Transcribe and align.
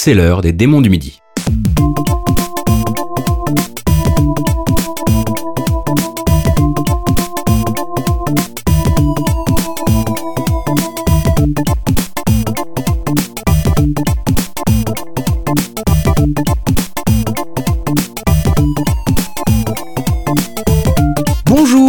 c'est 0.00 0.14
l'heure 0.14 0.42
des 0.42 0.52
démons 0.52 0.80
du 0.80 0.90
midi. 0.90 1.20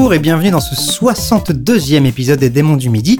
Bonjour 0.10 0.16
et 0.16 0.20
bienvenue 0.20 0.50
dans 0.50 0.60
ce 0.60 0.74
62e 0.74 2.06
épisode 2.06 2.40
des 2.40 2.50
Démons 2.50 2.78
du 2.78 2.90
Midi, 2.90 3.20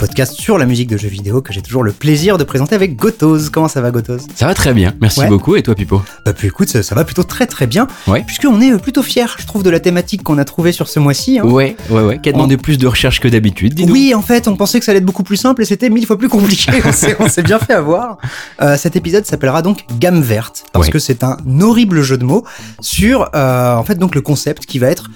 podcast 0.00 0.32
sur 0.32 0.56
la 0.56 0.64
musique 0.64 0.88
de 0.88 0.96
jeux 0.96 1.08
vidéo 1.10 1.42
que 1.42 1.52
j'ai 1.52 1.60
toujours 1.60 1.82
le 1.82 1.92
plaisir 1.92 2.38
de 2.38 2.44
présenter 2.44 2.74
avec 2.74 2.96
Gotoz. 2.96 3.50
Comment 3.50 3.68
ça 3.68 3.82
va 3.82 3.90
Gotoz 3.90 4.22
Ça 4.34 4.46
va 4.46 4.54
très 4.54 4.72
bien, 4.72 4.94
merci 4.98 5.20
Ouais. 5.20 5.28
beaucoup. 5.28 5.56
Et 5.56 5.62
toi, 5.62 5.74
Pipo? 5.74 6.00
Bah 6.24 6.32
puis 6.32 6.48
écoute, 6.48 6.70
ça, 6.70 6.82
ça 6.82 6.94
va 6.94 7.04
plutôt 7.04 7.22
très 7.22 7.46
très 7.46 7.66
bien, 7.66 7.86
Ouais. 8.06 8.24
puisqu'on 8.26 8.62
est 8.62 8.72
euh, 8.72 8.78
plutôt 8.78 9.02
fiers, 9.02 9.26
je 9.38 9.46
trouve, 9.46 9.62
de 9.62 9.68
la 9.68 9.78
thématique 9.78 10.22
qu'on 10.22 10.38
a 10.38 10.44
trouvée 10.46 10.72
sur 10.72 10.88
ce 10.88 10.98
mois-ci. 11.00 11.38
hein. 11.38 11.44
Ouais, 11.44 11.76
ouais, 11.90 12.00
ouais. 12.02 12.18
Qui 12.18 12.30
a 12.30 12.32
demandé 12.32 12.56
plus 12.56 12.78
de 12.78 12.86
recherche 12.86 13.20
que 13.20 13.28
d'habitude, 13.28 13.74
dis-nous. 13.74 13.92
Oui, 13.92 14.14
en 14.14 14.22
fait, 14.22 14.48
on 14.48 14.56
pensait 14.56 14.78
que 14.78 14.86
ça 14.86 14.92
allait 14.92 15.00
être 15.00 15.04
beaucoup 15.04 15.22
plus 15.22 15.36
simple 15.36 15.60
et 15.60 15.66
c'était 15.66 15.90
mille 15.90 16.06
fois 16.06 16.16
plus 16.16 16.30
compliqué. 16.30 16.72
on 16.86 16.92
s'est- 16.92 17.16
on 17.20 17.28
s'est 17.28 17.42
bien 17.42 17.58
fait 17.58 17.74
avoir. 17.74 18.16
Euh, 18.62 18.78
cet 18.78 18.96
épisode 18.96 19.26
s'appellera 19.26 19.60
donc 19.60 19.84
Gamme 19.98 20.22
verte 20.22 20.64
parce 20.72 20.86
Ouais. 20.86 20.92
que 20.92 20.98
c'est 20.98 21.22
un 21.24 21.36
horrible 21.60 22.00
jeu 22.00 22.16
de 22.16 22.24
mots 22.24 22.44
sur, 22.80 23.28
euh, 23.34 23.74
en 23.76 23.84
fait, 23.84 23.96
donc 23.96 24.14
le 24.14 24.22
concept 24.22 24.64
qui 24.64 24.78
va 24.78 24.86
être 24.88 25.10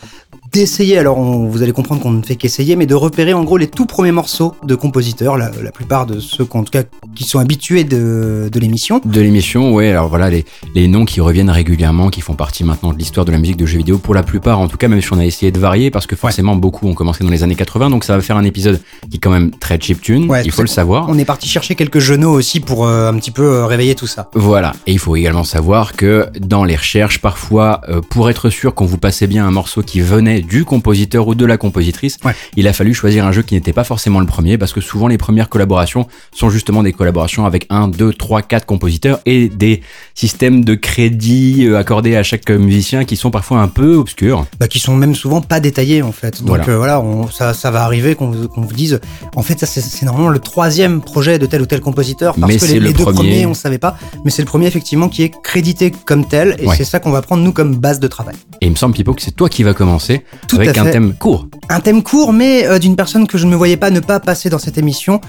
d'essayer. 0.54 0.96
Alors, 0.98 1.18
on- 1.18 1.48
vous 1.48 1.62
allez 1.62 1.72
comprendre 1.72 2.00
qu'on 2.00 2.12
ne 2.12 2.22
fait 2.22 2.36
qu'essayer, 2.36 2.76
mais 2.76 2.86
de 2.86 2.94
repérer 2.94 3.34
en 3.34 3.42
gros 3.44 3.56
les 3.58 3.66
tout 3.66 3.86
premiers 3.86 4.12
morceaux 4.12 4.54
de 4.64 4.74
compositeurs, 4.76 5.36
la, 5.36 5.50
la 5.62 5.72
plupart 5.72 6.06
de 6.06 6.20
ceux 6.20 6.44
qu'en 6.44 6.62
tout 6.62 6.70
cas 6.70 6.84
qui 7.14 7.24
sont 7.24 7.38
habitués 7.40 7.84
de, 7.84 8.48
l'émission. 8.54 9.00
De 9.04 9.20
l'émission, 9.20 9.72
ouais, 9.74 9.90
alors 9.90 10.08
voilà, 10.08 10.30
les, 10.30 10.44
les 10.74 10.86
noms 10.88 11.04
qui 11.04 11.20
reviennent 11.20 11.50
régulièrement, 11.50 12.08
qui 12.08 12.20
font 12.20 12.34
partie 12.34 12.64
maintenant 12.64 12.92
de 12.92 12.98
l'histoire 12.98 13.26
de 13.26 13.32
la 13.32 13.38
musique 13.38 13.56
de 13.56 13.66
jeux 13.66 13.78
vidéo, 13.78 13.98
pour 13.98 14.14
la 14.14 14.22
plupart, 14.22 14.60
en 14.60 14.68
tout 14.68 14.76
cas, 14.76 14.88
même 14.88 15.00
si 15.02 15.12
on 15.12 15.18
a 15.18 15.24
essayé 15.24 15.50
de 15.52 15.58
varier, 15.58 15.90
parce 15.90 16.06
que 16.06 16.16
forcément, 16.16 16.54
beaucoup 16.56 16.88
ont 16.88 16.94
commencé 16.94 17.24
dans 17.24 17.30
les 17.30 17.42
années 17.42 17.54
80, 17.56 17.90
donc 17.90 18.04
ça 18.04 18.14
va 18.16 18.22
faire 18.22 18.36
un 18.36 18.44
épisode 18.44 18.80
qui 19.10 19.16
est 19.16 19.20
quand 19.20 19.30
même 19.30 19.50
très 19.50 19.78
chiptune, 19.80 20.30
Ouais, 20.30 20.42
il 20.44 20.50
faut 20.52 20.62
le 20.62 20.68
savoir. 20.68 21.06
On 21.08 21.18
est 21.18 21.24
parti 21.24 21.48
chercher 21.48 21.74
quelques 21.74 21.98
genoux 21.98 22.30
aussi 22.30 22.60
pour 22.60 22.86
euh, 22.86 23.10
un 23.10 23.14
petit 23.14 23.30
peu 23.32 23.42
euh, 23.42 23.66
réveiller 23.66 23.94
tout 23.94 24.06
ça. 24.06 24.30
Voilà, 24.34 24.72
et 24.86 24.92
il 24.92 24.98
faut 24.98 25.16
également 25.16 25.44
savoir 25.44 25.94
que 25.94 26.26
dans 26.40 26.64
les 26.64 26.76
recherches, 26.76 27.18
parfois, 27.20 27.80
euh, 27.88 28.00
pour 28.00 28.30
être 28.30 28.50
sûr 28.50 28.74
qu'on 28.74 28.86
vous 28.86 28.98
passait 28.98 29.26
bien 29.26 29.46
un 29.46 29.50
morceau 29.50 29.82
qui 29.82 30.00
venait 30.00 30.43
du 30.44 30.64
compositeur 30.64 31.26
ou 31.28 31.34
de 31.34 31.44
la 31.44 31.56
compositrice, 31.56 32.18
Ouais. 32.24 32.34
il 32.56 32.68
a 32.68 32.72
fallu 32.72 32.94
choisir 32.94 33.26
un 33.26 33.32
jeu 33.32 33.42
qui 33.42 33.54
n'était 33.54 33.72
pas 33.72 33.84
forcément 33.84 34.20
le 34.20 34.26
premier, 34.26 34.58
parce 34.58 34.72
que 34.72 34.80
souvent 34.80 35.08
les 35.08 35.18
premières 35.18 35.48
collaborations 35.48 36.06
sont 36.34 36.50
justement 36.50 36.82
des 36.82 36.92
collaborations 36.92 37.46
avec 37.46 37.66
un, 37.70 37.88
deux, 37.88 38.12
trois, 38.12 38.42
quatre 38.42 38.66
compositeurs 38.66 39.20
et 39.26 39.48
des 39.48 39.82
systèmes 40.14 40.64
de 40.64 40.74
crédit 40.74 41.66
euh, 41.66 41.78
accordés 41.78 42.16
à 42.16 42.22
chaque 42.22 42.50
musicien 42.50 43.04
qui 43.04 43.16
sont 43.16 43.30
parfois 43.30 43.60
un 43.60 43.68
peu 43.68 43.96
obscurs. 43.96 44.46
bah, 44.58 44.68
qui 44.68 44.78
sont 44.78 44.96
même 44.96 45.14
souvent 45.14 45.40
pas 45.40 45.60
détaillés 45.60 46.02
en 46.02 46.12
fait. 46.12 46.38
Donc 46.40 46.48
Voilà. 46.48 46.68
euh, 46.68 46.76
voilà, 46.76 47.00
on- 47.00 47.28
ça, 47.28 47.54
ça 47.54 47.70
va 47.70 47.84
arriver 47.84 48.14
qu'on 48.14 48.30
vous, 48.30 48.48
qu'on 48.48 48.62
vous 48.62 48.72
dise, 48.72 49.00
en 49.36 49.42
fait 49.42 49.58
ça 49.58 49.66
c'est- 49.66 50.04
normalement 50.04 50.28
le 50.30 50.38
troisième 50.38 51.00
projet 51.00 51.38
de 51.38 51.46
tel 51.46 51.62
ou 51.62 51.66
tel 51.66 51.80
compositeur 51.80 52.34
parce 52.34 52.52
Mais 52.52 52.58
que 52.58 52.64
les, 52.66 52.78
le 52.80 52.86
les 52.86 52.92
deux 52.92 53.02
premier. 53.04 53.16
premiers 53.18 53.46
on 53.46 53.54
savait 53.54 53.78
pas, 53.78 53.96
mais 54.24 54.30
c'est 54.30 54.42
le 54.42 54.46
premier 54.46 54.66
effectivement 54.66 55.08
qui 55.08 55.22
est 55.22 55.32
crédité 55.42 55.90
comme 55.90 56.26
tel 56.26 56.56
et 56.58 56.66
Ouais. 56.66 56.74
c'est 56.76 56.84
ça 56.84 57.00
qu'on 57.00 57.10
va 57.10 57.22
prendre 57.22 57.42
nous 57.42 57.52
comme 57.52 57.76
base 57.76 58.00
de 58.00 58.08
travail. 58.08 58.34
Et 58.60 58.66
il 58.66 58.70
me 58.70 58.76
semble, 58.76 58.94
Pipo, 58.94 59.12
que 59.14 59.22
c'est 59.22 59.34
toi 59.34 59.48
qui 59.48 59.62
vas 59.62 59.74
commencer 59.74 60.22
Tout 60.48 60.56
avec 60.56 60.76
à 60.76 60.82
un 60.82 60.90
thème 60.90 61.14
court. 61.14 61.48
Un 61.68 61.80
thème 61.80 62.02
court 62.02 62.32
mais 62.32 62.66
euh, 62.66 62.78
d'une 62.78 62.96
personne 62.96 63.26
que 63.26 63.38
je 63.38 63.46
ne 63.46 63.50
me 63.50 63.56
voyais 63.56 63.76
pas 63.76 63.90
ne 63.90 64.00
pas 64.00 64.20
passer 64.20 64.50
dans 64.50 64.58
cette 64.58 64.78
émission, 64.78 65.20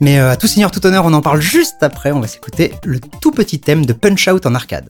mais 0.00 0.18
euh, 0.18 0.32
à 0.32 0.36
tout 0.36 0.46
seigneur 0.46 0.70
tout 0.70 0.84
honneur 0.86 1.04
on 1.04 1.12
en 1.12 1.22
parle 1.22 1.40
juste 1.40 1.82
après, 1.82 2.12
on 2.12 2.20
va 2.20 2.26
s'écouter 2.26 2.72
le 2.84 3.00
tout 3.20 3.30
petit 3.30 3.60
thème 3.60 3.86
de 3.86 3.92
Punch 3.92 4.28
Out 4.28 4.46
en 4.46 4.54
arcade. 4.54 4.88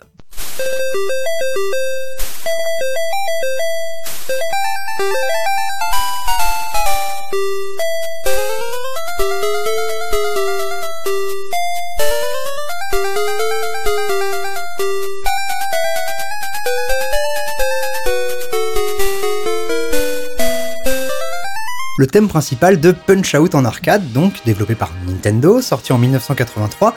Le 21.96 22.08
thème 22.08 22.26
principal 22.26 22.80
de 22.80 22.90
Punch 22.90 23.36
Out 23.36 23.54
en 23.54 23.64
arcade, 23.64 24.10
donc 24.10 24.44
développé 24.44 24.74
par 24.74 24.90
Nintendo, 25.06 25.62
sorti 25.62 25.92
en 25.92 25.98
1983, 25.98 26.96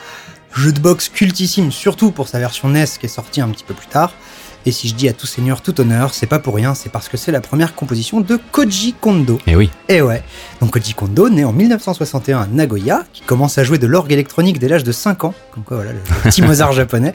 jeu 0.56 0.72
de 0.72 0.80
boxe 0.80 1.10
cultissime 1.10 1.72
surtout 1.72 2.10
pour 2.10 2.28
sa 2.28 2.40
version 2.40 2.68
NES 2.68 2.88
qui 3.00 3.06
est 3.06 3.10
sortie 3.10 3.40
un 3.40 3.50
petit 3.50 3.64
peu 3.64 3.76
plus 3.76 3.86
tard. 3.86 4.12
Et 4.68 4.72
si 4.74 4.90
je 4.90 4.96
dis 4.96 5.08
à 5.08 5.14
tout 5.14 5.28
seigneur 5.28 5.62
tout 5.62 5.80
honneur, 5.80 6.14
c'est 6.14 6.26
pas 6.26 6.40
pour 6.40 6.54
rien, 6.56 6.76
c'est 6.76 6.90
parce 6.92 7.08
que 7.08 7.16
c'est 7.16 7.32
la 7.32 7.40
première 7.40 7.74
composition 7.74 8.20
de 8.20 8.38
Koji 8.52 8.96
Kondo. 9.00 9.40
Et 9.48 9.56
oui, 9.56 9.70
Et 9.88 10.02
ouais, 10.02 10.22
donc 10.60 10.72
Koji 10.72 10.94
Kondo, 10.94 11.30
né 11.30 11.46
en 11.46 11.54
1961 11.54 12.42
à 12.42 12.48
Nagoya, 12.48 13.06
qui 13.14 13.22
commence 13.22 13.58
à 13.58 13.64
jouer 13.64 13.78
de 13.78 13.88
l'orgue 13.88 14.12
électronique 14.12 14.60
dès 14.60 14.68
l'âge 14.68 14.84
de 14.84 14.92
5 14.92 15.24
ans, 15.24 15.34
comme 15.54 15.64
quoi 15.64 15.78
voilà, 15.78 15.94
le, 15.94 16.00
le 16.00 16.30
petit 16.30 16.42
Mozart 16.46 16.74
japonais. 16.74 17.14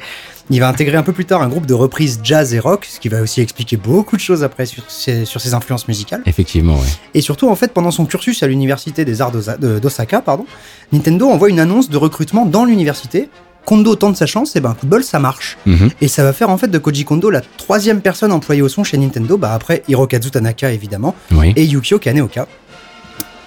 Il 0.48 0.60
va 0.60 0.68
intégrer 0.70 0.96
un 0.96 1.02
peu 1.02 1.12
plus 1.12 1.26
tard 1.26 1.42
un 1.42 1.48
groupe 1.48 1.66
de 1.66 1.74
reprises 1.74 2.20
jazz 2.22 2.54
et 2.54 2.58
rock, 2.58 2.86
ce 2.90 2.98
qui 2.98 3.10
va 3.10 3.20
aussi 3.20 3.42
expliquer 3.42 3.76
beaucoup 3.76 4.16
de 4.16 4.22
choses 4.22 4.42
après 4.42 4.64
sur 4.64 4.90
ses, 4.90 5.26
sur 5.26 5.42
ses 5.42 5.52
influences 5.52 5.88
musicales. 5.88 6.22
effectivement, 6.24 6.76
ouais. 6.76 6.88
Et 7.12 7.20
surtout, 7.20 7.50
en 7.50 7.54
fait, 7.54 7.74
pendant 7.74 7.90
son 7.90 8.06
cursus 8.06 8.42
à 8.42 8.46
l'université 8.46 9.04
des 9.04 9.20
arts 9.20 9.30
d'Osaka, 9.30 10.22
pardon, 10.22 10.46
Nintendo 10.90 11.28
envoie 11.28 11.50
une 11.50 11.60
annonce 11.60 11.90
de 11.90 11.98
recrutement 11.98 12.46
dans 12.46 12.64
l'université. 12.64 13.28
Kondo 13.64 13.94
tente 13.94 14.16
sa 14.16 14.26
chance, 14.26 14.56
et 14.56 14.60
ben, 14.60 14.74
coup 14.74 14.86
de 14.86 14.90
bol, 14.90 15.04
ça 15.04 15.18
marche. 15.18 15.56
Mhm. 15.66 15.90
Et 16.00 16.08
ça 16.08 16.24
va 16.24 16.32
faire 16.32 16.50
en 16.50 16.58
fait 16.58 16.68
de 16.68 16.78
Koji 16.78 17.04
Kondo 17.04 17.30
la 17.30 17.40
troisième 17.40 18.00
personne 18.00 18.32
employée 18.32 18.62
au 18.62 18.68
son 18.68 18.82
chez 18.84 18.98
Nintendo, 18.98 19.36
bah 19.36 19.52
après 19.54 19.82
Hirokazu 19.88 20.30
Tanaka 20.30 20.72
évidemment, 20.72 21.14
Oui. 21.30 21.52
et 21.56 21.64
Yukio 21.64 21.98
Kaneoka. 21.98 22.46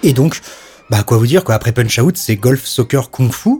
Et 0.02 0.12
donc, 0.12 0.40
bah 0.90 1.02
quoi 1.02 1.18
vous 1.18 1.26
dire, 1.26 1.44
quoi, 1.44 1.54
après 1.54 1.72
Punch 1.72 1.98
Out, 1.98 2.16
c'est 2.16 2.36
Golf, 2.36 2.64
Soccer, 2.64 3.10
Kung 3.10 3.32
Fu, 3.32 3.50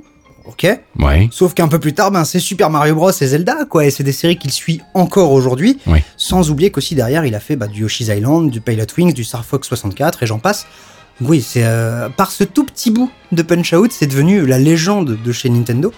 ok 0.47 0.67
Ouais. 0.99 1.29
Sauf 1.33 1.55
qu'un 1.55 1.69
peu 1.69 1.79
plus 1.79 1.93
tard, 1.93 2.11
ben, 2.11 2.25
c'est 2.25 2.39
Super 2.41 2.71
Mario 2.71 2.95
Bros 2.95 3.11
et 3.11 3.27
Zelda, 3.27 3.65
quoi, 3.69 3.85
et 3.85 3.91
c'est 3.91 4.05
des 4.05 4.13
séries 4.13 4.39
qu'il 4.39 4.53
suit 4.53 4.81
encore 4.95 5.33
aujourd'hui, 5.33 5.79
Ouais. 5.87 6.05
sans 6.17 6.51
oublier 6.51 6.71
qu'aussi 6.71 6.95
derrière, 6.95 7.25
il 7.27 7.35
a 7.35 7.41
fait 7.41 7.57
bah, 7.57 7.67
du 7.67 7.83
Yoshi's 7.83 8.09
Island, 8.09 8.51
du 8.51 8.61
Pilot 8.61 8.85
Wings, 8.97 9.13
du 9.13 9.25
Star 9.25 9.45
Fox 9.45 9.67
64, 9.69 10.23
et 10.23 10.27
j'en 10.27 10.39
passe. 10.39 10.67
Oui, 11.23 11.41
c'est 11.41 11.65
euh, 11.65 12.09
par 12.11 12.31
ce 12.31 12.45
tout 12.45 12.65
petit 12.65 12.91
bout 12.91 13.11
de 13.33 13.41
Punch 13.43 13.73
Out, 13.73 13.91
c'est 13.93 14.07
devenu 14.07 14.47
la 14.47 14.59
légende 14.59 15.17
de 15.23 15.33
chez 15.33 15.49
Nintendo. 15.49 15.93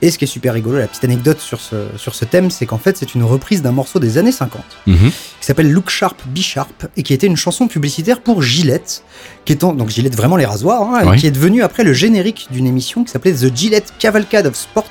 Et 0.00 0.10
ce 0.12 0.18
qui 0.18 0.24
est 0.24 0.28
super 0.28 0.54
rigolo, 0.54 0.78
la 0.78 0.86
petite 0.86 1.02
anecdote 1.04 1.40
sur 1.40 1.60
ce, 1.60 1.74
sur 1.96 2.14
ce 2.14 2.24
thème, 2.24 2.50
c'est 2.50 2.66
qu'en 2.66 2.78
fait, 2.78 2.96
c'est 2.96 3.14
une 3.14 3.24
reprise 3.24 3.62
d'un 3.62 3.72
morceau 3.72 3.98
des 3.98 4.16
années 4.16 4.30
50 4.32 4.62
Mhm. 4.86 5.10
qui 5.10 5.46
s'appelle 5.46 5.70
Look 5.72 5.90
Sharp, 5.90 6.16
Be 6.26 6.38
Sharp, 6.38 6.86
et 6.96 7.02
qui 7.02 7.12
était 7.14 7.26
une 7.26 7.36
chanson 7.36 7.66
publicitaire 7.66 8.20
pour 8.20 8.40
Gillette, 8.42 9.02
qui 9.44 9.52
étant, 9.54 9.72
donc 9.72 9.90
Gillette 9.90 10.14
vraiment 10.14 10.36
les 10.36 10.46
rasoirs, 10.46 10.82
hein, 10.82 11.16
qui 11.16 11.26
est 11.26 11.30
devenue 11.32 11.62
après 11.62 11.82
le 11.82 11.92
générique 11.92 12.46
d'une 12.52 12.66
émission 12.66 13.02
qui 13.02 13.10
s'appelait 13.10 13.32
The 13.32 13.54
Gillette 13.56 13.92
Cavalcade 13.98 14.46
of 14.46 14.54
Sports, 14.54 14.90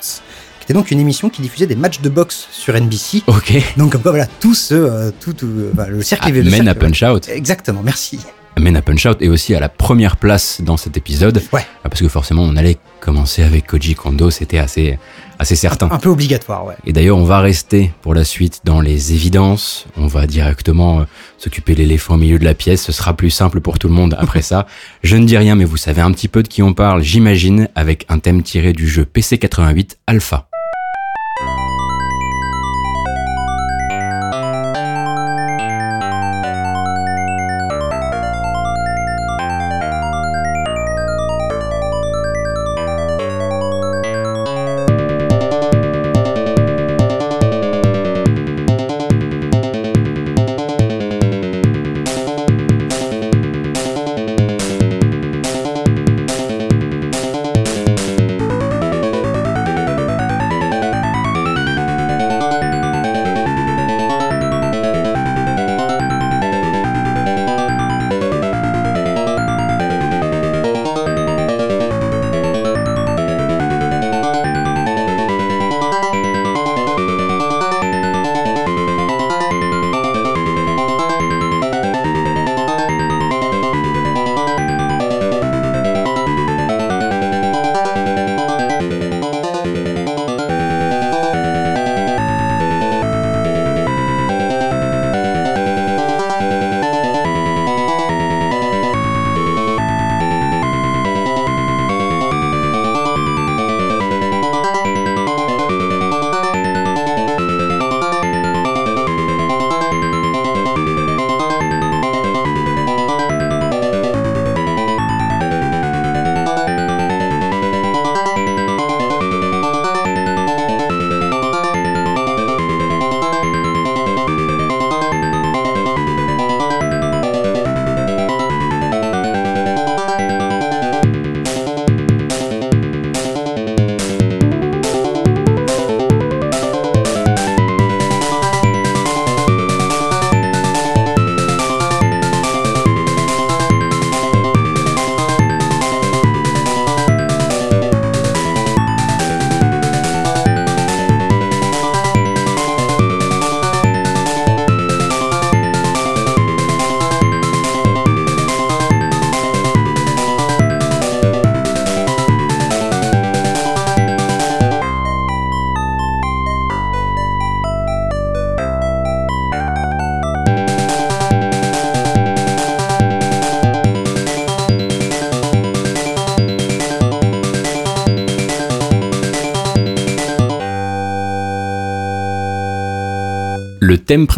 qui 0.59 0.63
était 0.66 0.73
donc 0.73 0.91
une 0.91 1.00
émission 1.00 1.29
qui 1.29 1.41
diffusait 1.41 1.68
des 1.68 1.75
matchs 1.78 2.01
de 2.01 2.09
boxe 2.09 2.47
sur 2.51 2.75
NBC. 2.75 3.24
Ok. 3.28 3.53
Donc 3.78 3.94
comme 3.94 4.01
quoi, 4.01 4.12
voilà, 4.12 4.25
tout 4.41 4.53
ce, 4.56 4.74
euh, 4.74 5.12
tout, 5.22 5.31
tout, 5.31 5.47
euh, 5.47 5.85
le 5.88 6.01
cercle... 6.01 6.29
le 6.31 6.44
Mène 6.44 6.68
à 6.68 6.75
Punch 6.75 7.01
Out. 7.03 7.29
Exactement, 7.29 7.81
merci. 7.81 8.19
Mène 8.59 8.75
à 8.75 8.81
Punch 8.81 9.06
Out 9.06 9.18
est 9.22 9.28
aussi 9.29 9.53
à 9.56 9.59
la 9.59 9.69
première 9.69 10.18
place 10.18 10.62
dans 10.62 10.78
cet 10.78 10.97
épisode. 10.97 11.41
Ouais. 11.53 11.66
Ah, 11.84 11.90
Parce 11.90 12.01
que 12.01 12.07
forcément, 12.07 12.44
on 12.44 12.56
allait 12.56 12.78
commencer 13.00 13.44
avec 13.44 13.68
Koji 13.68 13.95
Kondo, 13.95 14.31
c'était 14.31 14.57
assez, 14.57 14.97
assez 15.40 15.56
certain. 15.56 15.90
Un 15.91 16.00
peu 16.00 16.09
obligatoire, 16.09 16.66
ouais. 16.66 16.75
Et 16.85 16.94
d'ailleurs, 16.94 17.18
on 17.18 17.23
va 17.23 17.40
rester 17.40 17.91
pour 18.01 18.13
la 18.16 18.23
suite 18.23 18.62
dans 18.63 18.81
les 18.81 19.13
évidences. 19.13 19.85
On 19.97 20.07
va 20.07 20.28
directement 20.28 21.01
euh, 21.01 21.03
s'occuper 21.38 21.73
de 21.73 21.79
l'éléphant 21.79 22.15
au 22.15 22.18
milieu 22.18 22.39
de 22.39 22.45
la 22.45 22.54
pièce. 22.54 22.81
Ce 22.83 22.92
sera 22.92 23.15
plus 23.15 23.30
simple 23.30 23.62
pour 23.62 23.80
tout 23.80 23.88
le 23.88 23.94
monde 23.94 24.15
après 24.19 24.42
ça. 24.44 24.65
Je 25.03 25.18
ne 25.18 25.25
dis 25.25 25.38
rien, 25.38 25.56
mais 25.56 25.65
vous 25.65 25.77
savez 25.77 26.01
un 26.01 26.12
petit 26.12 26.27
peu 26.27 26.42
de 26.44 26.48
qui 26.48 26.63
on 26.63 26.74
parle, 26.74 27.03
j'imagine, 27.03 27.69
avec 27.75 28.06
un 28.10 28.19
thème 28.19 28.42
tiré 28.44 28.74
du 28.74 28.88
jeu 28.88 29.06
PC 29.06 29.38
88 29.38 29.98
Alpha. 30.07 30.48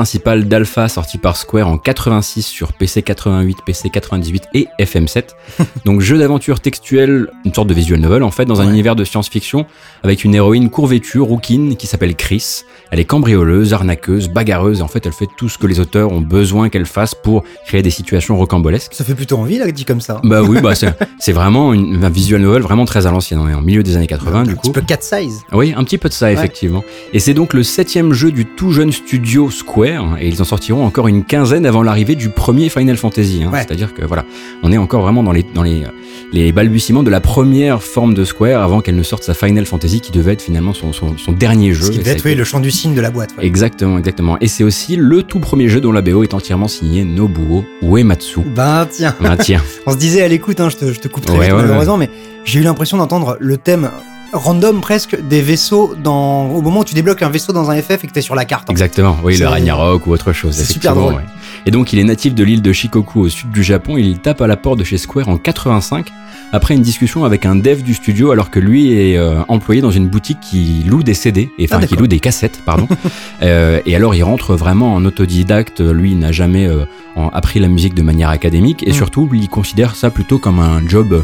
Principal 0.03 0.45
d'Alpha 0.47 0.87
sorti 0.87 1.17
par 1.17 1.35
Square 1.35 1.67
en 1.67 1.77
86 1.77 2.43
sur 2.43 2.71
PC 2.71 3.01
88, 3.03 3.57
PC 3.65 3.89
98 3.89 4.43
et 4.53 4.67
FM7. 4.79 5.23
Donc 5.85 5.99
jeu 5.99 6.17
d'aventure 6.17 6.61
textuel, 6.61 7.27
une 7.43 7.53
sorte 7.53 7.67
de 7.67 7.73
visual 7.73 7.99
novel 7.99 8.23
en 8.23 8.31
fait, 8.31 8.45
dans 8.45 8.61
un 8.61 8.65
Ouais. 8.65 8.71
univers 8.71 8.95
de 8.95 9.03
science-fiction 9.03 9.65
avec 10.03 10.23
une 10.23 10.33
héroïne 10.35 10.69
courvêtue, 10.69 11.19
rouquine, 11.19 11.75
qui 11.75 11.85
s'appelle 11.85 12.15
Chris. 12.15 12.61
Elle 12.91 12.99
est 13.01 13.05
cambrioleuse, 13.05 13.73
arnaqueuse, 13.73 14.29
bagarreuse 14.29 14.79
et 14.79 14.81
en 14.83 14.87
fait 14.87 15.05
elle 15.05 15.11
fait 15.11 15.27
tout 15.37 15.49
ce 15.49 15.57
que 15.57 15.67
les 15.67 15.81
auteurs 15.81 16.13
ont 16.13 16.21
besoin 16.21 16.69
qu'elle 16.69 16.85
fasse 16.85 17.13
pour 17.13 17.43
créer 17.65 17.81
des 17.81 17.89
situations 17.89 18.37
rocambolesques. 18.37 18.93
Ça 18.93 19.03
fait 19.03 19.15
plutôt 19.15 19.37
envie, 19.37 19.57
là, 19.57 19.69
dit 19.69 19.83
comme 19.83 19.99
ça. 20.01 20.21
Bah 20.23 20.41
oui, 20.43 20.61
bah 20.61 20.75
c'est 20.75 20.95
c'est 21.19 21.31
vraiment 21.33 21.73
une, 21.73 22.03
un 22.03 22.09
visual 22.09 22.41
novel 22.41 22.61
vraiment 22.61 22.85
très 22.85 23.05
à 23.05 23.11
l'ancienne. 23.11 23.39
On 23.39 23.47
est 23.49 23.53
en 23.53 23.61
milieu 23.61 23.83
des 23.83 23.95
années 23.97 24.07
80 24.07 24.43
du 24.43 24.51
un 24.51 24.55
coup. 24.55 24.61
petit 24.61 24.71
peu 24.71 24.81
cat 24.81 24.97
size. 25.01 25.43
Oui, 25.51 25.73
un 25.75 25.83
petit 25.83 25.97
peu 25.97 26.09
de 26.09 26.13
ça, 26.13 26.31
effectivement. 26.31 26.83
Et 27.13 27.19
c'est 27.19 27.33
donc 27.33 27.53
le 27.53 27.63
septième 27.63 28.13
jeu 28.13 28.31
du 28.31 28.45
tout 28.45 28.71
jeune 28.71 28.91
studio 28.91 29.51
Square, 29.51 30.17
et 30.19 30.27
ils 30.27 30.41
en 30.41 30.45
sortiront 30.45 30.85
encore 30.85 31.07
une 31.07 31.23
quinzaine 31.23 31.65
avant 31.65 31.83
l'arrivée 31.83 32.15
du 32.15 32.29
premier 32.29 32.69
Final 32.69 32.97
Fantasy. 32.97 33.43
hein. 33.43 33.51
Ouais. 33.51 33.59
C'est-à-dire 33.59 33.93
que 33.93 34.05
voilà, 34.05 34.25
on 34.63 34.71
est 34.71 34.77
encore 34.77 35.01
vraiment 35.01 35.23
dans 35.23 35.31
les, 35.31 35.43
dans 35.43 35.63
les, 35.63 35.83
les 36.31 36.51
balbutiements 36.51 37.01
de 37.03 37.09
la 37.09 37.21
première 37.21 37.81
forme 37.81 38.13
de 38.13 38.23
Square 38.23 38.61
avant 38.61 38.81
qu'elle 38.81 38.95
ne 38.95 39.03
sorte 39.03 39.23
sa 39.23 39.33
Final 39.33 39.65
Fantasy 39.65 39.99
qui 39.99 40.11
devait 40.11 40.33
être 40.33 40.41
finalement 40.43 40.73
son, 40.73 40.93
son, 40.93 41.17
son 41.17 41.31
dernier 41.31 41.73
jeu. 41.73 41.85
Ce 41.85 41.91
qui 41.91 41.97
devait 41.99 42.11
être 42.11 42.25
oui, 42.25 42.35
le 42.35 42.43
chant 42.43 42.59
du 42.59 42.69
cygne 42.71 42.93
de 42.93 43.01
la 43.01 43.09
boîte. 43.09 43.31
ouais. 43.37 43.45
Exactement, 43.45 43.97
exactement. 43.97 44.37
Et 44.39 44.47
c'est 44.47 44.63
aussi 44.63 44.95
le 44.95 45.23
tout 45.23 45.39
premier 45.39 45.67
jeu 45.69 45.81
dont 45.81 45.91
la 45.91 46.01
BO 46.01 46.21
est 46.23 46.33
entièrement 46.33 46.67
signé 46.67 47.03
Nobuo 47.03 47.65
Uematsu. 47.81 48.41
Ben 48.55 48.85
tiens, 48.89 49.15
Ah 49.23 49.37
tiens, 49.37 49.61
on 49.87 49.91
se 49.91 49.97
disait 49.97 50.21
à 50.21 50.27
l'écoute, 50.27 50.59
hein, 50.59 50.69
je, 50.69 50.77
te, 50.77 50.93
je 50.93 50.99
te 50.99 51.07
coupe 51.07 51.25
très 51.25 51.37
Ouais, 51.37 51.45
vite 51.45 51.55
ouais, 51.55 51.61
malheureusement, 51.63 51.97
mais 51.97 52.09
j'ai 52.45 52.59
eu 52.59 52.63
l'impression 52.63 52.97
d'entendre 52.97 53.37
le 53.39 53.57
thème 53.57 53.89
random 54.31 54.79
presque 54.81 55.19
des 55.27 55.41
vaisseaux 55.41 55.95
dans 56.03 56.49
au 56.49 56.61
moment 56.61 56.81
où 56.81 56.85
tu 56.85 56.93
débloques 56.93 57.23
un 57.23 57.29
vaisseau 57.31 57.51
dans 57.51 57.71
un 57.71 57.81
FF 57.81 58.03
et 58.03 58.07
que 58.07 58.11
t'es 58.13 58.21
sur 58.21 58.35
la 58.35 58.45
carte. 58.45 58.69
exactement. 58.69 59.17
Oui, 59.23 59.35
le 59.37 59.47
Ragnarok 59.47 60.05
ou 60.05 60.11
autre 60.11 60.33
chose. 60.33 60.53
c'est 60.55 60.65
super 60.71 60.91
effectivement, 60.91 61.09
drôle. 61.09 61.21
ouais. 61.23 61.27
Et 61.65 61.71
donc, 61.71 61.91
il 61.93 61.99
est 61.99 62.03
natif 62.03 62.35
de 62.35 62.43
l'île 62.43 62.61
de 62.61 62.71
Shikoku 62.71 63.21
au 63.21 63.29
sud 63.29 63.49
du 63.51 63.63
Japon. 63.63 63.97
Il 63.97 64.19
tape 64.19 64.41
à 64.41 64.47
la 64.47 64.55
porte 64.55 64.77
de 64.79 64.83
chez 64.83 64.97
Square 64.99 65.27
en 65.29 65.37
85 65.37 66.05
après 66.51 66.73
une 66.75 66.81
discussion 66.81 67.23
avec 67.25 67.45
un 67.45 67.55
dev 67.55 67.81
du 67.83 67.93
studio 67.93 68.31
alors 68.31 68.49
que 68.49 68.59
lui 68.59 68.91
est 68.93 69.17
euh, 69.17 69.41
employé 69.47 69.81
dans 69.81 69.91
une 69.91 70.07
boutique 70.07 70.39
qui 70.39 70.83
loue 70.87 71.03
des 71.03 71.13
CD, 71.13 71.49
et, 71.57 71.65
enfin 71.65 71.79
Ah, 71.81 71.87
qui 71.87 71.95
loue 71.95 72.07
des 72.07 72.19
cassettes, 72.19 72.61
pardon. 72.65 72.87
Euh, 73.41 73.79
et 73.85 73.95
alors 73.95 74.15
il 74.15 74.23
rentre 74.23 74.55
vraiment 74.55 74.93
en 74.95 75.05
autodidacte. 75.05 75.79
Lui, 75.79 76.11
il 76.11 76.19
n'a 76.19 76.31
jamais 76.33 76.67
euh, 76.67 76.83
en- 77.15 77.29
appris 77.29 77.59
la 77.59 77.69
musique 77.69 77.93
de 77.93 78.01
manière 78.01 78.29
académique 78.29 78.83
et 78.85 78.89
Mm. 78.89 78.93
surtout, 78.93 79.29
il 79.33 79.47
considère 79.47 79.95
ça 79.95 80.09
plutôt 80.09 80.39
comme 80.39 80.59
un 80.59 80.85
job 80.87 81.23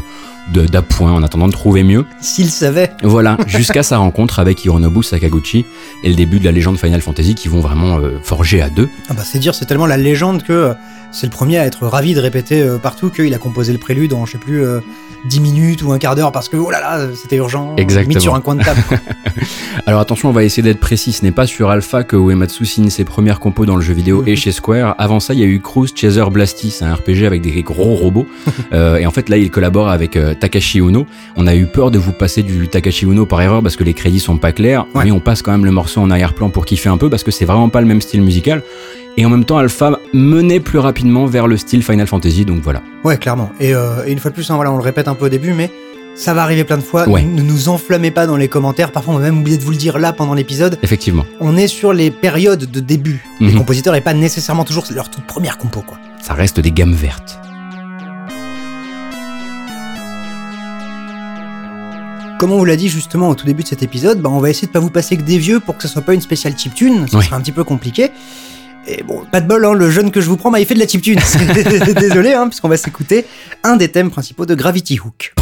d'appoint 0.52 1.12
en 1.12 1.22
attendant 1.22 1.46
de 1.48 1.52
trouver 1.52 1.82
mieux. 1.82 2.04
S'il 2.20 2.50
savait. 2.50 2.90
Voilà, 3.02 3.36
jusqu'à 3.46 3.82
sa 3.82 3.98
rencontre 3.98 4.38
avec 4.38 4.64
Hironobu 4.64 5.02
Sakaguchi 5.02 5.64
et 6.02 6.08
le 6.08 6.14
début 6.14 6.38
de 6.38 6.44
la 6.44 6.52
légende 6.52 6.78
Final 6.78 7.00
Fantasy 7.00 7.34
qui 7.34 7.48
vont 7.48 7.60
vraiment 7.60 7.98
euh, 7.98 8.18
forger 8.22 8.62
à 8.62 8.68
deux. 8.70 8.88
Ah 9.08 9.14
bah 9.14 9.22
c'est 9.24 9.38
dire, 9.38 9.54
c'est 9.54 9.66
tellement 9.66 9.86
la 9.86 9.96
légende 9.96 10.42
que 10.42 10.52
euh, 10.52 10.74
c'est 11.12 11.26
le 11.26 11.32
premier 11.32 11.58
à 11.58 11.66
être 11.66 11.86
ravi 11.86 12.14
de 12.14 12.20
répéter 12.20 12.62
euh, 12.62 12.78
partout 12.78 13.10
qu'il 13.10 13.32
a 13.34 13.38
composé 13.38 13.72
le 13.72 13.78
prélude 13.78 14.12
en 14.12 14.26
je 14.26 14.32
sais 14.32 14.38
plus 14.38 14.62
euh, 14.64 14.80
10 15.28 15.40
minutes 15.40 15.82
ou 15.82 15.92
un 15.92 15.98
quart 15.98 16.14
d'heure 16.14 16.30
parce 16.32 16.48
que 16.48 16.56
oh 16.56 16.70
là 16.70 16.80
là 16.80 17.06
c'était 17.20 17.36
urgent. 17.36 17.74
Exactement. 17.76 18.14
Mis 18.14 18.20
sur 18.20 18.34
un 18.34 18.40
coin 18.40 18.54
de 18.54 18.62
table. 18.62 18.80
Alors 19.86 20.00
attention, 20.00 20.28
on 20.28 20.32
va 20.32 20.44
essayer 20.44 20.62
d'être 20.62 20.80
précis. 20.80 21.12
Ce 21.12 21.24
n'est 21.24 21.32
pas 21.32 21.46
sur 21.46 21.70
Alpha 21.70 22.02
que 22.04 22.16
Uematsu 22.16 22.64
signe 22.66 22.90
ses 22.90 23.04
premières 23.04 23.40
compos 23.40 23.66
dans 23.66 23.76
le 23.76 23.82
jeu 23.82 23.94
vidéo 23.94 24.22
et 24.26 24.30
Mhm. 24.30 24.36
chez 24.36 24.52
Square. 24.52 24.94
Avant 24.98 25.20
ça, 25.20 25.34
il 25.34 25.40
y 25.40 25.42
a 25.42 25.46
eu 25.46 25.60
Cruise 25.60 25.92
Chaser 25.94 26.24
Blasty, 26.30 26.70
c'est 26.70 26.84
un 26.84 26.94
RPG 26.94 27.24
avec 27.26 27.42
des 27.42 27.62
gros 27.62 27.94
robots. 27.94 28.26
Et 28.72 29.06
en 29.06 29.10
fait, 29.10 29.28
là, 29.28 29.36
il 29.36 29.50
collabore 29.50 29.88
avec 29.88 30.18
Takashi 30.36 30.78
Uno. 30.78 31.06
On 31.36 31.46
a 31.46 31.54
eu 31.54 31.66
peur 31.66 31.90
de 31.90 31.98
vous 31.98 32.12
passer 32.12 32.42
du 32.42 32.68
Takashi 32.68 33.04
Uno 33.06 33.26
par 33.26 33.40
erreur 33.42 33.62
parce 33.62 33.76
que 33.76 33.84
les 33.84 33.94
crédits 33.94 34.20
sont 34.20 34.36
pas 34.38 34.52
clairs. 34.52 34.86
Ouais. 34.94 35.04
Mais 35.04 35.10
on 35.10 35.20
passe 35.20 35.42
quand 35.42 35.52
même 35.52 35.64
le 35.64 35.70
morceau 35.72 36.00
en 36.00 36.10
arrière-plan 36.10 36.50
pour 36.50 36.64
kiffer 36.64 36.88
un 36.88 36.96
peu 36.98 37.10
parce 37.10 37.22
que 37.24 37.30
c'est 37.30 37.44
vraiment 37.44 37.68
pas 37.68 37.80
le 37.80 37.86
même 37.86 38.00
style 38.00 38.22
musical. 38.22 38.62
Et 39.18 39.24
en 39.24 39.30
même 39.30 39.44
temps, 39.44 39.56
Alpha 39.58 39.98
menait 40.12 40.60
plus 40.60 40.78
rapidement 40.78 41.26
vers 41.26 41.46
le 41.48 41.56
style 41.56 41.82
Final 41.82 42.06
Fantasy. 42.06 42.44
Donc 42.44 42.60
voilà. 42.62 42.82
ouais 43.04 43.16
clairement. 43.16 43.50
Et, 43.60 43.74
euh, 43.74 44.04
et 44.06 44.12
une 44.12 44.18
fois 44.18 44.30
de 44.30 44.34
plus, 44.36 44.50
hein, 44.50 44.56
voilà, 44.56 44.70
on 44.72 44.76
le 44.76 44.82
répète 44.82 45.08
un 45.08 45.14
peu 45.14 45.24
au 45.26 45.28
début, 45.30 45.54
mais 45.54 45.70
ça 46.14 46.32
va 46.34 46.42
arriver 46.42 46.64
plein 46.64 46.76
de 46.76 46.82
fois. 46.82 47.08
Ouais. 47.08 47.22
Ne 47.22 47.42
nous 47.42 47.68
enflammez 47.70 48.10
pas 48.10 48.26
dans 48.26 48.36
les 48.36 48.48
commentaires. 48.48 48.92
Parfois, 48.92 49.14
on 49.14 49.18
va 49.18 49.24
même 49.24 49.38
oublier 49.40 49.56
de 49.58 49.62
vous 49.62 49.70
le 49.70 49.76
dire 49.78 49.98
là 49.98 50.12
pendant 50.12 50.34
l'épisode. 50.34 50.78
Effectivement. 50.82 51.24
On 51.40 51.56
est 51.56 51.66
sur 51.66 51.92
les 51.94 52.10
périodes 52.10 52.70
de 52.70 52.80
début. 52.80 53.24
Les 53.40 53.48
Mhm. 53.52 53.58
compositeurs 53.58 53.94
et 53.94 54.00
pas 54.02 54.14
nécessairement 54.14 54.64
toujours 54.64 54.84
leur 54.94 55.10
toute 55.10 55.24
première 55.26 55.56
compo 55.58 55.80
quoi. 55.80 55.96
Ça 56.22 56.34
reste 56.34 56.60
des 56.60 56.72
gammes 56.72 56.92
vertes. 56.94 57.38
Comme 62.38 62.52
on 62.52 62.58
vous 62.58 62.64
l'a 62.66 62.76
dit 62.76 62.88
justement 62.88 63.30
au 63.30 63.34
tout 63.34 63.46
début 63.46 63.62
de 63.62 63.68
cet 63.68 63.82
épisode, 63.82 64.20
bah, 64.20 64.28
on 64.30 64.40
va 64.40 64.50
essayer 64.50 64.66
de 64.68 64.72
pas 64.72 64.78
vous 64.80 64.90
passer 64.90 65.16
que 65.16 65.22
des 65.22 65.38
vieux 65.38 65.58
pour 65.60 65.76
que 65.76 65.82
ce 65.82 65.88
soit 65.88 66.02
pas 66.02 66.12
une 66.12 66.20
spéciale 66.20 66.56
chiptune, 66.58 67.08
ça 67.08 67.16
Ouais. 67.18 67.24
sera 67.24 67.36
un 67.36 67.40
petit 67.40 67.52
peu 67.52 67.64
compliqué. 67.64 68.10
Et 68.86 69.02
bon, 69.02 69.24
pas 69.32 69.40
de 69.40 69.48
bol, 69.48 69.64
hein, 69.64 69.72
le 69.72 69.90
jeune 69.90 70.10
que 70.10 70.20
je 70.20 70.28
vous 70.28 70.36
prends, 70.36 70.50
bah, 70.50 70.60
il 70.60 70.66
fait 70.66 70.74
de 70.74 70.78
la 70.80 70.86
chiptune. 70.86 71.18
Désolé, 71.98 72.34
hein, 72.34 72.48
puisqu'on 72.48 72.68
va 72.68 72.76
s'écouter 72.76 73.24
un 73.64 73.76
des 73.76 73.88
thèmes 73.88 74.10
principaux 74.10 74.44
de 74.46 74.54
Gravity 74.54 75.00
Hook. 75.00 75.34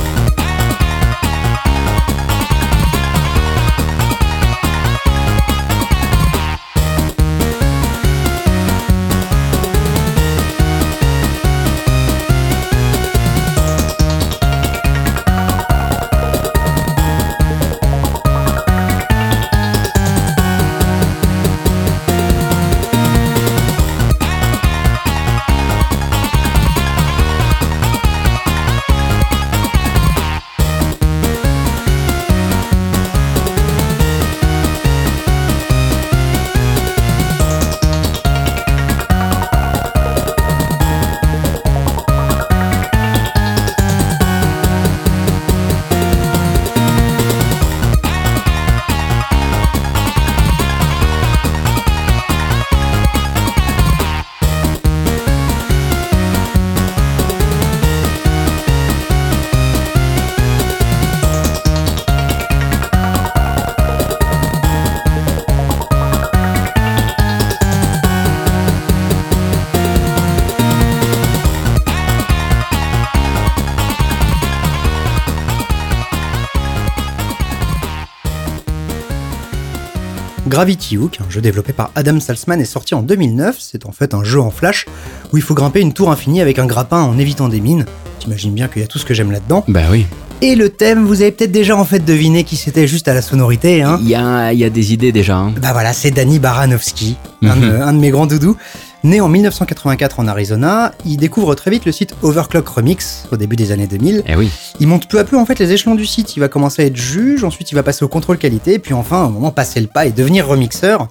Gravity 80.59 80.97
Hook, 80.97 81.19
un 81.21 81.29
jeu 81.29 81.41
développé 81.41 81.73
par 81.73 81.91
Adam 81.97 82.21
Salzman, 82.21 82.61
est 82.61 82.65
sorti 82.65 82.95
en 82.95 83.03
2009. 83.03 83.57
C'est 83.59 83.87
en 83.87 83.91
fait 83.91 84.15
un 84.15 84.23
jeu 84.23 84.41
en 84.41 84.53
flash 84.53 84.87
où 85.33 85.37
il 85.37 85.43
faut 85.43 85.53
grimper 85.53 85.81
une 85.81 85.93
tour 85.93 86.13
infinie 86.13 86.41
avec 86.41 86.61
un 86.61 86.67
grappin 86.67 87.03
en 87.03 87.19
évitant 87.19 87.49
des 87.49 87.61
mines. 87.61 87.87
T'imagines 88.21 88.53
bien 88.55 88.69
qu'il 88.69 88.81
y 88.81 88.85
a 88.85 88.87
tout 88.87 89.01
ce 89.01 89.05
que 89.05 89.15
j'aime 89.15 89.33
là-dedans. 89.33 89.65
Bah 89.67 89.81
oui. 89.91 90.07
Et 90.43 90.55
le 90.55 90.69
thème, 90.69 91.07
vous 91.07 91.23
avez 91.23 91.33
peut-être 91.33 91.51
déjà 91.51 91.77
en 91.77 91.85
fait 91.85 91.99
deviné 92.05 92.45
qui 92.45 92.55
c'était 92.55 92.87
juste 92.87 93.09
à 93.09 93.15
la 93.15 93.21
sonorité. 93.23 93.83
Hein. 93.83 93.99
Il 94.01 94.09
y 94.09 94.15
a, 94.15 94.53
il 94.53 94.59
y 94.61 94.65
a 94.65 94.71
des 94.71 94.93
idées 94.93 95.11
déjà. 95.11 95.39
hein. 95.39 95.53
Bah 95.61 95.73
voilà, 95.73 95.93
c'est 95.93 96.13
Danny 96.13 96.39
Baranovsky, 96.39 97.17
un, 97.43 97.57
de, 97.57 97.67
Mhm. 97.67 97.83
un 97.83 97.93
de 97.93 97.99
mes 97.99 98.11
grands 98.11 98.27
doudous. 98.27 98.57
Né 99.05 99.21
en 99.21 99.29
1984 99.29 100.19
en 100.19 100.27
Arizona, 100.29 100.93
il 101.05 101.19
découvre 101.19 101.55
très 101.55 101.71
vite 101.71 101.85
le 101.85 101.93
site 101.93 102.17
Overclock 102.23 102.67
Remix 102.67 103.29
au 103.31 103.37
début 103.37 103.55
des 103.55 103.71
années 103.71 103.87
2000. 103.87 104.23
Eh 104.27 104.35
oui. 104.35 104.51
Il 104.81 104.89
monte 104.89 105.09
peu 105.09 105.19
à 105.19 105.25
peu 105.25 105.37
en 105.37 105.45
fait 105.45 105.59
les 105.59 105.73
échelons 105.73 105.95
du 105.95 106.07
site. 106.07 106.37
Il 106.37 106.41
va 106.41 106.49
commencer 106.49 106.81
à 106.81 106.87
être 106.87 106.97
juge, 106.97 107.45
ensuite 107.45 107.71
il 107.71 107.75
va 107.75 107.83
passer 107.83 108.03
au 108.03 108.09
contrôle 108.09 108.39
qualité, 108.39 108.79
puis 108.79 108.95
enfin 108.95 109.19
à 109.19 109.25
un 109.27 109.29
moment 109.29 109.51
passer 109.51 109.79
le 109.79 109.89
pas 109.89 110.07
et 110.07 110.11
devenir 110.11 110.47
remixeur. 110.47 111.09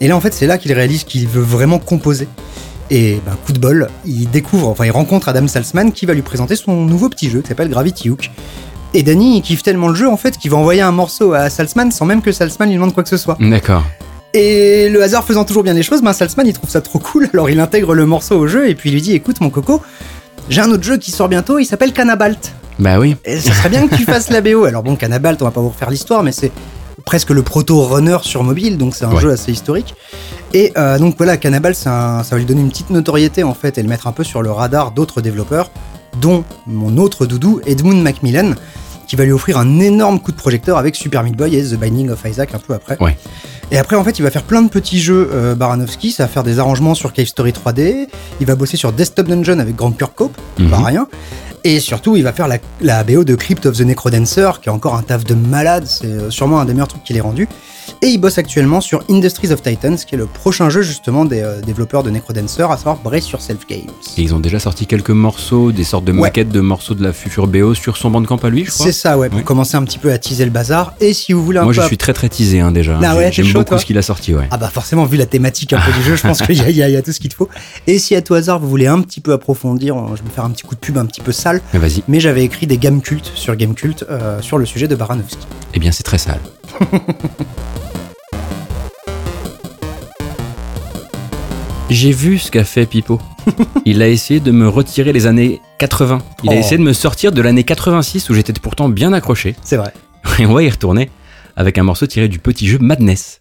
Et 0.00 0.08
là 0.08 0.16
en 0.16 0.20
fait 0.20 0.34
c'est 0.34 0.48
là 0.48 0.58
qu'il 0.58 0.72
réalise 0.72 1.04
qu'il 1.04 1.28
veut 1.28 1.40
vraiment 1.40 1.78
composer. 1.78 2.26
Et 2.90 3.20
ben, 3.24 3.36
coup 3.46 3.52
de 3.52 3.60
bol, 3.60 3.88
il 4.04 4.28
découvre, 4.28 4.66
enfin 4.66 4.84
il 4.84 4.90
rencontre 4.90 5.28
Adam 5.28 5.46
Salzman 5.46 5.92
qui 5.92 6.06
va 6.06 6.14
lui 6.14 6.22
présenter 6.22 6.56
son 6.56 6.84
nouveau 6.84 7.08
petit 7.08 7.30
jeu 7.30 7.42
qui 7.42 7.48
s'appelle 7.48 7.68
Gravity 7.68 8.10
Hook. 8.10 8.28
Et 8.92 9.04
Danny 9.04 9.36
il 9.36 9.42
kiffe 9.42 9.62
tellement 9.62 9.86
le 9.86 9.94
jeu 9.94 10.08
en 10.08 10.16
fait 10.16 10.36
qu'il 10.36 10.50
va 10.50 10.56
envoyer 10.56 10.80
un 10.80 10.90
morceau 10.90 11.32
à 11.32 11.48
Salzman 11.48 11.92
sans 11.92 12.06
même 12.06 12.22
que 12.22 12.32
Salzman 12.32 12.68
lui 12.68 12.74
demande 12.74 12.92
quoi 12.92 13.04
que 13.04 13.08
ce 13.08 13.16
soit. 13.16 13.36
D'accord. 13.38 13.84
Et 14.34 14.88
le 14.88 15.02
hasard 15.02 15.24
faisant 15.24 15.44
toujours 15.44 15.62
bien 15.64 15.74
les 15.74 15.82
choses, 15.82 16.02
ben 16.02 16.12
Salzman 16.12 16.46
il 16.46 16.52
trouve 16.52 16.70
ça 16.70 16.80
trop 16.80 16.98
cool, 17.00 17.28
alors 17.34 17.50
il 17.50 17.58
intègre 17.60 17.94
le 17.94 18.06
morceau 18.06 18.36
au 18.38 18.46
jeu 18.46 18.68
et 18.68 18.74
puis 18.74 18.90
il 18.90 18.92
lui 18.94 19.02
dit 19.02 19.12
écoute 19.14 19.40
mon 19.40 19.50
coco, 19.50 19.82
j'ai 20.48 20.60
un 20.60 20.70
autre 20.70 20.84
jeu 20.84 20.96
qui 20.98 21.10
sort 21.10 21.28
bientôt, 21.28 21.58
il 21.58 21.64
s'appelle 21.64 21.92
Cannabalt. 21.92 22.52
Bah 22.78 22.98
oui. 22.98 23.16
Et 23.24 23.38
ça 23.40 23.52
serait 23.52 23.68
bien 23.68 23.86
que 23.88 23.94
tu 23.96 24.04
fasses 24.06 24.30
la 24.30 24.40
BO. 24.40 24.64
Alors 24.64 24.82
bon, 24.82 24.96
Cannabalt, 24.96 25.40
on 25.42 25.44
va 25.44 25.50
pas 25.50 25.60
vous 25.60 25.68
refaire 25.68 25.90
l'histoire, 25.90 26.22
mais 26.22 26.32
c'est 26.32 26.50
presque 27.04 27.30
le 27.30 27.42
proto-runner 27.42 28.18
sur 28.22 28.42
mobile, 28.44 28.78
donc 28.78 28.94
c'est 28.94 29.04
un 29.04 29.12
Ouais. 29.12 29.20
jeu 29.20 29.30
assez 29.32 29.52
historique. 29.52 29.94
Et 30.54 30.72
euh, 30.76 30.98
donc 30.98 31.16
voilà, 31.18 31.32
un- 31.34 32.22
ça 32.22 32.30
va 32.30 32.36
lui 32.38 32.44
donner 32.44 32.60
une 32.60 32.70
petite 32.70 32.90
notoriété 32.90 33.42
en 33.42 33.54
fait 33.54 33.78
et 33.78 33.82
le 33.82 33.88
mettre 33.88 34.06
un 34.06 34.12
peu 34.12 34.24
sur 34.24 34.42
le 34.42 34.50
radar 34.50 34.92
d'autres 34.92 35.20
développeurs, 35.20 35.70
dont 36.20 36.44
mon 36.66 36.96
autre 36.98 37.26
doudou, 37.26 37.60
Edmund 37.66 38.02
Macmillan, 38.02 38.54
qui 39.06 39.16
va 39.16 39.24
lui 39.24 39.32
offrir 39.32 39.58
un 39.58 39.78
énorme 39.80 40.20
coup 40.20 40.30
de 40.32 40.36
projecteur 40.36 40.78
avec 40.78 40.94
Super 40.96 41.22
Meat 41.22 41.36
Boy 41.36 41.56
et 41.56 41.62
The 41.64 41.74
Binding 41.74 42.10
of 42.10 42.22
Isaac 42.28 42.54
un 42.54 42.58
peu 42.58 42.74
après. 42.74 42.96
Ouais. 43.00 43.16
Et 43.72 43.78
après, 43.78 43.94
en 43.96 44.02
fait, 44.02 44.18
il 44.18 44.22
va 44.22 44.30
faire 44.30 44.42
plein 44.42 44.62
de 44.62 44.68
petits 44.68 44.98
jeux, 45.00 45.30
euh, 45.32 45.54
Baranowski. 45.54 46.10
Ça 46.10 46.24
va 46.24 46.28
faire 46.28 46.42
des 46.42 46.58
arrangements 46.58 46.94
sur 46.94 47.12
Cave 47.12 47.26
Story 47.26 47.52
3D. 47.52 48.08
Il 48.40 48.46
va 48.46 48.56
bosser 48.56 48.76
sur 48.76 48.92
Desktop 48.92 49.28
Dungeon 49.28 49.58
avec 49.60 49.76
Grand 49.76 49.92
Pure 49.92 50.14
Cope, 50.14 50.36
Mhm. 50.58 50.70
pas 50.70 50.78
rien. 50.78 51.06
Et 51.62 51.78
surtout, 51.78 52.16
il 52.16 52.22
va 52.24 52.32
faire 52.32 52.48
la, 52.48 52.56
la 52.80 53.04
BO 53.04 53.22
de 53.22 53.34
Crypt 53.34 53.66
of 53.66 53.76
the 53.76 53.82
Necrodancer, 53.82 54.50
qui 54.62 54.68
est 54.70 54.72
encore 54.72 54.96
un 54.96 55.02
taf 55.02 55.24
de 55.24 55.34
malade. 55.34 55.84
C'est 55.86 56.06
euh, 56.06 56.30
sûrement 56.30 56.58
un 56.60 56.64
des 56.64 56.72
meilleurs 56.72 56.88
trucs 56.88 57.04
qu'il 57.04 57.16
ait 57.16 57.20
rendu. 57.20 57.48
Et 58.02 58.06
il 58.08 58.18
bosse 58.18 58.38
actuellement 58.38 58.80
sur 58.80 59.02
Industries 59.10 59.52
of 59.52 59.62
Titans, 59.62 59.96
qui 59.96 60.14
est 60.14 60.18
le 60.18 60.26
prochain 60.26 60.70
jeu 60.70 60.82
justement 60.82 61.24
des 61.24 61.40
euh, 61.40 61.60
développeurs 61.60 62.02
de 62.02 62.10
Necrodancer, 62.10 62.62
à 62.62 62.76
savoir 62.76 62.96
Brace 62.96 63.30
Yourself 63.30 63.66
Games. 63.68 63.80
Et 64.16 64.22
ils 64.22 64.34
ont 64.34 64.40
déjà 64.40 64.58
sorti 64.58 64.86
quelques 64.86 65.10
morceaux, 65.10 65.72
des 65.72 65.84
sortes 65.84 66.04
de 66.04 66.12
Ouais. 66.12 66.20
maquettes 66.20 66.50
de 66.50 66.60
morceaux 66.60 66.94
de 66.94 67.02
la 67.02 67.12
future 67.12 67.46
BO 67.46 67.74
sur 67.74 67.96
son 67.96 68.10
bandcamp 68.10 68.36
à 68.42 68.50
lui, 68.50 68.64
je 68.64 68.70
crois. 68.70 68.86
C'est 68.86 68.92
ça, 68.92 69.16
ouais, 69.18 69.28
pour 69.28 69.38
Ouais. 69.38 69.44
commencer 69.44 69.76
un 69.76 69.84
petit 69.84 69.98
peu 69.98 70.12
à 70.12 70.18
teaser 70.18 70.44
le 70.44 70.50
bazar. 70.50 70.94
Et 71.00 71.12
si 71.12 71.32
vous 71.32 71.44
voulez 71.44 71.58
un 71.58 71.64
Moi, 71.64 71.72
peu 71.74 71.80
je 71.80 71.86
suis 71.86 71.98
très 71.98 72.12
très 72.12 72.28
teasé 72.28 72.60
hein, 72.60 72.72
déjà. 72.72 72.98
Ah 73.02 73.16
ouais, 73.16 73.30
J'aime 73.32 73.46
beaucoup 73.52 73.64
toi 73.64 73.78
ce 73.78 73.86
qu'il 73.86 73.98
a 73.98 74.02
sorti, 74.02 74.34
ouais. 74.34 74.46
Ah 74.50 74.56
bah 74.56 74.68
forcément, 74.72 75.04
vu 75.04 75.16
la 75.16 75.26
thématique 75.26 75.72
un 75.72 75.80
peu 75.80 75.92
du 75.92 76.02
jeu, 76.02 76.16
je 76.16 76.22
pense 76.22 76.40
qu'il 76.46 76.56
y, 76.56 76.72
y 76.72 76.82
a 76.82 76.88
il 76.88 76.92
y 76.92 76.96
a 76.96 77.02
tout 77.02 77.12
ce 77.12 77.20
qu'il 77.20 77.30
te 77.30 77.34
faut. 77.36 77.48
Et 77.86 77.98
si 77.98 78.14
à 78.16 78.22
tout 78.22 78.34
hasard 78.34 78.58
vous 78.58 78.68
voulez 78.68 78.86
un 78.86 79.00
petit 79.00 79.20
peu 79.20 79.32
approfondir, 79.32 79.96
je 80.16 80.22
vais 80.22 80.28
me 80.28 80.34
faire 80.34 80.44
un 80.44 80.50
petit 80.50 80.62
coup 80.64 80.74
de 80.74 80.80
pub 80.80 80.98
un 80.98 81.06
petit 81.06 81.20
peu 81.20 81.32
sale, 81.32 81.60
Mais 81.72 81.78
vas-y. 81.78 82.02
mais 82.08 82.20
j'avais 82.20 82.42
écrit 82.44 82.66
des 82.66 82.78
gammes 82.78 83.00
cultes 83.02 83.30
sur 83.34 83.54
Gamecult 83.56 84.04
euh, 84.10 84.40
sur 84.42 84.58
le 84.58 84.66
sujet 84.66 84.88
de 84.88 84.94
Baranowski. 84.96 85.46
Eh 85.74 85.78
bien, 85.78 85.92
c'est 85.92 86.02
très 86.02 86.18
sale. 86.18 86.40
J'ai 91.90 92.12
vu 92.12 92.38
ce 92.38 92.50
qu'a 92.50 92.62
fait 92.64 92.86
Pipo. 92.86 93.20
Il 93.84 94.00
a 94.00 94.08
essayé 94.08 94.38
de 94.40 94.52
me 94.52 94.68
retirer 94.68 95.12
les 95.12 95.26
années 95.26 95.60
80. 95.78 96.18
Il 96.44 96.50
a 96.50 96.52
Oh. 96.54 96.58
essayé 96.58 96.78
de 96.78 96.82
me 96.82 96.92
sortir 96.92 97.32
de 97.32 97.40
l'année 97.42 97.64
86 97.64 98.30
où 98.30 98.34
j'étais 98.34 98.52
pourtant 98.52 98.88
bien 98.88 99.12
accroché. 99.12 99.56
C'est 99.64 99.76
vrai. 99.76 99.92
Et 100.38 100.46
on 100.46 100.52
va 100.54 100.62
y 100.62 100.70
retourner 100.70 101.10
avec 101.56 101.78
un 101.78 101.82
morceau 101.82 102.06
tiré 102.06 102.28
du 102.28 102.38
petit 102.38 102.66
jeu 102.68 102.78
Madness. 102.78 103.40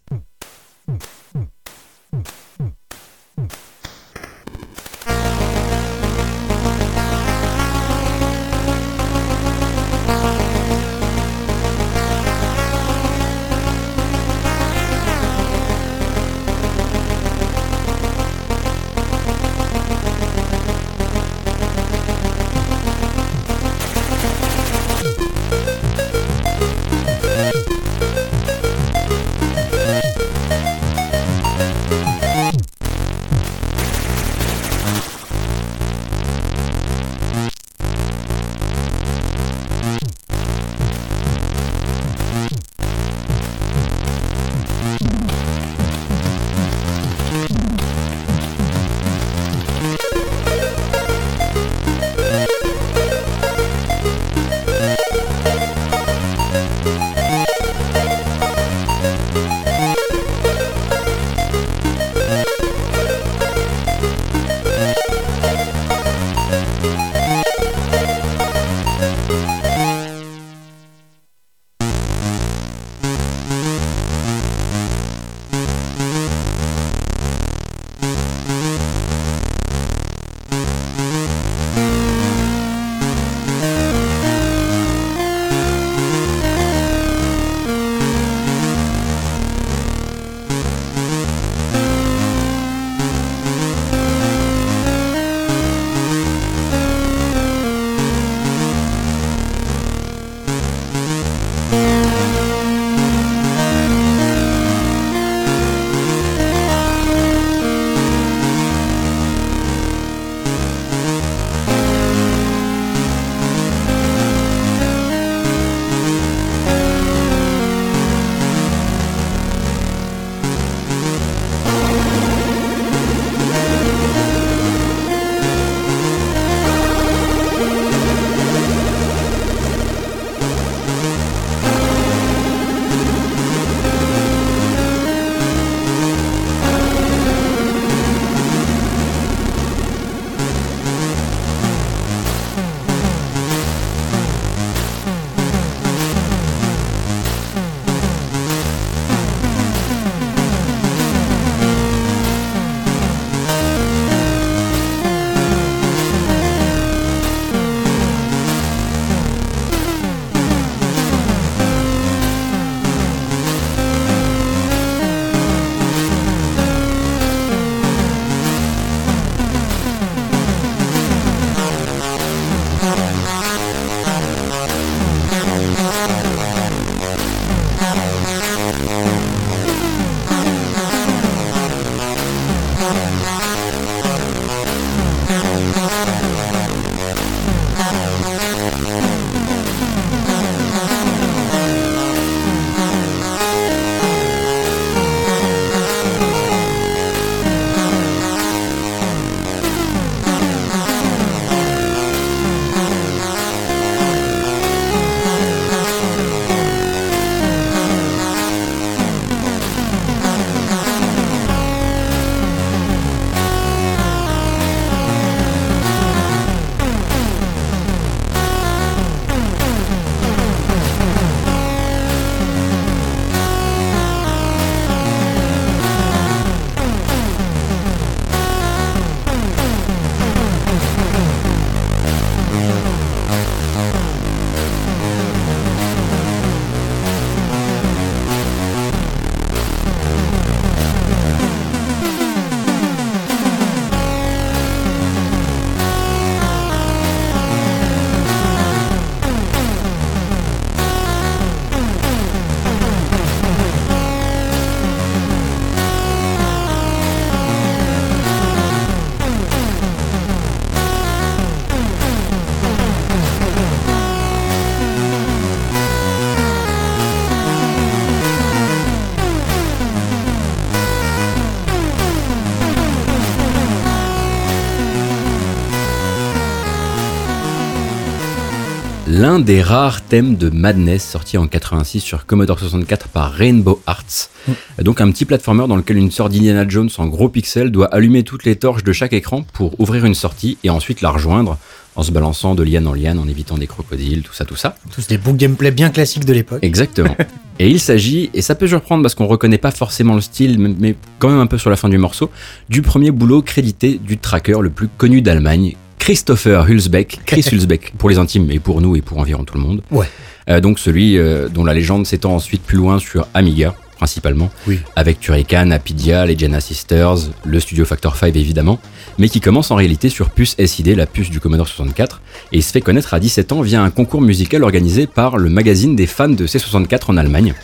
L'un 279.40 279.46
des 279.46 279.62
rares 279.62 280.02
thèmes 280.02 280.36
de 280.36 280.50
Madness 280.50 281.08
sorti 281.08 281.38
en 281.38 281.48
86 281.48 282.02
sur 282.02 282.26
Commodore 282.26 282.60
64 282.60 283.08
par 283.08 283.32
Rainbow 283.32 283.82
Arts. 283.88 284.30
Mm. 284.48 284.84
Donc 284.84 285.00
un 285.00 285.10
petit 285.12 285.24
platformer 285.24 285.66
dans 285.66 285.78
lequel 285.78 285.96
une 285.96 286.12
sorte 286.12 286.34
d'Indiana 286.34 286.68
Jones 286.68 286.90
en 286.98 287.08
gros 287.08 287.30
pixels 287.30 287.72
doit 287.72 287.88
allumer 287.88 288.24
toutes 288.24 288.44
les 288.44 288.58
torches 288.58 288.84
de 288.84 288.92
chaque 288.92 289.14
écran 289.14 289.46
pour 289.54 289.80
ouvrir 289.80 290.04
une 290.04 290.14
sortie 290.14 290.58
et 290.66 290.70
ensuite 290.70 291.00
la 291.00 291.10
rejoindre 291.10 291.58
en 291.96 292.04
se 292.04 292.12
balançant 292.12 292.54
de 292.54 292.64
liane 292.64 292.86
en 292.86 292.94
liane, 292.94 293.18
en 293.18 293.30
évitant 293.30 293.58
des 293.58 293.68
crocodiles, 293.68 294.24
tout 294.24 294.34
ça, 294.34 294.44
tout 294.44 294.58
ça. 294.58 294.76
Tous 294.94 295.08
des 295.08 295.18
bons 295.18 295.34
gameplay 295.34 295.72
bien 295.72 295.90
classiques 295.90 296.26
de 296.26 296.34
l'époque. 296.34 296.60
Exactement. 296.62 297.16
et 297.60 297.70
il 297.70 297.80
s'agit, 297.80 298.30
et 298.34 298.42
ça 298.42 298.56
peut 298.56 298.68
surprendre 298.68 299.04
parce 299.04 299.16
qu'on 299.16 299.28
reconnaît 299.28 299.58
pas 299.58 299.72
forcément 299.72 300.16
le 300.16 300.22
style, 300.22 300.60
mais- 300.60 300.76
mais 300.78 300.96
quand 301.18 301.30
même 301.30 301.40
un 301.40 301.48
peu 301.48 301.58
sur 301.58 301.70
la 301.70 301.78
fin 301.78 301.88
du 301.88 301.98
morceau, 301.98 302.30
du 302.68 302.82
premier 302.82 303.12
boulot 303.12 303.42
crédité 303.42 304.00
du 304.04 304.18
tracker 304.18 304.60
le 304.62 304.70
plus 304.70 304.90
connu 304.90 305.22
d'Allemagne, 305.22 305.76
Christopher 306.00 306.66
Hulsbeck, 306.68 307.20
Chris 307.26 307.46
Hulsbeck, 307.52 307.94
pour 307.98 308.10
les 308.10 308.18
intimes 308.18 308.50
et 308.52 308.60
pour 308.60 308.82
nous 308.82 308.96
et 308.96 309.02
pour 309.02 309.20
environ 309.20 309.44
tout 309.44 309.56
le 309.56 309.62
monde. 309.62 309.82
Ouais. 309.92 310.08
Euh, 310.50 310.60
donc 310.60 310.80
celui 310.80 311.18
euh, 311.18 311.48
dont 311.50 311.64
la 311.64 311.74
légende 311.74 312.08
s'étend 312.08 312.34
ensuite 312.34 312.64
plus 312.64 312.78
loin 312.78 312.98
sur 312.98 313.28
Amiga, 313.34 313.76
principalement, 314.00 314.50
Oui. 314.66 314.80
avec 314.96 315.20
Turrican, 315.20 315.70
Apidia, 315.72 316.26
les 316.26 316.38
Jenna 316.38 316.62
Sisters, 316.62 317.18
le 317.46 317.60
Studio 317.60 317.86
Factor 317.86 318.16
5 318.16 318.36
évidemment, 318.36 318.80
mais 319.18 319.28
qui 319.30 319.42
commence 319.42 319.70
en 319.72 319.76
réalité 319.76 320.10
sur 320.10 320.30
puce 320.30 320.56
SID, 320.58 320.96
la 320.96 321.06
puce 321.06 321.30
du 321.30 321.40
Commodore 321.42 321.68
64, 321.68 322.22
et 322.54 322.58
il 322.58 322.64
se 322.64 322.72
fait 322.72 322.80
connaître 322.82 323.14
à 323.14 323.20
17 323.20 323.52
ans 323.52 323.62
via 323.62 323.82
un 323.84 323.90
concours 323.90 324.22
musical 324.22 324.64
organisé 324.64 325.06
par 325.06 325.38
le 325.38 325.50
magazine 325.50 325.96
des 325.98 326.08
fans 326.08 326.30
de 326.30 326.48
C64 326.48 327.12
en 327.12 327.18
Allemagne. 327.18 327.54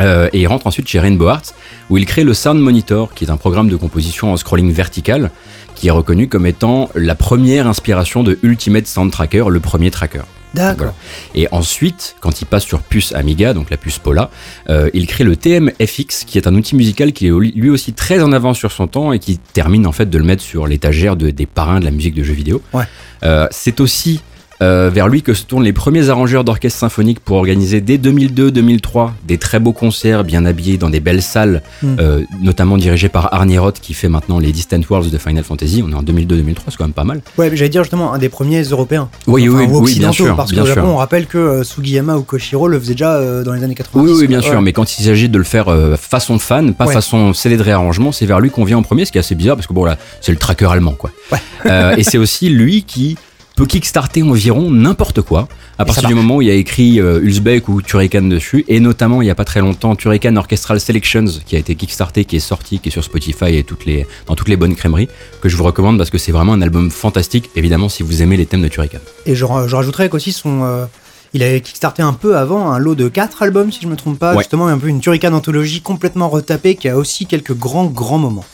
Euh, 0.00 0.28
et 0.32 0.40
il 0.40 0.46
rentre 0.48 0.66
ensuite 0.66 0.88
chez 0.88 0.98
Rainbow 0.98 1.28
Arts, 1.28 1.54
où 1.88 1.96
il 1.96 2.04
crée 2.04 2.24
le 2.24 2.34
Sound 2.34 2.60
Monitor, 2.60 3.14
qui 3.14 3.24
est 3.24 3.30
un 3.30 3.36
programme 3.36 3.68
de 3.68 3.76
composition 3.76 4.32
en 4.32 4.36
scrolling 4.36 4.72
vertical, 4.72 5.30
qui 5.76 5.86
est 5.86 5.92
reconnu 5.92 6.28
comme 6.28 6.46
étant 6.46 6.90
la 6.96 7.14
première 7.14 7.68
inspiration 7.68 8.24
de 8.24 8.38
Ultimate 8.42 8.86
Sound 8.88 9.12
Tracker, 9.12 9.44
le 9.48 9.60
premier 9.60 9.90
tracker. 9.92 10.24
D'accord. 10.54 10.76
Voilà. 10.76 10.94
Et 11.34 11.48
ensuite, 11.52 12.16
quand 12.20 12.40
il 12.40 12.44
passe 12.46 12.64
sur 12.64 12.80
puce 12.80 13.12
Amiga, 13.14 13.52
donc 13.54 13.70
la 13.70 13.76
puce 13.76 13.98
Pola, 13.98 14.30
euh, 14.70 14.88
il 14.94 15.06
crée 15.06 15.24
le 15.24 15.36
TM-FX, 15.36 16.24
qui 16.24 16.38
est 16.38 16.46
un 16.46 16.54
outil 16.54 16.76
musical 16.76 17.12
qui 17.12 17.26
est 17.26 17.30
lui 17.30 17.70
aussi 17.70 17.92
très 17.92 18.22
en 18.22 18.32
avance 18.32 18.58
sur 18.58 18.72
son 18.72 18.86
temps 18.86 19.12
et 19.12 19.18
qui 19.18 19.38
termine 19.38 19.86
en 19.86 19.92
fait 19.92 20.08
de 20.08 20.18
le 20.18 20.24
mettre 20.24 20.42
sur 20.42 20.66
l'étagère 20.66 21.16
de- 21.16 21.30
des 21.30 21.46
parrains 21.46 21.80
de 21.80 21.84
la 21.84 21.90
musique 21.90 22.14
de 22.14 22.22
jeux 22.22 22.34
vidéo. 22.34 22.62
Ouais. 22.72 22.84
Euh, 23.24 23.46
c'est 23.50 23.80
aussi 23.80 24.20
euh, 24.62 24.90
vers 24.92 25.08
lui 25.08 25.22
que 25.22 25.34
se 25.34 25.44
tournent 25.44 25.64
les 25.64 25.72
premiers 25.72 26.08
arrangeurs 26.10 26.44
d'orchestre 26.44 26.78
symphonique 26.78 27.20
pour 27.20 27.36
organiser 27.36 27.80
dès 27.80 27.96
2002-2003 27.98 29.10
des 29.26 29.38
très 29.38 29.58
beaux 29.60 29.72
concerts 29.72 30.24
bien 30.24 30.44
habillés 30.46 30.78
dans 30.78 30.90
des 30.90 31.00
belles 31.00 31.22
salles, 31.22 31.62
Mm. 31.82 31.96
euh, 32.00 32.22
notamment 32.42 32.76
dirigées 32.76 33.08
par 33.08 33.32
Arnie 33.34 33.58
Roth 33.58 33.80
qui 33.80 33.94
fait 33.94 34.08
maintenant 34.08 34.38
les 34.38 34.52
Distant 34.52 34.80
Worlds 34.88 35.10
de 35.10 35.18
Final 35.18 35.44
Fantasy. 35.44 35.82
On 35.86 35.90
est 35.90 35.94
en 35.94 36.02
2002-2003, 36.02 36.54
c'est 36.68 36.76
quand 36.76 36.84
même 36.84 36.92
pas 36.92 37.04
mal. 37.04 37.20
Ouais, 37.38 37.50
mais 37.50 37.56
j'allais 37.56 37.68
dire 37.68 37.82
justement 37.82 38.12
un 38.12 38.18
des 38.18 38.28
premiers 38.28 38.62
européens. 38.62 39.08
Oui, 39.26 39.48
Enfin, 39.48 39.58
oui, 39.58 39.66
ou 39.66 39.84
oui, 39.84 39.98
bien 39.98 40.12
sûr, 40.12 40.34
parce 40.36 40.52
qu'au 40.52 40.64
Japon, 40.66 40.80
sûr. 40.82 40.90
on 40.90 40.96
rappelle 40.96 41.26
que 41.26 41.38
euh, 41.38 41.64
Sugiyama 41.64 42.16
ou 42.16 42.22
Koshiro 42.22 42.68
le 42.68 42.78
faisaient 42.78 42.92
déjà 42.94 43.14
euh, 43.16 43.42
dans 43.44 43.52
les 43.52 43.62
années 43.64 43.74
90. 43.74 44.06
Oui, 44.08 44.16
oui, 44.18 44.26
bien 44.26 44.40
sûr, 44.40 44.60
mais 44.62 44.72
quand 44.72 44.98
il 44.98 45.02
s'agit 45.04 45.28
de 45.28 45.38
le 45.38 45.44
faire 45.44 45.66
façon 45.98 46.38
fan, 46.38 46.74
pas 46.74 46.86
Ouais. 46.86 46.92
façon 46.94 47.32
CD 47.32 47.56
de 47.56 47.62
réarrangement, 47.62 48.12
c'est 48.12 48.26
vers 48.26 48.40
lui 48.40 48.50
qu'on 48.50 48.64
vient 48.64 48.78
en 48.78 48.82
premier, 48.82 49.04
ce 49.04 49.12
qui 49.12 49.18
est 49.18 49.20
assez 49.20 49.34
bizarre 49.34 49.56
parce 49.56 49.66
que 49.66 49.72
bon 49.72 49.84
là, 49.84 49.96
c'est 50.20 50.32
le 50.32 50.38
tracker 50.38 50.66
allemand 50.70 50.92
quoi. 50.92 51.10
Ouais. 51.32 51.94
Et 51.98 52.04
c'est 52.04 52.18
aussi 52.18 52.48
lui 52.50 52.82
qui 52.82 53.16
peut 53.56 53.66
kickstarter 53.66 54.22
environ 54.22 54.70
n'importe 54.70 55.22
quoi 55.22 55.48
à 55.78 55.84
partir 55.84 56.08
du 56.08 56.14
moment 56.14 56.36
où 56.36 56.42
il 56.42 56.48
y 56.48 56.50
a 56.50 56.54
écrit 56.54 57.00
euh, 57.00 57.20
Hulsbeck 57.20 57.68
ou 57.68 57.82
Turrican 57.82 58.22
dessus 58.22 58.64
et 58.68 58.80
notamment 58.80 59.22
il 59.22 59.26
y 59.26 59.30
a 59.30 59.34
pas 59.34 59.44
très 59.44 59.60
longtemps 59.60 59.94
Turrican 59.94 60.34
Orchestral 60.36 60.80
Selections 60.80 61.26
qui 61.46 61.54
a 61.56 61.58
été 61.58 61.74
kickstarté 61.76 62.24
qui 62.24 62.36
est 62.36 62.40
sorti 62.40 62.80
qui 62.80 62.88
est 62.88 62.92
sur 62.92 63.04
Spotify 63.04 63.56
et 63.56 63.64
toutes 63.64 63.84
les 63.84 64.06
dans 64.26 64.34
toutes 64.34 64.48
les 64.48 64.56
bonnes 64.56 64.74
crèmeries 64.74 65.08
que 65.40 65.48
je 65.48 65.56
vous 65.56 65.64
recommande 65.64 65.98
parce 65.98 66.10
que 66.10 66.18
c'est 66.18 66.32
vraiment 66.32 66.52
un 66.52 66.62
album 66.62 66.90
fantastique 66.90 67.50
évidemment 67.54 67.88
si 67.88 68.02
vous 68.02 68.22
aimez 68.22 68.36
les 68.36 68.46
thèmes 68.46 68.62
de 68.62 68.68
Turrican. 68.68 68.98
Et 69.26 69.34
je, 69.34 69.44
je 69.44 69.76
rajouterais 69.76 70.08
qu'aussi 70.08 70.32
son. 70.32 70.62
euh, 70.64 70.86
il 71.32 71.42
avait 71.42 71.60
kickstarté 71.60 72.00
un 72.00 72.12
peu 72.12 72.36
avant 72.36 72.70
un 72.70 72.78
lot 72.78 72.94
de 72.94 73.08
4 73.08 73.42
albums, 73.42 73.72
si 73.72 73.80
je 73.82 73.88
me 73.88 73.96
trompe 73.96 74.20
pas. 74.20 74.34
Ouais. 74.34 74.38
Justement, 74.38 74.68
un 74.68 74.78
peu 74.78 74.86
une 74.86 75.00
Turrican 75.00 75.32
anthologie 75.32 75.80
complètement 75.80 76.28
retapée 76.28 76.76
qui 76.76 76.88
a 76.88 76.96
aussi 76.96 77.26
quelques 77.26 77.54
grands, 77.54 77.86
grands 77.86 78.18
moments. 78.18 78.44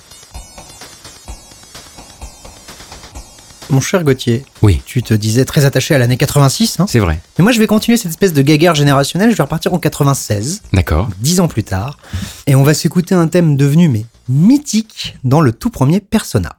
Mon 3.71 3.81
cher 3.81 4.03
Gauthier, 4.05 4.45
Oui, 4.63 4.83
tu 4.85 5.03
te 5.03 5.15
disais 5.15 5.45
très 5.45 5.65
attaché 5.65 5.95
à 5.95 5.99
l'année 5.99 6.17
86. 6.17 6.81
Hein 6.81 6.87
c'est 6.89 6.99
vrai. 6.99 7.21
Mais 7.39 7.43
moi, 7.45 7.53
je 7.53 7.59
vais 7.59 7.67
continuer 7.67 7.97
cette 7.97 8.11
espèce 8.11 8.33
de 8.33 8.43
gaguerre 8.43 8.75
générationnelle. 8.75 9.31
Je 9.31 9.37
vais 9.37 9.43
repartir 9.43 9.73
en 9.73 9.79
96, 9.79 10.63
D'accord. 10.73 11.09
dix 11.21 11.41
ans 11.41 11.49
plus 11.49 11.63
tard. 11.65 11.99
Et 12.47 12.55
on 12.55 12.63
va 12.63 12.75
s'écouter 12.75 13.15
un 13.15 13.29
thème 13.29 13.57
devenu 13.57 13.89
mais 13.89 14.05
mythique 14.29 15.17
dans 15.25 15.41
le 15.41 15.53
tout 15.53 15.71
premier 15.71 16.01
Persona. 16.01 16.57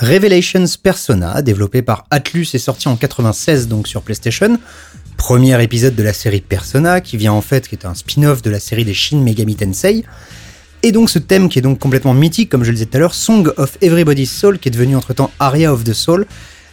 Revelations 0.00 0.64
Persona, 0.82 1.42
développé 1.42 1.82
par 1.82 2.06
Atlus 2.10 2.46
et 2.54 2.58
sorti 2.58 2.88
en 2.88 2.96
96 2.96 3.68
donc 3.68 3.86
sur 3.86 4.00
PlayStation. 4.00 4.58
Premier 5.18 5.62
épisode 5.62 5.94
de 5.94 6.02
la 6.02 6.14
série 6.14 6.40
Persona, 6.40 7.02
qui 7.02 7.18
vient 7.18 7.34
en 7.34 7.42
fait, 7.42 7.68
qui 7.68 7.74
est 7.74 7.84
un 7.84 7.94
spin-off 7.94 8.40
de 8.40 8.48
la 8.48 8.60
série 8.60 8.86
des 8.86 8.94
Shin 8.94 9.18
Megami 9.18 9.56
Tensei. 9.56 10.06
Et 10.82 10.92
donc 10.92 11.10
ce 11.10 11.18
thème 11.18 11.50
qui 11.50 11.58
est 11.58 11.62
donc 11.62 11.78
complètement 11.78 12.14
mythique, 12.14 12.48
comme 12.48 12.64
je 12.64 12.70
le 12.70 12.76
disais 12.76 12.86
tout 12.86 12.96
à 12.96 13.00
l'heure, 13.00 13.14
Song 13.14 13.52
of 13.58 13.76
Everybody's 13.82 14.32
Soul, 14.32 14.58
qui 14.58 14.70
est 14.70 14.72
devenu 14.72 14.96
entre-temps 14.96 15.30
Aria 15.38 15.70
of 15.70 15.84
the 15.84 15.92
Soul, 15.92 16.26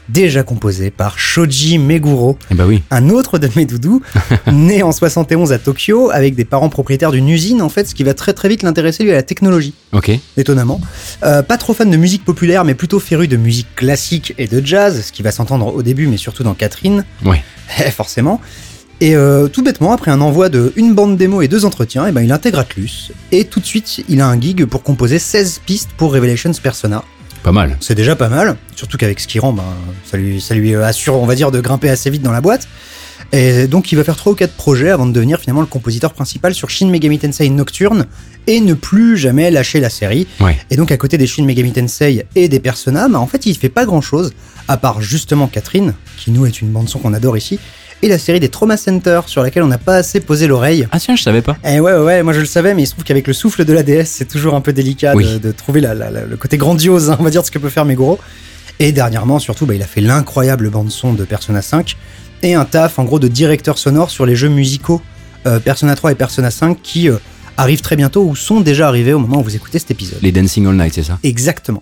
déjà 0.10 0.44
composé 0.44 0.92
par 0.92 1.20
Shoji 1.20 1.78
Meguro, 1.80 2.38
Eh 2.52 2.62
oui. 2.64 2.82
un 2.92 3.10
autre 3.10 3.38
de 3.38 3.50
mes 3.56 3.66
doudous, 3.66 4.02
né 4.52 4.84
en 4.84 4.92
71 4.92 5.52
à 5.54 5.60
Tokyo, 5.60 6.10
avec 6.12 6.36
des 6.36 6.46
parents 6.46 6.70
propriétaires 6.70 7.12
d'une 7.12 7.30
usine 7.30 7.62
en 7.62 7.70
fait, 7.70 7.88
ce 7.88 7.96
qui 7.96 8.04
va 8.04 8.14
très 8.14 8.34
très 8.34 8.50
vite 8.50 8.64
l'intéresser 8.64 9.04
lui 9.04 9.12
à 9.12 9.16
la 9.16 9.24
technologie, 9.24 9.74
Ok. 9.94 10.12
étonnamment. 10.38 10.80
Euh, 11.24 11.42
pas 11.44 11.58
trop 11.58 11.74
fan 11.74 11.90
de 11.90 11.98
musique 11.98 12.24
populaire, 12.26 12.64
mais 12.66 12.74
plutôt 12.76 13.00
féru 13.00 13.28
de 13.28 13.38
musique 13.38 13.68
classique 13.76 14.34
et 14.38 14.48
de 14.48 14.66
jazz, 14.66 15.04
ce 15.08 15.12
qui 15.12 15.22
va 15.24 15.32
s'entendre 15.32 15.74
au 15.74 15.82
début, 15.84 16.08
mais 16.08 16.18
surtout 16.18 16.44
dans 16.44 16.54
Catherine, 16.54 17.04
Ouais. 17.26 17.44
Eh, 17.86 17.92
forcément. 17.92 18.40
Et 19.00 19.16
euh, 19.16 19.48
tout 19.48 19.62
bêtement, 19.62 19.92
après 19.92 20.10
un 20.10 20.22
envoi 20.22 20.50
de 20.50 20.74
une 20.76 20.96
bande 20.96 21.18
démo 21.18 21.42
et 21.44 21.48
deux 21.48 21.66
entretiens, 21.66 22.06
eh 22.08 22.12
ben, 22.12 22.22
il 22.22 22.32
intègre 22.32 22.58
Atlus, 22.60 23.12
et 23.32 23.46
tout 23.46 23.60
de 23.60 23.66
suite, 23.66 24.04
il 24.10 24.22
a 24.22 24.28
un 24.28 24.40
gig 24.42 24.66
pour 24.66 24.82
composer 24.82 25.20
16 25.20 25.62
pistes 25.66 25.90
pour 25.98 26.14
Revelations 26.14 26.54
Persona. 26.64 27.04
Pas 27.48 27.54
mal. 27.54 27.78
C'est 27.80 27.96
déjà 27.96 28.18
pas 28.18 28.28
mal, 28.28 28.58
surtout 28.76 28.98
qu'avec 28.98 29.22
ce 29.22 29.26
qu'il 29.26 29.40
rend, 29.40 29.54
ben, 29.54 29.64
ça, 30.04 30.18
lui, 30.18 30.42
ça 30.42 30.54
lui 30.54 30.76
assure, 30.76 31.16
on 31.16 31.26
va 31.26 31.34
dire, 31.34 31.50
de 31.50 31.62
grimper 31.62 31.88
assez 31.90 32.10
vite 32.10 32.22
dans 32.22 32.34
la 32.34 32.42
boîte. 32.42 32.68
Et 33.32 33.68
donc 33.68 33.90
il 33.94 33.96
va 33.96 34.04
faire 34.04 34.18
3 34.18 34.34
ou 34.34 34.36
4 34.36 34.52
projets 34.52 34.90
avant 34.90 35.06
de 35.06 35.14
devenir 35.14 35.40
finalement 35.40 35.62
le 35.62 35.68
compositeur 35.68 36.12
principal 36.12 36.54
sur 36.54 36.70
Shin 36.70 36.90
Megami 36.90 37.20
Tensei 37.20 37.50
Nocturne 37.50 38.06
et 38.48 38.60
ne 38.60 38.74
plus 38.74 39.16
jamais 39.16 39.50
lâcher 39.50 39.80
la 39.80 39.90
série. 39.90 40.28
Ouais. 40.42 40.58
Et 40.70 40.76
donc 40.76 40.92
à 40.92 40.98
côté 40.98 41.18
des 41.18 41.26
Shin 41.26 41.46
Megami 41.46 41.72
Tensei 41.72 42.26
et 42.36 42.50
des 42.50 42.60
Persona, 42.60 43.08
bah, 43.08 43.18
en 43.18 43.28
fait 43.28 43.46
il 43.46 43.56
fait 43.56 43.70
pas 43.70 43.86
grand 43.86 44.02
chose, 44.02 44.34
à 44.68 44.76
part 44.76 45.02
justement 45.02 45.48
Catherine, 45.48 45.94
qui 46.18 46.32
nous 46.32 46.46
est 46.46 46.62
une 46.62 46.68
bande 46.68 46.90
son 46.90 47.00
qu'on 47.00 47.14
adore 47.14 47.38
ici, 47.38 47.60
et 48.02 48.08
la 48.08 48.18
série 48.20 48.40
des 48.40 48.50
Trauma 48.50 48.78
Center 48.78 49.22
sur 49.26 49.42
laquelle 49.44 49.64
on 49.64 49.68
n'a 49.68 49.78
pas 49.78 49.96
assez 49.96 50.20
posé 50.20 50.46
l'oreille. 50.48 50.88
Ah 50.92 51.00
tiens, 51.00 51.16
je 51.16 51.24
savais 51.24 51.42
pas. 51.42 51.58
Eh 51.66 51.80
ouais, 51.80 51.94
ouais, 51.94 52.00
ouais, 52.04 52.24
moi 52.24 52.34
je 52.34 52.40
le 52.40 52.46
savais, 52.46 52.74
mais 52.74 52.84
il 52.84 52.86
se 52.86 52.92
trouve 52.92 53.04
qu'avec 53.04 53.26
le 53.28 53.34
souffle 53.34 53.66
de 53.66 53.74
la 53.74 53.84
DS, 53.84 54.06
c'est 54.06 54.28
toujours 54.28 54.54
un 54.56 54.62
peu 54.62 54.74
délicat 54.74 55.14
de, 55.16 55.52
trouver 55.52 55.82
la- 55.82 55.94
la- 55.94 56.12
la- 56.12 56.26
le 56.26 56.38
côté 56.38 56.58
grandiose, 56.58 57.10
hein, 57.10 57.18
on 57.20 57.24
va 57.24 57.30
dire, 57.30 57.42
de 57.42 57.46
ce 57.48 57.52
que 57.52 57.60
peut 57.60 57.70
faire 57.70 57.86
Meguro. 57.86 58.20
Et 58.80 58.92
dernièrement, 58.92 59.40
surtout, 59.40 59.66
bah, 59.66 59.74
il 59.74 59.82
a 59.82 59.88
fait 59.88 60.02
l'incroyable 60.02 60.70
bande-son 60.70 61.14
de 61.14 61.24
Persona 61.24 61.62
5 61.64 61.98
et 62.44 62.54
un 62.54 62.66
taf, 62.66 63.00
en 63.00 63.04
gros, 63.06 63.18
de 63.20 63.28
directeur 63.28 63.78
sonore 63.80 64.12
sur 64.12 64.26
les 64.28 64.36
jeux 64.36 64.50
musicaux 64.50 65.02
euh, 65.48 65.60
Persona 65.60 65.96
3 65.96 66.12
et 66.12 66.16
Persona 66.16 66.52
5 66.52 66.78
qui 66.84 67.10
euh, 67.10 67.16
arrivent 67.58 67.82
très 67.82 67.96
bientôt 67.96 68.24
ou 68.24 68.36
sont 68.36 68.62
déjà 68.62 68.88
arrivés 68.88 69.14
au 69.14 69.20
moment 69.20 69.40
où 69.40 69.44
vous 69.44 69.56
écoutez 69.56 69.80
cet 69.80 69.90
épisode. 69.90 70.20
Les 70.22 70.32
Dancing 70.32 70.68
All 70.68 70.76
Night, 70.76 70.94
c'est 70.94 71.04
ça? 71.04 71.18
Exactement. 71.24 71.82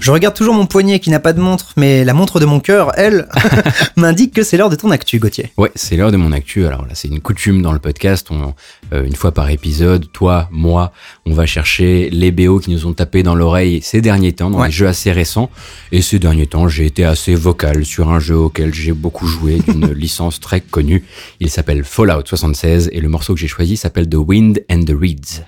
Je 0.00 0.10
regarde 0.12 0.34
toujours 0.34 0.54
mon 0.54 0.64
poignet 0.64 0.98
qui 0.98 1.10
n'a 1.10 1.20
pas 1.20 1.34
de 1.34 1.40
montre, 1.40 1.74
mais 1.76 2.04
la 2.04 2.14
montre 2.14 2.40
de 2.40 2.46
mon 2.46 2.58
cœur, 2.58 2.92
elle, 2.96 3.28
m'indique 3.96 4.32
que 4.32 4.42
c'est 4.42 4.56
l'heure 4.56 4.70
de 4.70 4.74
ton 4.76 4.90
actu, 4.90 5.18
Gauthier. 5.18 5.52
Ouais, 5.58 5.70
c'est 5.74 5.94
l'heure 5.96 6.10
de 6.10 6.16
mon 6.16 6.32
actu. 6.32 6.64
Alors 6.64 6.82
là, 6.86 6.92
c'est 6.94 7.08
une 7.08 7.20
coutume 7.20 7.60
dans 7.60 7.72
le 7.72 7.78
podcast. 7.78 8.28
On, 8.30 8.54
euh, 8.94 9.04
une 9.04 9.14
fois 9.14 9.32
par 9.32 9.50
épisode, 9.50 10.10
toi, 10.10 10.48
moi, 10.50 10.92
on 11.26 11.34
va 11.34 11.44
chercher 11.44 12.08
les 12.10 12.30
BO 12.32 12.60
qui 12.60 12.70
nous 12.70 12.86
ont 12.86 12.94
tapé 12.94 13.22
dans 13.22 13.34
l'oreille 13.34 13.80
ces 13.82 14.00
derniers 14.00 14.32
temps, 14.32 14.48
dans 14.50 14.60
Ouais. 14.60 14.68
des 14.68 14.72
jeux 14.72 14.88
assez 14.88 15.12
récents. 15.12 15.50
Et 15.92 16.00
ces 16.00 16.18
derniers 16.18 16.46
temps, 16.46 16.66
j'ai 16.66 16.86
été 16.86 17.04
assez 17.04 17.34
vocal 17.34 17.84
sur 17.84 18.10
un 18.10 18.20
jeu 18.20 18.36
auquel 18.36 18.72
j'ai 18.72 18.92
beaucoup 18.92 19.26
joué, 19.26 19.58
d'une 19.68 19.90
licence 19.92 20.40
très 20.40 20.62
connue. 20.62 21.04
Il 21.40 21.50
s'appelle 21.50 21.84
Fallout 21.84 22.22
76 22.24 22.88
et 22.92 23.00
le 23.02 23.08
morceau 23.10 23.34
que 23.34 23.40
j'ai 23.40 23.48
choisi 23.48 23.76
s'appelle 23.76 24.08
The 24.08 24.14
Wind 24.16 24.64
and 24.70 24.84
the 24.84 24.94
Reeds. 24.98 25.42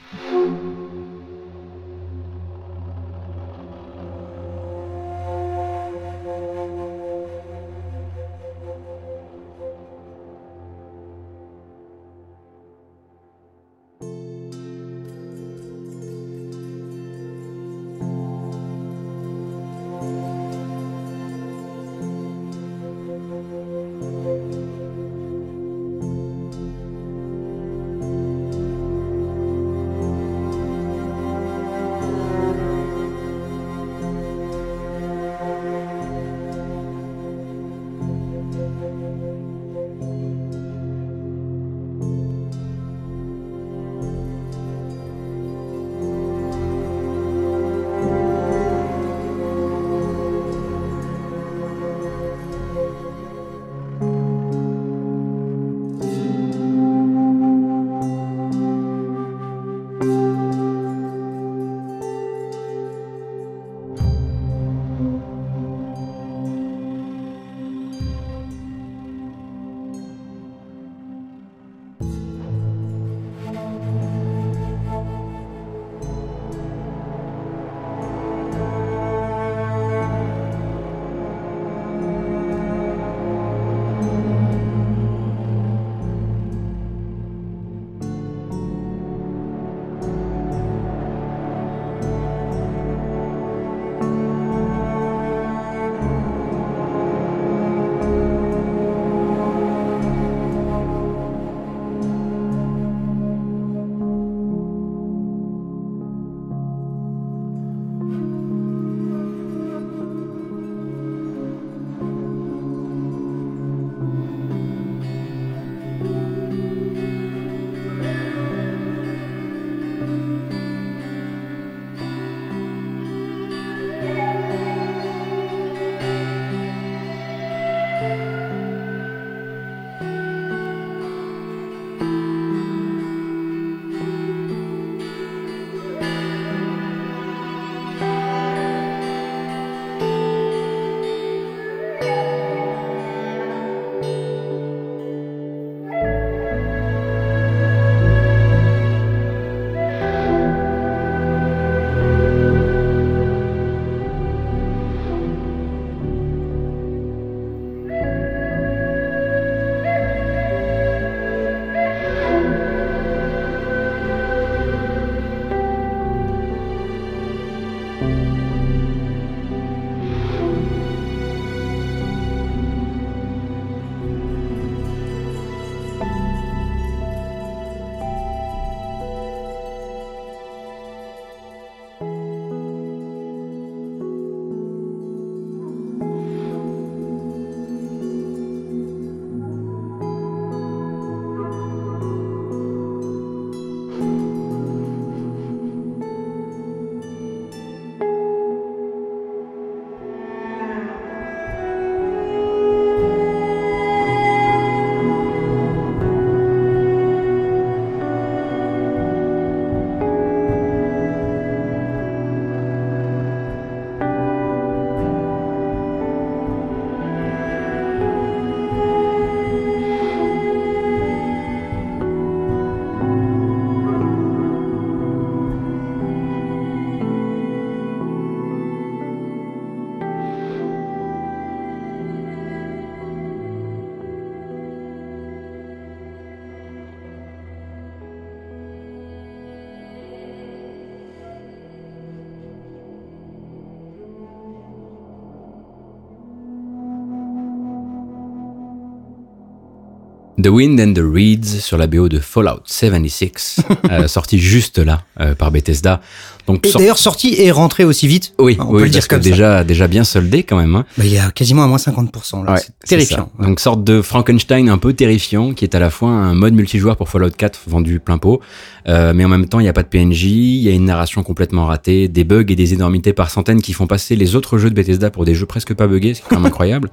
The 250.43 250.49
Wind 250.49 250.81
and 250.81 250.95
the 250.95 251.05
Reeds 251.05 251.61
sur 251.61 251.79
la 251.79 251.87
BO 251.87 252.09
de 252.09 252.19
Fallout 252.19 252.63
76, 252.65 253.61
euh, 253.91 254.09
sorti 254.09 254.39
juste 254.39 254.79
là 254.79 255.05
euh, 255.21 255.35
par 255.37 255.53
Bethesda. 255.53 256.01
Donc, 256.47 256.67
et 256.67 256.73
d'ailleurs 256.73 256.99
sorti 256.99 257.35
et 257.39 257.51
rentré 257.51 257.85
aussi 257.85 258.09
vite. 258.09 258.35
Oui, 258.39 258.57
on 258.61 258.73
peut 258.73 258.85
le 258.85 258.89
dire 258.89 259.07
comme 259.07 259.21
déjà, 259.21 259.65
déjà 259.65 259.87
bien 259.87 260.05
soldé 260.05 260.43
quand 260.43 260.57
même. 260.57 260.75
Hein. 260.75 260.85
Bah, 260.99 261.05
il 261.05 261.13
y 261.13 261.19
a 261.19 261.31
quasiment 261.31 261.63
à 261.63 261.67
moins 261.67 261.77
50%. 261.77 262.45
Là. 262.45 262.57
c'est 262.57 262.73
terrifiant. 262.87 263.31
Donc 263.39 263.61
sorte 263.61 263.85
de 263.85 264.03
Frankenstein 264.03 264.69
un 264.69 264.79
peu 264.79 264.93
terrifiant, 264.93 265.53
qui 265.53 265.65
est 265.65 265.75
à 265.75 265.79
la 265.79 265.91
fois 265.91 266.11
un 266.11 266.35
mode 266.35 266.55
multijoueur 266.55 266.97
pour 266.97 267.09
Fallout 267.09 267.31
4 267.31 267.61
vendu 267.69 268.01
plein 268.01 268.19
pot, 268.19 268.41
euh, 268.89 269.13
mais 269.15 269.25
en 269.25 269.29
même 269.29 269.47
temps 269.47 269.61
il 269.61 269.65
n'y 269.65 269.69
a 269.69 269.73
pas 269.73 269.83
de 269.83 269.89
PNJ, 269.89 270.25
il 270.25 270.63
y 270.63 270.69
a 270.69 270.73
une 270.73 270.87
narration 270.87 271.23
complètement 271.23 271.67
ratée, 271.67 272.09
des 272.09 272.25
bugs 272.25 272.45
et 272.49 272.57
des 272.57 272.75
énormités 272.75 273.13
par 273.13 273.31
centaines 273.31 273.63
qui 273.63 273.73
font 273.73 273.87
passer 273.87 274.17
les 274.17 274.35
autres 274.35 274.59
jeux 274.59 274.71
de 274.71 274.75
Bethesda 274.75 275.11
pour 275.11 275.25
des 275.25 275.35
jeux 275.35 275.47
presque 275.47 275.75
pas 275.75 275.87
buggés, 275.87 276.15
c'est 276.15 276.23
quand 276.29 276.37
même 276.37 276.47
incroyable. 276.47 276.91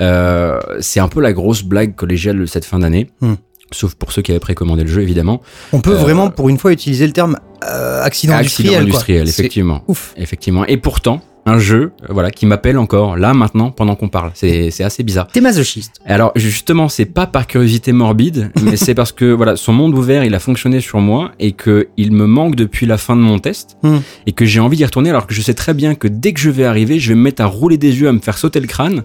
Euh, 0.00 0.60
c'est 0.80 1.00
un 1.00 1.08
peu 1.08 1.20
la 1.20 1.32
grosse 1.32 1.62
blague 1.62 1.94
collégiale 1.94 2.38
de 2.38 2.46
cette 2.46 2.64
fin 2.64 2.78
d'année. 2.78 3.10
Hmm 3.20 3.34
sauf 3.72 3.94
pour 3.94 4.12
ceux 4.12 4.22
qui 4.22 4.30
avaient 4.30 4.40
précommandé 4.40 4.82
le 4.82 4.90
jeu 4.90 5.02
évidemment. 5.02 5.40
On 5.72 5.80
peut 5.80 5.94
euh, 5.94 5.98
vraiment 5.98 6.30
pour 6.30 6.48
une 6.48 6.58
fois 6.58 6.72
utiliser 6.72 7.06
le 7.06 7.12
terme 7.12 7.38
euh, 7.64 8.02
accident, 8.02 8.34
accident 8.34 8.78
industriel. 8.78 9.28
effectivement. 9.28 9.82
Ouf. 9.88 10.14
Effectivement. 10.16 10.66
Et 10.66 10.76
pourtant, 10.76 11.22
un 11.46 11.58
jeu 11.58 11.92
euh, 12.02 12.06
voilà 12.10 12.30
qui 12.30 12.46
m'appelle 12.46 12.78
encore 12.78 13.16
là 13.16 13.34
maintenant 13.34 13.70
pendant 13.70 13.96
qu'on 13.96 14.08
parle. 14.08 14.30
C'est 14.34 14.70
c'est 14.70 14.84
assez 14.84 15.02
bizarre. 15.02 15.28
T'es 15.28 15.40
masochiste. 15.40 16.00
Alors 16.06 16.32
justement, 16.36 16.88
c'est 16.88 17.04
pas 17.04 17.26
par 17.26 17.46
curiosité 17.46 17.92
morbide, 17.92 18.50
mais 18.62 18.76
c'est 18.76 18.94
parce 18.94 19.12
que 19.12 19.26
voilà, 19.26 19.56
son 19.56 19.72
monde 19.72 19.94
ouvert, 19.94 20.24
il 20.24 20.34
a 20.34 20.38
fonctionné 20.38 20.80
sur 20.80 21.00
moi 21.00 21.32
et 21.38 21.52
que 21.52 21.88
il 21.96 22.12
me 22.12 22.26
manque 22.26 22.56
depuis 22.56 22.86
la 22.86 22.98
fin 22.98 23.16
de 23.16 23.20
mon 23.20 23.38
test 23.38 23.76
hmm. 23.82 23.98
et 24.26 24.32
que 24.32 24.44
j'ai 24.44 24.60
envie 24.60 24.76
d'y 24.76 24.84
retourner 24.84 25.10
alors 25.10 25.26
que 25.26 25.34
je 25.34 25.42
sais 25.42 25.54
très 25.54 25.74
bien 25.74 25.94
que 25.94 26.08
dès 26.08 26.32
que 26.32 26.40
je 26.40 26.50
vais 26.50 26.64
arriver, 26.64 26.98
je 26.98 27.10
vais 27.10 27.14
me 27.14 27.22
mettre 27.22 27.42
à 27.42 27.46
rouler 27.46 27.76
des 27.76 28.00
yeux, 28.00 28.08
à 28.08 28.12
me 28.12 28.20
faire 28.20 28.38
sauter 28.38 28.60
le 28.60 28.66
crâne 28.66 29.04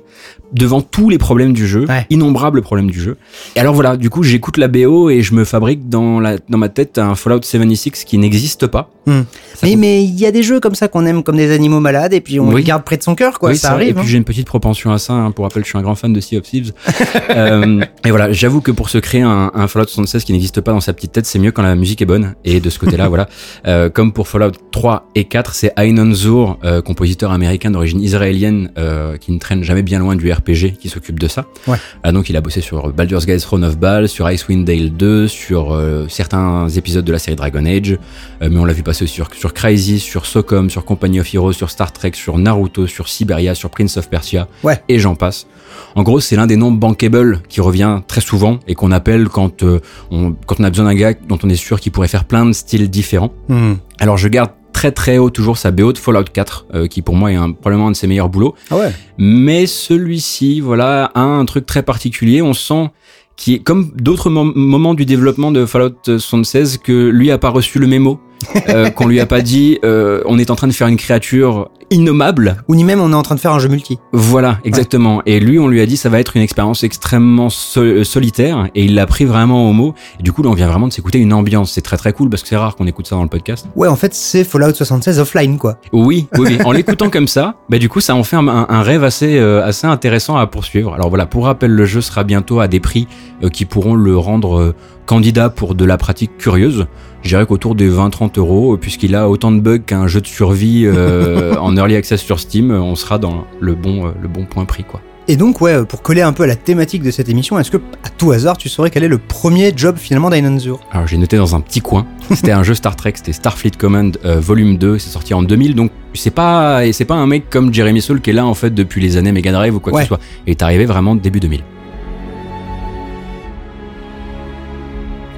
devant 0.53 0.81
tous 0.81 1.09
les 1.09 1.17
problèmes 1.17 1.53
du 1.53 1.67
jeu, 1.67 1.85
innombrables 2.09 2.61
problèmes 2.61 2.91
du 2.91 2.99
jeu. 2.99 3.17
Et 3.55 3.59
alors 3.59 3.73
voilà, 3.73 3.97
du 3.97 4.09
coup, 4.09 4.23
j'écoute 4.23 4.57
la 4.57 4.67
BO 4.67 5.09
et 5.09 5.21
je 5.21 5.33
me 5.33 5.43
fabrique 5.43 5.89
dans 5.89 6.19
la 6.19 6.37
dans 6.49 6.57
ma 6.57 6.69
tête 6.69 6.97
un 6.97 7.15
Fallout 7.15 7.41
76 7.41 8.03
qui 8.03 8.17
n'existe 8.17 8.67
pas. 8.67 8.89
Hmm. 9.05 9.21
Mais 9.63 9.75
mais 9.75 10.03
il 10.03 10.19
y 10.19 10.25
a 10.25 10.31
des 10.31 10.43
jeux 10.43 10.59
comme 10.59 10.75
ça 10.75 10.87
qu'on 10.87 11.05
aime 11.05 11.23
comme 11.23 11.37
des 11.37 11.51
animaux 11.51 11.79
malades 11.79 12.13
et 12.13 12.21
puis 12.21 12.39
on 12.39 12.49
oui. 12.49 12.63
garde 12.63 12.83
près 12.83 12.97
de 12.97 13.03
son 13.03 13.15
cœur, 13.15 13.39
quoi. 13.39 13.53
ça, 13.55 13.71
arrive. 13.71 13.89
Et 13.89 13.93
puis 13.93 14.01
hein. 14.01 14.05
j'ai 14.07 14.17
une 14.17 14.23
petite 14.23 14.47
propension 14.47 14.91
à 14.91 14.99
ça. 14.99 15.13
Hein. 15.13 15.31
Pour 15.31 15.45
rappel, 15.45 15.63
je 15.63 15.69
suis 15.69 15.77
un 15.77 15.81
grand 15.81 15.95
fan 15.95 16.13
de 16.13 16.19
Sea 16.19 16.37
of 16.37 16.43
Thieves. 16.43 16.73
euh, 17.29 17.81
et 18.05 18.09
voilà, 18.09 18.31
j'avoue 18.31 18.61
que 18.61 18.71
pour 18.71 18.89
se 18.89 18.97
créer 18.97 19.21
un, 19.21 19.51
un 19.53 19.67
Fallout 19.67 19.87
76 19.87 20.23
qui 20.23 20.31
n'existe 20.31 20.61
pas 20.61 20.71
dans 20.71 20.81
sa 20.81 20.93
petite 20.93 21.11
tête, 21.11 21.25
c'est 21.25 21.39
mieux 21.39 21.51
quand 21.51 21.63
la 21.63 21.75
musique 21.75 22.01
est 22.01 22.05
bonne. 22.05 22.35
Et 22.45 22.59
de 22.59 22.69
ce 22.69 22.79
côté-là, 22.79 23.07
voilà. 23.09 23.27
Euh, 23.67 23.89
comme 23.89 24.13
pour 24.13 24.27
Fallout 24.27 24.51
3 24.71 25.09
et 25.15 25.25
4, 25.25 25.53
c'est 25.53 25.73
Ainon 25.77 26.13
Zur, 26.13 26.57
euh, 26.63 26.81
compositeur 26.81 27.31
américain 27.31 27.71
d'origine 27.71 28.01
israélienne, 28.01 28.71
euh, 28.77 29.17
qui 29.17 29.31
ne 29.31 29.39
traîne 29.39 29.63
jamais 29.63 29.83
bien 29.83 29.99
loin 29.99 30.15
du 30.15 30.31
RPG, 30.39 30.77
qui 30.79 30.89
s'occupe 30.89 31.19
de 31.19 31.27
ça. 31.27 31.45
Ouais. 31.67 31.77
Euh, 32.05 32.11
donc 32.11 32.29
il 32.29 32.37
a 32.37 32.41
bossé 32.41 32.61
sur 32.61 32.91
Baldur's 32.93 33.25
Gate 33.25 33.41
Throne 33.41 33.63
of 33.63 33.77
Ball, 33.77 34.07
sur 34.07 34.29
Icewind 34.29 34.65
Dale 34.65 34.91
2, 34.91 35.27
sur 35.27 35.73
euh, 35.73 36.07
certains 36.09 36.67
épisodes 36.69 37.05
de 37.05 37.11
la 37.11 37.19
série 37.19 37.35
Dragon 37.35 37.65
Age. 37.65 37.97
mais 38.41 38.57
on 38.57 38.65
l'a 38.65 38.73
vu 38.73 38.83
passer 38.83 39.07
sur 39.07 39.33
sur 39.33 39.53
Crysis, 39.53 39.99
sur 39.99 40.25
Socom, 40.25 40.69
sur 40.69 40.85
Company 40.85 41.19
of 41.19 41.33
Heroes, 41.33 41.53
sur 41.53 41.69
Star 41.69 41.91
Trek, 41.91 42.11
sur 42.13 42.37
Naruto, 42.37 42.87
sur 42.87 43.07
Siberia, 43.07 43.55
sur 43.55 43.69
Prince 43.69 43.97
of 43.97 44.09
Persia, 44.09 44.47
ouais. 44.63 44.81
et 44.87 44.99
j'en 44.99 45.15
passe. 45.15 45.47
En 45.95 46.03
gros, 46.03 46.19
c'est 46.19 46.35
l'un 46.35 46.47
des 46.47 46.55
noms 46.55 46.71
bankable 46.71 47.41
qui 47.47 47.61
revient 47.61 48.01
très 48.07 48.21
souvent 48.21 48.59
et 48.67 48.75
qu'on 48.75 48.91
appelle 48.91 49.29
quand, 49.29 49.63
euh, 49.63 49.79
on, 50.11 50.33
quand 50.45 50.59
on 50.59 50.63
a 50.63 50.69
besoin 50.69 50.85
d'un 50.85 50.95
gars 50.95 51.13
dont 51.27 51.39
on 51.43 51.49
est 51.49 51.55
sûr 51.55 51.79
qu'il 51.79 51.91
pourrait 51.91 52.07
faire 52.07 52.25
plein 52.25 52.45
de 52.45 52.53
styles 52.53 52.89
différents. 52.89 53.33
Hmm. 53.47 53.73
Alors 53.99 54.17
je 54.17 54.27
garde 54.27 54.51
très 54.79 54.93
très 54.93 55.17
haut 55.17 55.29
toujours 55.29 55.57
sa 55.57 55.71
BO 55.71 55.91
de 55.91 55.97
Fallout 55.97 56.23
4 56.31 56.67
euh, 56.73 56.87
qui 56.87 57.01
pour 57.01 57.13
moi 57.13 57.33
est 57.33 57.35
un, 57.35 57.51
probablement 57.51 57.87
un 57.87 57.91
de 57.91 57.97
ses 57.97 58.07
meilleurs 58.07 58.29
boulots. 58.29 58.55
Ah 58.71 58.77
ouais. 58.77 58.93
Mais 59.17 59.65
celui-ci 59.65 60.61
voilà 60.61 61.11
a 61.15 61.19
un 61.19 61.43
truc 61.43 61.65
très 61.65 61.83
particulier, 61.83 62.41
on 62.41 62.53
sent 62.53 62.87
qui 63.35 63.55
est 63.55 63.59
comme 63.59 63.91
d'autres 63.95 64.29
moments 64.29 64.93
du 64.93 65.03
développement 65.03 65.51
de 65.51 65.65
Fallout 65.65 65.97
76 66.05 66.77
que 66.77 67.09
lui 67.09 67.29
a 67.29 67.37
pas 67.37 67.49
reçu 67.49 67.77
le 67.79 67.87
mémo 67.87 68.21
euh, 68.69 68.89
qu'on 68.89 69.07
lui 69.07 69.19
a 69.19 69.25
pas 69.25 69.41
dit 69.41 69.79
euh, 69.83 70.21
on 70.25 70.39
est 70.39 70.49
en 70.49 70.55
train 70.55 70.67
de 70.67 70.73
faire 70.73 70.87
une 70.87 70.97
créature 70.97 71.69
innommable. 71.91 72.57
Ou 72.67 72.75
ni 72.75 72.83
même 72.83 72.99
on 72.99 73.11
est 73.11 73.15
en 73.15 73.21
train 73.21 73.35
de 73.35 73.39
faire 73.39 73.53
un 73.53 73.59
jeu 73.59 73.69
multi. 73.69 73.99
Voilà, 74.13 74.59
exactement. 74.63 75.21
Et 75.25 75.39
lui, 75.39 75.59
on 75.59 75.67
lui 75.67 75.81
a 75.81 75.85
dit 75.85 75.97
ça 75.97 76.09
va 76.09 76.19
être 76.19 76.35
une 76.35 76.41
expérience 76.41 76.83
extrêmement 76.83 77.49
euh, 77.77 78.03
solitaire 78.03 78.69
et 78.75 78.85
il 78.85 78.95
l'a 78.95 79.05
pris 79.05 79.25
vraiment 79.25 79.69
au 79.69 79.73
mot. 79.73 79.95
Et 80.19 80.23
du 80.23 80.31
coup, 80.31 80.43
là, 80.43 80.49
on 80.49 80.53
vient 80.53 80.67
vraiment 80.67 80.87
de 80.87 80.93
s'écouter 80.93 81.19
une 81.19 81.33
ambiance. 81.33 81.71
C'est 81.71 81.81
très 81.81 81.97
très 81.97 82.13
cool 82.13 82.29
parce 82.29 82.43
que 82.43 82.49
c'est 82.49 82.57
rare 82.57 82.75
qu'on 82.75 82.87
écoute 82.87 83.07
ça 83.07 83.15
dans 83.15 83.23
le 83.23 83.29
podcast. 83.29 83.67
Ouais, 83.75 83.87
en 83.87 83.95
fait, 83.95 84.13
c'est 84.13 84.43
Fallout 84.43 84.73
76 84.73 85.19
offline, 85.19 85.57
quoi. 85.57 85.77
Oui, 85.91 86.27
oui, 86.37 86.57
En 86.63 86.71
l'écoutant 86.79 87.09
comme 87.09 87.27
ça, 87.27 87.55
bah 87.69 87.77
du 87.77 87.89
coup, 87.89 88.01
ça 88.01 88.15
en 88.15 88.23
fait 88.23 88.37
un, 88.37 88.81
rêve 88.81 89.03
assez 89.03 89.37
euh, 89.37 89.65
assez 89.65 89.87
intéressant 89.87 90.37
à 90.37 90.47
poursuivre. 90.47 90.93
Alors 90.93 91.09
voilà, 91.09 91.25
pour 91.25 91.45
rappel, 91.45 91.71
le 91.71 91.85
jeu 91.85 92.01
sera 92.01 92.23
bientôt 92.23 92.59
à 92.59 92.67
des 92.67 92.79
prix 92.79 93.07
euh, 93.43 93.49
qui 93.49 93.65
pourront 93.65 93.95
le 93.95 94.17
rendre 94.17 94.73
candidat 95.05 95.49
pour 95.49 95.73
de 95.73 95.85
la 95.85 95.97
pratique 95.97 96.37
curieuse 96.37 96.85
je 97.23 97.29
dirais 97.29 97.45
qu'autour 97.45 97.75
des 97.75 97.89
20-30 97.89 98.39
euros, 98.39 98.77
puisqu'il 98.77 99.15
a 99.15 99.29
autant 99.29 99.51
de 99.51 99.59
bugs 99.59 99.79
qu'un 99.79 100.07
jeu 100.07 100.21
de 100.21 100.27
survie 100.27 100.83
euh, 100.85 101.55
en 101.59 101.75
early 101.75 101.95
access 101.95 102.21
sur 102.21 102.39
Steam, 102.39 102.71
on 102.71 102.95
sera 102.95 103.17
dans 103.17 103.45
le 103.59 103.75
bon, 103.75 104.07
euh, 104.07 104.11
le 104.21 104.27
bon 104.27 104.45
point 104.45 104.65
prix, 104.65 104.83
quoi. 104.83 105.01
Et 105.27 105.35
donc, 105.35 105.61
ouais, 105.61 105.85
pour 105.85 106.01
coller 106.01 106.23
un 106.23 106.33
peu 106.33 106.41
à 106.43 106.47
la 106.47 106.55
thématique 106.55 107.03
de 107.03 107.11
cette 107.11 107.29
émission, 107.29 107.59
est-ce 107.59 107.69
que, 107.69 107.77
à 107.77 108.09
tout 108.09 108.31
hasard, 108.31 108.57
tu 108.57 108.67
saurais 108.67 108.89
quel 108.89 109.03
est 109.03 109.09
le 109.09 109.19
premier 109.19 109.71
job 109.75 109.97
finalement 109.97 110.31
d'Ainanzur 110.31 110.79
Alors, 110.91 111.05
j'ai 111.05 111.17
noté 111.17 111.37
dans 111.37 111.55
un 111.55 111.61
petit 111.61 111.81
coin. 111.81 112.07
C'était 112.31 112.51
un 112.51 112.63
jeu 112.63 112.73
Star 112.73 112.95
Trek, 112.95 113.13
c'était 113.15 113.33
Starfleet 113.33 113.71
Command 113.77 114.17
euh, 114.25 114.39
Volume 114.39 114.77
2, 114.77 114.97
c'est 114.97 115.11
sorti 115.11 115.35
en 115.35 115.43
2000, 115.43 115.75
donc 115.75 115.91
c'est 116.15 116.33
pas, 116.33 116.81
c'est 116.91 117.05
pas 117.05 117.15
un 117.15 117.27
mec 117.27 117.49
comme 117.49 117.71
Jeremy 117.71 118.01
Soule 118.01 118.21
qui 118.21 118.31
est 118.31 118.33
là 118.33 118.45
en 118.45 118.55
fait 118.55 118.73
depuis 118.73 119.01
les 119.01 119.17
années 119.17 119.31
Mega 119.31 119.51
Drive 119.51 119.75
ou 119.75 119.79
quoi 119.79 119.93
que 119.93 120.01
ce 120.01 120.07
soit. 120.07 120.19
Il 120.47 120.51
est 120.51 120.63
arrivé 120.63 120.85
vraiment 120.85 121.15
début 121.15 121.39
2000. 121.39 121.61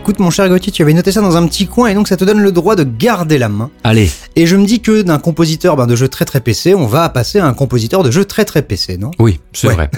Écoute, 0.01 0.17
mon 0.17 0.31
cher 0.31 0.49
Gauthier, 0.49 0.71
tu 0.71 0.81
avais 0.81 0.95
noté 0.95 1.11
ça 1.11 1.21
dans 1.21 1.37
un 1.37 1.45
petit 1.45 1.67
coin 1.67 1.87
et 1.89 1.93
donc 1.93 2.07
ça 2.07 2.17
te 2.17 2.25
donne 2.25 2.41
le 2.41 2.51
droit 2.51 2.75
de 2.75 2.83
garder 2.83 3.37
la 3.37 3.49
main. 3.49 3.69
Allez. 3.83 4.09
Et 4.35 4.47
je 4.47 4.55
me 4.55 4.65
dis 4.65 4.79
que 4.79 5.03
d'un 5.03 5.19
compositeur 5.19 5.75
ben, 5.75 5.85
de 5.85 5.95
jeux 5.95 6.07
très 6.07 6.25
très 6.25 6.39
PC, 6.39 6.73
on 6.73 6.87
va 6.87 7.07
passer 7.09 7.37
à 7.37 7.45
un 7.45 7.53
compositeur 7.53 8.01
de 8.01 8.09
jeux 8.09 8.25
très 8.25 8.43
très 8.43 8.63
PC, 8.63 8.97
non? 8.97 9.11
Oui, 9.19 9.39
c'est 9.53 9.67
vrai. 9.67 9.91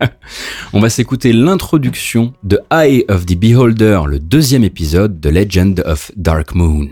on 0.72 0.80
va 0.80 0.88
s'écouter 0.88 1.34
l'introduction 1.34 2.32
de 2.42 2.58
Eye 2.72 3.04
of 3.10 3.26
the 3.26 3.36
Beholder, 3.36 4.00
le 4.06 4.18
deuxième 4.18 4.64
épisode 4.64 5.20
de 5.20 5.28
Legend 5.28 5.82
of 5.84 6.10
Dark 6.16 6.54
Moon. 6.54 6.88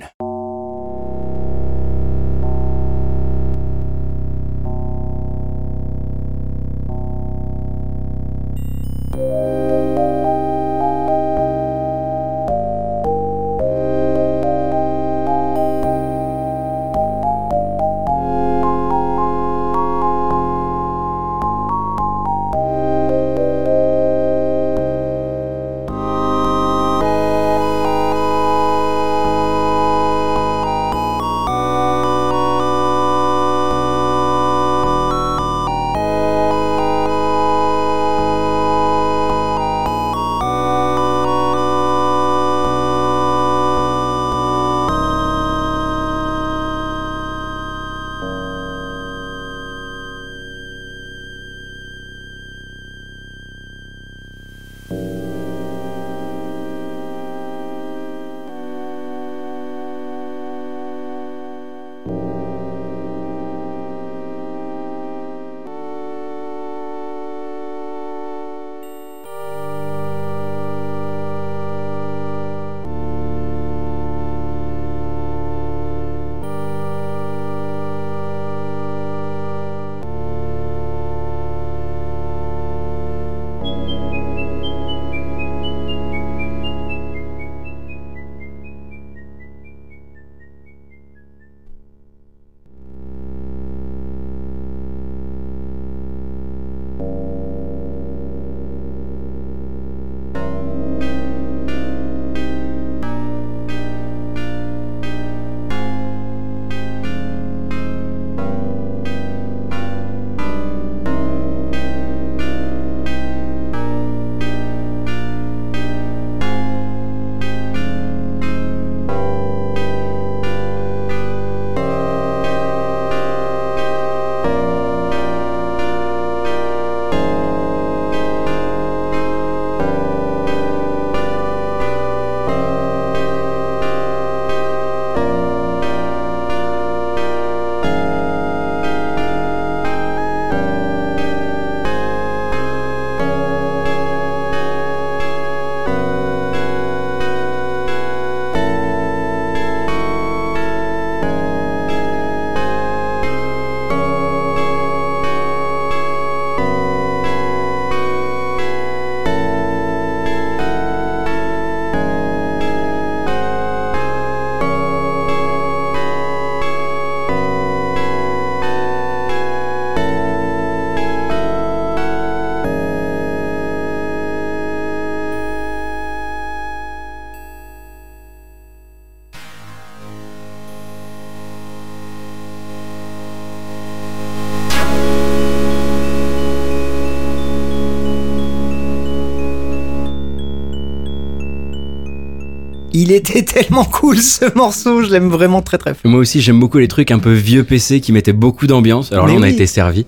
Il 193.02 193.10
était 193.10 193.42
tellement 193.42 193.84
cool 193.84 194.18
ce 194.18 194.54
morceau, 194.54 195.02
je 195.02 195.10
l'aime 195.10 195.28
vraiment 195.28 195.60
très 195.60 195.78
très 195.78 195.94
fort. 195.94 196.10
Moi 196.10 196.20
aussi, 196.20 196.40
j'aime 196.40 196.60
beaucoup 196.60 196.78
les 196.78 196.88
trucs 196.88 197.10
un 197.10 197.18
peu 197.18 197.32
vieux 197.32 197.64
PC 197.64 198.00
qui 198.00 198.12
mettaient 198.12 198.32
beaucoup 198.32 198.66
d'ambiance. 198.66 199.12
Alors 199.12 199.26
Mais 199.26 199.32
là, 199.32 199.38
on 199.40 199.42
a 199.42 199.48
été 199.48 199.66
servi. 199.66 200.06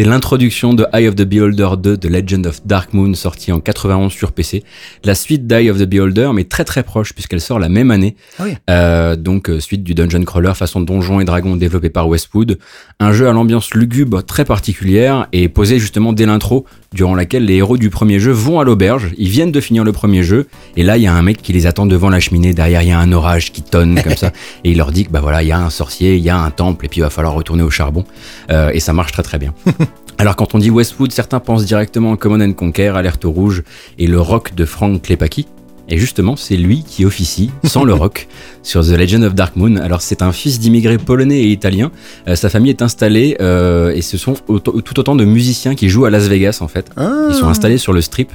C'était 0.00 0.08
l'introduction 0.08 0.72
de 0.72 0.86
Eye 0.94 1.08
of 1.08 1.14
the 1.14 1.24
Beholder 1.24 1.68
2 1.78 1.98
The 1.98 2.06
Legend 2.06 2.46
of 2.46 2.62
Dark 2.64 2.94
Moon, 2.94 3.12
sorti 3.12 3.52
en 3.52 3.60
91 3.60 4.10
sur 4.10 4.32
PC. 4.32 4.64
La 5.04 5.14
suite 5.14 5.46
d'Eye 5.46 5.68
of 5.68 5.76
the 5.76 5.84
Beholder, 5.84 6.30
mais 6.32 6.44
très 6.44 6.64
très 6.64 6.82
proche, 6.82 7.12
puisqu'elle 7.12 7.42
sort 7.42 7.58
la 7.58 7.68
même 7.68 7.90
année. 7.90 8.16
Ah 8.38 8.44
oui. 8.46 8.54
Euh, 8.70 9.14
donc, 9.14 9.50
euh, 9.50 9.60
suite 9.60 9.84
du 9.84 9.92
Dungeon 9.92 10.22
Crawler 10.22 10.54
façon 10.54 10.80
Donjons 10.80 11.20
et 11.20 11.26
Dragons 11.26 11.54
développé 11.54 11.90
par 11.90 12.08
Westwood. 12.08 12.58
Un 12.98 13.12
jeu 13.12 13.28
à 13.28 13.32
l'ambiance 13.34 13.74
lugubre 13.74 14.24
très 14.24 14.46
particulière 14.46 15.28
et 15.34 15.50
posé 15.50 15.78
justement 15.78 16.14
dès 16.14 16.24
l'intro, 16.24 16.64
durant 16.94 17.14
laquelle 17.14 17.44
les 17.44 17.56
héros 17.56 17.76
du 17.76 17.90
premier 17.90 18.20
jeu 18.20 18.32
vont 18.32 18.58
à 18.58 18.64
l'auberge. 18.64 19.10
Ils 19.18 19.28
viennent 19.28 19.52
de 19.52 19.60
finir 19.60 19.84
le 19.84 19.92
premier 19.92 20.22
jeu. 20.22 20.46
Et 20.78 20.82
là, 20.82 20.96
il 20.96 21.02
y 21.02 21.08
a 21.08 21.12
un 21.12 21.20
mec 21.20 21.42
qui 21.42 21.52
les 21.52 21.66
attend 21.66 21.84
devant 21.84 22.08
la 22.08 22.20
cheminée. 22.20 22.54
Derrière, 22.54 22.80
il 22.80 22.88
y 22.88 22.92
a 22.92 22.98
un 22.98 23.12
orage 23.12 23.52
qui 23.52 23.60
tonne 23.60 24.00
comme 24.02 24.16
ça. 24.16 24.32
Et 24.64 24.70
il 24.70 24.78
leur 24.78 24.92
dit 24.92 25.04
que 25.04 25.10
bah 25.10 25.20
voilà, 25.20 25.42
il 25.42 25.48
y 25.48 25.52
a 25.52 25.60
un 25.60 25.68
sorcier, 25.68 26.16
il 26.16 26.22
y 26.22 26.30
a 26.30 26.38
un 26.38 26.50
temple, 26.50 26.86
et 26.86 26.88
puis 26.88 27.00
il 27.00 27.02
va 27.02 27.10
falloir 27.10 27.34
retourner 27.34 27.62
au 27.62 27.70
charbon. 27.70 28.06
Euh, 28.50 28.70
et 28.72 28.80
ça 28.80 28.94
marche 28.94 29.12
très 29.12 29.22
très 29.22 29.38
bien. 29.38 29.52
Alors 30.20 30.36
quand 30.36 30.54
on 30.54 30.58
dit 30.58 30.68
Westwood, 30.68 31.12
certains 31.12 31.40
pensent 31.40 31.64
directement 31.64 32.12
à 32.12 32.18
Command 32.18 32.42
and 32.42 32.52
Conquer, 32.52 32.88
Alerte 32.88 33.24
Rouge 33.24 33.62
et 33.98 34.06
le 34.06 34.20
rock 34.20 34.54
de 34.54 34.66
Frank 34.66 35.00
Klepaki. 35.00 35.48
Et 35.88 35.96
justement, 35.96 36.36
c'est 36.36 36.58
lui 36.58 36.84
qui 36.84 37.06
officie, 37.06 37.50
sans 37.64 37.84
le 37.84 37.94
rock, 37.94 38.28
sur 38.62 38.84
The 38.84 38.90
Legend 38.90 39.24
of 39.24 39.34
Dark 39.34 39.56
Moon. 39.56 39.76
Alors 39.76 40.02
c'est 40.02 40.22
un 40.22 40.32
fils 40.32 40.58
d'immigrés 40.60 40.98
polonais 40.98 41.40
et 41.40 41.46
italien. 41.48 41.90
Euh, 42.28 42.34
sa 42.36 42.48
famille 42.50 42.70
est 42.70 42.82
installée 42.82 43.36
euh, 43.40 43.90
et 43.94 44.02
ce 44.02 44.18
sont 44.18 44.34
auto- 44.48 44.80
tout 44.80 45.00
autant 45.00 45.16
de 45.16 45.24
musiciens 45.24 45.74
qui 45.74 45.88
jouent 45.88 46.04
à 46.04 46.10
Las 46.10 46.28
Vegas 46.28 46.58
en 46.60 46.68
fait. 46.68 46.90
Ah. 46.96 47.26
Ils 47.30 47.34
sont 47.34 47.48
installés 47.48 47.78
sur 47.78 47.92
le 47.92 48.00
strip 48.00 48.30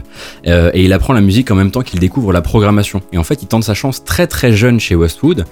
euh, 0.48 0.72
et 0.74 0.84
il 0.84 0.94
apprend 0.94 1.14
la 1.14 1.22
musique 1.22 1.52
en 1.52 1.56
même 1.56 1.72
temps 1.72 1.82
qu'il 1.82 2.00
découvre 2.00 2.34
la 2.34 2.42
programmation. 2.42 3.02
Et 3.14 3.18
en 3.18 3.24
fait, 3.24 3.42
il 3.44 3.48
tente 3.48 3.64
sa 3.64 3.74
chance 3.74 4.04
très 4.04 4.28
très 4.28 4.54
jeune 4.54 4.80
chez 4.80 4.96
Westwood. 4.96 5.46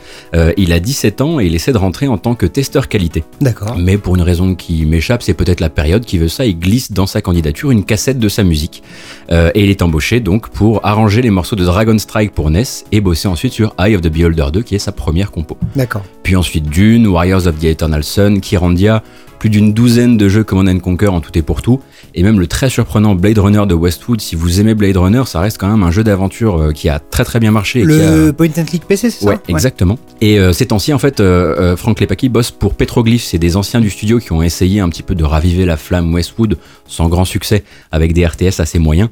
Il 0.58 0.74
a 0.74 0.80
17 0.80 1.22
ans 1.22 1.40
et 1.40 1.46
il 1.46 1.56
essaie 1.56 1.72
de 1.72 1.78
rentrer 1.78 2.08
en 2.08 2.18
tant 2.18 2.36
que 2.36 2.46
testeur 2.46 2.88
qualité. 2.88 3.24
D'accord. 3.42 3.78
Mais 3.78 3.98
pour 3.98 4.16
une 4.16 4.22
raison 4.22 4.56
qui 4.56 4.86
m'échappe, 4.86 5.22
c'est 5.24 5.34
peut-être 5.34 5.60
la 5.60 5.70
période 5.70 6.06
qui 6.06 6.18
veut 6.18 6.28
ça, 6.28 6.46
il 6.46 6.58
glisse 6.58 6.92
dans 6.92 7.06
sa 7.08 7.22
candidature 7.22 7.72
une 7.72 7.84
cassette 7.86 8.20
de 8.20 8.30
sa 8.30 8.44
musique. 8.44 8.82
Et 9.30 9.64
il 9.64 9.70
est 9.70 9.82
embauché 9.82 10.20
donc 10.20 10.50
pour 10.50 10.86
arranger 10.86 11.22
les 11.22 11.30
morceaux 11.30 11.56
de 11.56 11.64
Dragon 11.64 11.98
Strike 11.98 12.32
pour 12.34 12.50
NES 12.50 12.64
et 12.92 13.02
bosser 13.02 13.28
ensuite 13.28 13.54
sur 13.54 13.76
Eye 13.80 13.96
of 13.96 14.02
the 14.02 14.08
Beholder 14.10 14.48
2 14.52 14.63
qui 14.64 14.76
est 14.76 14.80
sa 14.80 14.92
première 14.92 15.32
compo. 15.32 15.58
D'accord. 15.76 16.04
Puis 16.24 16.36
ensuite 16.36 16.66
Dune, 16.70 17.08
Warriors 17.08 17.48
of 17.48 17.60
the 17.60 17.66
Eternal 17.66 18.04
Sun, 18.04 18.40
Kirandia, 18.42 19.04
plus 19.40 19.50
d'une 19.50 19.74
douzaine 19.74 20.16
de 20.18 20.30
jeux 20.30 20.46
Command 20.46 20.70
and 20.70 20.80
Conquer 20.80 21.08
en 21.10 21.20
tout 21.20 21.38
et 21.38 21.42
pour 21.42 21.62
tout, 21.62 21.82
et 22.16 22.24
même 22.24 22.40
le 22.40 22.48
très 22.48 22.70
surprenant 22.70 23.14
Blade 23.14 23.38
Runner 23.40 23.66
de 23.68 23.74
Westwood. 23.74 24.22
Si 24.22 24.38
vous 24.38 24.62
aimez 24.62 24.74
Blade 24.74 24.96
Runner, 24.96 25.24
ça 25.26 25.42
reste 25.42 25.58
quand 25.58 25.68
même 25.68 25.84
un 25.84 25.92
jeu 25.92 26.02
d'aventure 26.06 26.58
euh, 26.62 26.72
qui 26.72 26.88
a 26.88 27.00
très 27.00 27.26
très 27.26 27.42
bien 27.42 27.52
marché. 27.52 27.80
et 27.80 27.84
a- 27.84 27.86
Le 28.16 28.32
point 28.32 28.48
and 28.58 28.64
click 28.64 28.86
PC, 28.86 29.10
c'est 29.10 29.26
ça? 29.26 29.30
Ouais, 29.32 29.40
exactement. 29.50 30.00
Et 30.22 30.40
euh, 30.40 30.54
ces 30.54 30.68
temps-ci, 30.68 30.94
en 30.94 30.98
fait, 31.00 31.20
euh, 31.20 31.56
euh, 31.60 31.76
Frank 31.76 32.00
Lepaki 32.00 32.30
bosse 32.30 32.52
pour 32.52 32.76
Petroglyph. 32.76 33.22
C'est 33.24 33.38
des 33.38 33.58
anciens 33.58 33.82
du 33.82 33.90
studio 33.90 34.20
qui 34.20 34.32
ont 34.32 34.42
essayé 34.42 34.80
un 34.80 34.88
petit 34.88 35.04
peu 35.04 35.14
de 35.14 35.26
raviver 35.26 35.66
la 35.66 35.76
flamme 35.76 36.14
Westwood, 36.14 36.58
sans 36.88 37.10
grand 37.10 37.26
succès, 37.26 37.66
avec 37.92 38.14
des 38.14 38.26
RTS 38.26 38.60
assez 38.62 38.80
moyens, 38.80 39.10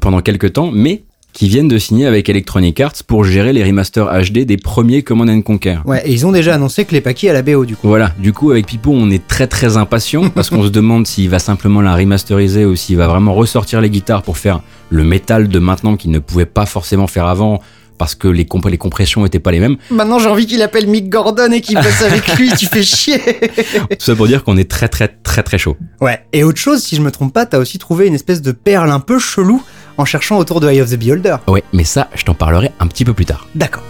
pendant 0.00 0.22
quelques 0.22 0.54
temps, 0.54 0.70
mais 0.72 1.02
qui 1.34 1.48
viennent 1.48 1.68
de 1.68 1.76
signer 1.78 2.06
avec 2.06 2.28
Electronic 2.30 2.80
Arts 2.80 2.92
pour 3.06 3.24
gérer 3.24 3.52
les 3.52 3.62
remasters 3.64 4.06
HD 4.06 4.46
des 4.46 4.56
premiers 4.56 5.02
Command 5.02 5.28
and 5.28 5.42
Conquer. 5.42 5.78
Ouais, 5.84 6.00
et 6.08 6.12
ils 6.12 6.24
ont 6.24 6.32
déjà 6.32 6.54
annoncé 6.54 6.84
que 6.86 6.92
les 6.92 7.00
paquets 7.02 7.28
à 7.28 7.32
la 7.32 7.42
BO 7.42 7.64
du 7.66 7.74
coup. 7.76 7.88
Voilà, 7.88 8.12
du 8.18 8.32
coup 8.32 8.52
avec 8.52 8.66
Pipo 8.66 8.92
on 8.92 9.10
est 9.10 9.26
très 9.26 9.46
très 9.48 9.76
impatient 9.76 10.30
parce 10.30 10.48
qu'on 10.48 10.62
se 10.62 10.68
demande 10.68 11.06
s'il 11.06 11.28
va 11.28 11.40
simplement 11.40 11.82
la 11.82 11.94
remasteriser 11.96 12.64
ou 12.64 12.76
s'il 12.76 12.96
va 12.96 13.08
vraiment 13.08 13.34
ressortir 13.34 13.80
les 13.80 13.90
guitares 13.90 14.22
pour 14.22 14.38
faire 14.38 14.60
le 14.90 15.02
métal 15.04 15.48
de 15.48 15.58
maintenant 15.58 15.96
qu'il 15.96 16.12
ne 16.12 16.20
pouvait 16.20 16.46
pas 16.46 16.66
forcément 16.66 17.08
faire 17.08 17.26
avant 17.26 17.60
parce 17.98 18.16
que 18.16 18.26
les, 18.26 18.44
comp- 18.44 18.68
les 18.68 18.76
compressions 18.78 19.24
étaient 19.24 19.38
pas 19.38 19.52
les 19.52 19.60
mêmes. 19.60 19.76
Maintenant 19.90 20.18
j'ai 20.18 20.28
envie 20.28 20.46
qu'il 20.46 20.62
appelle 20.62 20.86
Mick 20.88 21.08
Gordon 21.08 21.50
et 21.52 21.60
qu'il 21.60 21.76
bosse 21.76 22.02
avec 22.02 22.36
lui, 22.38 22.50
tu 22.58 22.66
fais 22.66 22.82
chier. 22.82 23.18
Tout 23.20 23.94
ça 23.98 24.14
pour 24.16 24.26
dire 24.26 24.42
qu'on 24.44 24.56
est 24.56 24.68
très 24.70 24.88
très 24.88 25.08
très 25.08 25.42
très 25.42 25.58
chaud. 25.58 25.76
Ouais, 26.00 26.20
et 26.32 26.42
autre 26.44 26.58
chose, 26.58 26.82
si 26.82 26.96
je 26.96 27.00
me 27.02 27.10
trompe 27.12 27.32
pas, 27.32 27.46
t'as 27.46 27.58
aussi 27.58 27.78
trouvé 27.78 28.06
une 28.08 28.14
espèce 28.14 28.42
de 28.42 28.50
perle 28.52 28.90
un 28.90 29.00
peu 29.00 29.18
chelou 29.20 29.62
en 29.98 30.04
cherchant 30.04 30.38
autour 30.38 30.60
de 30.60 30.68
Eye 30.68 30.80
of 30.80 30.90
the 30.90 30.96
Beholder. 30.98 31.36
Ouais, 31.46 31.62
mais 31.72 31.84
ça, 31.84 32.08
je 32.14 32.24
t'en 32.24 32.34
parlerai 32.34 32.72
un 32.80 32.86
petit 32.86 33.04
peu 33.04 33.14
plus 33.14 33.24
tard. 33.26 33.46
D'accord. 33.54 33.82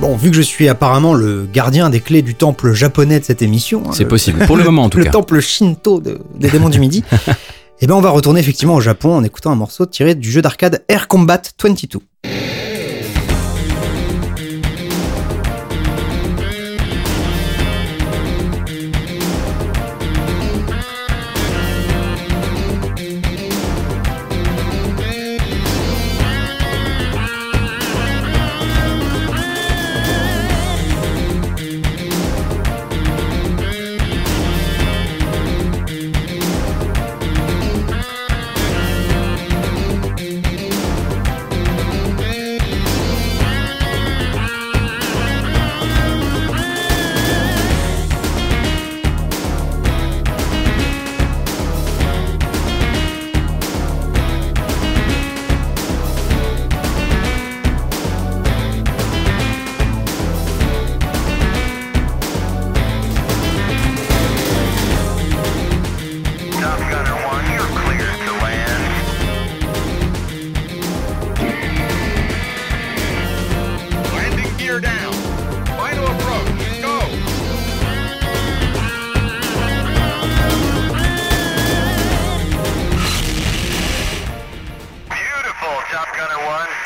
Bon, 0.00 0.16
vu 0.16 0.30
que 0.30 0.36
je 0.36 0.42
suis 0.42 0.68
apparemment 0.68 1.14
le 1.14 1.46
gardien 1.50 1.88
des 1.88 2.00
clés 2.00 2.22
du 2.22 2.34
temple 2.34 2.72
japonais 2.72 3.20
de 3.20 3.24
cette 3.24 3.42
émission, 3.42 3.84
hein, 3.86 3.90
C'est 3.92 4.02
le- 4.02 4.08
possible, 4.08 4.44
pour 4.46 4.56
le 4.56 4.64
moment 4.64 4.84
en 4.84 4.88
tout 4.90 4.98
le 4.98 5.04
cas. 5.04 5.10
temple 5.10 5.40
Shinto 5.40 6.00
de- 6.00 6.20
des 6.34 6.50
démons 6.50 6.68
du 6.68 6.80
midi, 6.80 7.04
et 7.80 7.86
ben 7.86 7.94
on 7.94 8.00
va 8.00 8.10
retourner 8.10 8.40
effectivement 8.40 8.74
au 8.74 8.80
Japon 8.80 9.14
en 9.16 9.22
écoutant 9.22 9.52
un 9.52 9.56
morceau 9.56 9.86
tiré 9.86 10.14
du 10.16 10.30
jeu 10.30 10.42
d'arcade 10.42 10.82
Air 10.88 11.06
Combat 11.06 11.40
22. 11.62 12.00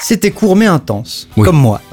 C'était 0.09 0.31
court 0.31 0.57
mais 0.57 0.65
intense, 0.65 1.29
Oui. 1.37 1.45
comme 1.45 1.59
moi. 1.59 1.83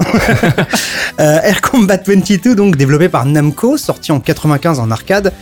Euh, 1.20 1.40
Air 1.42 1.60
Combat 1.62 1.98
22, 2.04 2.54
donc 2.54 2.76
développé 2.76 3.08
par 3.10 3.24
Namco, 3.26 3.76
sorti 3.78 4.10
en 4.12 4.20
95 4.20 4.80
en 4.80 4.90
arcade. 4.90 5.32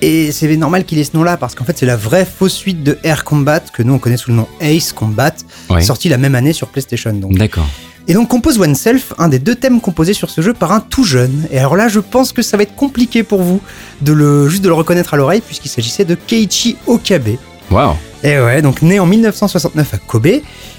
Et 0.00 0.30
c'est 0.32 0.56
normal 0.56 0.84
qu'il 0.84 0.98
ait 0.98 1.04
ce 1.04 1.16
nom-là, 1.16 1.36
parce 1.36 1.54
qu'en 1.54 1.64
fait 1.64 1.76
c'est 1.78 1.86
la 1.86 1.96
vraie 1.96 2.24
fausse 2.24 2.54
suite 2.54 2.82
de 2.82 2.98
Air 3.04 3.22
Combat, 3.24 3.60
que 3.60 3.84
nous 3.84 3.94
on 3.94 3.98
connaît 3.98 4.16
sous 4.16 4.30
le 4.30 4.36
nom 4.36 4.48
Ace 4.60 4.92
Combat, 4.92 5.32
sorti 5.80 6.08
la 6.08 6.18
même 6.18 6.34
année 6.34 6.52
sur 6.52 6.68
PlayStation. 6.68 7.12
D'accord. 7.30 7.66
Et 8.08 8.14
donc 8.14 8.28
Compose 8.28 8.58
Oneself, 8.58 9.12
un 9.18 9.28
des 9.28 9.38
deux 9.38 9.54
thèmes 9.54 9.80
composés 9.80 10.14
sur 10.14 10.30
ce 10.30 10.40
jeu 10.40 10.54
par 10.54 10.72
un 10.72 10.80
tout 10.80 11.04
jeune. 11.04 11.46
Et 11.52 11.58
alors 11.60 11.76
là, 11.76 11.86
je 11.86 12.00
pense 12.00 12.32
que 12.32 12.42
ça 12.42 12.56
va 12.56 12.64
être 12.64 12.74
compliqué 12.74 13.22
pour 13.22 13.42
vous 13.42 13.60
de 14.00 14.12
le 14.12 14.48
juste 14.48 14.62
de 14.64 14.68
le 14.68 14.74
reconnaître 14.74 15.14
à 15.14 15.16
l'oreille, 15.16 15.40
puisqu'il 15.40 15.68
s'agissait 15.68 16.04
de 16.04 16.16
Keiichi 16.16 16.76
Okabe. 16.88 17.36
Waouh. 17.70 17.94
Et 18.24 18.38
ouais, 18.40 18.62
donc 18.62 18.82
né 18.82 18.98
en 18.98 19.06
1969 19.06 19.94
à 19.94 19.98
Kobe, 19.98 20.26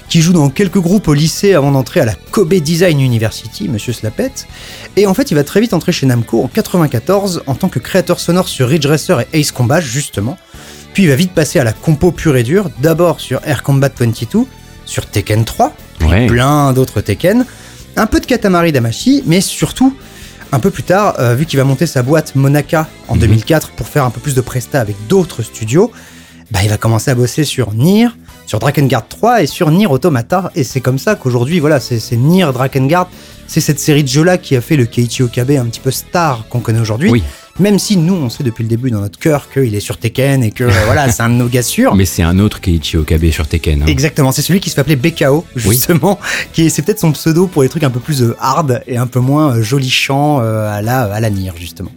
qui 0.08 0.20
joue 0.20 0.32
dans 0.34 0.50
quelques 0.50 0.78
groupes 0.78 1.08
au 1.08 1.14
lycée 1.14 1.54
avant 1.54 1.70
d'entrer 1.70 2.00
à 2.00 2.04
la 2.04 2.14
Kobe 2.30 2.52
Design 2.54 3.00
University, 3.00 3.68
monsieur 3.68 3.92
se 3.94 4.00
la 4.02 4.10
pète. 4.10 4.46
Et 4.96 5.06
en 5.06 5.14
fait, 5.14 5.30
il 5.30 5.34
va 5.34 5.44
très 5.44 5.60
vite 5.60 5.72
entrer 5.72 5.92
chez 5.92 6.04
Namco 6.06 6.42
en 6.42 6.48
94 6.48 7.42
en 7.46 7.54
tant 7.54 7.68
que 7.68 7.78
créateur 7.78 8.20
sonore 8.20 8.48
sur 8.48 8.68
Ridge 8.68 8.86
Racer 8.86 9.20
et 9.32 9.40
Ace 9.40 9.52
Combat, 9.52 9.80
justement. 9.80 10.36
Puis 10.92 11.04
il 11.04 11.08
va 11.08 11.14
vite 11.14 11.32
passer 11.32 11.58
à 11.58 11.64
la 11.64 11.72
compo 11.72 12.12
pure 12.12 12.36
et 12.36 12.42
dure, 12.42 12.68
d'abord 12.80 13.20
sur 13.20 13.40
Air 13.46 13.62
Combat 13.62 13.88
22, 13.96 14.46
sur 14.84 15.06
Tekken 15.06 15.44
3, 15.44 15.72
Ouais. 16.06 16.26
plein 16.26 16.72
d'autres 16.72 17.00
Tekken, 17.00 17.46
un 17.96 18.06
peu 18.06 18.20
de 18.20 18.26
Katamari 18.26 18.72
Damacy, 18.72 19.22
mais 19.26 19.40
surtout, 19.40 19.94
un 20.52 20.58
peu 20.58 20.70
plus 20.70 20.82
tard, 20.82 21.14
euh, 21.20 21.34
vu 21.34 21.46
qu'il 21.46 21.58
va 21.58 21.64
monter 21.64 21.86
sa 21.86 22.02
boîte 22.02 22.34
Monaka 22.34 22.88
en 23.08 23.14
Mhm. 23.14 23.20
2004 23.20 23.70
pour 23.70 23.86
faire 23.86 24.04
un 24.04 24.10
peu 24.10 24.20
plus 24.20 24.34
de 24.34 24.40
presta 24.40 24.80
avec 24.80 24.96
d'autres 25.08 25.42
studios, 25.42 25.92
bah, 26.50 26.60
il 26.62 26.68
va 26.68 26.76
commencer 26.76 27.10
à 27.10 27.14
bosser 27.14 27.44
sur 27.44 27.72
Nier, 27.74 28.08
sur 28.46 28.58
Drakengard 28.58 29.06
3 29.08 29.42
et 29.42 29.46
sur 29.46 29.70
Nier 29.70 29.86
Automata. 29.86 30.50
Et 30.54 30.64
c'est 30.64 30.80
comme 30.80 30.98
ça 30.98 31.14
qu'aujourd'hui, 31.14 31.60
voilà, 31.60 31.80
c'est 31.80 32.16
Nier 32.16 32.46
Drakengard. 32.52 33.08
C'est 33.46 33.60
cette 33.60 33.80
série 33.80 34.04
de 34.04 34.08
jeux-là 34.08 34.38
qui 34.38 34.54
a 34.56 34.60
fait 34.60 34.76
le 34.76 34.84
Keiichi 34.86 35.22
Okabe 35.24 35.50
un 35.52 35.66
petit 35.66 35.80
peu 35.80 35.90
star 35.90 36.46
qu'on 36.48 36.60
connaît 36.60 36.78
aujourd'hui. 36.80 37.10
Oui. 37.10 37.22
Même 37.58 37.78
si 37.80 37.96
nous, 37.96 38.14
on 38.14 38.30
sait 38.30 38.44
depuis 38.44 38.62
le 38.62 38.68
début 38.68 38.90
dans 38.90 39.00
notre 39.00 39.18
cœur 39.18 39.50
qu'il 39.50 39.74
est 39.74 39.80
sur 39.80 39.98
Tekken 39.98 40.42
et 40.44 40.50
que 40.50 40.64
euh, 40.64 40.70
voilà, 40.86 41.10
c'est 41.10 41.22
un 41.22 41.28
de 41.28 41.34
nos 41.34 41.48
gars 41.48 41.62
sûrs. 41.64 41.94
Mais 41.96 42.04
c'est 42.04 42.22
un 42.22 42.38
autre 42.38 42.60
Keiichi 42.60 42.96
Okabe 42.96 43.28
sur 43.30 43.46
Tekken. 43.48 43.82
hein. 43.82 43.86
Exactement, 43.86 44.30
c'est 44.32 44.40
celui 44.42 44.60
qui 44.60 44.70
se 44.70 44.76
fait 44.76 44.80
appeler 44.80 44.96
BKO, 44.96 45.44
justement, 45.56 46.18
qui 46.52 46.66
est, 46.66 46.68
c'est 46.70 46.82
peut-être 46.82 47.00
son 47.00 47.12
pseudo 47.12 47.48
pour 47.48 47.62
les 47.62 47.68
trucs 47.68 47.82
un 47.84 47.90
peu 47.90 48.00
plus 48.00 48.22
euh, 48.22 48.36
hard 48.40 48.82
et 48.86 48.96
un 48.96 49.08
peu 49.08 49.20
moins 49.20 49.56
euh, 49.56 49.62
joli 49.62 49.90
chant 49.90 50.38
à 50.38 50.80
la, 50.80 51.02
à 51.12 51.20
la 51.20 51.28
Nier, 51.28 51.52
justement. 51.58 51.90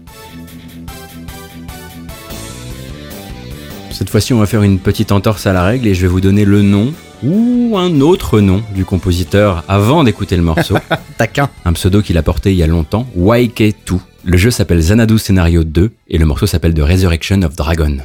Cette 3.93 4.09
fois-ci, 4.09 4.33
on 4.33 4.39
va 4.39 4.47
faire 4.47 4.63
une 4.63 4.79
petite 4.79 5.11
entorse 5.11 5.45
à 5.45 5.53
la 5.53 5.63
règle 5.63 5.87
et 5.87 5.93
je 5.93 6.01
vais 6.01 6.07
vous 6.07 6.19
donner 6.19 6.45
le 6.45 6.63
nom 6.63 6.91
ou 7.23 7.77
un 7.77 8.01
autre 8.01 8.39
nom 8.39 8.63
du 8.73 8.85
compositeur 8.85 9.63
avant 9.67 10.03
d'écouter 10.03 10.35
le 10.35 10.41
morceau. 10.41 10.75
Taquin. 11.17 11.49
un 11.63 11.73
pseudo 11.73 12.01
qu'il 12.01 12.17
a 12.17 12.23
porté 12.23 12.51
il 12.51 12.57
y 12.57 12.63
a 12.63 12.67
longtemps, 12.67 13.05
YK2. 13.15 13.99
Le 14.23 14.37
jeu 14.37 14.49
s'appelle 14.49 14.79
Xanadu 14.79 15.19
Scenario 15.19 15.63
2 15.63 15.91
et 16.07 16.17
le 16.17 16.25
morceau 16.25 16.47
s'appelle 16.47 16.73
The 16.73 16.81
Resurrection 16.81 17.43
of 17.43 17.55
Dragon. 17.55 17.97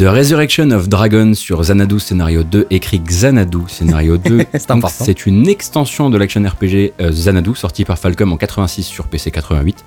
The 0.00 0.04
Resurrection 0.04 0.70
of 0.70 0.88
Dragon 0.88 1.34
sur 1.34 1.60
Xanadu 1.60 2.00
Scénario 2.00 2.42
2, 2.42 2.68
écrit 2.70 3.00
Xanadu 3.00 3.58
Scénario 3.68 4.16
2. 4.16 4.46
C'est 4.88 5.26
une 5.26 5.46
extension 5.46 6.08
de 6.08 6.16
l'action 6.16 6.42
RPG 6.42 6.94
euh, 7.02 7.10
Xanadu, 7.10 7.54
sorti 7.54 7.84
par 7.84 7.98
Falcom 7.98 8.32
en 8.32 8.38
86 8.38 8.84
sur 8.84 9.08
PC 9.08 9.30
88. 9.30 9.84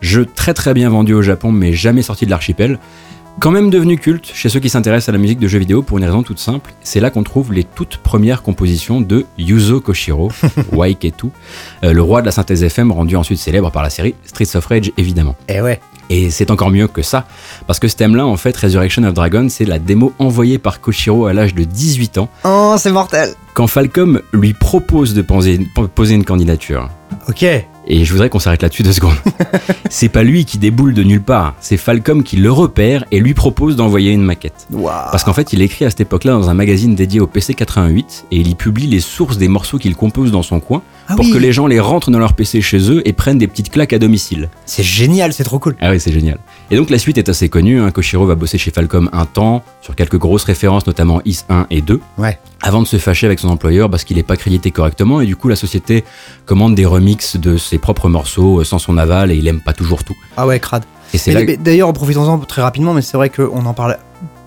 Jeu 0.00 0.24
très 0.24 0.54
très 0.54 0.72
bien 0.72 0.88
vendu 0.88 1.14
au 1.14 1.22
Japon, 1.22 1.50
mais 1.50 1.72
jamais 1.72 2.02
sorti 2.02 2.26
de 2.26 2.30
l'archipel. 2.30 2.78
Quand 3.40 3.50
même 3.50 3.68
devenu 3.68 3.98
culte 3.98 4.30
chez 4.32 4.48
ceux 4.48 4.60
qui 4.60 4.68
s'intéressent 4.68 5.08
à 5.08 5.12
la 5.12 5.18
musique 5.18 5.40
de 5.40 5.48
jeux 5.48 5.58
vidéo 5.58 5.82
pour 5.82 5.98
une 5.98 6.04
raison 6.04 6.22
toute 6.22 6.38
simple, 6.38 6.72
c'est 6.82 7.00
là 7.00 7.10
qu'on 7.10 7.24
trouve 7.24 7.52
les 7.52 7.64
toutes 7.64 7.96
premières 7.96 8.42
compositions 8.44 9.00
de 9.00 9.26
Yuzo 9.36 9.80
Koshiro, 9.80 10.30
Waiketu, 10.72 11.26
euh, 11.82 11.92
le 11.92 12.02
roi 12.02 12.20
de 12.20 12.26
la 12.26 12.32
synthèse 12.32 12.62
FM 12.62 12.92
rendu 12.92 13.16
ensuite 13.16 13.40
célèbre 13.40 13.72
par 13.72 13.82
la 13.82 13.90
série 13.90 14.14
Streets 14.26 14.54
of 14.54 14.64
Rage 14.66 14.92
évidemment. 14.96 15.34
Eh 15.48 15.60
ouais. 15.60 15.80
Et 16.10 16.30
c'est 16.30 16.50
encore 16.50 16.70
mieux 16.70 16.86
que 16.88 17.02
ça, 17.02 17.24
parce 17.66 17.78
que 17.80 17.88
ce 17.88 17.96
thème-là, 17.96 18.26
en 18.26 18.36
fait, 18.36 18.56
Resurrection 18.56 19.02
of 19.04 19.14
Dragon, 19.14 19.48
c'est 19.50 19.64
la 19.64 19.78
démo 19.78 20.12
envoyée 20.18 20.58
par 20.58 20.80
Koshiro 20.80 21.26
à 21.26 21.32
l'âge 21.32 21.54
de 21.54 21.64
18 21.64 22.18
ans, 22.18 22.28
Oh, 22.44 22.74
c'est 22.78 22.92
mortel. 22.92 23.34
quand 23.54 23.66
Falcom 23.66 24.20
lui 24.32 24.52
propose 24.52 25.14
de 25.14 25.22
poser, 25.22 25.60
poser 25.94 26.14
une 26.14 26.24
candidature. 26.24 26.88
Ok. 27.28 27.44
Et 27.88 28.04
je 28.04 28.12
voudrais 28.12 28.28
qu'on 28.30 28.38
s'arrête 28.40 28.62
là-dessus 28.62 28.82
deux 28.82 28.92
secondes. 28.92 29.14
c'est 29.90 30.08
pas 30.08 30.22
lui 30.24 30.44
qui 30.44 30.58
déboule 30.58 30.92
de 30.94 31.02
nulle 31.04 31.22
part, 31.22 31.54
c'est 31.60 31.76
Falcom 31.76 32.22
qui 32.24 32.36
le 32.36 32.50
repère 32.50 33.04
et 33.12 33.20
lui 33.20 33.32
propose 33.34 33.76
d'envoyer 33.76 34.10
une 34.12 34.22
maquette. 34.22 34.66
Parce 35.10 35.22
qu'en 35.24 35.32
fait, 35.32 35.52
il 35.52 35.62
écrit 35.62 35.84
à 35.84 35.90
cette 35.90 36.00
époque-là 36.00 36.32
dans 36.32 36.50
un 36.50 36.54
magazine 36.54 36.94
dédié 36.94 37.20
au 37.20 37.26
PC 37.26 37.54
88 37.54 38.26
et 38.32 38.36
il 38.38 38.48
y 38.48 38.54
publie 38.54 38.86
les 38.88 39.00
sources 39.00 39.38
des 39.38 39.48
morceaux 39.48 39.78
qu'il 39.78 39.94
compose 39.94 40.32
dans 40.32 40.42
son 40.42 40.58
coin 40.60 40.82
Ah 41.08 41.14
pour 41.16 41.24
oui. 41.26 41.32
que 41.32 41.38
les 41.38 41.52
gens 41.52 41.66
les 41.68 41.78
rentrent 41.80 42.10
dans 42.10 42.18
leur 42.18 42.32
PC 42.34 42.60
chez 42.60 42.90
eux 42.90 43.02
et 43.06 43.12
prennent 43.12 43.38
des 43.38 43.46
petites 43.46 43.70
claques 43.70 43.92
à 43.92 43.98
domicile. 43.98 44.48
C'est 44.64 44.82
génial, 44.82 45.32
c'est 45.32 45.44
trop 45.44 45.58
cool. 45.60 45.76
Ah 45.80 45.90
oui, 45.92 46.00
c'est 46.00 46.12
génial. 46.12 46.38
Et 46.70 46.76
donc 46.76 46.90
la 46.90 46.98
suite 46.98 47.18
est 47.18 47.28
assez 47.28 47.48
connue. 47.48 47.80
hein. 47.80 47.90
Koshiro 47.92 48.26
va 48.26 48.34
bosser 48.34 48.58
chez 48.58 48.70
Falcom 48.72 49.08
un 49.12 49.26
temps 49.26 49.62
sur 49.80 49.94
quelques 49.94 50.18
grosses 50.18 50.44
références, 50.44 50.86
notamment 50.86 51.20
IS 51.24 51.44
1 51.48 51.66
et 51.70 51.80
2 51.82 52.00
Ouais. 52.18 52.38
Avant 52.66 52.82
de 52.82 52.86
se 52.86 52.96
fâcher 52.98 53.26
avec 53.26 53.38
son 53.38 53.48
employeur 53.48 53.88
parce 53.88 54.04
qu'il 54.04 54.16
n'est 54.16 54.22
pas 54.22 54.36
crédité 54.36 54.70
correctement 54.70 55.20
et 55.20 55.26
du 55.26 55.36
coup 55.36 55.48
la 55.48 55.56
société 55.56 56.04
commande 56.46 56.74
des 56.74 56.84
remixes 56.86 57.36
de 57.36 57.56
ses 57.56 57.78
propres 57.78 58.08
morceaux 58.08 58.60
euh, 58.60 58.64
sans 58.64 58.78
son 58.78 58.98
aval 58.98 59.30
et 59.30 59.36
il 59.36 59.46
aime 59.46 59.60
pas 59.60 59.72
toujours 59.72 60.02
tout. 60.04 60.16
Ah 60.36 60.46
ouais, 60.46 60.58
crade. 60.60 60.84
D'ailleurs, 61.60 61.92
profitons-en 61.92 62.38
très 62.40 62.62
rapidement, 62.62 62.92
mais 62.92 63.00
c'est 63.02 63.16
vrai 63.16 63.30
qu'on 63.30 63.64
en 63.64 63.72
parle 63.74 63.96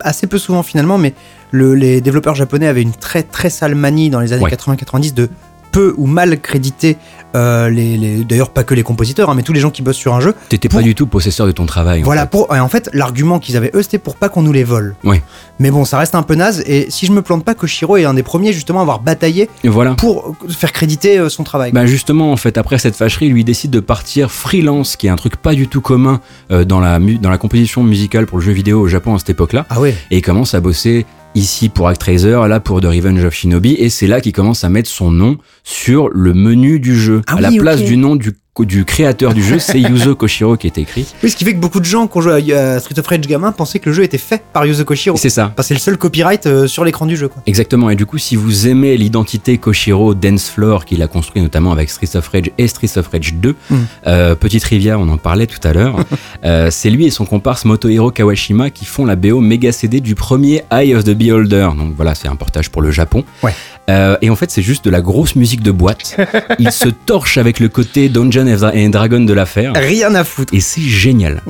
assez 0.02 0.28
peu 0.28 0.38
souvent 0.38 0.62
finalement, 0.64 0.98
mais 0.98 1.14
le- 1.52 1.74
les 1.76 2.02
développeurs 2.02 2.36
japonais 2.36 2.68
avaient 2.68 2.82
une 2.82 2.92
très 2.94 3.24
très 3.24 3.50
sale 3.50 3.74
manie 3.76 4.10
dans 4.10 4.20
les 4.20 4.34
années 4.34 4.44
Ouais. 4.44 4.52
80-90 4.52 5.14
de 5.14 5.30
peu 5.72 5.94
ou 5.98 6.06
mal 6.08 6.40
créditer 6.42 6.98
euh, 7.36 7.70
les, 7.70 7.96
les- 7.98 8.24
d'ailleurs 8.24 8.50
pas 8.50 8.64
que 8.64 8.74
les 8.74 8.82
compositeurs, 8.82 9.30
hein, 9.30 9.34
mais 9.36 9.44
tous 9.44 9.54
les 9.54 9.60
gens 9.60 9.70
qui 9.70 9.82
bossent 9.84 9.98
sur 9.98 10.16
un 10.16 10.20
jeu. 10.20 10.34
t'étais 10.50 10.68
pour- 10.68 10.80
pas 10.80 10.84
du 10.84 10.96
tout 10.96 11.06
possesseur 11.06 11.46
de 11.46 11.52
ton 11.52 11.66
travail. 11.68 12.02
en 12.02 12.06
Voilà, 12.06 12.22
fait. 12.22 12.30
pour, 12.32 12.56
et 12.56 12.60
en 12.60 12.68
fait, 12.70 12.90
l'argument 12.94 13.38
qu'ils 13.40 13.56
avaient 13.56 13.70
eux, 13.76 13.84
c'était 13.84 14.00
pour 14.00 14.16
pas 14.16 14.30
qu'on 14.30 14.42
nous 14.42 14.52
les 14.52 14.64
vole. 14.64 14.96
Ouais. 15.04 15.22
Mais 15.60 15.70
bon, 15.70 15.86
ça 15.86 16.00
reste 16.00 16.16
un 16.16 16.24
peu 16.24 16.34
naze, 16.36 16.64
et 16.66 16.88
si 16.90 17.06
je 17.06 17.12
me 17.12 17.22
plante 17.22 17.46
pas, 17.46 17.54
Koshiro 17.54 17.98
est 17.98 18.06
un 18.06 18.16
des 18.16 18.24
premiers 18.24 18.52
justement 18.52 18.80
à 18.80 18.82
avoir 18.82 19.00
bataillé 19.02 19.48
Et 19.64 19.70
voilà. 19.70 19.94
pour 19.94 20.36
euh, 20.44 20.50
faire 20.50 20.72
créditer 20.72 21.20
euh, 21.20 21.30
son 21.30 21.44
travail. 21.44 21.72
Bah 21.72 21.86
justement, 21.86 22.32
en 22.32 22.38
fait, 22.38 22.58
après 22.58 22.80
cette 22.80 22.96
fâcherie, 22.96 23.30
lui 23.30 23.44
décide 23.44 23.70
de 23.72 23.80
partir 23.80 24.32
freelance, 24.32 24.96
qui 24.96 25.06
est 25.06 25.12
un 25.12 25.16
truc 25.16 25.36
pas 25.36 25.54
du 25.54 25.68
tout 25.68 25.82
commun 25.82 26.22
euh, 26.52 26.66
dans, 26.66 26.80
la 26.80 26.98
dans 27.00 27.30
la 27.30 27.38
composition 27.38 27.84
musicale 27.84 28.26
pour 28.26 28.40
le 28.40 28.44
jeu 28.44 28.52
vidéo 28.54 28.80
au 28.82 28.88
Japon 28.88 29.14
à 29.14 29.20
cette 29.20 29.30
époque-là. 29.30 29.68
ah 29.70 29.80
ouais. 29.80 29.96
Et 30.10 30.18
il 30.18 30.22
commence 30.24 30.54
à 30.56 30.62
bosser 30.62 31.06
ici 31.36 31.70
pour 31.70 31.88
Actraiser, 31.88 32.48
là 32.48 32.60
pour 32.60 32.82
The 32.82 32.86
Revenge 32.86 33.24
of 33.24 33.34
Shinobi, 33.34 33.74
et 33.74 33.90
c'est 33.90 34.08
là 34.08 34.22
qu'il 34.22 34.34
commence 34.34 34.64
à 34.64 34.70
mettre 34.70 34.90
son 34.90 35.12
nom 35.12 35.38
sur 35.64 36.10
le 36.10 36.34
menu 36.34 36.80
du 36.80 36.96
jeu. 37.00 37.22
Ah 37.28 37.36
à 37.36 37.42
la 37.42 37.52
place 37.52 37.82
du 37.82 37.98
nom 37.98 38.16
du, 38.16 38.34
du 38.66 38.86
créateur 38.86 39.34
du 39.34 39.44
jeu, 39.44 39.60
c'est 39.60 39.80
Yuzo 39.80 40.16
Koshiro 40.16 40.58
qui 40.58 40.68
est 40.68 40.78
écrit. 40.78 41.06
Oui, 41.24 41.30
ce 41.30 41.36
qui 41.36 41.44
fait 41.46 41.54
que 41.54 41.60
beaucoup 41.60 41.80
de 41.80 41.86
gens 41.86 42.08
qui 42.08 42.18
ont 42.18 42.22
joué 42.22 42.54
à 42.54 42.80
Street 42.80 42.98
of 43.00 43.08
Rage 43.08 43.22
gamin 43.22 43.52
pensaient 43.52 43.80
que 43.80 43.90
le 43.90 43.96
jeu 43.96 44.04
était 44.04 44.18
fait 44.18 44.44
par 44.54 44.66
Yuzo 44.66 44.84
Koshiro. 44.86 45.18
C'est 45.18 45.30
ça. 45.30 45.52
Parce 45.56 45.68
que 45.68 45.70
c'est 45.70 45.74
le 45.76 45.80
seul 45.80 45.98
copyright 45.98 46.46
euh, 46.46 46.68
sur 46.68 46.84
l'écran 46.86 47.06
du 47.06 47.16
jeu. 47.18 47.28
Quoi. 47.28 47.42
Exactement, 47.46 47.90
et 47.90 47.96
du 47.96 48.06
coup, 48.06 48.18
si 48.18 48.36
vous 48.36 48.68
aimez 48.68 48.98
l'identité 48.98 49.58
Koshiro 49.58 50.14
Dance 50.14 50.50
Floor 50.50 50.86
qu'il 50.86 51.02
a 51.02 51.08
construit 51.08 51.42
notamment 51.42 51.72
avec 51.72 51.90
Streets 51.90 52.16
of 52.16 52.28
Rage 52.28 52.52
et 52.58 52.68
Streets 52.68 52.98
of 52.98 53.08
Rage 53.08 53.34
2, 53.36 53.56
Mm. 53.70 53.76
euh, 54.08 54.36
petite 54.36 54.62
trivia, 54.62 54.98
on 55.00 55.08
en 55.10 55.18
parlait 55.18 55.48
tout 55.48 55.60
à 55.68 55.74
l'heure, 55.74 55.96
euh, 56.46 56.70
c'est 56.72 56.90
lui 56.90 57.06
et 57.06 57.12
son 57.12 57.26
comparse 57.26 57.66
Motohiro 57.66 58.12
Kawashima 58.12 58.70
qui 58.70 58.86
font 58.86 59.06
la 59.06 59.16
BO 59.16 59.42
méga 59.42 59.72
CD 59.72 60.00
du 60.02 60.16
premier 60.16 60.64
Eye 60.72 60.96
of 60.96 61.04
the 61.04 61.12
Beholder. 61.12 61.70
Donc 61.78 61.94
voilà, 61.96 62.16
c'est 62.16 62.28
un 62.28 62.36
portage 62.36 62.70
pour 62.70 62.82
le 62.82 62.92
Japon. 62.92 63.24
Ouais. 63.44 63.54
Euh, 63.90 64.18
et 64.22 64.30
en 64.30 64.36
fait, 64.36 64.52
c'est 64.52 64.62
juste 64.62 64.86
de 64.86 64.90
la 64.90 65.02
grosse 65.02 65.36
musique 65.36 65.64
de 65.64 65.72
boîte. 65.72 66.16
Il 66.60 66.72
se 66.72 66.90
torche 66.90 67.38
avec 67.38 67.60
le 67.60 67.70
côté 67.70 68.08
Dungeon 68.08 68.48
and 68.48 68.90
Dragon 68.90 69.22
de 69.22 69.34
l'affaire. 69.34 69.74
Rien 69.76 70.14
à 70.16 70.24
foutre. 70.24 70.54
Et 70.54 70.60
c'est 70.60 70.82
génial. 70.82 71.42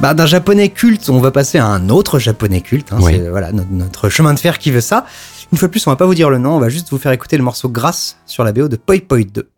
Bah, 0.00 0.12
d'un 0.12 0.26
japonais 0.26 0.68
culte, 0.68 1.08
on 1.08 1.18
va 1.18 1.30
passer 1.30 1.56
à 1.58 1.66
un 1.66 1.88
autre 1.88 2.18
japonais 2.18 2.60
culte. 2.60 2.92
hein. 2.92 2.98
C'est 3.02 3.28
voilà, 3.30 3.52
notre, 3.52 3.70
notre 3.72 4.08
chemin 4.10 4.34
de 4.34 4.38
fer 4.38 4.58
qui 4.58 4.70
veut 4.70 4.82
ça. 4.82 5.06
Une 5.50 5.56
fois 5.56 5.68
de 5.68 5.70
plus, 5.70 5.86
on 5.86 5.90
va 5.90 5.96
pas 5.96 6.04
vous 6.04 6.14
dire 6.14 6.28
le 6.30 6.38
nom, 6.38 6.56
on 6.56 6.60
va 6.60 6.68
juste 6.68 6.90
vous 6.90 6.98
faire 6.98 7.12
écouter 7.12 7.38
le 7.38 7.42
morceau 7.44 7.68
Grâce 7.68 8.18
sur 8.26 8.44
la 8.44 8.52
BO 8.52 8.68
de 8.68 8.76
Poi 8.76 8.96
Poi 9.06 9.22
2. 9.24 9.48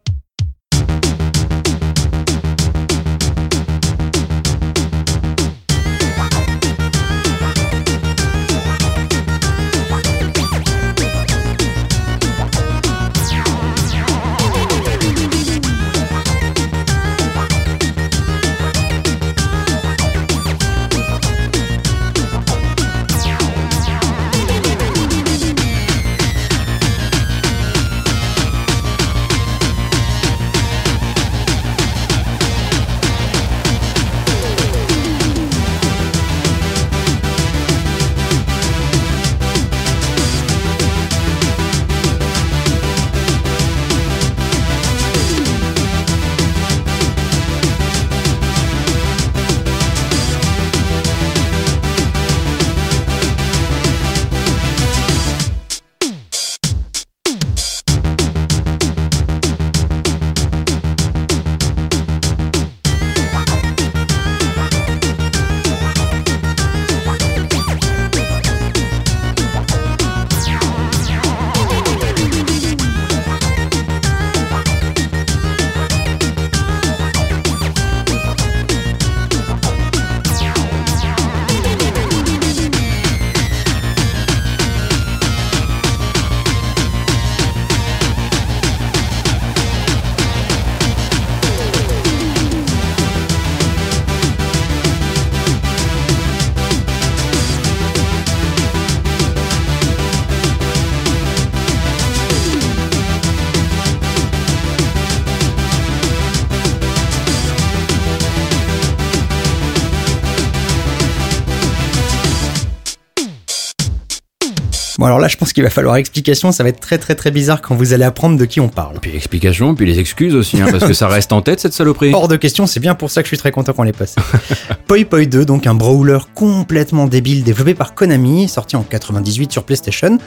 Pense 115.47 115.53
qu'il 115.53 115.63
va 115.63 115.71
falloir 115.71 115.95
explication. 115.95 116.51
Ça 116.51 116.65
va 116.65 116.71
être 116.71 116.81
très 116.81 116.99
très 116.99 117.15
très 117.15 117.31
bizarre 117.31 117.63
quand 117.63 117.77
vous 117.77 117.93
allez 117.93 118.03
apprendre 118.03 118.37
de 118.37 118.45
qui 118.45 118.59
on 118.59 118.69
parle. 118.69 118.99
Puis 119.01 119.13
l'explication, 119.13 119.77
puis 119.77 119.87
les 119.87 120.01
excuses 120.01 120.35
aussi, 120.35 120.61
hein, 120.61 120.67
parce 120.73 120.85
que 120.85 120.93
ça 120.93 121.07
reste 121.07 121.33
en 121.33 121.41
tête 121.41 121.61
cette 121.61 121.73
saloperie. 121.73 122.13
Hors 122.13 122.27
de 122.27 122.35
question, 122.35 122.67
c'est 122.67 122.81
bien 122.81 122.97
pour 122.97 123.13
ça 123.13 123.23
que 123.23 123.27
je 123.27 123.31
suis 123.31 123.39
très 123.39 123.53
content 123.53 123.73
qu'on 123.73 123.85
l'ait 123.85 123.93
passé. 123.93 124.21
Poi 124.89 125.05
Poi 125.05 125.25
2, 125.25 125.45
donc 125.45 125.69
un 125.69 125.75
brawler 125.75 126.19
complètement 126.35 127.07
débile 127.07 127.45
développé 127.45 127.75
par 127.75 127.95
Konami, 127.95 128.49
sorti 128.49 128.75
en 128.75 128.83
98 128.83 129.53
sur 129.53 129.63
PlayStation, 129.63 130.19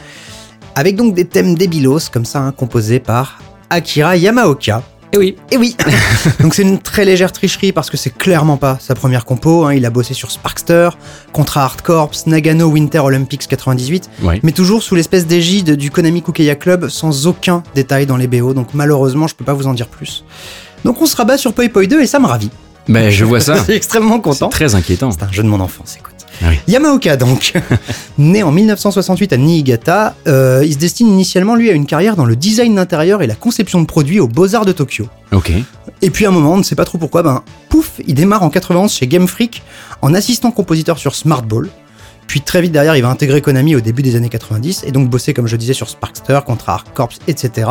avec 0.75 0.95
donc 0.95 1.13
des 1.15 1.25
thèmes 1.25 1.55
débilos 1.55 2.09
comme 2.11 2.25
ça, 2.25 2.39
hein, 2.39 2.53
composés 2.53 2.99
par 2.99 3.39
Akira 3.69 4.15
Yamaoka. 4.15 4.83
Eh 5.13 5.17
oui. 5.17 5.35
Et 5.51 5.57
oui 5.57 5.75
Donc 6.39 6.53
c'est 6.53 6.61
une 6.61 6.79
très 6.79 7.03
légère 7.05 7.31
tricherie 7.31 7.71
parce 7.71 7.89
que 7.89 7.97
c'est 7.97 8.15
clairement 8.15 8.57
pas 8.57 8.77
sa 8.79 8.93
première 8.95 9.25
compo, 9.25 9.65
hein. 9.65 9.73
il 9.73 9.85
a 9.85 9.89
bossé 9.89 10.13
sur 10.13 10.29
Sparkster, 10.31 10.89
Contra 11.33 11.63
Hard 11.63 11.81
Corps, 11.81 12.11
Nagano 12.27 12.67
Winter 12.67 12.99
Olympics 12.99 13.47
98, 13.47 14.09
Ouais. 14.21 14.39
mais 14.43 14.51
toujours 14.51 14.83
sous 14.83 14.93
l'espèce 14.95 15.25
d'égide 15.25 15.75
du 15.75 15.89
Konami 15.91 16.21
Kukeya 16.21 16.55
Club 16.55 16.89
sans 16.89 17.25
aucun 17.27 17.63
détail 17.75 18.05
dans 18.05 18.17
les 18.17 18.27
BO, 18.27 18.53
donc 18.53 18.69
malheureusement 18.73 19.27
je 19.27 19.35
peux 19.35 19.45
pas 19.45 19.53
vous 19.53 19.65
en 19.67 19.73
dire 19.73 19.87
plus. 19.87 20.23
Donc 20.85 21.01
on 21.01 21.05
se 21.05 21.15
rabat 21.15 21.37
sur 21.37 21.53
Poi 21.53 21.69
Poi 21.69 21.87
2 21.87 22.01
et 22.01 22.07
ça 22.07 22.19
me 22.19 22.27
ravit. 22.27 22.51
Ben, 22.87 23.09
je 23.09 23.25
vois 23.25 23.39
ça. 23.39 23.55
Je 23.57 23.63
suis 23.63 23.73
extrêmement 23.73 24.15
C'est 24.15 24.21
content. 24.21 24.49
très 24.49 24.73
inquiétant. 24.75 25.11
C'est 25.11 25.23
un 25.23 25.31
jeu 25.31 25.43
de 25.43 25.47
mon 25.47 25.59
enfance, 25.59 25.95
écoute. 25.99 26.13
Ah 26.41 26.47
oui. 26.49 26.59
Yamaoka 26.67 27.17
donc, 27.17 27.53
né 28.17 28.43
en 28.43 28.51
1968 28.51 29.33
à 29.33 29.37
Niigata, 29.37 30.15
euh, 30.27 30.63
il 30.65 30.73
se 30.73 30.77
destine 30.77 31.07
initialement 31.07 31.55
lui 31.55 31.69
à 31.69 31.73
une 31.73 31.85
carrière 31.85 32.15
dans 32.15 32.25
le 32.25 32.35
design 32.35 32.75
d'intérieur 32.75 33.21
et 33.21 33.27
la 33.27 33.35
conception 33.35 33.81
de 33.81 33.85
produits 33.85 34.19
aux 34.19 34.27
Beaux-Arts 34.27 34.65
de 34.65 34.71
Tokyo. 34.71 35.07
Ok. 35.31 35.51
Et 36.01 36.09
puis 36.09 36.25
à 36.25 36.29
un 36.29 36.31
moment, 36.31 36.53
on 36.53 36.57
ne 36.57 36.63
sait 36.63 36.75
pas 36.75 36.85
trop 36.85 36.97
pourquoi, 36.97 37.23
ben 37.23 37.43
pouf, 37.69 37.99
il 38.07 38.15
démarre 38.15 38.43
en 38.43 38.49
91 38.49 38.91
chez 38.91 39.07
Game 39.07 39.27
Freak 39.27 39.63
en 40.01 40.13
assistant 40.13 40.51
compositeur 40.51 40.97
sur 40.97 41.15
Smart 41.15 41.43
Ball. 41.43 41.67
Puis 42.27 42.41
très 42.41 42.61
vite 42.61 42.71
derrière, 42.71 42.95
il 42.95 43.01
va 43.01 43.09
intégrer 43.09 43.41
Konami 43.41 43.75
au 43.75 43.81
début 43.81 44.03
des 44.03 44.15
années 44.15 44.29
90 44.29 44.83
et 44.85 44.91
donc 44.91 45.09
bosser, 45.09 45.33
comme 45.33 45.47
je 45.47 45.55
disais, 45.55 45.73
sur 45.73 45.89
Sparkster, 45.89 46.39
Contra 46.45 46.75
Arc 46.75 46.93
Corps, 46.93 47.09
etc. 47.27 47.67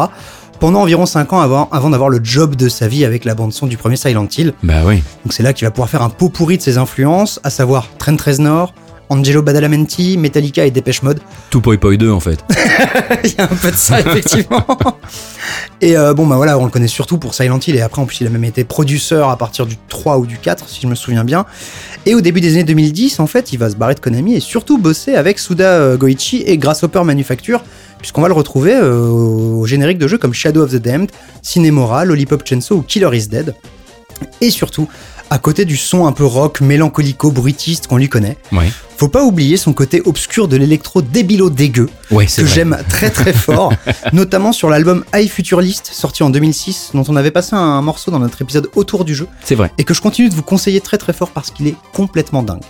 Pendant 0.61 0.81
environ 0.81 1.07
5 1.07 1.33
ans 1.33 1.41
avant, 1.41 1.69
avant 1.71 1.91
d'avoir 1.91 2.11
le 2.11 2.19
job 2.21 2.57
de 2.57 2.69
sa 2.69 2.89
vie 2.89 3.05
avec 3.05 3.25
la 3.25 3.37
bande-son 3.37 3.69
du 3.69 3.77
premier 3.77 3.95
Silent 3.95 4.27
Hill. 4.37 4.55
Bah 4.65 4.83
oui. 4.85 5.05
Donc 5.25 5.33
c'est 5.33 5.45
là 5.45 5.53
qu'il 5.53 5.67
va 5.67 5.71
pouvoir 5.71 5.89
faire 5.89 6.03
un 6.03 6.11
pot 6.11 6.31
pourri 6.31 6.57
de 6.57 6.63
ses 6.63 6.79
influences, 6.79 7.39
à 7.45 7.51
savoir 7.51 7.87
Trent 7.99 8.17
Reznor, 8.21 8.75
Angelo 9.09 9.41
Badalamenti, 9.41 10.19
Metallica 10.19 10.67
et 10.67 10.73
Dépêche 10.73 11.03
Mode. 11.03 11.21
Tout 11.51 11.61
Poi 11.61 11.79
Poi 11.79 11.97
2 11.97 12.11
en 12.11 12.19
fait. 12.19 12.45
Il 13.25 13.35
y 13.35 13.41
a 13.41 13.45
un 13.45 13.57
peu 13.57 13.71
de 13.71 13.77
ça, 13.77 14.01
effectivement. 14.07 14.67
et 15.81 15.97
euh, 15.97 16.13
bon, 16.13 16.27
bah 16.27 16.37
voilà, 16.37 16.59
on 16.59 16.65
le 16.65 16.71
connaît 16.71 16.89
surtout 16.89 17.19
pour 17.19 17.35
Silent 17.35 17.61
Hill, 17.65 17.77
et 17.77 17.81
après, 17.81 18.03
en 18.03 18.07
plus, 18.07 18.21
il 18.21 18.27
a 18.27 18.31
même 18.31 18.45
été 18.45 18.65
producteur 18.65 19.31
à 19.31 19.37
partir 19.37 19.65
du 19.65 19.77
3 19.89 20.19
ou 20.19 20.27
du 20.27 20.39
4, 20.39 20.69
si 20.69 20.81
je 20.83 20.87
me 20.89 20.95
souviens 20.95 21.25
bien. 21.25 21.47
Et 22.05 22.15
au 22.15 22.21
début 22.21 22.41
des 22.41 22.55
années 22.55 22.65
2010, 22.65 23.21
en 23.21 23.27
fait, 23.27 23.53
il 23.53 23.59
va 23.59 23.71
se 23.71 23.77
barrer 23.77 23.95
de 23.95 24.01
Konami 24.01 24.35
et 24.35 24.41
surtout 24.41 24.79
bosser 24.79 25.15
avec 25.15 25.39
Suda 25.39 25.71
euh, 25.71 25.97
Goichi 25.97 26.43
et 26.43 26.59
Grasshopper 26.59 27.05
Manufacture, 27.05 27.63
puisqu'on 27.99 28.23
va 28.23 28.29
le 28.29 28.35
retrouver 28.35 28.75
euh, 28.75 29.07
au 29.09 29.67
générique 29.67 29.99
de 29.99 30.09
jeux 30.09 30.19
comme 30.19 30.35
Shadow 30.35 30.63
of 30.63 30.71
the 30.73 30.77
Damned, 30.77 31.11
Cinemora, 31.43 32.05
Lollipop 32.05 32.47
Chainsaw 32.47 32.77
ou 32.77 32.83
Killer 32.83 33.11
is 33.17 33.29
Dead. 33.29 33.55
Et 34.41 34.51
surtout, 34.51 34.89
à 35.31 35.39
côté 35.39 35.65
du 35.65 35.77
son 35.77 36.07
un 36.07 36.13
peu 36.13 36.25
rock, 36.25 36.61
mélancolico-bruitiste 36.61 37.87
qu'on 37.87 37.99
lui 37.99 38.09
connaît, 38.09 38.37
faut 38.97 39.09
pas 39.09 39.23
oublier 39.25 39.57
son 39.57 39.73
côté 39.73 40.03
obscur 40.07 40.49
de 40.49 40.57
l'électro 40.57 41.03
débilo 41.03 41.51
dégueu, 41.51 41.89
que 42.11 42.47
j'aime 42.47 42.77
très 42.89 43.11
très 43.11 43.33
fort, 43.33 43.73
notamment 44.13 44.53
sur 44.53 44.71
l'album 44.71 45.05
High 45.15 45.29
Future 45.29 45.61
List, 45.61 45.91
sorti 45.93 46.23
en 46.23 46.31
2006, 46.31 46.91
dont 46.95 47.05
on 47.09 47.15
avait 47.15 47.31
passé 47.31 47.55
un 47.55 47.81
morceau 47.83 48.11
dans 48.11 48.19
notre 48.19 48.43
épisode 48.43 48.69
autour 48.75 49.05
du 49.05 49.15
jeu, 49.15 49.29
C'est 49.45 49.55
vrai. 49.55 49.71
et 49.79 49.85
que 49.85 49.95
je 49.95 50.01
continue 50.01 50.29
de 50.31 50.35
vous 50.35 50.43
conseiller 50.43 50.81
très 50.81 50.99
très 50.99 51.13
fort 51.13 51.31
parce 51.31 51.51
qu'il 51.51 51.69
est 51.69 51.77
complètement 51.93 52.43
dingue. 52.43 52.63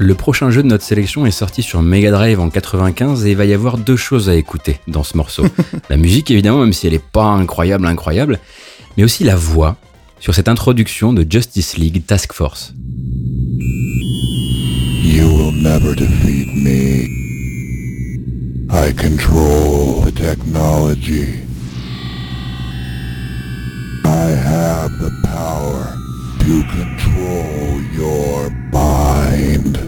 Le 0.00 0.14
prochain 0.14 0.48
jeu 0.50 0.62
de 0.62 0.68
notre 0.68 0.84
sélection 0.84 1.26
est 1.26 1.32
sorti 1.32 1.60
sur 1.60 1.82
Mega 1.82 2.12
Drive 2.12 2.38
en 2.38 2.50
95 2.50 3.26
et 3.26 3.32
il 3.32 3.36
va 3.36 3.46
y 3.46 3.52
avoir 3.52 3.78
deux 3.78 3.96
choses 3.96 4.28
à 4.28 4.36
écouter 4.36 4.78
dans 4.86 5.02
ce 5.02 5.16
morceau. 5.16 5.44
la 5.90 5.96
musique 5.96 6.30
évidemment, 6.30 6.60
même 6.60 6.72
si 6.72 6.86
elle 6.86 6.94
est 6.94 7.04
pas 7.04 7.24
incroyable, 7.24 7.84
incroyable, 7.84 8.38
mais 8.96 9.02
aussi 9.02 9.24
la 9.24 9.34
voix 9.34 9.76
sur 10.20 10.36
cette 10.36 10.46
introduction 10.46 11.12
de 11.12 11.26
Justice 11.28 11.76
League 11.76 12.06
Task 12.06 12.32
Force. 12.32 12.74
You 15.02 15.26
will 15.26 15.52
never 15.60 15.96
defeat 15.96 16.54
me. 16.54 17.08
I 18.70 18.92
control 18.94 20.04
the 20.04 20.12
technology. 20.14 21.40
I 24.04 24.30
have 24.30 24.92
the 25.00 25.10
power 25.24 25.92
to 26.38 26.62
control 26.70 27.80
your 27.96 28.50
mind. 28.72 29.87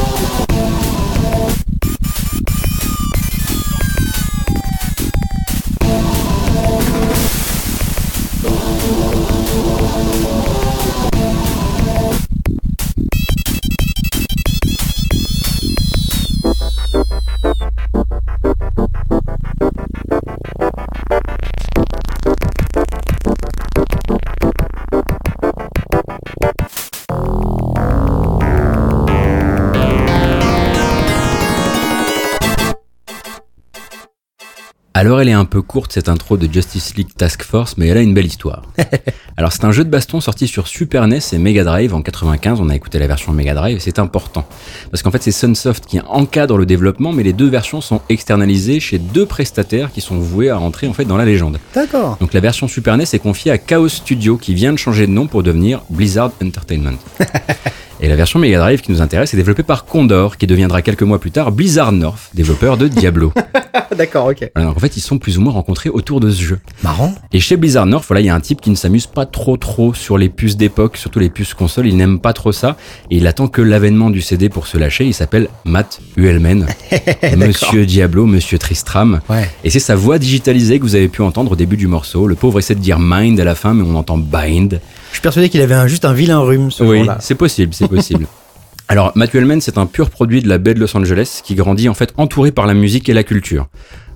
Alors 35.01 35.19
elle 35.19 35.29
est 35.29 35.33
un 35.33 35.45
peu 35.45 35.63
courte 35.63 35.93
cette 35.93 36.09
intro 36.09 36.37
de 36.37 36.47
Justice 36.53 36.93
League 36.95 37.09
Task 37.17 37.41
Force, 37.41 37.75
mais 37.75 37.87
elle 37.87 37.97
a 37.97 38.01
une 38.01 38.13
belle 38.13 38.27
histoire. 38.27 38.61
Alors 39.35 39.51
c'est 39.51 39.65
un 39.65 39.71
jeu 39.71 39.83
de 39.83 39.89
baston 39.89 40.21
sorti 40.21 40.45
sur 40.47 40.67
Super 40.67 41.07
NES 41.07 41.17
et 41.31 41.39
Mega 41.39 41.63
Drive 41.63 41.95
en 41.95 42.03
95, 42.03 42.59
on 42.61 42.69
a 42.69 42.75
écouté 42.75 42.99
la 42.99 43.07
version 43.07 43.31
Mega 43.31 43.55
Drive, 43.55 43.77
et 43.77 43.79
c'est 43.79 43.97
important. 43.97 44.45
Parce 44.91 45.01
qu'en 45.01 45.09
fait 45.09 45.23
c'est 45.23 45.31
Sunsoft 45.31 45.87
qui 45.87 45.99
encadre 46.01 46.55
le 46.55 46.67
développement, 46.67 47.13
mais 47.13 47.23
les 47.23 47.33
deux 47.33 47.49
versions 47.49 47.81
sont 47.81 48.01
externalisées 48.09 48.79
chez 48.79 48.99
deux 48.99 49.25
prestataires 49.25 49.91
qui 49.91 50.01
sont 50.01 50.19
voués 50.19 50.51
à 50.51 50.57
rentrer 50.57 50.85
en 50.85 50.93
fait 50.93 51.05
dans 51.05 51.17
la 51.17 51.25
légende. 51.25 51.57
D'accord. 51.73 52.17
Donc 52.21 52.33
la 52.33 52.39
version 52.39 52.67
Super 52.67 52.95
NES 52.95 53.05
est 53.11 53.17
confiée 53.17 53.51
à 53.51 53.57
Chaos 53.57 53.89
Studio 53.89 54.37
qui 54.37 54.53
vient 54.53 54.71
de 54.71 54.77
changer 54.77 55.07
de 55.07 55.11
nom 55.11 55.25
pour 55.25 55.41
devenir 55.41 55.81
Blizzard 55.89 56.31
Entertainment. 56.43 56.99
Et 58.03 58.07
la 58.07 58.15
version 58.15 58.39
Mega 58.39 58.57
Drive 58.57 58.81
qui 58.81 58.91
nous 58.91 59.01
intéresse 59.03 59.31
est 59.35 59.37
développée 59.37 59.61
par 59.61 59.85
Condor 59.85 60.37
qui 60.37 60.47
deviendra 60.47 60.81
quelques 60.81 61.03
mois 61.03 61.19
plus 61.19 61.29
tard 61.29 61.51
Blizzard 61.51 61.91
North, 61.91 62.31
développeur 62.33 62.75
de 62.75 62.87
Diablo. 62.87 63.31
D'accord, 63.95 64.25
ok. 64.25 64.49
Donc 64.55 64.75
en 64.75 64.79
fait 64.79 64.97
ils 64.97 65.01
sont 65.01 65.19
plus 65.19 65.37
ou 65.37 65.41
moins 65.41 65.53
rencontrés 65.53 65.89
autour 65.89 66.19
de 66.19 66.31
ce 66.31 66.41
jeu. 66.41 66.59
Marrant. 66.81 67.13
Et 67.31 67.39
chez 67.39 67.57
Blizzard 67.57 67.85
North, 67.85 68.05
voilà, 68.07 68.21
il 68.21 68.25
y 68.25 68.29
a 68.29 68.33
un 68.35 68.39
type 68.39 68.59
qui 68.59 68.71
ne 68.71 68.75
s'amuse 68.75 69.05
pas 69.05 69.27
trop 69.27 69.55
trop 69.55 69.93
sur 69.93 70.17
les 70.17 70.29
puces 70.29 70.57
d'époque, 70.57 70.97
surtout 70.97 71.19
les 71.19 71.29
puces 71.29 71.53
console, 71.53 71.85
il 71.87 71.95
n'aime 71.95 72.19
pas 72.19 72.33
trop 72.33 72.51
ça, 72.51 72.75
et 73.11 73.17
il 73.17 73.27
attend 73.27 73.47
que 73.47 73.61
l'avènement 73.61 74.09
du 74.09 74.21
CD 74.21 74.49
pour 74.49 74.65
se 74.65 74.77
lâcher, 74.79 75.05
il 75.05 75.13
s'appelle 75.13 75.47
Matt 75.65 75.99
Uelmen, 76.17 76.65
Monsieur 77.37 77.85
Diablo, 77.85 78.25
Monsieur 78.25 78.57
Tristram, 78.57 79.21
Ouais. 79.29 79.47
et 79.63 79.69
c'est 79.69 79.79
sa 79.79 79.95
voix 79.95 80.17
digitalisée 80.17 80.79
que 80.79 80.83
vous 80.83 80.95
avez 80.95 81.07
pu 81.07 81.21
entendre 81.21 81.51
au 81.51 81.55
début 81.55 81.77
du 81.77 81.85
morceau. 81.87 82.25
Le 82.25 82.33
pauvre 82.35 82.57
essaie 82.57 82.75
de 82.75 82.79
dire 82.79 82.97
mind 82.99 83.39
à 83.39 83.43
la 83.43 83.53
fin, 83.55 83.75
mais 83.75 83.83
on 83.87 83.95
entend 83.95 84.17
bind. 84.17 84.81
Je 85.11 85.15
suis 85.17 85.21
persuadé 85.21 85.49
qu'il 85.49 85.61
avait 85.61 85.75
un- 85.75 85.87
juste 85.87 86.05
un 86.05 86.13
vilain 86.13 86.39
rhume 86.39 86.71
ce 86.71 86.83
Oui, 86.83 87.05
c'est 87.19 87.35
possible, 87.35 87.73
c'est 87.73 87.87
possible. 87.87 88.25
Alors, 88.87 89.11
Matthew 89.15 89.35
Hellman, 89.37 89.61
c'est 89.61 89.77
un 89.77 89.85
pur 89.85 90.09
produit 90.09 90.41
de 90.41 90.49
la 90.49 90.57
baie 90.57 90.73
de 90.73 90.79
Los 90.79 90.95
Angeles 90.97 91.39
qui 91.43 91.55
grandit 91.55 91.87
en 91.87 91.93
fait 91.93 92.13
entouré 92.17 92.51
par 92.51 92.65
la 92.65 92.73
musique 92.73 93.07
et 93.07 93.13
la 93.13 93.23
culture. 93.23 93.67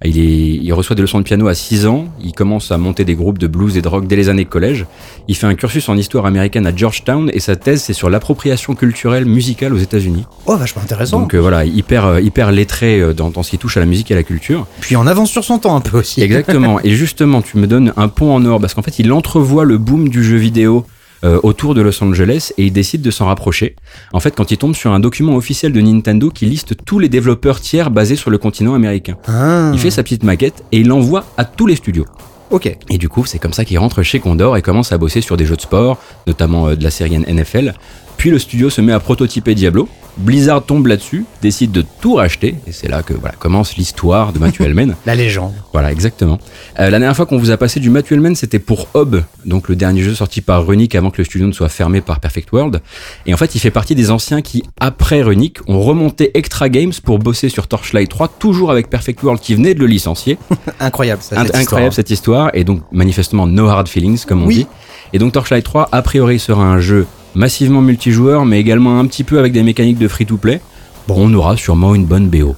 Il, 0.04 0.20
est, 0.20 0.60
il 0.62 0.74
reçoit 0.74 0.96
des 0.96 1.02
leçons 1.02 1.20
de 1.20 1.24
piano 1.24 1.48
à 1.48 1.56
6 1.56 1.88
ans, 1.88 2.06
il 2.24 2.34
commence 2.34 2.72
à 2.72 2.78
monter 2.78 3.06
des 3.06 3.16
groupes 3.16 3.38
de 3.38 3.48
blues 3.48 3.78
et 3.78 3.82
de 3.82 3.88
rock 3.88 4.08
dès 4.08 4.16
les 4.16 4.30
années 4.30 4.46
collège. 4.46 4.86
Il 5.28 5.36
fait 5.36 5.48
un 5.48 5.56
cursus 5.56 5.88
en 5.90 5.98
histoire 5.98 6.26
américaine 6.26 6.68
à 6.68 6.76
Georgetown 6.76 7.30
et 7.34 7.40
sa 7.40 7.56
thèse 7.56 7.82
c'est 7.82 7.94
sur 7.94 8.10
l'appropriation 8.10 8.76
culturelle 8.76 9.26
musicale 9.26 9.74
aux 9.74 9.78
États-Unis. 9.78 10.26
Oh, 10.46 10.58
vachement 10.58 10.82
intéressant. 10.82 11.22
Donc 11.22 11.34
euh, 11.34 11.40
voilà, 11.40 11.66
hyper 11.66 12.06
euh, 12.06 12.22
hyper 12.22 12.52
lettré 12.52 13.00
euh, 13.00 13.14
dans, 13.14 13.30
dans 13.30 13.44
ce 13.44 13.52
qui 13.52 13.58
touche 13.58 13.78
à 13.78 13.80
la 13.80 13.86
musique 13.86 14.12
et 14.12 14.14
à 14.14 14.18
la 14.18 14.24
culture. 14.24 14.68
Puis 14.82 14.96
en 14.96 15.08
avance 15.08 15.32
sur 15.32 15.44
son 15.44 15.60
temps 15.60 15.76
un 15.76 15.82
peu 15.82 16.00
aussi. 16.00 16.22
Exactement. 16.22 16.80
et 16.84 16.92
justement, 16.92 17.42
tu 17.42 17.58
me 17.58 17.68
donnes 17.68 17.94
un 17.98 18.08
pont 18.08 18.34
en 18.34 18.46
or 18.46 18.60
parce 18.60 18.74
qu'en 18.74 18.82
fait, 18.82 19.00
il 19.00 19.12
entrevoit 19.12 19.64
le 19.64 19.78
boom 19.78 20.10
du 20.10 20.24
jeu 20.24 20.38
vidéo 20.38 20.86
euh, 21.26 21.40
autour 21.44 21.74
de 21.74 21.82
Los 21.82 22.04
Angeles 22.04 22.52
et 22.58 22.66
il 22.66 22.72
décide 22.72 23.02
de 23.02 23.12
s'en 23.12 23.26
rapprocher. 23.26 23.76
En 24.14 24.20
fait, 24.20 24.36
quand 24.36 24.52
il 24.52 24.58
tombe 24.58 24.76
sur 24.76 24.92
un 24.92 25.00
document 25.00 25.36
officiel 25.36 25.74
de 25.74 25.82
Nintendo 25.82 26.30
qui 26.30 26.46
liste 26.46 26.76
tous 26.86 27.00
les 27.00 27.10
développeurs 27.10 27.60
tiers 27.60 27.90
basés 27.92 28.16
sur 28.16 28.30
le 28.30 28.38
continent 28.38 28.74
américain. 28.76 29.18
Ah, 29.28 29.72
Il 29.74 29.80
fait 29.80 29.92
sa 29.92 30.04
petite 30.04 30.24
maquette 30.24 30.64
et 30.72 30.80
il 30.80 30.88
l'envoie 30.88 31.26
à 31.38 31.46
tous 31.46 31.68
les 31.68 31.76
studios. 31.76 32.06
Ok. 32.52 32.78
Et 32.90 32.98
du 32.98 33.10
coup, 33.10 33.26
c'est 33.26 33.40
comme 33.40 33.54
ça 33.54 33.66
qu'il 33.66 33.80
rentre 33.80 34.04
chez 34.04 34.20
Condor 34.20 34.56
et 34.56 34.62
commence 34.62 34.92
à 34.92 34.98
bosser 34.98 35.22
sur 35.22 35.36
des 35.36 35.46
jeux 35.46 35.56
de 35.56 35.62
sport, 35.62 35.98
notamment 36.28 36.68
euh, 36.68 36.76
de 36.76 36.84
la 36.84 36.92
série 36.92 37.18
NFL. 37.18 37.74
Puis 38.18 38.30
le 38.30 38.40
studio 38.40 38.70
se 38.70 38.82
met 38.82 38.92
à 38.94 39.00
prototyper 39.00 39.56
Diablo. 39.56 39.88
Blizzard 40.18 40.64
tombe 40.66 40.88
là-dessus, 40.88 41.26
décide 41.42 41.74
de 41.74 41.84
tout 42.00 42.14
racheter, 42.16 42.56
et 42.66 42.72
c'est 42.72 42.88
là 42.88 43.04
que 43.04 43.14
voilà, 43.14 43.36
commence 43.38 43.76
l'histoire 43.76 44.32
de 44.32 44.40
Matthew 44.40 44.62
Hellman. 44.64 44.96
La 45.06 45.14
légende. 45.14 45.52
Voilà, 45.74 45.92
exactement. 45.92 46.40
Euh, 46.80 46.84
la 46.90 47.00
dernière 47.00 47.18
fois 47.18 47.26
qu'on 47.26 47.38
vous 47.38 47.52
a 47.52 47.58
passé 47.58 47.82
du 47.82 47.90
Matthew 47.90 48.14
Hellman, 48.14 48.34
c'était 48.34 48.60
pour 48.60 48.88
Hob, 48.94 49.24
donc 49.44 49.68
le 49.68 49.76
dernier 49.76 50.04
jeu 50.04 50.16
sorti 50.16 50.40
par 50.40 50.66
Runic 50.66 50.96
avant 50.96 51.12
que 51.12 51.18
le 51.18 51.26
studio 51.26 51.46
ne 51.48 51.52
soit 51.52 51.68
fermé 51.68 52.00
par 52.00 52.22
Perfect 52.22 52.50
World. 52.54 52.80
Et 53.26 53.34
en 53.34 53.38
fait, 53.38 53.56
il 53.56 53.60
fait 53.60 53.72
partie 53.72 53.94
des 53.94 54.10
anciens 54.10 54.42
qui, 54.42 54.64
après 54.80 55.22
Runic, 55.22 55.58
ont 55.68 55.82
remonté 55.82 56.32
Extra 56.38 56.70
Games 56.70 56.94
pour 57.04 57.20
bosser 57.20 57.50
sur 57.50 57.68
Torchlight 57.68 58.10
3, 58.10 58.30
toujours 58.40 58.72
avec 58.72 58.90
Perfect 58.90 59.22
World 59.22 59.42
qui 59.42 59.54
venait 59.54 59.74
de 59.74 59.82
le 59.82 59.88
licencier. 59.88 60.38
Incroyable, 60.80 61.24
ça. 61.24 61.36
Cette 61.44 61.56
incroyable 61.58 61.62
histoire. 61.90 61.94
cette 61.94 62.10
histoire, 62.10 62.52
et 62.54 62.64
donc 62.64 62.84
manifestement 62.94 63.48
no 63.48 63.68
hard 63.68 63.90
feelings, 63.90 64.24
comme 64.26 64.44
on 64.44 64.48
Oui. 64.48 64.56
dit. 64.60 64.68
Et 65.12 65.20
donc 65.20 65.34
Torchlight 65.34 65.66
3, 65.66 65.90
a 65.92 66.02
priori, 66.02 66.40
sera 66.40 66.64
un 66.64 66.80
jeu 66.80 67.06
massivement 67.36 67.82
multijoueur, 67.82 68.46
mais 68.46 68.60
également 68.60 69.00
un 69.00 69.06
petit 69.06 69.24
peu 69.24 69.40
avec 69.40 69.54
des 69.54 69.64
mécaniques 69.64 69.98
de 70.00 70.08
free-to-play. 70.08 70.62
Bon, 71.08 71.16
on 71.18 71.34
aura 71.34 71.56
sûrement 71.58 71.94
une 71.94 72.06
bonne 72.06 72.30
BO. 72.30 72.56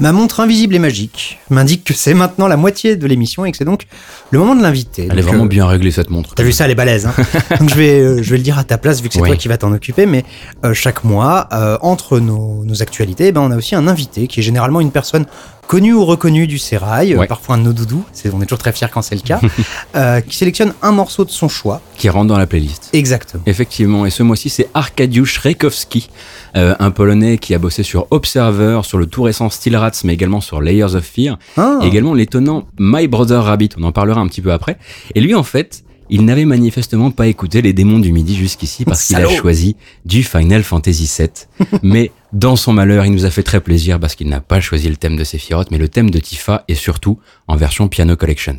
Ma 0.00 0.12
montre 0.12 0.40
invisible 0.40 0.74
et 0.74 0.78
magique 0.78 1.38
m'indique 1.50 1.84
que 1.84 1.92
c'est 1.92 2.14
maintenant 2.14 2.48
la 2.48 2.56
moitié 2.56 2.96
de 2.96 3.06
l'émission 3.06 3.44
et 3.44 3.50
que 3.50 3.58
c'est 3.58 3.66
donc 3.66 3.86
le 4.30 4.38
moment 4.38 4.54
de 4.56 4.62
l'inviter. 4.62 5.08
Elle 5.10 5.18
est 5.18 5.22
vraiment 5.22 5.44
euh, 5.44 5.48
bien 5.48 5.66
réglée 5.66 5.90
cette 5.90 6.08
montre. 6.08 6.34
T'as 6.34 6.42
vu 6.42 6.52
ça, 6.52 6.64
elle 6.64 6.70
est 6.70 6.74
balèze. 6.74 7.04
Hein 7.04 7.12
Donc 7.60 7.68
je 7.68 7.74
vais, 7.74 8.00
euh, 8.00 8.22
je 8.22 8.30
vais 8.30 8.38
le 8.38 8.42
dire 8.42 8.58
à 8.58 8.64
ta 8.64 8.78
place 8.78 9.02
vu 9.02 9.08
que 9.08 9.14
c'est 9.14 9.20
Oui. 9.20 9.28
toi 9.28 9.36
qui 9.36 9.48
vas 9.48 9.58
t'en 9.58 9.72
occuper. 9.72 10.06
Mais 10.06 10.24
euh, 10.64 10.72
chaque 10.72 11.04
mois, 11.04 11.48
entre 11.82 12.18
nos, 12.18 12.64
nos 12.64 12.80
actualités, 12.80 13.26
eh 13.26 13.32
ben, 13.32 13.42
on 13.42 13.50
a 13.50 13.56
aussi 13.56 13.74
un 13.74 13.86
invité 13.86 14.26
qui 14.26 14.40
est 14.40 14.42
généralement 14.42 14.80
une 14.80 14.90
personne 14.90 15.26
connu 15.70 15.92
ou 15.92 16.04
reconnu 16.04 16.48
du 16.48 16.58
sérail, 16.58 17.14
Ouais. 17.14 17.28
parfois 17.28 17.54
un 17.54 17.58
de 17.58 17.62
nos 17.62 17.72
doudous, 17.72 18.04
c'est- 18.12 18.28
on 18.34 18.42
est 18.42 18.44
toujours 18.46 18.58
très 18.58 18.72
fiers 18.72 18.88
quand 18.92 19.02
c'est 19.02 19.14
le 19.14 19.20
cas, 19.20 19.40
euh, 19.94 20.20
qui 20.20 20.36
sélectionne 20.36 20.74
un 20.82 20.90
morceau 20.90 21.24
de 21.24 21.30
son 21.30 21.48
choix. 21.48 21.80
Qui 21.96 22.08
rentre 22.08 22.26
dans 22.26 22.38
la 22.38 22.48
playlist. 22.48 22.90
Exactement. 22.92 23.44
Effectivement, 23.46 24.04
et 24.04 24.10
ce 24.10 24.24
mois-ci, 24.24 24.50
c'est 24.50 24.68
Arkadiusz 24.74 25.38
Rekowski, 25.40 26.10
euh, 26.56 26.74
un 26.80 26.90
Polonais 26.90 27.38
qui 27.38 27.54
a 27.54 27.60
bossé 27.60 27.84
sur 27.84 28.08
Observer, 28.10 28.80
sur 28.82 28.98
le 28.98 29.06
tout 29.06 29.22
récent 29.22 29.48
Steel 29.48 29.76
Rats, 29.76 29.92
mais 30.02 30.12
également 30.14 30.40
sur 30.40 30.60
Layers 30.60 30.96
of 30.96 31.04
Fear, 31.04 31.38
Ah. 31.56 31.78
et 31.82 31.86
également 31.86 32.14
l'étonnant 32.14 32.66
My 32.80 33.06
Brother 33.06 33.44
Rabbit, 33.44 33.68
on 33.78 33.84
en 33.84 33.92
parlera 33.92 34.20
un 34.20 34.26
petit 34.26 34.40
peu 34.40 34.50
après. 34.52 34.76
Et 35.14 35.20
lui, 35.20 35.36
en 35.36 35.44
fait, 35.44 35.84
il 36.12 36.24
n'avait 36.24 36.46
manifestement 36.46 37.12
pas 37.12 37.28
écouté 37.28 37.62
les 37.62 37.72
démons 37.72 38.00
du 38.00 38.10
midi 38.10 38.34
jusqu'ici 38.34 38.84
parce 38.84 39.04
qu'il 39.04 39.14
a 39.14 39.28
choisi 39.28 39.76
du 40.04 40.24
Final 40.24 40.64
Fantasy 40.64 41.08
VII. 41.16 41.28
mais 41.84 42.10
dans 42.32 42.54
son 42.56 42.72
malheur, 42.72 43.04
il 43.04 43.12
nous 43.12 43.24
a 43.24 43.30
fait 43.30 43.42
très 43.42 43.60
plaisir 43.60 43.98
parce 43.98 44.14
qu'il 44.14 44.28
n'a 44.28 44.40
pas 44.40 44.60
choisi 44.60 44.88
le 44.88 44.96
thème 44.96 45.16
de 45.16 45.24
Sephiroth, 45.24 45.70
mais 45.70 45.78
le 45.78 45.88
thème 45.88 46.10
de 46.10 46.18
Tifa 46.18 46.64
et 46.68 46.74
surtout 46.74 47.18
en 47.48 47.56
version 47.56 47.88
Piano 47.88 48.16
Collections. 48.16 48.58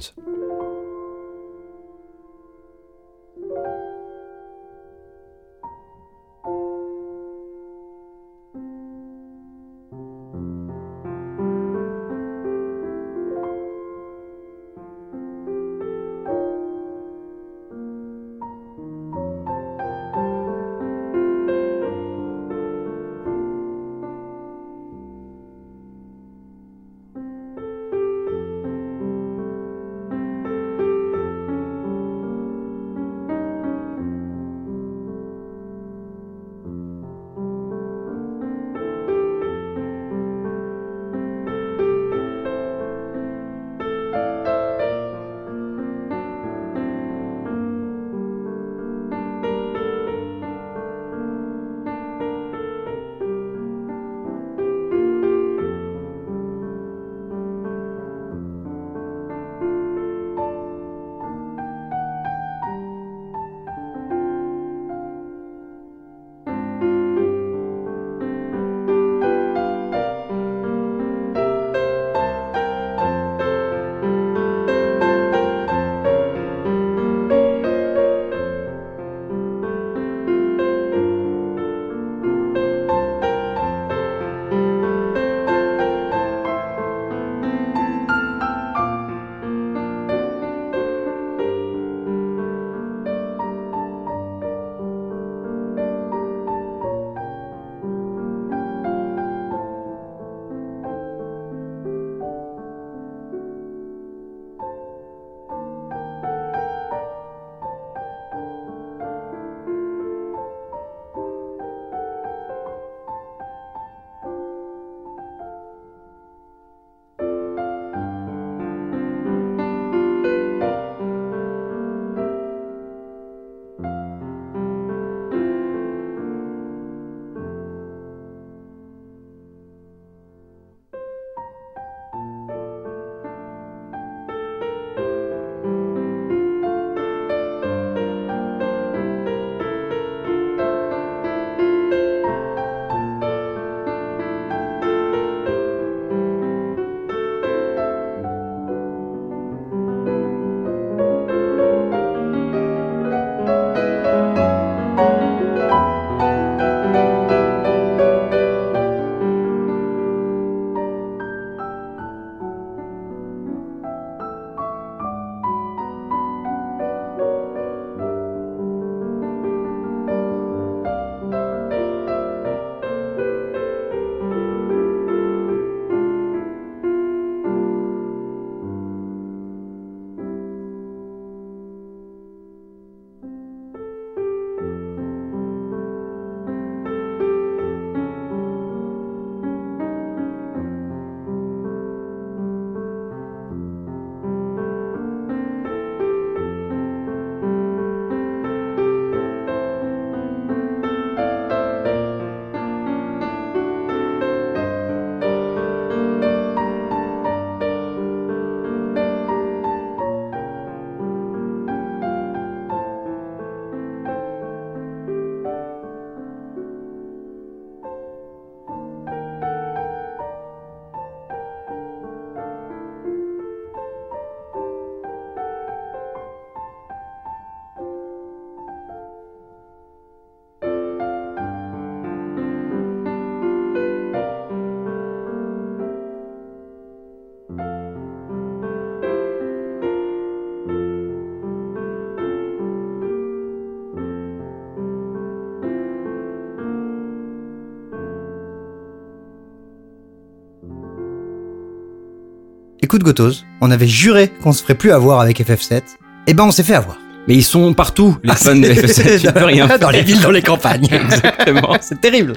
Écoute 252.91 253.03
Gotos, 253.03 253.45
on 253.61 253.71
avait 253.71 253.87
juré 253.87 254.27
qu'on 254.27 254.51
se 254.51 254.61
ferait 254.61 254.75
plus 254.75 254.91
avoir 254.91 255.21
avec 255.21 255.39
FF7. 255.39 255.81
Eh 256.27 256.33
ben 256.33 256.43
on 256.43 256.51
s'est 256.51 256.61
fait 256.61 256.73
avoir. 256.73 256.97
Mais 257.25 257.35
ils 257.35 257.43
sont 257.43 257.73
partout, 257.73 258.17
les 258.21 258.35
fans 258.35 258.53
de 258.53 258.67
FF7, 258.67 259.21
tu 259.27 259.31
peux 259.31 259.45
rien 259.45 259.77
Dans 259.77 259.91
les 259.91 260.01
villes, 260.01 260.19
dans 260.19 260.29
les 260.29 260.41
campagnes. 260.41 260.89
Exactement. 260.91 261.77
C'est 261.81 262.01
terrible. 262.01 262.33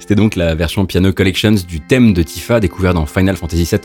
C'était 0.00 0.14
donc 0.14 0.36
la 0.36 0.54
version 0.54 0.86
Piano 0.86 1.12
Collections 1.12 1.54
du 1.68 1.80
thème 1.80 2.14
de 2.14 2.22
Tifa 2.22 2.60
découvert 2.60 2.94
dans 2.94 3.04
Final 3.04 3.36
Fantasy 3.36 3.68
VII 3.70 3.80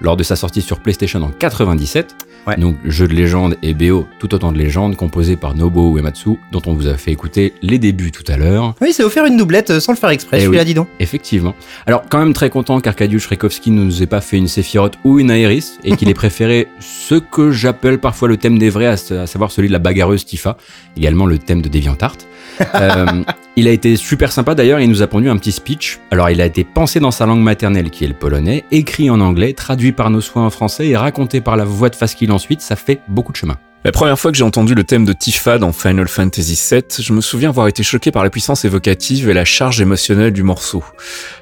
lors 0.00 0.16
de 0.16 0.22
sa 0.22 0.36
sortie 0.36 0.62
sur 0.62 0.80
PlayStation 0.80 1.22
en 1.22 1.28
97. 1.28 2.16
Ouais. 2.46 2.56
Donc 2.56 2.76
jeu 2.84 3.06
de 3.06 3.12
légende 3.14 3.56
et 3.62 3.74
BO 3.74 4.06
tout 4.18 4.34
autant 4.34 4.50
de 4.52 4.58
légende 4.58 4.96
composé 4.96 5.36
par 5.36 5.54
Nobuo 5.54 5.96
Uematsu 5.98 6.30
dont 6.52 6.62
on 6.66 6.72
vous 6.74 6.86
a 6.88 6.94
fait 6.96 7.10
écouter 7.12 7.52
les 7.62 7.78
débuts 7.78 8.12
tout 8.12 8.24
à 8.28 8.36
l'heure. 8.36 8.74
Oui, 8.80 8.92
c'est 8.92 9.02
offert 9.04 9.26
une 9.26 9.36
doublette 9.36 9.70
euh, 9.70 9.80
sans 9.80 9.92
le 9.92 9.98
faire 9.98 10.10
exprès, 10.10 10.38
Eh 10.40 10.44
celui-là, 10.44 10.62
oui. 10.62 10.66
dis 10.66 10.74
donc. 10.74 10.88
Effectivement. 11.00 11.54
Alors 11.86 12.02
quand 12.08 12.18
même 12.18 12.32
très 12.32 12.48
content 12.50 12.80
qu'Arkadiusz 12.80 13.26
Rekowski 13.28 13.70
ne 13.70 13.84
nous 13.84 14.02
ait 14.02 14.06
pas 14.06 14.20
fait 14.22 14.38
une 14.38 14.48
Sephiroth 14.48 14.94
ou 15.04 15.18
une 15.18 15.30
Aeris 15.30 15.78
et 15.84 15.96
qu'il 15.96 16.08
ait 16.08 16.14
préféré 16.14 16.68
ce 16.80 17.16
que 17.16 17.50
j'appelle 17.50 17.98
parfois 17.98 18.28
le 18.28 18.36
thème 18.36 18.58
des 18.58 18.70
vrais, 18.70 18.86
à, 18.86 18.92
à 18.92 19.26
savoir 19.26 19.50
celui 19.50 19.68
de 19.68 19.72
la 19.72 19.78
bagarreuse 19.78 20.24
Tifa, 20.24 20.56
également 20.96 21.26
le 21.26 21.38
thème 21.38 21.62
de 21.62 21.68
DeviantArt. 21.68 22.16
Euh, 22.74 23.22
il 23.60 23.68
a 23.68 23.72
été 23.72 23.96
super 23.96 24.32
sympa 24.32 24.54
d'ailleurs, 24.54 24.80
il 24.80 24.88
nous 24.88 25.02
a 25.02 25.06
pondu 25.06 25.28
un 25.28 25.36
petit 25.36 25.52
speech. 25.52 26.00
Alors 26.10 26.30
il 26.30 26.40
a 26.40 26.46
été 26.46 26.64
pensé 26.64 26.98
dans 26.98 27.10
sa 27.10 27.26
langue 27.26 27.42
maternelle 27.42 27.90
qui 27.90 28.04
est 28.04 28.08
le 28.08 28.14
polonais, 28.14 28.64
écrit 28.70 29.10
en 29.10 29.20
anglais, 29.20 29.52
traduit 29.52 29.92
par 29.92 30.08
nos 30.08 30.22
soins 30.22 30.46
en 30.46 30.50
français 30.50 30.88
et 30.88 30.96
raconté 30.96 31.42
par 31.42 31.58
la 31.58 31.66
voix 31.66 31.90
de 31.90 31.94
Faskill 31.94 32.32
ensuite, 32.32 32.62
ça 32.62 32.74
fait 32.74 33.00
beaucoup 33.08 33.32
de 33.32 33.36
chemin. 33.36 33.58
La 33.84 33.92
première 33.92 34.18
fois 34.18 34.30
que 34.32 34.38
j'ai 34.38 34.44
entendu 34.44 34.74
le 34.74 34.84
thème 34.84 35.04
de 35.04 35.12
Tifa 35.12 35.58
dans 35.58 35.72
Final 35.72 36.08
Fantasy 36.08 36.58
VII, 36.70 36.82
je 37.04 37.12
me 37.12 37.20
souviens 37.20 37.50
avoir 37.50 37.68
été 37.68 37.82
choqué 37.82 38.10
par 38.10 38.24
la 38.24 38.30
puissance 38.30 38.64
évocative 38.64 39.28
et 39.28 39.34
la 39.34 39.44
charge 39.44 39.78
émotionnelle 39.82 40.32
du 40.32 40.42
morceau. 40.42 40.82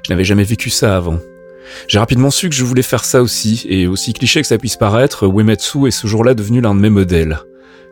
Je 0.05 0.13
n'avais 0.13 0.25
jamais 0.25 0.45
vécu 0.45 0.71
ça 0.71 0.97
avant. 0.97 1.19
J'ai 1.87 2.01
rapidement 2.01 2.33
su 2.33 2.49
que 2.49 2.55
je 2.57 2.65
voulais 2.65 2.83
faire 2.83 3.05
ça 3.05 3.23
aussi, 3.23 3.65
et 3.69 3.87
aussi 3.87 4.13
cliché 4.13 4.41
que 4.41 4.47
ça 4.47 4.59
puisse 4.59 4.77
paraître, 4.77 5.25
Uematsu 5.25 5.87
est 5.87 5.93
ce 5.93 6.09
jour-là 6.09 6.35
devenu 6.35 6.61
l'un 6.61 6.75
de 6.75 6.81
mes 6.81 6.91
modèles. 6.91 7.39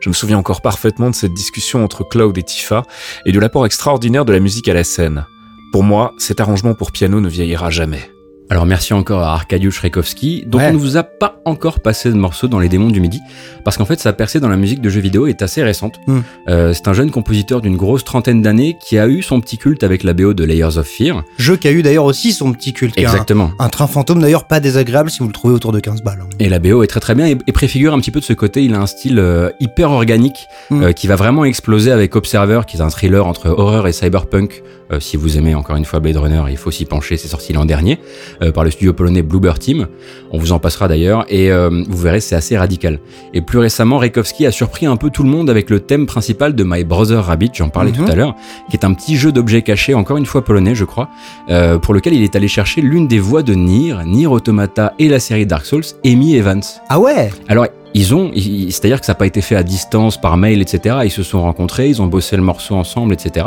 Je 0.01 0.09
me 0.09 0.14
souviens 0.14 0.38
encore 0.38 0.62
parfaitement 0.62 1.11
de 1.11 1.14
cette 1.14 1.34
discussion 1.34 1.84
entre 1.84 2.05
Cloud 2.05 2.36
et 2.38 2.42
Tifa, 2.42 2.82
et 3.24 3.32
de 3.32 3.40
l'apport 3.40 3.66
extraordinaire 3.66 4.24
de 4.24 4.32
la 4.32 4.40
musique 4.40 4.68
à 4.68 4.74
la 4.74 4.84
scène. 4.84 5.26
Pour 5.72 5.82
moi, 5.82 6.14
cet 6.18 6.40
arrangement 6.40 6.74
pour 6.74 6.92
piano 6.92 7.20
ne 7.20 7.28
vieillira 7.28 7.70
jamais. 7.70 8.15
Alors 8.49 8.64
merci 8.64 8.94
encore 8.94 9.22
à 9.22 9.32
Arkadiusz 9.32 9.80
Rekowski, 9.82 10.44
dont 10.47 10.59
Ouais. 10.59 10.68
on 10.70 10.74
ne 10.74 10.78
vous 10.78 10.97
a 10.97 11.03
pas 11.03 11.40
encore 11.44 11.80
passé 11.80 12.11
de 12.11 12.14
morceau 12.14 12.47
dans 12.47 12.61
les 12.61 12.68
démons 12.68 12.90
du 12.90 13.01
midi, 13.01 13.20
parce 13.64 13.76
qu'en 13.76 13.84
fait 13.84 13.99
sa 13.99 14.12
percée 14.12 14.38
dans 14.38 14.49
la 14.49 14.57
musique 14.57 14.80
de 14.80 14.88
jeux 14.88 15.01
vidéo 15.01 15.26
est 15.26 15.42
assez 15.42 15.64
récente. 15.64 15.97
Hmm. 16.07 16.20
Euh, 16.49 16.72
c'est 16.72 16.86
un 16.86 16.92
jeune 16.92 17.11
compositeur 17.11 17.61
d'une 17.61 17.76
grosse 17.76 18.05
trentaine 18.05 18.42
d'années 18.42 18.76
qui 18.80 18.99
a 18.99 19.09
eu 19.09 19.20
son 19.22 19.40
petit 19.40 19.59
culte 19.59 19.82
avec 19.82 20.05
la 20.05 20.12
BO 20.12 20.32
de 20.32 20.44
Layers 20.44 20.78
of 20.78 20.86
Fear. 20.86 21.24
Jeu 21.38 21.57
qui 21.57 21.66
a 21.66 21.72
eu 21.72 21.82
d'ailleurs 21.82 22.05
aussi 22.05 22.32
son 22.32 22.53
petit 22.53 22.72
culte. 22.72 22.97
un- 22.97 23.03
Exactement. 23.03 23.51
Un, 23.59 23.68
train 23.68 23.88
fantôme 23.88 24.20
d'ailleurs 24.20 24.44
pas 24.47 24.61
désagréable 24.61 25.11
si 25.11 25.18
vous 25.18 25.26
le 25.26 25.32
trouvez 25.32 25.53
autour 25.53 25.72
de 25.72 25.80
15 25.80 26.03
balles. 26.03 26.20
hein. 26.22 26.28
Et 26.38 26.49
la 26.49 26.61
BO 26.61 26.84
est 26.84 26.86
très 26.86 27.01
très 27.01 27.16
bien 27.16 27.26
et, 27.26 27.36
et 27.49 27.53
préfigure 27.53 27.94
un 27.94 27.99
petit 27.99 28.12
peu 28.12 28.20
de 28.20 28.24
ce 28.24 28.32
côté. 28.32 28.62
Il 28.62 28.74
a 28.74 28.78
un 28.80 28.86
style 28.86 29.18
euh, 29.18 29.51
hyper 29.59 29.90
organique 29.90 30.47
Mm. 30.70 30.82
euh, 30.82 30.92
qui 30.92 31.07
va 31.09 31.16
vraiment 31.16 31.44
exploser 31.44 31.90
avec 31.92 32.14
Observer, 32.16 32.61
qui 32.66 32.76
est 32.76 32.80
un 32.80 32.90
thriller 32.90 33.26
entre 33.26 33.49
horreur 33.49 33.86
et 33.88 33.92
cyberpunk. 33.92 34.62
Euh, 34.93 35.01
si 35.01 35.16
vous 35.16 35.37
aimez 35.37 35.55
encore 35.55 35.76
une 35.76 35.84
fois 35.84 35.99
Blade 36.01 36.16
Runner, 36.16 36.43
il 36.49 36.57
faut 36.57 36.70
s'y 36.70 36.84
pencher. 36.84 37.16
C'est 37.16 37.28
sorti 37.28 37.53
l'an 37.53 37.64
dernier 37.64 37.99
euh, 38.43 38.53
par 38.53 38.64
le 38.64 38.70
studio 38.70 38.93
polonais 38.93 39.22
Bluebird 39.22 39.59
Team. 39.59 39.89
On 40.30 40.39
vous 40.39 40.53
en 40.53 40.59
passera 40.59 40.87
d'ailleurs 40.89 41.24
et 41.28 41.51
euh, 41.51 41.84
vous 41.89 41.99
verrez 41.99 42.20
c'est 42.20 42.37
assez 42.37 42.57
radical. 42.57 43.01
Et 43.34 43.41
plus 43.41 43.59
récemment, 43.59 43.99
Rekowski 43.99 44.47
a 44.47 44.51
surpris 44.53 44.87
un 44.87 44.97
peu 44.97 45.11
tout 45.11 45.22
le 45.22 45.28
monde 45.28 45.51
avec 45.51 45.70
le 45.70 45.80
thème 45.80 46.07
principal 46.07 46.55
de 46.55 46.64
My 46.64 46.84
Brother 46.84 47.24
Rabbit, 47.24 47.51
j'en 47.55 47.68
parlais 47.68 47.91
Mhm. 47.91 48.05
tout 48.07 48.11
à 48.12 48.14
l'heure, 48.14 48.34
qui 48.70 48.76
est 48.76 48.84
un 48.84 48.93
petit 48.95 49.16
jeu 49.16 49.32
d'objets 49.32 49.62
cachés, 49.62 49.95
encore 49.95 50.16
une 50.16 50.26
fois 50.26 50.45
polonais, 50.45 50.74
je 50.74 50.84
crois, 50.84 51.09
euh, 51.51 51.78
pour 51.78 51.93
lequel 51.95 52.14
il 52.14 52.22
est 52.22 52.37
allé 52.37 52.49
chercher 52.49 52.80
l'une 52.80 53.09
des 53.09 53.18
voix 53.18 53.43
de 53.43 53.55
Nier, 53.55 53.95
Nier 54.05 54.26
Automata 54.26 54.93
et 54.99 55.09
la 55.09 55.18
série 55.20 55.47
Dark 55.47 55.64
Souls, 55.66 55.84
Amy 56.05 56.37
Evans. 56.37 56.62
Ah 56.89 56.99
ouais? 57.01 57.30
Alors, 57.49 57.66
ils 57.95 58.14
ont, 58.14 58.30
c'est-à-dire 58.34 59.01
que 59.01 59.07
ça 59.07 59.12
n'a 59.12 59.16
pas 59.16 59.26
été 59.26 59.41
fait 59.41 59.57
à 59.57 59.62
distance, 59.62 60.20
par 60.20 60.37
mail, 60.37 60.61
etc. 60.61 60.97
Ils 61.05 61.11
se 61.11 61.22
sont 61.22 61.41
rencontrés, 61.41 61.89
ils 61.89 62.03
ont 62.03 62.07
bossé 62.07 62.37
le 62.37 62.43
morceau 62.43 62.74
ensemble, 62.74 63.14
etc. 63.14 63.47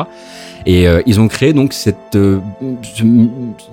Et 0.65 0.87
euh, 0.87 1.01
ils 1.05 1.19
ont 1.19 1.27
créé 1.27 1.53
donc 1.53 1.73
cette 1.73 2.15
euh, 2.15 2.39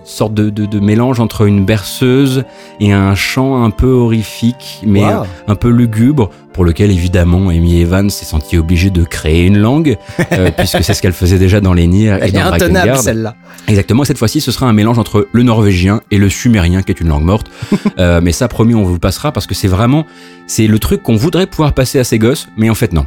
sorte 0.05 0.35
de, 0.35 0.51
de- 0.51 0.67
de 0.67 0.81
mélange 0.81 1.21
entre 1.21 1.43
une 1.47 1.65
berceuse 1.65 2.45
et 2.81 2.93
un 2.93 3.15
chant 3.15 3.63
un 3.65 3.71
peu 3.71 3.89
horrifique, 3.89 4.81
mais 4.85 5.05
Wow. 5.05 5.25
un 5.49 5.55
peu 5.55 5.69
lugubre, 5.69 6.31
pour 6.53 6.65
lequel 6.65 6.91
évidemment 6.91 7.49
Amy 7.51 7.81
Evans 7.81 8.09
s'est 8.09 8.25
sentie 8.25 8.57
obligée 8.57 8.89
de 8.91 9.05
créer 9.05 9.45
une 9.45 9.59
langue, 9.59 9.97
euh, 10.33 10.51
puisque 10.57 10.83
c'est 10.83 10.95
ce 10.95 11.03
qu'elle 11.03 11.13
faisait 11.13 11.39
déjà 11.39 11.61
dans 11.61 11.75
les 11.75 11.87
Nier 11.87 12.07
et 12.07 12.19
Elle 12.23 12.29
est 12.29 12.33
dans 12.33 12.47
intenable 12.53 12.73
Drakengard. 12.73 12.99
celle-là. 13.01 13.35
Exactement, 13.69 14.05
cette 14.05 14.19
fois-ci, 14.19 14.41
ce 14.41 14.51
sera 14.53 14.67
un 14.67 14.73
mélange 14.73 14.99
entre 14.99 15.29
le 15.33 15.43
norvégien 15.43 16.01
et 16.11 16.19
le 16.19 16.29
sumérien, 16.31 16.83
qui 16.83 16.93
est 16.93 17.01
une 17.01 17.09
langue 17.09 17.25
morte. 17.25 17.51
Euh, 17.99 18.21
mais 18.23 18.33
ça, 18.33 18.47
promis, 18.47 18.75
on 18.75 18.85
vous 18.85 18.99
passera 18.99 19.33
parce 19.33 19.47
que 19.47 19.55
c'est 19.55 19.69
vraiment, 19.69 20.05
c'est 20.47 20.67
le 20.67 20.79
truc 20.79 21.03
qu'on 21.03 21.17
voudrait 21.17 21.47
pouvoir 21.47 21.73
passer 21.73 21.99
à 21.99 22.05
ses 22.05 22.19
gosses, 22.19 22.47
mais 22.59 22.69
en 22.69 22.75
fait, 22.75 22.93
non. 22.93 23.07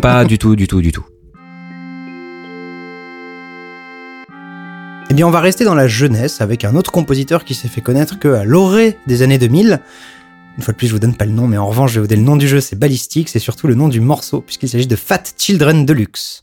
Pas 0.00 0.24
du 0.24 0.38
tout, 0.38 0.56
du 0.56 0.66
tout, 0.66 0.80
du 0.80 0.92
tout. 0.92 1.04
Eh 5.10 5.14
bien, 5.14 5.26
on 5.26 5.32
va 5.32 5.40
rester 5.40 5.64
dans 5.64 5.74
la 5.74 5.88
jeunesse 5.88 6.40
avec 6.40 6.64
un 6.64 6.76
autre 6.76 6.92
compositeur 6.92 7.44
qui 7.44 7.56
s'est 7.56 7.66
fait 7.66 7.80
connaître 7.80 8.16
que 8.20 8.28
à 8.28 8.44
l'orée 8.44 8.96
des 9.08 9.22
années 9.22 9.38
2000. 9.38 9.80
Une 10.56 10.62
fois 10.62 10.72
de 10.72 10.78
plus, 10.78 10.86
je 10.86 10.92
vous 10.92 11.00
donne 11.00 11.16
pas 11.16 11.24
le 11.24 11.32
nom, 11.32 11.48
mais 11.48 11.56
en 11.56 11.66
revanche, 11.66 11.90
je 11.90 11.94
vais 11.96 12.02
vous 12.02 12.06
donner 12.06 12.20
le 12.20 12.26
nom 12.26 12.36
du 12.36 12.46
jeu, 12.46 12.60
c'est 12.60 12.78
Ballistic, 12.78 13.28
c'est 13.28 13.40
surtout 13.40 13.66
le 13.66 13.74
nom 13.74 13.88
du 13.88 13.98
morceau, 13.98 14.40
puisqu'il 14.40 14.68
s'agit 14.68 14.86
de 14.86 14.94
Fat 14.94 15.24
Children 15.36 15.84
Deluxe. 15.84 16.42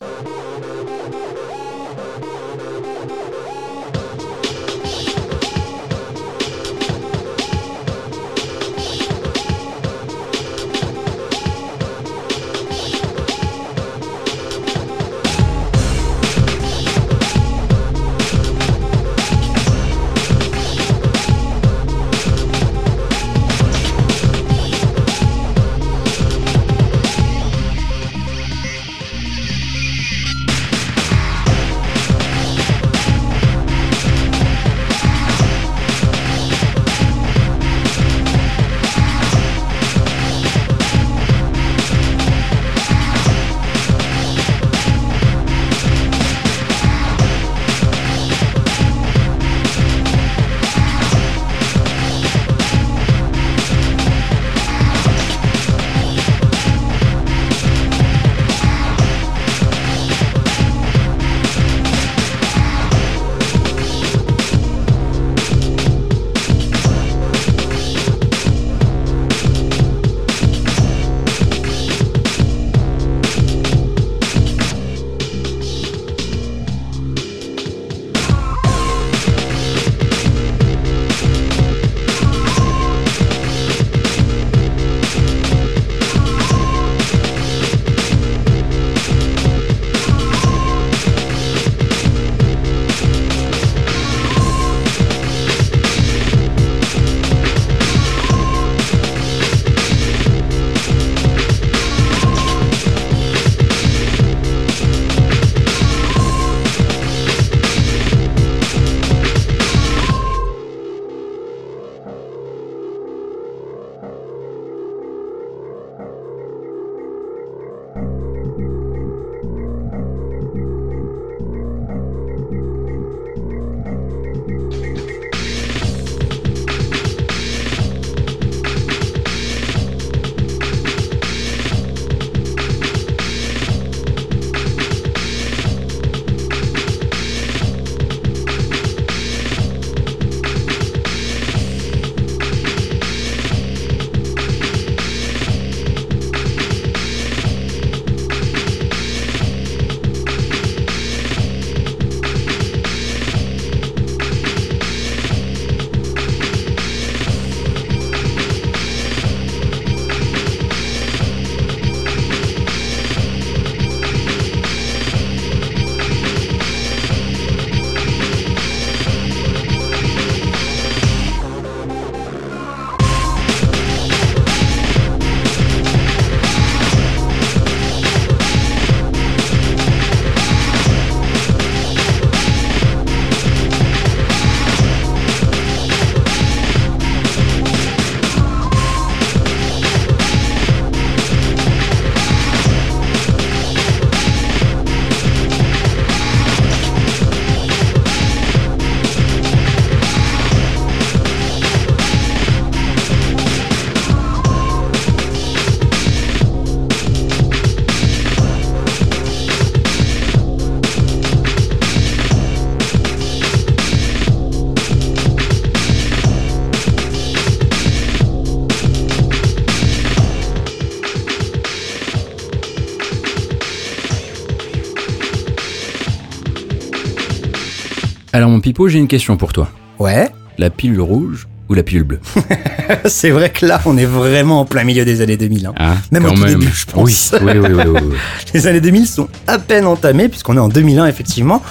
Alors 228.38 228.52
mon 228.52 228.60
pipo, 228.60 228.88
j'ai 228.88 229.00
une 229.00 229.08
question 229.08 229.36
pour 229.36 229.52
toi. 229.52 229.68
Ouais. 229.98 230.30
La 230.60 230.70
pilule 230.70 231.02
rouge 231.02 231.48
ou 231.70 231.74
la 231.74 231.82
pilule 231.82 232.04
bleue? 232.04 232.20
C'est 233.06 233.32
vrai 233.32 233.50
que 233.50 233.66
là, 233.66 233.82
on 233.88 233.98
est 233.98 234.06
vraiment 234.06 234.60
en 234.60 234.66
plein 234.66 234.84
milieu 234.84 235.06
des 235.06 235.22
années 235.22 235.38
2000. 235.38 235.66
hein. 235.66 235.74
Ah, 235.76 235.96
Même 236.12 236.24
au 236.26 236.30
tout 236.34 236.46
début, 236.46 236.68
je 236.72 236.86
pense. 236.86 237.34
Oui, 237.42 237.54
oui, 237.54 237.58
oui, 237.58 237.74
oui, 237.74 237.84
oui, 237.96 238.00
oui. 238.12 238.16
Les 238.54 238.68
années 238.68 238.80
2000 238.80 239.08
sont 239.08 239.28
à 239.48 239.58
peine 239.58 239.88
entamées, 239.88 240.30
puisqu'on 240.30 240.56
est 240.56 240.60
en 240.60 240.70
2001, 240.70 241.08
effectivement. 241.08 241.64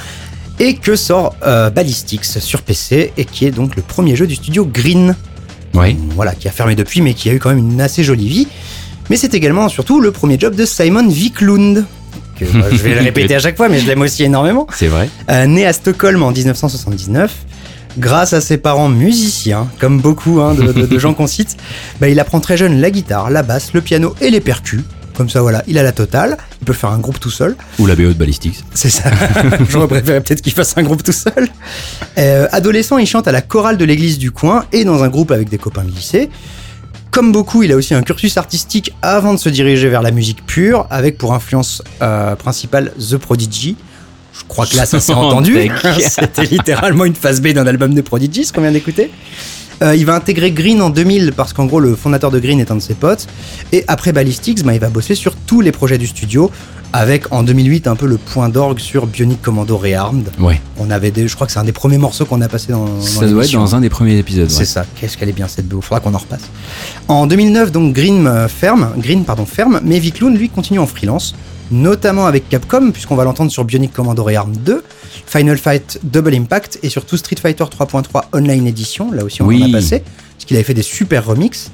Et 0.59 0.75
que 0.75 0.97
sort 0.97 1.37
euh, 1.47 1.71
Ballistics 1.71 2.25
sur 2.25 2.63
PC, 2.63 3.13
et 3.17 3.25
qui 3.27 3.47
est 3.47 3.53
donc 3.53 3.77
le 3.77 3.83
premier 3.83 4.17
jeu 4.17 4.27
du 4.27 4.35
studio 4.35 4.67
Green. 4.67 5.15
Oui. 5.75 5.97
Voilà, 6.17 6.35
qui 6.35 6.49
a 6.49 6.51
fermé 6.51 6.75
depuis, 6.75 7.01
mais 7.01 7.15
qui 7.15 7.31
a 7.31 7.33
eu 7.33 7.39
quand 7.39 7.51
même 7.51 7.59
une 7.59 7.81
assez 7.81 8.03
jolie 8.03 8.29
vie. 8.29 8.49
Mais 9.09 9.15
c'est 9.17 9.35
également, 9.35 9.69
surtout, 9.69 10.01
le 10.01 10.11
premier 10.11 10.37
job 10.37 10.57
de 10.57 10.65
Simon 10.67 11.07
Wiklund. 11.07 11.85
Que, 12.39 12.45
bah, 12.45 12.67
je 12.71 12.77
vais 12.77 12.95
le 12.95 13.01
répéter 13.03 13.35
à 13.35 13.39
chaque 13.41 13.57
fois, 13.57 13.69
mais 13.69 13.79
je 13.81 13.87
l'aime 13.87 14.03
aussi 14.03 14.23
énormément. 14.25 14.67
C'est 14.75 14.89
vrai. 14.89 15.09
Euh, 15.31 15.47
né 15.47 15.67
à 15.67 15.73
Stockholm 15.73 16.23
en 16.23 16.31
1979, 16.33 17.33
grâce 17.99 18.33
à 18.33 18.41
ses 18.41 18.59
parents 18.59 18.89
musiciens, 18.89 19.69
comme 19.81 20.01
beaucoup 20.01 20.41
hein, 20.41 20.55
de, 20.55 20.73
de- 20.73 20.87
de 20.87 20.99
gens 20.99 21.15
qu'on 21.15 21.27
cite, 21.27 21.57
bah, 22.01 22.09
il 22.09 22.21
apprend 22.21 22.41
très 22.41 22.57
jeune 22.57 22.81
la 22.81 22.91
guitare, 22.91 23.31
la 23.31 23.43
basse, 23.43 23.73
le 23.73 23.81
piano 23.81 24.15
et 24.21 24.31
les 24.31 24.41
percus. 24.41 24.83
Comme 25.17 25.31
ça, 25.31 25.41
voilà, 25.41 25.65
il 25.67 25.79
a 25.79 25.83
la 25.83 25.93
totale. 25.93 26.37
Il 26.61 26.67
peut 26.67 26.75
faire 26.75 26.91
un 26.91 26.99
groupe 26.99 27.19
tout 27.19 27.31
seul. 27.31 27.57
Ou 27.79 27.87
la 27.87 27.95
BO 27.95 28.03
de 28.09 28.13
Ballistics. 28.13 28.63
C'est 28.75 28.91
ça. 28.91 29.05
J'aurais 29.71 29.89
préféré 29.89 30.21
peut-être 30.21 30.43
qu'il 30.43 30.53
fasse 30.53 30.75
un 30.77 30.83
groupe 30.83 31.03
tout 31.03 31.11
seul. 31.13 31.49
Euh, 32.19 32.47
adolescent, 32.53 32.99
il 32.99 33.07
chante 33.07 33.27
à 33.27 33.33
la 33.33 33.41
chorale 33.41 33.79
de 33.79 33.85
l'église 33.87 34.19
du 34.19 34.31
coin 34.31 34.67
et 34.75 34.85
dans 34.85 35.03
un 35.05 35.09
groupe 35.09 35.31
avec 35.31 35.49
des 35.49 35.57
copains 35.57 35.85
du 35.85 35.93
lycée. 35.93 36.29
Comme 37.17 37.33
beaucoup, 37.33 37.63
il 37.63 37.73
a 37.73 37.77
aussi 37.77 37.95
un 37.95 38.03
cursus 38.03 38.37
artistique 38.37 38.93
avant 39.01 39.33
de 39.33 39.39
se 39.39 39.49
diriger 39.49 39.89
vers 39.89 40.03
la 40.03 40.11
musique 40.11 40.45
pure, 40.45 40.87
avec 40.91 41.17
pour 41.17 41.33
influence 41.33 41.83
euh, 42.03 42.37
principale 42.37 42.93
The 42.99 43.17
Prodigy. 43.17 43.75
Je 44.35 44.45
crois 44.47 44.67
que 44.67 44.77
là, 44.77 44.85
ça 44.85 45.01
s'est 45.01 45.15
entendu. 45.15 45.57
C'était 45.99 46.45
littéralement 46.45 47.07
une 47.07 47.15
phase 47.15 47.41
B 47.41 47.55
d'un 47.55 47.67
album 47.67 47.95
de 47.95 48.03
Prodigy, 48.03 48.45
ce 48.45 48.53
qu'on 48.53 48.61
vient 48.61 48.71
d'écouter. 48.71 49.11
Euh, 49.83 49.97
il 49.97 50.05
va 50.05 50.15
intégrer 50.15 50.51
Green 50.51 50.83
en 50.83 50.91
2000 50.91 51.33
parce 51.35 51.55
qu'en 51.55 51.65
gros, 51.65 51.81
le 51.81 51.97
fondateur 51.97 52.31
de 52.31 52.39
Green 52.39 52.61
est 52.61 52.71
un 52.71 52.77
de 52.77 52.83
ses 52.83 52.93
potes. 52.93 53.27
Et 53.73 53.83
après 53.89 54.13
Ballistics, 54.13 54.63
bah, 54.63 54.75
il 54.75 54.81
va 54.81 54.91
bosser 54.91 55.15
sur 55.15 55.37
tous 55.37 55.63
les 55.63 55.73
projets 55.73 55.97
du 55.97 56.07
studio, 56.07 56.51
avec 56.93 57.33
en 57.33 57.43
2008 57.43 57.87
un 57.87 57.97
peu 57.97 58.07
le 58.07 58.17
point 58.17 58.49
d'orgue 58.49 58.79
sur 58.79 59.07
Bionic 59.07 59.43
Commando 59.43 59.77
Rearmed. 59.77 60.29
Ouais. 60.39 60.61
On 60.79 60.91
avait 60.91 61.11
des, 61.11 61.29
je 61.29 61.35
crois 61.35 61.47
que 61.47 61.53
c'est 61.53 61.59
un 61.59 61.65
des 61.65 61.73
premiers 61.73 61.99
morceaux 61.99 62.25
qu'on 62.25 62.41
a 62.41 62.49
passé 62.49 62.73
dans, 62.73 62.85
dans 62.87 63.01
Ça 63.01 63.27
doit 63.27 63.45
être 63.45 63.53
dans 63.53 63.75
un 63.75 63.81
des 63.81 63.91
premiers 63.91 64.17
épisodes. 64.19 64.49
C'est 64.51 64.61
ouais. 64.61 64.65
ça. 64.65 64.85
Qu'est-ce 65.01 65.17
qu'elle 65.17 65.29
est 65.29 65.33
bien 65.33 65.49
cette 65.49 65.67
BO. 65.69 65.81
Faudra 65.81 66.01
qu'on 66.01 66.15
en 66.15 66.19
repasse. 66.19 66.43
En 67.09 67.27
2009, 67.27 67.73
donc 67.73 67.93
Green 67.95 68.27
euh, 68.27 68.49
ferme, 68.49 68.91
Green 68.99 69.25
pardon 69.25 69.47
ferme, 69.47 69.81
mais 69.85 69.99
Vicloun 69.99 70.37
lui 70.37 70.49
continue 70.49 70.79
en 70.79 70.87
freelance, 70.87 71.35
notamment 71.71 72.27
avec 72.27 72.49
Capcom 72.49 72.91
puisqu'on 72.93 73.17
va 73.17 73.25
l'entendre 73.25 73.51
sur 73.51 73.65
Bionic 73.65 73.93
Commando 73.93 74.23
Rearm 74.25 74.57
2, 74.57 74.83
Final 75.27 75.59
Fight 75.59 75.99
Double 76.05 76.35
Impact 76.35 76.79
et 76.83 76.89
surtout 76.89 77.17
Street 77.17 77.37
Fighter 77.41 77.65
3.3 77.65 78.25
Online 78.33 78.67
Edition. 78.67 79.11
Là 79.13 79.25
aussi 79.25 79.43
on 79.43 79.47
Oui. 79.47 79.63
en 79.65 79.69
a 79.69 79.73
passé 79.73 80.03
parce 80.47 80.49
qu'il 80.49 80.57
avait 80.59 80.65
fait 80.65 80.75
des 80.75 80.83
super 80.83 81.27
remixes. 81.27 81.73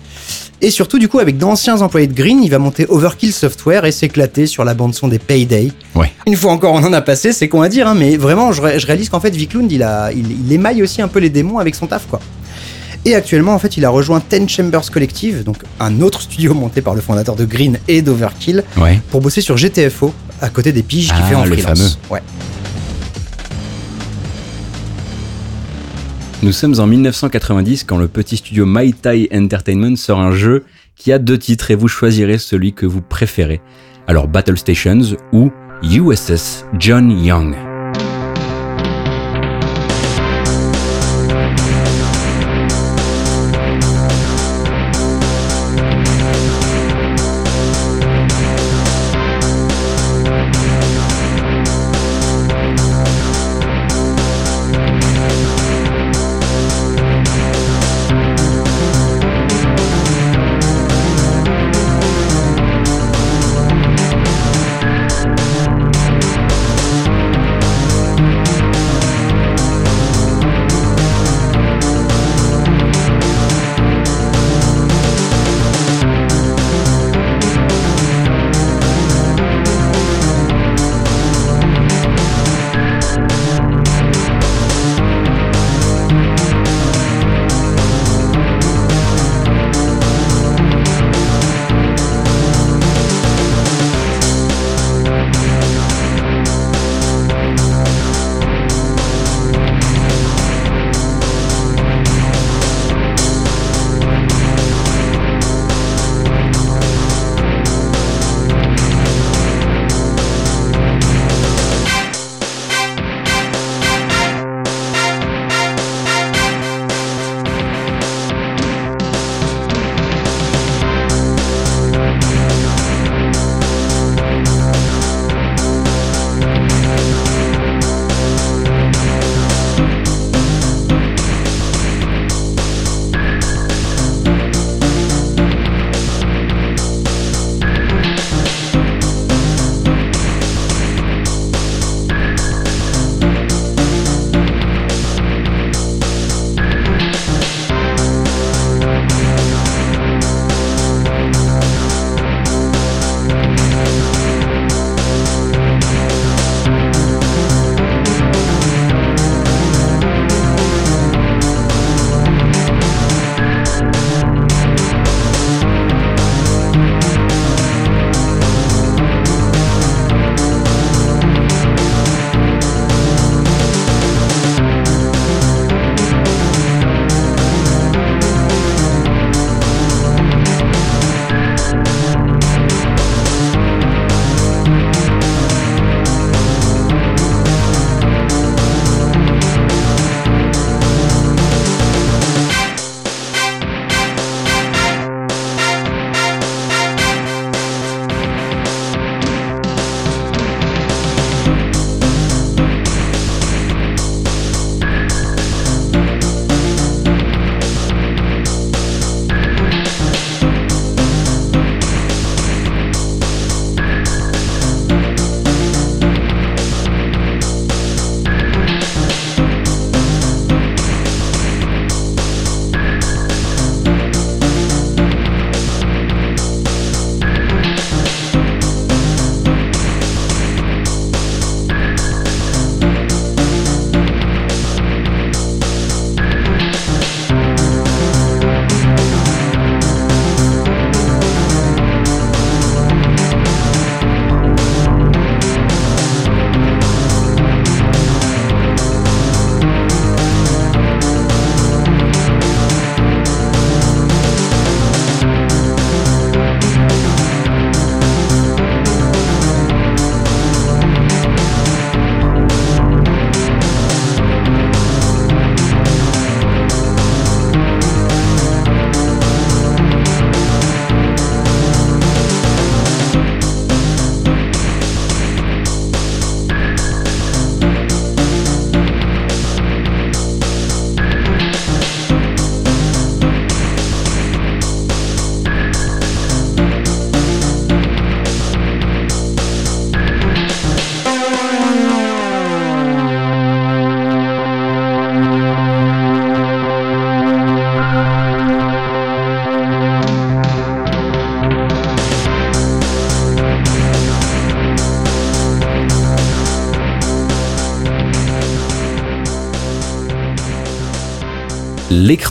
Et 0.63 0.71
surtout, 0.71 0.99
du 0.99 1.07
coup, 1.09 1.19
avec 1.19 1.37
d'anciens 1.37 1.83
employés 1.83 2.07
de 2.07 2.15
Green, 2.15 2.43
il 2.43 2.49
va 2.51 2.59
monter 2.59 2.87
Overkill 2.89 3.33
Software 3.35 3.85
et 3.85 3.93
s'éclater 3.93 4.47
sur 4.47 4.65
la 4.65 4.73
bande-son 4.73 5.09
des 5.09 5.19
Payday. 5.19 5.73
Ouais. 5.95 6.11
Une 6.27 6.37
fois 6.37 6.53
encore, 6.53 6.73
on 6.73 6.83
en 6.85 6.93
a 6.95 7.03
passé, 7.03 7.33
c'est 7.35 7.49
con 7.49 7.61
à 7.61 7.69
dire, 7.69 7.87
hein, 7.87 7.95
mais 7.95 8.17
vraiment, 8.17 8.53
je, 8.53 8.63
ré- 8.63 8.79
je 8.79 8.87
réalise 8.87 9.11
qu'en 9.11 9.21
fait, 9.21 9.35
Viklund, 9.35 9.71
il, 9.71 9.83
a, 9.83 10.11
il, 10.13 10.25
il 10.47 10.53
émaille 10.53 10.83
aussi 10.83 11.03
un 11.03 11.09
peu 11.09 11.19
les 11.19 11.29
démons 11.31 11.59
avec 11.59 11.75
son 11.75 11.87
taf, 11.87 12.07
quoi. 12.09 12.21
Et 13.05 13.15
actuellement, 13.17 13.53
en 13.53 13.59
fait, 13.59 13.77
il 13.77 13.85
a 13.85 13.91
rejoint 13.91 14.21
Ten 14.21 14.49
Chambers 14.49 14.89
Collective, 14.91 15.43
donc 15.43 15.57
un 15.81 16.01
autre 16.01 16.23
studio 16.23 16.55
monté 16.55 16.81
par 16.81 16.95
le 16.95 17.01
fondateur 17.03 17.35
de 17.37 17.45
Green 17.45 17.79
et 17.89 18.01
d'Overkill, 18.01 18.63
Ouais. 18.79 19.01
pour 19.11 19.21
bosser 19.21 19.41
sur 19.43 19.57
GTFO, 19.59 20.15
à 20.41 20.49
côté 20.49 20.71
des 20.73 20.83
piges 20.85 21.09
qu'il 21.09 21.17
Ah, 21.25 21.29
fait 21.29 21.35
en 21.35 21.45
le 21.45 21.57
freelance. 21.57 21.99
Ouais. 22.09 22.23
Nous 26.43 26.51
sommes 26.51 26.81
en 26.81 26.89
1990 26.89 27.85
quand 27.85 27.99
le 27.99 28.09
petit 28.09 28.37
studio 28.37 28.67
My 28.67 28.93
Tai 28.93 29.29
Entertainment 29.33 29.95
sort 29.95 30.19
un 30.19 30.33
jeu 30.33 30.65
qui 30.97 31.13
a 31.13 31.21
deux 31.21 31.39
titres 31.39 31.71
et 31.71 31.77
vous 31.77 31.87
choisirez 31.87 32.39
celui 32.39 32.73
que 32.73 32.85
vous 32.85 33.01
préférez. 33.01 33.61
Alors 34.09 34.27
Battle 34.27 34.59
Stations 34.59 35.17
ou 35.33 35.53
USS 35.85 36.65
John 36.81 37.13
Young. 37.25 37.72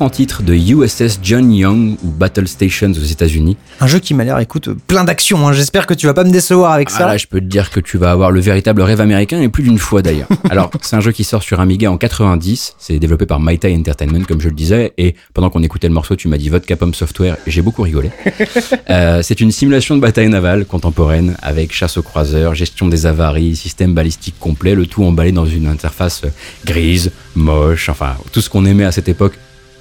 Titre 0.10 0.44
de 0.44 0.54
USS 0.54 1.20
John 1.22 1.52
Young 1.54 1.98
ou 2.04 2.10
Battle 2.10 2.48
Stations 2.48 2.92
aux 2.92 3.06
États-Unis. 3.06 3.58
Un 3.80 3.88
jeu 3.88 4.00
qui 4.00 4.14
m'a 4.14 4.24
l'air, 4.24 4.40
écoute, 4.40 4.70
plein 4.88 5.04
d'action. 5.04 5.48
hein. 5.48 5.54
J'espère 5.54 5.86
que 5.88 5.94
tu 5.94 6.06
vas 6.08 6.14
pas 6.14 6.24
me 6.24 6.32
décevoir 6.32 6.72
avec 6.74 6.90
Ah 6.94 6.98
ça. 6.98 7.06
là, 7.08 7.18
je 7.18 7.28
peux 7.28 7.40
te 7.40 7.46
dire 7.46 7.70
que 7.70 7.80
tu 7.80 7.98
vas 7.98 8.12
avoir 8.12 8.32
le 8.32 8.40
véritable 8.40 8.82
rêve 8.82 9.02
américain 9.02 9.42
et 9.42 9.50
plus 9.50 9.64
d'une 9.64 9.78
fois 9.78 10.02
d'ailleurs. 10.02 10.28
Alors, 10.50 10.72
c'est 10.82 10.96
un 10.96 11.02
jeu 11.02 11.12
qui 11.12 11.24
sort 11.24 11.44
sur 11.44 11.60
Amiga 11.60 11.92
en 11.92 11.98
90. 11.98 12.76
C'est 12.80 13.00
développé 13.00 13.26
par 13.26 13.40
Maitai 13.40 13.76
Entertainment, 13.78 14.24
comme 14.28 14.42
je 14.42 14.50
le 14.50 14.56
disais. 14.56 14.94
Et 14.98 15.16
pendant 15.34 15.50
qu'on 15.50 15.64
écoutait 15.64 15.88
le 15.88 15.94
morceau, 15.94 16.16
tu 16.16 16.28
m'as 16.28 16.38
dit 16.38 16.50
votre 16.50 16.66
Capcom 16.66 16.92
Software. 16.94 17.38
et 17.48 17.52
J'ai 17.52 17.62
beaucoup 17.62 17.82
rigolé. 17.84 18.12
Euh, 18.90 19.22
c'est 19.24 19.40
une 19.42 19.52
simulation 19.52 19.96
de 19.96 20.02
bataille 20.02 20.28
navale 20.28 20.66
contemporaine 20.66 21.36
avec 21.42 21.72
chasse 21.74 21.98
aux 21.98 22.02
croiseurs, 22.02 22.56
gestion 22.56 22.88
des 22.88 23.06
avaries, 23.06 23.56
système 23.56 23.94
balistique 23.94 24.36
complet, 24.40 24.76
le 24.76 24.86
tout 24.86 25.04
emballé 25.04 25.32
dans 25.32 25.46
une 25.46 25.68
interface 25.68 26.24
grise, 26.66 27.12
moche, 27.36 27.90
enfin 27.90 28.16
tout 28.32 28.42
ce 28.42 28.50
qu'on 28.50 28.66
aimait 28.66 28.84
à 28.86 28.92
cette 28.92 29.08
époque 29.10 29.38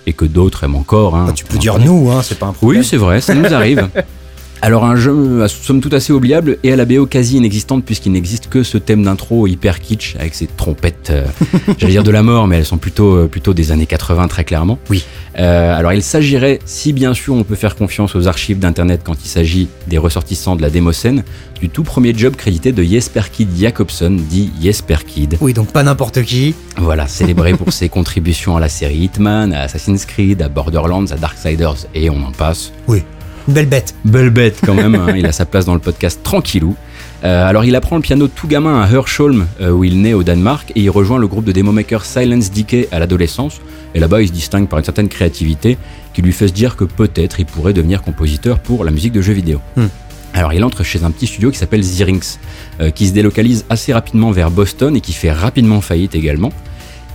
et 0.07 0.13
que 0.13 0.25
d'autres 0.25 0.65
aiment 0.65 0.77
encore. 0.77 1.17
hein. 1.17 1.27
Bah, 1.27 1.33
tu 1.33 1.45
peux 1.45 1.59
dire 1.59 1.79
nous, 1.79 2.11
hein, 2.11 2.21
c'est 2.23 2.39
pas 2.39 2.47
un 2.47 2.53
problème. 2.53 2.81
Oui, 2.81 2.87
c'est 2.87 2.97
vrai, 2.97 3.21
ça 3.21 3.35
nous 3.35 3.53
arrive. 3.53 3.89
Alors 4.63 4.85
un 4.85 4.95
jeu 4.95 5.43
à 5.43 5.49
somme 5.49 5.81
toute 5.81 5.95
assez 5.95 6.13
oubliable 6.13 6.59
et 6.63 6.73
à 6.73 6.77
la 6.77 6.85
BO 6.85 7.07
quasi 7.07 7.39
inexistante 7.39 7.83
puisqu'il 7.83 8.13
n'existe 8.13 8.49
que 8.49 8.63
ce 8.63 8.77
thème 8.77 9.03
d'intro 9.03 9.47
hyper 9.47 9.81
kitsch 9.81 10.17
avec 10.17 10.35
ses 10.35 10.47
trompettes, 10.47 11.09
euh, 11.11 11.25
j'allais 11.79 11.93
dire 11.93 12.03
de 12.03 12.11
la 12.11 12.23
mort, 12.23 12.47
mais 12.47 12.59
elles 12.59 12.67
sont 12.67 12.77
plutôt 12.77 13.15
euh, 13.15 13.27
plutôt 13.27 13.55
des 13.55 13.73
années 13.73 13.87
80 13.87 14.29
très 14.29 14.45
clairement. 14.45 14.79
Oui. 14.91 15.05
Euh, 15.39 15.75
alors 15.75 15.95
il 15.95 16.03
s'agirait, 16.03 16.59
si 16.67 16.93
bien 16.93 17.15
sûr 17.15 17.35
on 17.35 17.43
peut 17.43 17.55
faire 17.55 17.75
confiance 17.75 18.15
aux 18.15 18.29
archives 18.29 18.59
d'internet 18.59 19.01
quand 19.03 19.17
il 19.25 19.29
s'agit 19.29 19.69
des 19.89 19.97
ressortissants 19.97 20.57
de 20.57 20.63
la 20.63 20.69
démocène, 20.69 21.25
du 21.59 21.71
tout 21.71 21.83
premier 21.83 22.13
job 22.15 22.37
crédité 22.37 22.73
de 22.73 22.83
Jesper 22.83 23.23
Kid 23.33 23.49
Jacobson, 23.57 24.11
dit 24.11 24.51
Jesper 24.61 24.99
Kid. 25.07 25.39
Oui, 25.41 25.55
donc 25.55 25.73
pas 25.73 25.83
n'importe 25.83 26.23
qui. 26.23 26.55
Voilà, 26.77 27.09
célébré 27.09 27.55
pour 27.55 27.73
ses 27.73 27.89
contributions 27.91 28.59
à 28.59 28.61
la 28.61 28.69
série 28.69 29.05
Hitman, 29.05 29.55
à 29.55 29.63
Assassin's 29.63 30.05
Creed, 30.05 30.43
à 30.43 30.51
Borderlands, 30.51 31.07
à 31.07 31.17
Darksiders 31.17 31.87
et 31.95 32.11
on 32.11 32.23
en 32.23 32.33
passe. 32.33 32.73
Oui. 32.87 33.03
Belle 33.51 33.67
bête. 33.67 33.97
Belle 34.05 34.31
bête 34.31 34.61
quand 34.65 34.75
même, 34.75 34.95
hein, 34.95 35.13
il 35.17 35.27
a 35.27 35.33
sa 35.33 35.45
place 35.45 35.65
dans 35.65 35.75
le 35.75 35.81
podcast 35.81 36.21
tranquillou. 36.23 36.77
Euh, 37.25 37.49
alors 37.49 37.65
il 37.65 37.75
apprend 37.75 37.97
le 37.97 38.03
piano 38.03 38.29
tout 38.29 38.47
gamin 38.47 38.81
à 38.81 38.89
Herschholm 38.89 39.47
euh, 39.61 39.71
où 39.71 39.83
il 39.83 40.01
naît 40.01 40.15
au 40.15 40.23
Danemark 40.23 40.71
et 40.77 40.83
il 40.83 40.91
rejoint 40.91 41.19
le 41.19 41.27
groupe 41.27 41.45
de 41.45 41.51
démo 41.51 41.73
maker 41.73 42.05
Silence 42.05 42.53
Decay 42.53 42.89
à 42.93 43.01
l'adolescence. 43.01 43.61
Et 43.97 43.99
là-bas 43.99 44.23
il 44.23 44.29
se 44.29 44.33
distingue 44.33 44.69
par 44.69 44.79
une 44.79 44.85
certaine 44.85 45.09
créativité 45.09 45.79
qui 46.15 46.23
lui 46.23 46.33
fait 46.33 46.47
se 46.47 46.53
dire 46.53 46.77
que 46.77 46.85
peut-être 46.85 47.41
il 47.41 47.47
pourrait 47.47 47.73
devenir 47.73 48.03
compositeur 48.03 48.61
pour 48.61 48.85
la 48.85 48.93
musique 48.93 49.13
de 49.13 49.21
jeux 49.21 49.33
vidéo. 49.33 49.61
Hmm. 49.77 49.87
Alors 50.33 50.53
il 50.53 50.63
entre 50.63 50.85
chez 50.85 51.03
un 51.03 51.11
petit 51.11 51.27
studio 51.27 51.51
qui 51.51 51.59
s'appelle 51.59 51.83
Zyrinx, 51.83 52.39
euh, 52.81 52.91
qui 52.91 53.09
se 53.09 53.13
délocalise 53.13 53.65
assez 53.69 53.93
rapidement 53.93 54.31
vers 54.31 54.53
Boston 54.53 54.95
et 54.95 55.01
qui 55.01 55.13
fait 55.13 55.33
rapidement 55.33 55.81
faillite 55.81 56.15
également. 56.15 56.53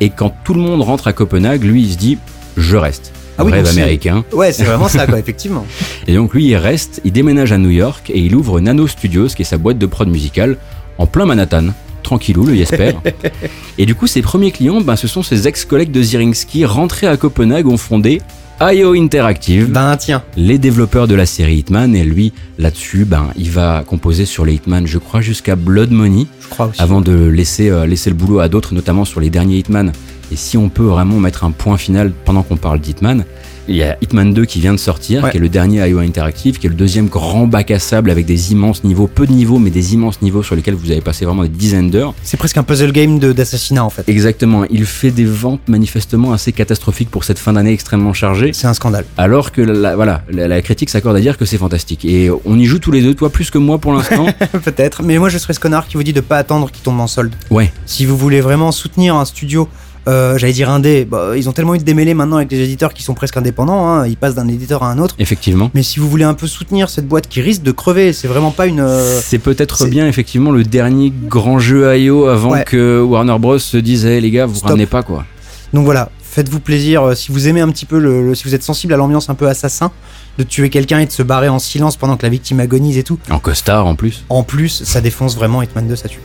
Et 0.02 0.10
quand 0.10 0.36
tout 0.44 0.54
le 0.54 0.60
monde 0.60 0.82
rentre 0.82 1.08
à 1.08 1.14
Copenhague, 1.14 1.64
lui 1.64 1.84
il 1.84 1.94
se 1.94 1.98
dit 1.98 2.18
je 2.58 2.76
reste. 2.76 3.14
Ah 3.38 3.44
oui, 3.44 3.52
Rêve 3.52 3.68
américain. 3.68 4.24
Ouais, 4.32 4.52
c'est 4.52 4.64
vraiment 4.64 4.88
ça, 4.88 5.06
quoi, 5.08 5.20
effectivement. 5.20 5.66
Et 6.08 6.16
donc 6.16 6.34
lui, 6.34 6.46
il 6.46 6.56
reste, 6.56 7.02
il 7.04 7.12
déménage 7.12 7.52
à 7.52 7.58
New 7.58 7.70
York 7.70 8.10
et 8.10 8.20
il 8.20 8.36
ouvre 8.36 8.60
Nano 8.60 8.88
Studios, 8.88 9.28
qui 9.28 9.42
est 9.42 9.46
sa 9.46 9.58
boîte 9.58 9.78
de 9.78 9.86
prod 9.86 10.08
musicale, 10.08 10.58
en 10.98 11.06
plein 11.08 11.26
Manhattan. 11.26 11.68
Tranquillou, 12.04 12.46
le 12.46 12.56
Jesper. 12.56 12.92
et 13.80 13.86
du 13.88 13.96
coup, 13.96 14.06
ses 14.08 14.22
premiers 14.22 14.52
clients, 14.52 14.80
ben, 14.80 14.96
ce 14.96 15.08
sont 15.08 15.24
ses 15.24 15.48
ex-collègues 15.48 15.92
de 15.92 16.04
Zyrinx 16.04 16.46
qui, 16.46 16.64
rentrés 16.64 17.08
à 17.08 17.18
Copenhague, 17.18 17.68
ont 17.68 17.78
fondé 17.78 18.22
IO 18.62 18.94
Interactive, 18.94 19.70
Ben 19.70 19.98
tiens. 19.98 20.24
les 20.38 20.58
développeurs 20.58 21.08
de 21.10 21.16
la 21.16 21.26
série 21.26 21.58
Hitman. 21.58 21.94
Et 21.96 22.04
lui, 22.06 22.32
là-dessus, 22.58 23.04
ben, 23.06 23.32
il 23.36 23.50
va 23.50 23.84
composer 23.86 24.26
sur 24.26 24.46
les 24.46 24.54
Hitman, 24.54 24.86
je 24.88 24.98
crois, 25.00 25.20
jusqu'à 25.20 25.56
Blood 25.56 25.92
Money, 25.92 26.28
Je 26.40 26.48
crois 26.48 26.68
aussi. 26.68 26.82
avant 26.82 27.02
de 27.02 27.12
laisser, 27.26 27.70
euh, 27.70 27.86
laisser 27.88 28.12
le 28.12 28.16
boulot 28.16 28.40
à 28.40 28.48
d'autres, 28.50 28.74
notamment 28.76 29.04
sur 29.04 29.20
les 29.20 29.30
derniers 29.32 29.58
Hitman. 29.58 29.92
Et 30.32 30.36
si 30.36 30.58
on 30.58 30.70
peut 30.70 30.84
vraiment 30.84 31.20
mettre 31.20 31.44
un 31.44 31.52
point 31.52 31.78
final 31.78 32.12
pendant 32.26 32.44
qu'on 32.44 32.58
parle 32.58 32.80
d'Hitman, 32.80 33.26
il 33.68 33.76
y 33.78 33.82
a 33.84 33.98
Hitman 34.00 34.32
2 34.32 34.46
qui 34.46 34.60
vient 34.60 34.74
de 34.74 34.80
sortir, 34.80 35.24
Ouais. 35.24 35.32
qui 35.32 35.38
est 35.38 35.40
le 35.40 35.50
dernier 35.50 35.88
IO 35.90 35.98
Interactive, 35.98 36.60
qui 36.60 36.68
est 36.68 36.70
le 36.70 36.76
deuxième 36.76 37.08
grand 37.08 37.48
bac 37.48 37.72
à 37.72 37.80
sable 37.80 38.12
avec 38.12 38.28
des 38.28 38.52
immenses 38.52 38.84
niveaux, 38.84 39.08
peu 39.08 39.26
de 39.26 39.32
niveaux, 39.32 39.58
mais 39.58 39.72
des 39.72 39.96
immenses 39.96 40.22
niveaux 40.22 40.44
sur 40.44 40.56
lesquels 40.56 40.76
vous 40.76 40.92
avez 40.92 41.02
passé 41.02 41.26
vraiment 41.26 41.42
des 41.42 41.50
dizaines 41.50 41.90
d'heures. 41.90 42.14
C'est 42.22 42.38
presque 42.38 42.58
un 42.58 42.64
puzzle 42.64 42.92
game 42.92 43.18
d'assassinat, 43.18 43.84
en 43.84 43.90
fait. 43.90 44.08
Exactement, 44.08 44.66
il 44.70 44.86
fait 44.86 45.10
des 45.10 45.26
ventes 45.26 45.62
manifestement 45.68 46.32
assez 46.32 46.52
catastrophiques 46.52 47.10
pour 47.10 47.24
cette 47.24 47.40
fin 47.40 47.54
d'année 47.54 47.72
extrêmement 47.74 48.14
chargée, 48.14 48.52
C'est 48.54 48.68
un 48.68 48.76
scandale. 48.76 49.06
alors 49.18 49.52
que 49.52 49.62
la, 49.64 49.96
voilà, 49.96 50.22
la, 50.30 50.48
la 50.48 50.62
critique 50.62 50.92
s'accorde 50.92 51.16
à 51.18 51.20
dire 51.22 51.36
que 51.36 51.46
c'est 51.46 51.58
fantastique. 51.58 52.06
Et 52.06 52.30
on 52.46 52.60
y 52.60 52.66
joue 52.66 52.78
tous 52.78 52.92
les 52.92 53.02
deux, 53.02 53.16
toi 53.16 53.32
plus 53.32 53.50
que 53.50 53.58
moi 53.58 53.80
pour 53.80 53.94
l'instant. 53.94 54.28
Peut-être. 54.64 55.02
Mais 55.02 55.18
moi, 55.18 55.30
je 55.30 55.40
serais 55.40 55.54
ce 55.54 55.60
connard 55.60 55.88
qui 55.88 55.98
vous 55.98 56.04
dit 56.04 56.14
de 56.14 56.22
pas 56.22 56.38
attendre 56.38 56.70
qu'il 56.70 56.84
tombe 56.84 57.00
en 57.00 57.08
solde. 57.08 57.34
ouais, 57.50 57.74
Si 57.88 58.06
vous 58.06 58.16
voulez 58.16 58.42
vraiment 58.42 58.72
soutenir 58.72 59.16
un 59.16 59.26
studio, 59.26 59.68
euh, 60.08 60.38
j'allais 60.38 60.54
dire 60.54 60.70
indé, 60.70 61.06
bah, 61.06 61.32
ils 61.36 61.48
ont 61.50 61.52
tellement 61.52 61.76
eu 61.76 61.80
de 61.80 61.84
démêlés 61.84 62.14
maintenant 62.14 62.38
avec 62.38 62.52
les 62.52 62.60
éditeurs 62.62 62.94
qui 62.94 63.04
sont 63.04 63.14
presque 63.14 63.38
indépendants, 63.38 63.88
hein, 63.88 64.08
ils 64.08 64.18
passent 64.18 64.36
d'un 64.36 64.48
éditeur 64.48 64.84
à 64.84 64.92
un 64.92 65.00
autre. 65.00 65.16
effectivement. 65.20 65.72
Mais 65.74 65.84
si 65.84 66.00
vous 66.00 66.10
voulez 66.10 66.24
un 66.26 66.34
peu 66.34 66.48
soutenir 66.48 66.90
cette 66.90 67.08
boîte 67.08 67.28
qui 67.28 67.42
risque 67.42 67.64
de 67.64 67.72
crever, 67.72 68.14
c'est 68.14 68.28
vraiment 68.28 68.52
pas 68.52 68.68
une. 68.68 68.80
euh, 68.82 69.20
C'est 69.22 69.40
peut-être 69.40 69.86
bien 69.88 70.08
effectivement 70.08 70.52
le 70.52 70.64
dernier 70.64 71.12
grand 71.28 71.60
jeu 71.60 71.98
IO 71.98 72.26
avant 72.28 72.52
Ouais. 72.52 72.64
que 72.66 73.02
Warner 73.02 73.38
Bros 73.40 73.58
se 73.60 73.78
dise 73.78 74.06
Eh, 74.06 74.22
les 74.22 74.32
gars 74.32 74.46
vous 74.46 74.56
Stop. 74.56 74.70
ramenez 74.70 74.86
pas 74.86 75.04
quoi. 75.04 75.26
Donc 75.74 75.86
voilà, 75.86 76.10
faites-vous 76.22 76.60
plaisir. 76.60 77.04
euh, 77.04 77.16
Si 77.16 77.32
vous 77.32 77.48
aimez 77.48 77.62
un 77.62 77.70
petit 77.70 77.86
peu, 77.86 77.98
le, 78.00 78.26
le- 78.28 78.36
si 78.36 78.44
vous 78.46 78.54
êtes 78.56 78.64
sensible 78.64 78.94
à 78.94 78.98
l'ambiance 78.98 79.30
un 79.30 79.36
peu 79.36 79.48
assassin, 79.48 79.92
de 80.38 80.44
tuer 80.44 80.70
quelqu'un 80.70 81.00
et 81.00 81.06
de 81.06 81.12
se 81.12 81.24
barrer 81.24 81.50
en 81.50 81.60
silence 81.60 81.96
pendant 81.98 82.18
que 82.18 82.24
la 82.24 82.30
victime 82.30 82.60
agonise 82.60 82.98
et 82.98 83.04
tout. 83.04 83.18
En 83.30 83.40
costard 83.40 83.86
en 83.88 83.96
plus. 83.96 84.24
En 84.30 84.44
plus, 84.44 84.84
ça 84.84 85.02
défonce 85.02 85.36
vraiment 85.36 85.62
Hitman 85.62 85.88
2, 85.88 85.96
ça 85.96 86.08
tue. 86.10 86.20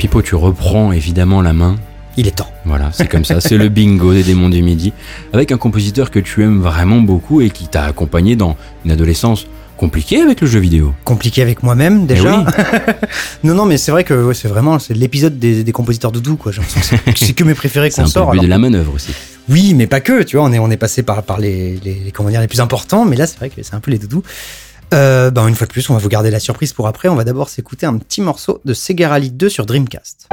Pipo 0.00 0.22
tu 0.22 0.34
reprends 0.34 0.92
évidemment 0.92 1.42
la 1.42 1.52
main. 1.52 1.76
Il 2.16 2.26
est 2.26 2.30
temps. 2.36 2.50
Voilà, 2.64 2.88
c'est 2.92 3.06
comme 3.06 3.26
ça, 3.26 3.38
c'est 3.42 3.58
le 3.58 3.68
bingo 3.76 4.14
des 4.14 4.22
démons 4.22 4.48
du 4.48 4.62
midi. 4.62 4.94
Avec 5.34 5.52
un 5.52 5.58
compositeur 5.58 6.10
que 6.10 6.18
tu 6.18 6.42
aimes 6.42 6.60
vraiment 6.62 7.02
beaucoup 7.02 7.42
et 7.42 7.50
qui 7.50 7.66
t'a 7.68 7.84
accompagné 7.84 8.34
dans 8.34 8.56
une 8.86 8.92
adolescence 8.92 9.46
compliquée 9.76 10.22
avec 10.22 10.40
le 10.40 10.46
jeu 10.46 10.58
vidéo. 10.58 10.94
Compliqué 11.04 11.42
avec 11.42 11.62
moi-même 11.62 12.06
déjà. 12.06 12.44
Eh 12.46 12.50
oui. 12.50 12.94
non, 13.44 13.54
non, 13.54 13.66
mais 13.66 13.76
c'est 13.76 13.90
vrai 13.92 14.04
que 14.04 14.14
ouais, 14.14 14.32
c'est 14.34 14.48
vraiment 14.48 14.78
c'est 14.78 14.94
l'épisode 14.94 15.38
des, 15.38 15.64
des 15.64 15.72
compositeurs 15.72 16.12
doudou, 16.12 16.36
quoi. 16.36 16.50
J'ai 16.50 16.62
l'impression 16.62 16.96
que 16.96 17.02
c'est- 17.18 17.26
c'est 17.26 17.32
que 17.34 17.44
mes 17.44 17.54
préférés 17.54 17.90
C'est 17.90 17.96
qu'on 17.96 18.02
un 18.02 18.04
peu 18.04 18.08
le 18.08 18.12
sort. 18.12 18.26
but 18.30 18.38
alors. 18.38 18.44
de 18.44 18.48
la 18.48 18.58
manœuvre 18.58 18.94
aussi. 18.94 19.12
Oui, 19.50 19.74
mais 19.74 19.86
pas 19.86 20.00
que, 20.00 20.22
tu 20.22 20.36
vois, 20.38 20.46
on 20.46 20.52
est, 20.54 20.58
on 20.58 20.70
est 20.70 20.76
passé 20.78 21.02
par, 21.02 21.22
par 21.24 21.38
les, 21.38 21.78
les, 21.84 22.00
les- 22.06 22.10
comment 22.12 22.30
dire, 22.30 22.40
les 22.40 22.48
plus 22.48 22.60
importants, 22.60 23.04
mais 23.04 23.16
là, 23.16 23.26
c'est 23.26 23.36
vrai 23.38 23.50
que 23.50 23.62
c'est 23.62 23.74
un 23.74 23.80
peu 23.80 23.90
les 23.90 23.98
doudous. 23.98 24.22
Euh, 24.92 25.30
ben, 25.30 25.46
une 25.46 25.54
fois 25.54 25.66
de 25.66 25.72
plus, 25.72 25.88
on 25.90 25.94
va 25.94 26.00
vous 26.00 26.08
garder 26.08 26.30
la 26.30 26.40
surprise 26.40 26.72
pour 26.72 26.88
après. 26.88 27.08
On 27.08 27.14
va 27.14 27.24
d'abord 27.24 27.48
s'écouter 27.48 27.86
un 27.86 27.96
petit 27.98 28.20
morceau 28.20 28.60
de 28.64 28.74
Sega 28.74 29.08
Rally 29.08 29.30
2 29.30 29.48
sur 29.48 29.66
Dreamcast. 29.66 30.28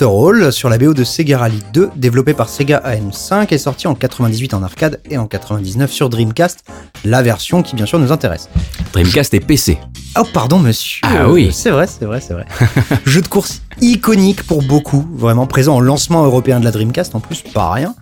After 0.00 0.16
All 0.16 0.50
sur 0.50 0.70
la 0.70 0.78
BO 0.78 0.94
de 0.94 1.04
Sega 1.04 1.36
Rally 1.36 1.58
2, 1.74 1.90
développé 1.94 2.32
par 2.32 2.48
Sega 2.48 2.80
AM5 2.86 3.52
et 3.52 3.58
sorti 3.58 3.86
en 3.86 3.94
98 3.94 4.54
en 4.54 4.62
arcade 4.62 4.98
et 5.10 5.18
en 5.18 5.26
99 5.26 5.92
sur 5.92 6.08
Dreamcast, 6.08 6.64
la 7.04 7.20
version 7.20 7.62
qui 7.62 7.76
bien 7.76 7.84
sûr 7.84 7.98
nous 7.98 8.10
intéresse. 8.10 8.48
Dreamcast 8.94 9.34
et 9.34 9.40
PC. 9.40 9.78
Oh 10.18 10.22
pardon 10.32 10.58
monsieur. 10.58 11.02
Ah 11.04 11.28
oui. 11.28 11.50
C'est 11.52 11.68
vrai, 11.68 11.86
c'est 11.86 12.06
vrai, 12.06 12.22
c'est 12.22 12.32
vrai. 12.32 12.46
Jeu 13.04 13.20
de 13.20 13.28
course 13.28 13.60
iconique 13.82 14.42
pour 14.44 14.62
beaucoup, 14.62 15.06
vraiment 15.12 15.46
présent 15.46 15.76
au 15.76 15.82
lancement 15.82 16.24
européen 16.24 16.60
de 16.60 16.64
la 16.64 16.70
Dreamcast 16.70 17.14
en 17.14 17.20
plus, 17.20 17.42
pas 17.42 17.70
rien. 17.70 17.94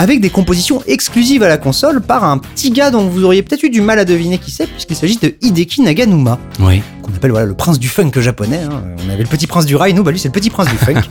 Avec 0.00 0.22
des 0.22 0.30
compositions 0.30 0.82
exclusives 0.86 1.42
à 1.42 1.48
la 1.48 1.58
console 1.58 2.00
par 2.00 2.24
un 2.24 2.38
petit 2.38 2.70
gars 2.70 2.90
dont 2.90 3.06
vous 3.06 3.22
auriez 3.22 3.42
peut-être 3.42 3.64
eu 3.64 3.68
du 3.68 3.82
mal 3.82 3.98
à 3.98 4.06
deviner 4.06 4.38
qui 4.38 4.50
c'est, 4.50 4.66
puisqu'il 4.66 4.96
s'agit 4.96 5.18
de 5.18 5.34
Hideki 5.42 5.82
Naganuma, 5.82 6.38
Oui. 6.58 6.80
qu'on 7.02 7.12
appelle 7.12 7.32
voilà, 7.32 7.44
le 7.44 7.52
prince 7.52 7.78
du 7.78 7.86
funk 7.88 8.12
japonais. 8.16 8.60
hein. 8.62 8.82
On 9.06 9.10
avait 9.10 9.24
le 9.24 9.28
petit 9.28 9.46
prince 9.46 9.66
du 9.66 9.76
rail, 9.76 9.92
nous, 9.92 10.02
bah 10.02 10.10
lui 10.10 10.18
c'est 10.18 10.28
le 10.28 10.32
petit 10.32 10.48
prince 10.48 10.70
du 10.70 10.76
funk. 10.78 11.02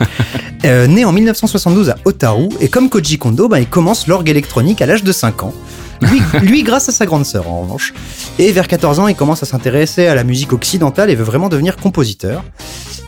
Euh, 0.66 0.88
né 0.88 1.06
en 1.06 1.14
1972 1.14 1.90
à 1.90 1.96
Otaru, 2.04 2.50
et 2.60 2.68
comme 2.68 2.90
Koji 2.90 3.18
Kondo, 3.18 3.48
bah, 3.48 3.62
il 3.62 3.68
commence 3.68 4.08
l'orgue 4.08 4.28
électronique 4.30 4.82
à 4.82 4.86
l'âge 4.88 5.06
de 5.06 5.12
5 5.14 5.44
ans. 5.44 5.54
Lui, 6.02 6.22
lui, 6.42 6.64
grâce 6.64 6.90
à 6.90 6.92
sa 6.92 7.06
grande 7.06 7.26
sœur 7.26 7.50
en 7.50 7.62
revanche. 7.62 7.94
Et 8.40 8.52
vers 8.52 8.68
14 8.68 9.00
ans, 9.00 9.08
il 9.08 9.16
commence 9.16 9.42
à 9.42 9.46
s'intéresser 9.46 10.08
à 10.08 10.16
la 10.16 10.26
musique 10.26 10.52
occidentale 10.52 11.10
et 11.12 11.16
veut 11.16 11.24
vraiment 11.24 11.48
devenir 11.48 11.78
compositeur. 11.78 12.44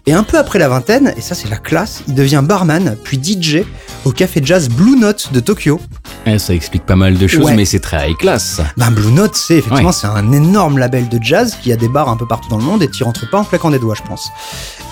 Et 0.07 0.13
un 0.13 0.23
peu 0.23 0.37
après 0.39 0.57
la 0.57 0.67
vingtaine, 0.67 1.13
et 1.15 1.21
ça 1.21 1.35
c'est 1.35 1.47
la 1.49 1.57
classe, 1.57 2.01
il 2.07 2.15
devient 2.15 2.41
barman, 2.43 2.95
puis 3.03 3.19
DJ 3.23 3.63
au 4.03 4.11
café 4.11 4.41
jazz 4.43 4.67
Blue 4.67 4.97
Note 4.97 5.29
de 5.31 5.39
Tokyo. 5.39 5.79
Eh, 6.25 6.39
ça 6.39 6.55
explique 6.55 6.85
pas 6.87 6.95
mal 6.95 7.17
de 7.19 7.27
choses, 7.27 7.45
Ouais. 7.45 7.55
mais 7.55 7.65
c'est 7.65 7.79
très 7.79 8.09
high 8.09 8.17
class. 8.17 8.61
Ben, 8.77 8.89
Blue 8.89 9.11
Note, 9.11 9.35
c'est 9.35 9.57
effectivement 9.57 9.89
Ouais. 9.89 9.95
c'est 9.95 10.07
un 10.07 10.31
énorme 10.31 10.79
label 10.79 11.07
de 11.07 11.19
jazz 11.21 11.55
qui 11.61 11.71
a 11.71 11.75
des 11.75 11.87
bars 11.87 12.09
un 12.09 12.17
peu 12.17 12.25
partout 12.27 12.49
dans 12.49 12.57
le 12.57 12.63
monde 12.63 12.81
et 12.81 12.89
t'y 12.89 13.03
rentres 13.03 13.29
pas 13.29 13.37
en 13.39 13.43
claquant 13.43 13.69
des 13.69 13.77
doigts, 13.77 13.93
je 13.95 14.01
pense. 14.07 14.29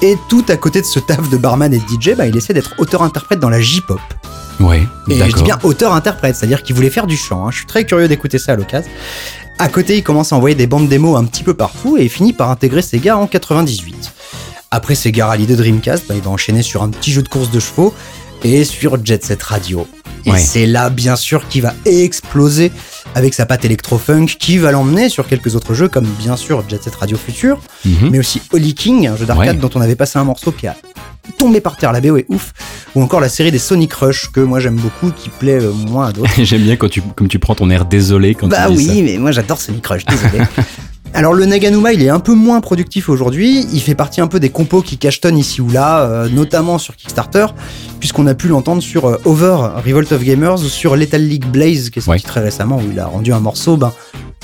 Et 0.03 0.15
tout 0.29 0.45
à 0.47 0.57
côté 0.57 0.79
de 0.79 0.85
ce 0.85 0.99
taf 0.99 1.27
de 1.29 1.37
barman 1.37 1.73
et 1.73 1.79
de 1.79 1.83
DJ, 1.87 2.15
ben, 2.15 2.25
il 2.25 2.37
essaie 2.37 2.53
d'être 2.53 2.75
auteur-interprète 2.77 3.39
dans 3.39 3.49
la 3.49 3.59
J-pop. 3.61 3.99
Oui, 4.59 4.77
Et 5.09 5.17
je 5.17 5.35
dis 5.35 5.43
bien 5.43 5.57
auteur-interprète, 5.63 6.35
c'est-à-dire 6.35 6.61
qu'il 6.61 6.75
voulait 6.75 6.89
faire 6.91 7.07
du 7.07 7.17
chant. 7.17 7.47
hein. 7.47 7.51
Je 7.51 7.57
suis 7.57 7.65
très 7.65 7.85
curieux 7.85 8.07
d'écouter 8.07 8.37
ça 8.37 8.51
à 8.51 8.55
l'occasion. 8.57 8.91
À 9.57 9.69
côté, 9.69 9.97
il 9.97 10.03
commence 10.03 10.31
à 10.33 10.35
envoyer 10.35 10.55
des 10.55 10.67
bandes 10.67 10.87
démos 10.87 11.17
un 11.19 11.25
petit 11.25 11.43
peu 11.43 11.53
partout 11.53 11.97
et 11.97 12.03
il 12.03 12.09
finit 12.09 12.33
par 12.33 12.49
intégrer 12.51 12.81
Sega 12.81 13.17
en 13.17 13.25
98. 13.27 14.11
Après 14.71 14.95
Sega 14.95 15.27
Rally 15.27 15.47
de 15.47 15.55
Dreamcast, 15.55 16.05
bah, 16.07 16.15
il 16.15 16.21
va 16.21 16.29
enchaîner 16.29 16.61
sur 16.61 16.83
un 16.83 16.89
petit 16.89 17.11
jeu 17.11 17.23
de 17.23 17.27
course 17.27 17.49
de 17.51 17.59
chevaux 17.59 17.93
et 18.43 18.63
sur 18.63 19.03
Jet 19.03 19.23
Set 19.23 19.41
Radio. 19.41 19.87
Et 20.25 20.31
Ouais. 20.31 20.39
c'est 20.39 20.65
là, 20.65 20.89
bien 20.89 21.15
sûr, 21.15 21.47
qu'il 21.47 21.61
va 21.63 21.73
exploser 21.85 22.71
avec 23.15 23.33
sa 23.33 23.45
patte 23.45 23.65
électro-funk 23.65 24.27
qui 24.39 24.57
va 24.57 24.71
l'emmener 24.71 25.09
sur 25.09 25.27
quelques 25.27 25.55
autres 25.55 25.73
jeux 25.73 25.87
comme 25.87 26.05
bien 26.05 26.35
sûr 26.35 26.63
Jet 26.69 26.83
Set 26.83 26.93
Radio 26.95 27.17
Future, 27.17 27.57
Mhm. 27.85 28.09
mais 28.11 28.19
aussi 28.19 28.41
Holy 28.51 28.75
King, 28.75 29.07
un 29.07 29.15
jeu 29.17 29.25
d'arcade 29.25 29.55
Ouais. 29.55 29.61
dont 29.61 29.69
on 29.73 29.81
avait 29.81 29.95
passé 29.95 30.19
un 30.19 30.23
morceau 30.23 30.51
qui 30.51 30.67
a 30.67 30.75
tombé 31.37 31.61
par 31.61 31.77
terre, 31.77 31.91
la 31.91 32.01
BO 32.01 32.17
est 32.17 32.25
ouf, 32.29 32.53
ou 32.95 33.01
encore 33.01 33.21
la 33.21 33.29
série 33.29 33.51
des 33.51 33.59
Sonic 33.59 33.93
Rush 33.93 34.29
que 34.31 34.39
moi 34.41 34.59
j'aime 34.59 34.75
beaucoup, 34.75 35.11
qui 35.11 35.29
plaît 35.29 35.61
euh, 35.63 35.71
moins 35.71 36.07
à 36.07 36.11
d'autres. 36.11 36.29
J'aime 36.43 36.61
bien 36.63 36.75
quand 36.75 36.89
tu, 36.89 37.01
comme 37.15 37.27
tu 37.27 37.39
prends 37.39 37.55
ton 37.55 37.69
air 37.69 37.85
désolé 37.85 38.35
quand 38.35 38.47
Bah 38.47 38.65
tu 38.67 38.73
dis 38.73 38.77
oui, 38.89 38.97
ça. 38.97 39.03
mais 39.03 39.17
moi 39.17 39.31
j'adore 39.31 39.59
Sonic 39.61 39.85
Rush, 39.87 40.05
désolé. 40.05 40.43
Alors 41.13 41.33
le 41.33 41.45
Naganuma, 41.45 41.91
il 41.91 42.03
est 42.03 42.09
un 42.09 42.19
peu 42.19 42.33
moins 42.33 42.61
productif 42.61 43.09
aujourd'hui. 43.09 43.67
Il 43.73 43.81
fait 43.81 43.95
partie 43.95 44.21
un 44.21 44.27
peu 44.27 44.39
des 44.39 44.49
compos 44.49 44.81
qui 44.81 44.97
cachetonnent 44.97 45.37
ici 45.37 45.59
ou 45.59 45.69
là, 45.69 46.01
euh, 46.01 46.29
notamment 46.29 46.77
sur 46.77 46.95
Kickstarter, 46.95 47.47
puisqu'on 47.99 48.27
a 48.27 48.35
pu 48.35 48.47
l'entendre 48.47 48.81
sur 48.81 49.05
euh, 49.05 49.19
Over, 49.25 49.57
Revolt 49.85 50.11
of 50.11 50.23
Gamers, 50.23 50.59
ou 50.61 50.69
sur 50.69 50.95
Lethal 50.95 51.21
League 51.27 51.45
Blaze, 51.45 51.89
qui 51.89 51.99
est 51.99 52.01
sorti 52.01 52.23
Ouais. 52.23 52.29
très 52.29 52.41
récemment, 52.41 52.77
où 52.77 52.91
il 52.91 52.99
a 52.99 53.07
rendu 53.07 53.33
un 53.33 53.39
morceau, 53.39 53.75
ben, 53.75 53.91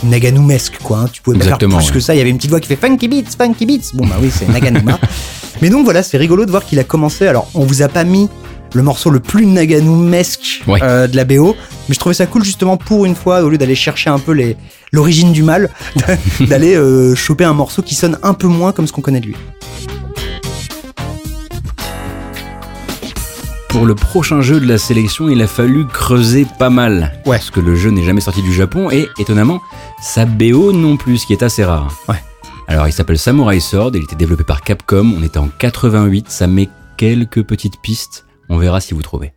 Naganumesque, 0.03 0.79
quoi. 0.83 0.99
hein. 0.99 1.09
Tu 1.11 1.21
pouvais 1.21 1.37
pas 1.37 1.45
faire 1.45 1.57
plus 1.57 1.67
ouais. 1.67 1.91
que 1.93 1.99
ça. 1.99 2.13
Il 2.15 2.17
y 2.17 2.21
avait 2.21 2.29
une 2.29 2.37
petite 2.37 2.49
voix 2.51 2.59
qui 2.59 2.67
fait 2.67 2.75
Funky 2.75 3.07
Beats, 3.07 3.31
Funky 3.37 3.65
Beats. 3.65 3.91
Bon, 3.93 4.05
bah 4.05 4.15
oui, 4.21 4.29
c'est 4.33 4.49
Naganuma. 4.49 4.99
mais 5.61 5.69
donc 5.69 5.85
voilà, 5.85 6.03
c'est 6.03 6.17
rigolo 6.17 6.45
de 6.45 6.51
voir 6.51 6.65
qu'il 6.65 6.79
a 6.79 6.83
commencé. 6.83 7.27
Alors, 7.27 7.47
on 7.53 7.63
vous 7.63 7.81
a 7.83 7.87
pas 7.87 8.03
mis 8.03 8.27
le 8.75 8.83
morceau 8.83 9.09
le 9.09 9.19
plus 9.19 9.45
Naganumesque 9.45 10.63
Ouais. 10.67 10.79
euh, 10.83 11.07
de 11.07 11.15
la 11.15 11.23
BO, 11.23 11.55
mais 11.87 11.95
je 11.95 11.99
trouvais 11.99 12.13
ça 12.15 12.25
cool 12.25 12.43
justement 12.43 12.77
pour 12.77 13.05
une 13.05 13.15
fois, 13.15 13.41
au 13.43 13.49
lieu 13.49 13.57
d'aller 13.57 13.75
chercher 13.75 14.09
un 14.09 14.19
peu 14.19 14.33
les 14.33 14.57
l'origine 14.91 15.31
du 15.33 15.43
mal, 15.43 15.69
d'aller 16.41 16.75
euh, 16.75 17.15
choper 17.15 17.43
un 17.45 17.53
morceau 17.53 17.81
qui 17.81 17.95
sonne 17.95 18.17
un 18.23 18.33
peu 18.33 18.47
moins 18.47 18.71
comme 18.71 18.87
ce 18.87 18.93
qu'on 18.93 19.01
connaît 19.01 19.19
de 19.21 19.27
lui. 19.27 19.35
Pour 23.69 23.85
le 23.85 23.93
prochain 23.95 24.41
jeu 24.41 24.61
de 24.61 24.65
la 24.67 24.77
sélection, 24.77 25.27
il 25.27 25.41
a 25.41 25.47
fallu 25.47 25.85
creuser 25.85 26.47
pas 26.59 26.69
mal. 26.69 27.11
Ouais. 27.25 27.37
Parce 27.37 27.51
que 27.51 27.59
le 27.59 27.75
jeu 27.75 27.89
n'est 27.89 28.03
jamais 28.03 28.21
sorti 28.21 28.41
du 28.41 28.53
Japon 28.53 28.89
et, 28.89 29.09
étonnamment, 29.19 29.61
sa 30.01 30.25
BO 30.25 30.71
non 30.71 30.95
plus, 30.95 31.17
ce 31.17 31.25
qui 31.27 31.33
est 31.33 31.43
assez 31.43 31.63
rare. 31.65 31.93
Ouais. 32.07 32.15
Alors, 32.69 32.87
il 32.87 32.93
s'appelle 32.93 33.17
Samurai 33.17 33.59
Sword, 33.59 33.91
il 33.95 34.03
était 34.03 34.15
développé 34.15 34.43
par 34.45 34.61
Capcom, 34.61 35.13
on 35.17 35.23
était 35.23 35.39
en 35.39 35.49
88, 35.49 36.27
ça 36.29 36.47
met 36.47 36.69
quelques 36.97 37.43
petites 37.43 37.81
pistes, 37.81 38.25
on 38.49 38.57
verra 38.57 38.81
si 38.81 38.93
vous 38.93 39.01
trouvez. 39.01 39.34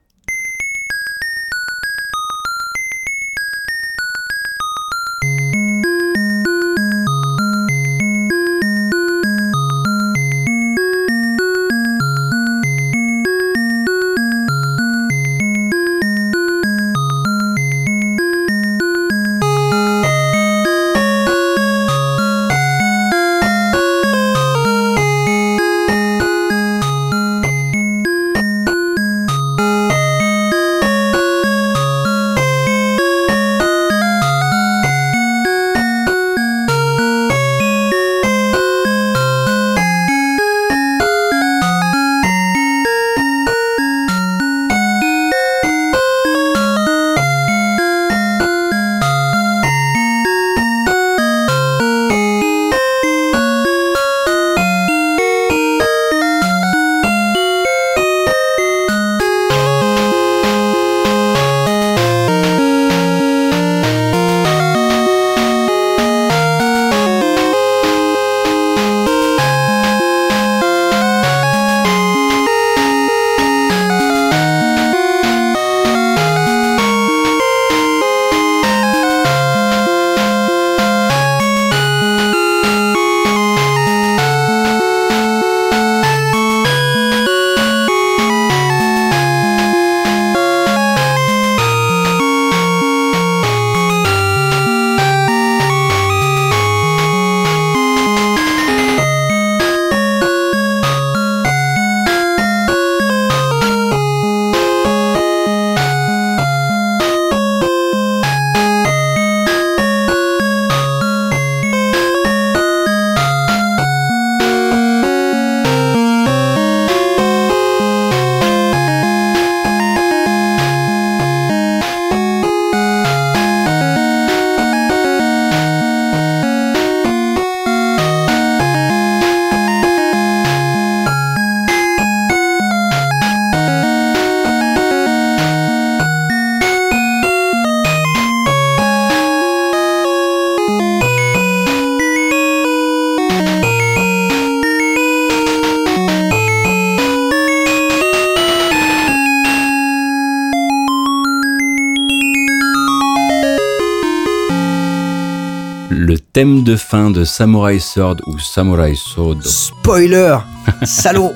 De 156.68 156.76
fin 156.76 157.10
de 157.10 157.24
Samurai 157.24 157.78
Sword 157.78 158.16
ou 158.26 158.38
Samurai 158.38 158.94
Sword, 158.94 159.38
Spoiler 159.42 160.36
Salaud 160.84 161.32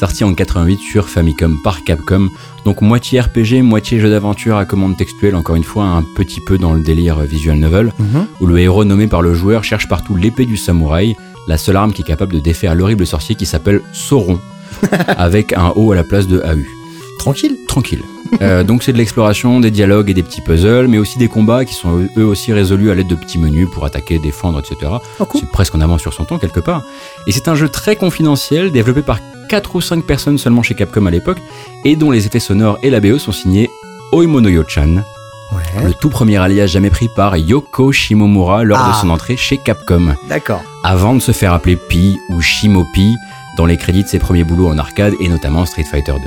sorti 0.00 0.24
en 0.24 0.32
88 0.32 0.78
sur 0.78 1.06
Famicom 1.06 1.58
par 1.62 1.84
Capcom. 1.84 2.30
Donc 2.64 2.80
moitié 2.80 3.20
RPG, 3.20 3.62
moitié 3.62 4.00
jeu 4.00 4.08
d'aventure 4.08 4.56
à 4.56 4.64
commande 4.64 4.96
textuelle, 4.96 5.34
encore 5.36 5.56
une 5.56 5.64
fois 5.64 5.84
un 5.84 6.02
petit 6.16 6.40
peu 6.40 6.56
dans 6.56 6.72
le 6.72 6.80
délire 6.80 7.18
visual 7.20 7.58
novel, 7.58 7.92
Mhm. 7.98 8.26
où 8.40 8.46
le 8.46 8.58
héros 8.58 8.84
nommé 8.86 9.06
par 9.06 9.20
le 9.20 9.34
joueur 9.34 9.64
cherche 9.64 9.86
partout 9.86 10.16
l'épée 10.16 10.46
du 10.46 10.56
samouraï, 10.56 11.14
la 11.46 11.58
seule 11.58 11.76
arme 11.76 11.92
qui 11.92 12.00
est 12.00 12.06
capable 12.06 12.32
de 12.32 12.40
défaire 12.40 12.74
l'horrible 12.74 13.06
sorcier 13.06 13.34
qui 13.34 13.44
s'appelle 13.44 13.82
Sauron, 13.92 14.40
avec 15.18 15.52
un 15.52 15.72
O 15.76 15.92
à 15.92 15.96
la 15.96 16.04
place 16.04 16.26
de 16.26 16.38
AU. 16.40 16.64
Tranquille 17.18 17.58
Tranquille. 17.68 18.02
Euh, 18.42 18.64
donc 18.64 18.82
c'est 18.82 18.92
de 18.92 18.98
l'exploration, 18.98 19.60
des 19.60 19.70
dialogues 19.70 20.10
et 20.10 20.14
des 20.14 20.22
petits 20.22 20.40
puzzles, 20.40 20.88
mais 20.88 20.98
aussi 20.98 21.18
des 21.18 21.28
combats 21.28 21.64
qui 21.64 21.74
sont 21.74 22.06
eux 22.16 22.24
aussi 22.24 22.52
résolus 22.52 22.90
à 22.90 22.94
l'aide 22.94 23.06
de 23.06 23.14
petits 23.14 23.38
menus 23.38 23.68
pour 23.72 23.84
attaquer, 23.84 24.18
défendre, 24.18 24.58
etc. 24.58 24.92
Oh, 25.20 25.24
cool. 25.24 25.40
C'est 25.40 25.50
presque 25.50 25.74
en 25.74 25.80
avance 25.80 26.00
sur 26.00 26.12
son 26.12 26.24
temps 26.24 26.38
quelque 26.38 26.60
part. 26.60 26.82
Et 27.26 27.32
c'est 27.32 27.48
un 27.48 27.54
jeu 27.54 27.68
très 27.68 27.96
confidentiel, 27.96 28.72
développé 28.72 29.02
par 29.02 29.18
4 29.48 29.76
ou 29.76 29.80
5 29.80 30.04
personnes 30.04 30.38
seulement 30.38 30.62
chez 30.62 30.74
Capcom 30.74 31.06
à 31.06 31.10
l'époque, 31.10 31.38
et 31.84 31.96
dont 31.96 32.10
les 32.10 32.26
effets 32.26 32.40
sonores 32.40 32.78
et 32.82 32.90
la 32.90 33.00
BO 33.00 33.18
sont 33.18 33.32
signés 33.32 33.68
Oimonoyo-chan, 34.12 35.02
Ouais. 35.52 35.84
le 35.84 35.92
tout 35.92 36.08
premier 36.08 36.38
alias 36.38 36.66
jamais 36.66 36.90
pris 36.90 37.08
par 37.14 37.36
Yoko 37.36 37.92
Shimomura 37.92 38.64
lors 38.64 38.78
de 38.78 38.90
Ah. 38.92 38.98
son 39.00 39.10
entrée 39.10 39.36
chez 39.36 39.58
Capcom, 39.58 40.14
D'accord. 40.28 40.62
avant 40.82 41.14
de 41.14 41.20
se 41.20 41.30
faire 41.32 41.52
appeler 41.52 41.76
Pi 41.76 42.18
ou 42.30 42.40
Shimopi 42.40 43.14
dans 43.56 43.66
les 43.66 43.76
crédits 43.76 44.02
de 44.02 44.08
ses 44.08 44.18
premiers 44.18 44.42
boulots 44.42 44.68
en 44.68 44.78
arcade 44.78 45.12
et 45.20 45.28
notamment 45.28 45.64
Street 45.66 45.84
Fighter 45.84 46.12
2. 46.12 46.18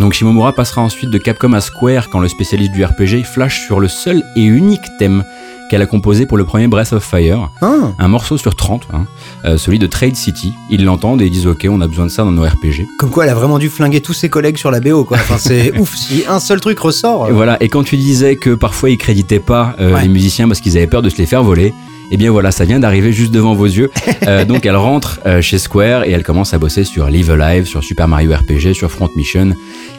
Donc 0.00 0.12
Shimomura 0.12 0.52
passera 0.52 0.82
ensuite 0.82 1.10
de 1.10 1.18
Capcom 1.18 1.52
à 1.54 1.60
Square 1.60 2.10
quand 2.10 2.20
le 2.20 2.28
spécialiste 2.28 2.72
du 2.72 2.84
RPG 2.84 3.24
flash 3.24 3.64
sur 3.66 3.80
le 3.80 3.88
seul 3.88 4.22
et 4.36 4.42
unique 4.44 4.82
thème 4.98 5.24
qu'elle 5.70 5.82
a 5.82 5.86
composé 5.86 6.26
pour 6.26 6.36
le 6.36 6.44
premier 6.44 6.68
Breath 6.68 6.92
of 6.92 7.02
Fire, 7.02 7.50
Ah, 7.60 7.92
un 7.98 8.06
morceau 8.08 8.36
sur 8.38 8.54
30, 8.54 8.86
hein, 8.92 9.06
euh, 9.46 9.56
celui 9.58 9.80
de 9.80 9.86
Trade 9.88 10.14
City. 10.14 10.52
Ils 10.70 10.84
l'entendent 10.84 11.20
et 11.22 11.26
ils 11.26 11.30
disent 11.30 11.48
ok 11.48 11.66
on 11.68 11.80
a 11.80 11.88
besoin 11.88 12.04
de 12.06 12.10
ça 12.10 12.22
dans 12.22 12.30
nos 12.30 12.44
RPG. 12.44 12.86
comme 13.00 13.10
quoi 13.10 13.24
elle 13.24 13.30
a 13.30 13.34
vraiment 13.34 13.58
dû 13.58 13.68
flinguer 13.68 14.00
tous 14.00 14.12
ses 14.12 14.28
collègues 14.28 14.58
sur 14.58 14.70
la 14.70 14.78
BO, 14.80 15.04
quoi. 15.04 15.16
Enfin, 15.16 15.38
c'est 15.38 15.76
ouf. 15.78 15.96
Si 15.96 16.24
un 16.28 16.38
seul 16.38 16.60
truc 16.60 16.78
ressort. 16.78 17.28
Et 17.28 17.32
voilà, 17.32 17.60
et 17.60 17.68
quand 17.68 17.82
tu 17.82 17.96
disais 17.96 18.36
que 18.36 18.50
parfois 18.54 18.90
ils 18.90 18.98
créditaient 18.98 19.40
pas 19.40 19.74
euh, 19.80 19.94
Ouais. 19.94 20.02
les 20.02 20.08
musiciens 20.08 20.46
parce 20.46 20.60
qu'ils 20.60 20.76
avaient 20.76 20.86
peur 20.86 21.02
de 21.02 21.08
se 21.10 21.16
les 21.16 21.26
faire 21.26 21.42
voler, 21.42 21.72
eh 22.10 22.16
bien 22.16 22.30
voilà, 22.30 22.50
ça 22.50 22.64
vient 22.64 22.78
d'arriver 22.80 23.12
juste 23.12 23.32
devant 23.32 23.54
vos 23.54 23.66
yeux. 23.66 23.90
Euh, 24.28 24.44
donc 24.44 24.66
elle 24.66 24.74
rentre 24.76 25.20
euh, 25.24 25.40
chez 25.40 25.58
Square 25.58 26.02
et 26.04 26.10
elle 26.10 26.24
commence 26.24 26.52
à 26.52 26.58
bosser 26.58 26.82
sur 26.82 27.06
Live 27.08 27.30
Alive, 27.30 27.64
sur 27.66 27.84
Super 27.84 28.08
Mario 28.08 28.32
RPG, 28.34 28.72
sur 28.74 28.90
Front 28.90 29.08
Mission. 29.14 29.54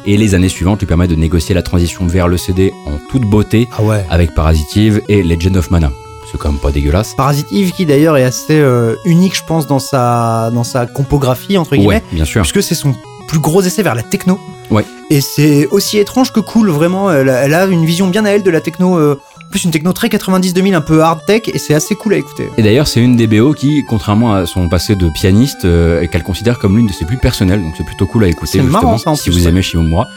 Et 0.05 0.17
les 0.17 0.35
années 0.35 0.49
suivantes 0.49 0.79
lui 0.79 0.85
permettent 0.85 1.11
de 1.11 1.15
négocier 1.15 1.55
la 1.55 1.61
transition 1.61 2.05
vers 2.07 2.27
le 2.27 2.35
CD 2.35 2.73
en 2.87 2.97
toute 3.09 3.21
beauté 3.21 3.69
Ah 3.77 3.83
ouais. 3.83 4.03
avec 4.09 4.33
Parasitive 4.35 5.01
et 5.07 5.23
Legend 5.23 5.55
of 5.57 5.71
Mana. 5.71 5.91
C'est 6.29 6.37
quand 6.37 6.51
même 6.51 6.59
pas 6.59 6.71
dégueulasse. 6.71 7.13
Parasite 7.15 7.47
Eve 7.53 7.71
qui 7.71 7.85
d'ailleurs 7.85 8.17
est 8.17 8.23
assez 8.23 8.59
euh, 8.59 8.95
unique, 9.05 9.37
je 9.37 9.43
pense, 9.47 9.65
dans 9.65 9.79
sa, 9.79 10.51
dans 10.53 10.65
sa 10.65 10.85
compographie, 10.87 11.57
entre 11.57 11.77
guillemets. 11.77 11.87
Ouais, 11.95 12.03
bien 12.11 12.25
sûr. 12.25 12.41
puisque 12.41 12.61
c'est 12.63 12.75
son 12.75 12.93
plus 13.29 13.39
gros 13.39 13.61
essai 13.61 13.81
vers 13.83 13.95
la 13.95 14.03
techno. 14.03 14.37
Ouais. 14.69 14.83
Et 15.09 15.21
c'est 15.21 15.67
aussi 15.67 15.97
étrange 15.99 16.33
que 16.33 16.41
cool, 16.41 16.69
vraiment. 16.69 17.09
Elle 17.11 17.29
a, 17.29 17.43
elle 17.45 17.53
a 17.53 17.65
une 17.65 17.85
vision 17.85 18.07
bien 18.07 18.25
à 18.25 18.31
elle 18.31 18.43
de 18.43 18.49
la 18.51 18.59
techno. 18.59 18.97
euh, 18.97 19.17
en 19.47 19.49
plus, 19.49 19.63
une 19.63 19.71
techno 19.71 19.93
très 19.93 20.09
90-2000, 20.09 20.73
un 20.73 20.81
peu 20.81 21.01
hard 21.01 21.25
tech, 21.25 21.43
et 21.47 21.57
c'est 21.57 21.73
assez 21.73 21.95
cool 21.95 22.15
à 22.15 22.17
écouter. 22.17 22.49
Et 22.57 22.63
d'ailleurs, 22.63 22.85
c'est 22.85 22.99
une 23.01 23.15
des 23.15 23.27
BO 23.27 23.53
qui, 23.53 23.85
contrairement 23.85 24.33
à 24.33 24.45
son 24.45 24.67
passé 24.67 24.97
de 24.97 25.09
pianiste, 25.09 25.63
euh, 25.63 26.01
et 26.01 26.09
qu'elle 26.09 26.23
considère 26.23 26.59
comme 26.59 26.75
l'une 26.75 26.87
de 26.87 26.91
ses 26.91 27.05
plus 27.05 27.17
personnelles. 27.17 27.61
Donc 27.61 27.73
c'est 27.77 27.85
plutôt 27.85 28.07
cool 28.07 28.25
à 28.25 28.27
écouter 28.27 28.59
justement 28.59 28.81
marrant, 28.81 28.97
ça, 28.97 29.11
en 29.11 29.15
si 29.15 29.29
plus, 29.29 29.39
vous 29.39 29.47
aimez 29.47 29.61
Shimomura. 29.61 30.09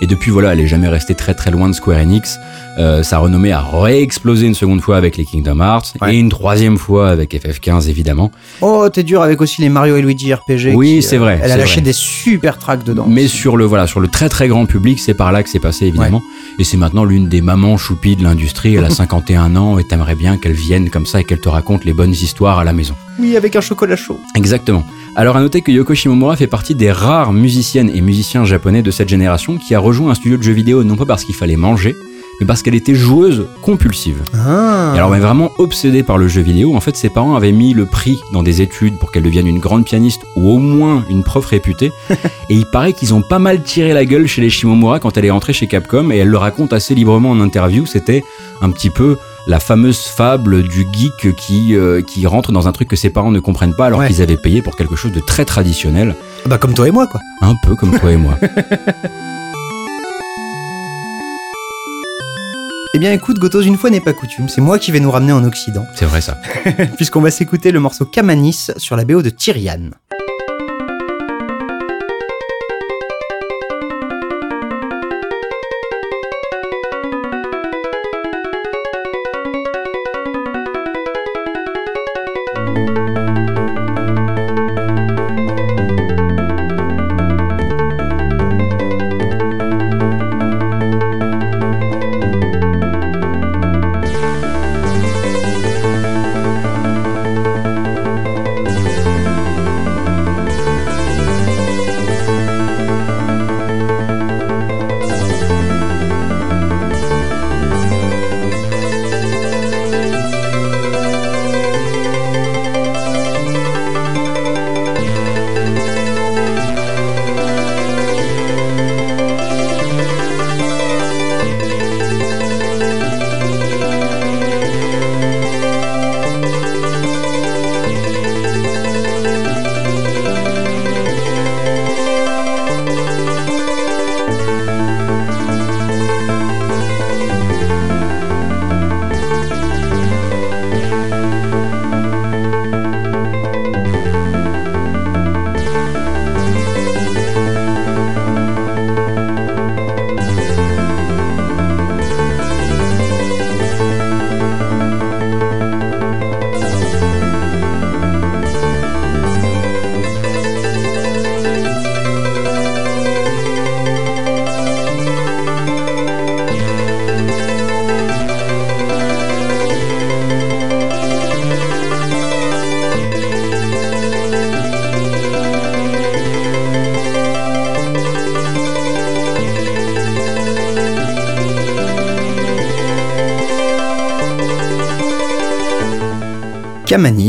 Et 0.00 0.06
depuis, 0.06 0.30
voilà, 0.30 0.52
elle 0.52 0.60
est 0.60 0.66
jamais 0.66 0.88
restée 0.88 1.14
très 1.14 1.34
très 1.34 1.50
loin 1.50 1.68
de 1.68 1.74
Square 1.74 1.98
Enix. 1.98 2.38
Euh, 2.78 3.02
sa 3.02 3.18
renommée 3.18 3.50
a 3.50 3.60
réexplosé 3.60 4.46
une 4.46 4.54
seconde 4.54 4.80
fois 4.80 4.96
avec 4.96 5.16
les 5.16 5.24
Kingdom 5.24 5.58
Hearts 5.60 5.94
Ouais. 6.00 6.14
et 6.14 6.18
une 6.18 6.28
troisième 6.28 6.78
fois 6.78 7.08
avec 7.10 7.34
FF15 7.34 7.88
évidemment. 7.88 8.30
Oh, 8.60 8.88
t'es 8.92 9.02
dur 9.02 9.22
avec 9.22 9.40
aussi 9.40 9.60
les 9.60 9.68
Mario 9.68 9.96
et 9.96 10.02
Luigi 10.02 10.32
RPG. 10.32 10.74
Oui, 10.74 11.02
c'est 11.02 11.16
euh, 11.16 11.20
vrai, 11.20 11.40
Elle 11.42 11.50
a 11.50 11.56
lâché 11.56 11.76
vrai. 11.80 11.82
des 11.82 11.92
super 11.92 12.58
tracks 12.58 12.84
dedans. 12.84 13.06
Mais 13.08 13.26
sur 13.26 13.56
le 13.56 13.64
voilà, 13.64 13.88
sur 13.88 13.98
le 13.98 14.06
très 14.06 14.28
très 14.28 14.46
grand 14.46 14.66
public, 14.66 15.00
c'est 15.00 15.14
par 15.14 15.32
là 15.32 15.42
que 15.42 15.48
c'est 15.50 15.58
passé 15.58 15.86
évidemment. 15.86 16.22
Et 16.60 16.64
c'est 16.64 16.76
maintenant 16.76 17.04
l'une 17.04 17.28
des 17.28 17.40
mamans 17.40 17.76
choupies 17.76 18.14
de 18.14 18.22
l'industrie. 18.22 18.76
Elle 18.76 18.84
a 18.84 18.90
51 18.90 19.56
ans 19.56 19.78
et 19.78 19.84
t'aimerais 19.84 20.14
bien 20.14 20.36
qu'elle 20.36 20.52
vienne 20.52 20.90
comme 20.90 21.06
ça 21.06 21.20
et 21.20 21.24
qu'elle 21.24 21.40
te 21.40 21.48
raconte 21.48 21.84
les 21.84 21.92
bonnes 21.92 22.12
histoires 22.12 22.58
à 22.60 22.64
la 22.64 22.72
maison. 22.72 22.94
Oui, 23.18 23.36
avec 23.36 23.56
un 23.56 23.60
chocolat 23.60 23.96
chaud. 23.96 24.20
Exactement. 24.36 24.84
Alors 25.18 25.36
à 25.36 25.40
noter 25.40 25.62
que 25.62 25.72
Yoko 25.72 25.96
Shimomura 25.96 26.36
fait 26.36 26.46
partie 26.46 26.76
des 26.76 26.92
rares 26.92 27.32
musiciennes 27.32 27.90
et 27.92 28.00
musiciens 28.00 28.44
japonais 28.44 28.82
de 28.82 28.92
cette 28.92 29.08
génération 29.08 29.58
qui 29.58 29.74
a 29.74 29.80
rejoint 29.80 30.12
un 30.12 30.14
studio 30.14 30.36
de 30.36 30.44
jeux 30.44 30.52
vidéo 30.52 30.84
non 30.84 30.94
pas 30.94 31.06
parce 31.06 31.24
qu'il 31.24 31.34
fallait 31.34 31.56
manger, 31.56 31.96
mais 32.38 32.46
parce 32.46 32.62
qu'elle 32.62 32.76
était 32.76 32.94
joueuse 32.94 33.48
compulsive. 33.60 34.22
Ah. 34.32 34.92
Et 34.94 34.98
alors 34.98 35.12
elle 35.12 35.20
est 35.20 35.26
vraiment 35.26 35.50
obsédée 35.58 36.04
par 36.04 36.18
le 36.18 36.28
jeu 36.28 36.40
vidéo. 36.40 36.76
En 36.76 36.80
fait, 36.80 36.96
ses 36.96 37.08
parents 37.08 37.34
avaient 37.34 37.50
mis 37.50 37.74
le 37.74 37.84
prix 37.84 38.20
dans 38.32 38.44
des 38.44 38.62
études 38.62 38.96
pour 38.96 39.10
qu'elle 39.10 39.24
devienne 39.24 39.48
une 39.48 39.58
grande 39.58 39.84
pianiste 39.84 40.22
ou 40.36 40.50
au 40.50 40.58
moins 40.58 41.04
une 41.10 41.24
prof 41.24 41.44
réputée. 41.46 41.90
et 42.10 42.54
il 42.54 42.66
paraît 42.66 42.92
qu'ils 42.92 43.12
ont 43.12 43.22
pas 43.22 43.40
mal 43.40 43.64
tiré 43.64 43.92
la 43.94 44.04
gueule 44.04 44.28
chez 44.28 44.40
les 44.40 44.50
Shimomura 44.50 45.00
quand 45.00 45.16
elle 45.16 45.24
est 45.24 45.32
rentrée 45.32 45.52
chez 45.52 45.66
Capcom 45.66 46.12
et 46.12 46.18
elle 46.18 46.28
le 46.28 46.38
raconte 46.38 46.72
assez 46.72 46.94
librement 46.94 47.32
en 47.32 47.40
interview. 47.40 47.86
C'était 47.86 48.22
un 48.60 48.70
petit 48.70 48.90
peu 48.90 49.16
la 49.48 49.60
fameuse 49.60 50.00
fable 50.02 50.62
du 50.62 50.86
geek 50.92 51.34
qui, 51.36 51.74
euh, 51.74 52.02
qui 52.02 52.26
rentre 52.26 52.52
dans 52.52 52.68
un 52.68 52.72
truc 52.72 52.86
que 52.88 52.96
ses 52.96 53.08
parents 53.10 53.30
ne 53.30 53.40
comprennent 53.40 53.74
pas 53.74 53.86
alors 53.86 54.00
Ouais. 54.00 54.06
qu'ils 54.06 54.20
avaient 54.22 54.36
payé 54.36 54.60
pour 54.62 54.76
quelque 54.76 54.94
chose 54.94 55.10
de 55.12 55.20
très 55.20 55.44
traditionnel. 55.46 56.14
Bah, 56.46 56.58
comme 56.58 56.74
toi 56.74 56.86
et 56.86 56.90
moi, 56.90 57.06
quoi. 57.06 57.20
Un 57.40 57.54
peu 57.64 57.74
comme 57.74 57.98
toi 57.98 58.12
et 58.12 58.16
moi. 58.16 58.38
Eh 62.94 62.98
bien, 62.98 63.12
écoute, 63.12 63.38
Gotos, 63.38 63.62
une 63.62 63.76
fois 63.76 63.90
n'est 63.90 64.00
pas 64.00 64.14
coutume, 64.14 64.48
c'est 64.48 64.62
moi 64.62 64.78
qui 64.78 64.90
vais 64.90 64.98
nous 64.98 65.10
ramener 65.10 65.30
en 65.32 65.44
Occident, 65.44 65.84
C'est 65.94 66.06
vrai 66.06 66.20
ça. 66.22 66.38
puisqu'on 66.96 67.20
va 67.20 67.30
s'écouter 67.30 67.70
le 67.70 67.80
morceau 67.80 68.06
Kamanis 68.06 68.70
sur 68.78 68.96
la 68.96 69.04
BO 69.04 69.20
de 69.22 69.28
Tyrian. 69.30 69.90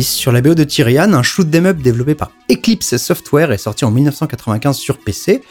Sur 0.10 0.32
la 0.32 0.42
BO 0.42 0.56
de 0.56 0.64
Tyrian, 0.64 1.14
un 1.14 1.24
shoot 1.24 1.48
'em 1.54 1.66
up 1.66 1.78
développé 1.78 2.16
par 2.16 2.32
Eclipse 2.52 2.98
Software 2.98 3.52
et 3.52 3.58
sorti 3.58 3.86
en 3.86 3.92
1995 3.92 4.78
sur 4.78 4.98
PC, 4.98 5.42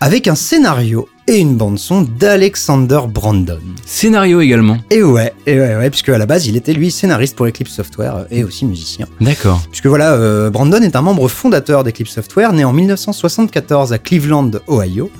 avec 0.00 0.28
un 0.28 0.34
scénario 0.34 1.08
et 1.26 1.38
une 1.38 1.56
bande 1.56 1.78
son 1.78 2.02
d'Alexander 2.02 3.00
Brandon. 3.08 3.60
Scénario 3.86 4.40
également. 4.40 4.76
Et 4.90 5.02
ouais, 5.02 5.32
et 5.46 5.58
ouais, 5.58 5.76
ouais, 5.76 5.90
puisque 5.90 6.10
à 6.10 6.18
la 6.18 6.26
base 6.26 6.46
il 6.46 6.56
était 6.56 6.74
lui 6.74 6.90
scénariste 6.90 7.34
pour 7.34 7.46
Eclipse 7.46 7.72
Software 7.72 8.16
euh, 8.16 8.24
et 8.30 8.44
aussi 8.44 8.66
musicien. 8.66 9.06
D'accord. 9.20 9.62
Puisque 9.70 9.86
voilà, 9.86 10.12
euh, 10.12 10.50
Brandon 10.50 10.82
est 10.82 10.96
un 10.96 11.02
membre 11.02 11.28
fondateur 11.28 11.82
d'Eclipse 11.82 12.12
Software, 12.12 12.52
né 12.52 12.64
en 12.64 12.72
1974 12.72 13.92
à 13.92 13.98
Cleveland, 13.98 14.50
Ohio. 14.68 15.10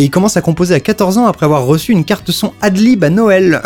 Et 0.00 0.04
il 0.04 0.10
commence 0.10 0.36
à 0.36 0.40
composer 0.42 0.74
à 0.74 0.80
14 0.80 1.18
ans 1.18 1.26
après 1.26 1.44
avoir 1.44 1.66
reçu 1.66 1.90
une 1.90 2.04
carte 2.04 2.30
son 2.30 2.52
Adlib 2.60 3.02
à 3.02 3.10
Noël. 3.10 3.60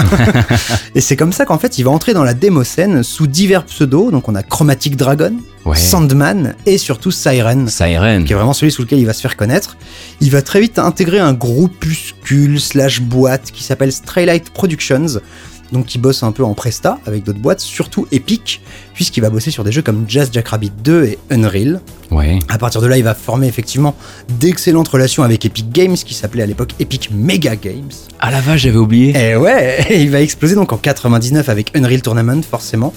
et 0.94 1.02
c'est 1.02 1.14
comme 1.16 1.32
ça 1.32 1.44
qu'en 1.44 1.58
fait 1.58 1.78
il 1.78 1.82
va 1.84 1.90
entrer 1.90 2.14
dans 2.14 2.24
la 2.24 2.32
démo 2.32 2.64
scène 2.64 3.02
sous 3.02 3.26
divers 3.26 3.64
pseudos. 3.66 4.10
Donc 4.10 4.28
on 4.28 4.34
a 4.34 4.42
Chromatic 4.42 4.96
Dragon, 4.96 5.34
Ouais. 5.64 5.76
Sandman 5.76 6.54
et 6.66 6.76
surtout 6.78 7.10
Siren 7.12 7.68
Siren. 7.68 8.24
qui 8.24 8.32
est 8.32 8.34
vraiment 8.34 8.52
celui 8.54 8.72
sous 8.72 8.82
lequel 8.82 8.98
il 8.98 9.06
va 9.06 9.12
se 9.12 9.20
faire 9.20 9.36
connaître. 9.36 9.76
Il 10.20 10.30
va 10.30 10.42
très 10.42 10.60
vite 10.60 10.78
intégrer 10.78 11.18
un 11.20 11.34
groupuscule 11.34 12.58
slash 12.60 13.00
boîte 13.00 13.50
qui 13.52 13.62
s'appelle 13.62 13.92
Straylight 13.92 14.50
Productions, 14.50 15.20
donc 15.70 15.86
qui 15.86 15.98
bosse 15.98 16.22
un 16.22 16.32
peu 16.32 16.44
en 16.44 16.54
presta 16.54 16.98
avec 17.06 17.22
d'autres 17.24 17.38
boîtes, 17.38 17.60
surtout 17.60 18.08
Epic, 18.10 18.60
puisqu'il 18.94 19.20
va 19.20 19.30
bosser 19.30 19.50
sur 19.52 19.62
des 19.64 19.70
jeux 19.70 19.82
comme 19.82 20.04
Jazz 20.08 20.30
Jackrabbit 20.32 20.72
2 20.82 21.04
et 21.04 21.18
Unreal. 21.30 21.80
Ouais. 22.22 22.38
À 22.48 22.58
partir 22.58 22.80
de 22.80 22.86
là, 22.86 22.96
il 22.96 23.04
va 23.04 23.14
former 23.14 23.46
effectivement 23.48 23.94
d'excellentes 24.38 24.88
relations 24.88 25.22
avec 25.22 25.44
Epic 25.44 25.70
Games, 25.72 25.94
qui 25.96 26.14
s'appelait 26.14 26.42
à 26.42 26.46
l'époque 26.46 26.72
Epic 26.80 27.10
Mega 27.12 27.56
Games. 27.56 27.90
Ah 28.20 28.30
la 28.30 28.40
vache, 28.40 28.62
j'avais 28.62 28.76
oublié. 28.78 29.14
Et 29.16 29.36
ouais, 29.36 29.84
et 29.90 30.00
il 30.02 30.10
va 30.10 30.20
exploser 30.22 30.54
donc 30.54 30.72
en 30.72 30.76
99 30.76 31.48
avec 31.48 31.76
Unreal 31.76 32.00
Tournament, 32.02 32.42
forcément. 32.42 32.92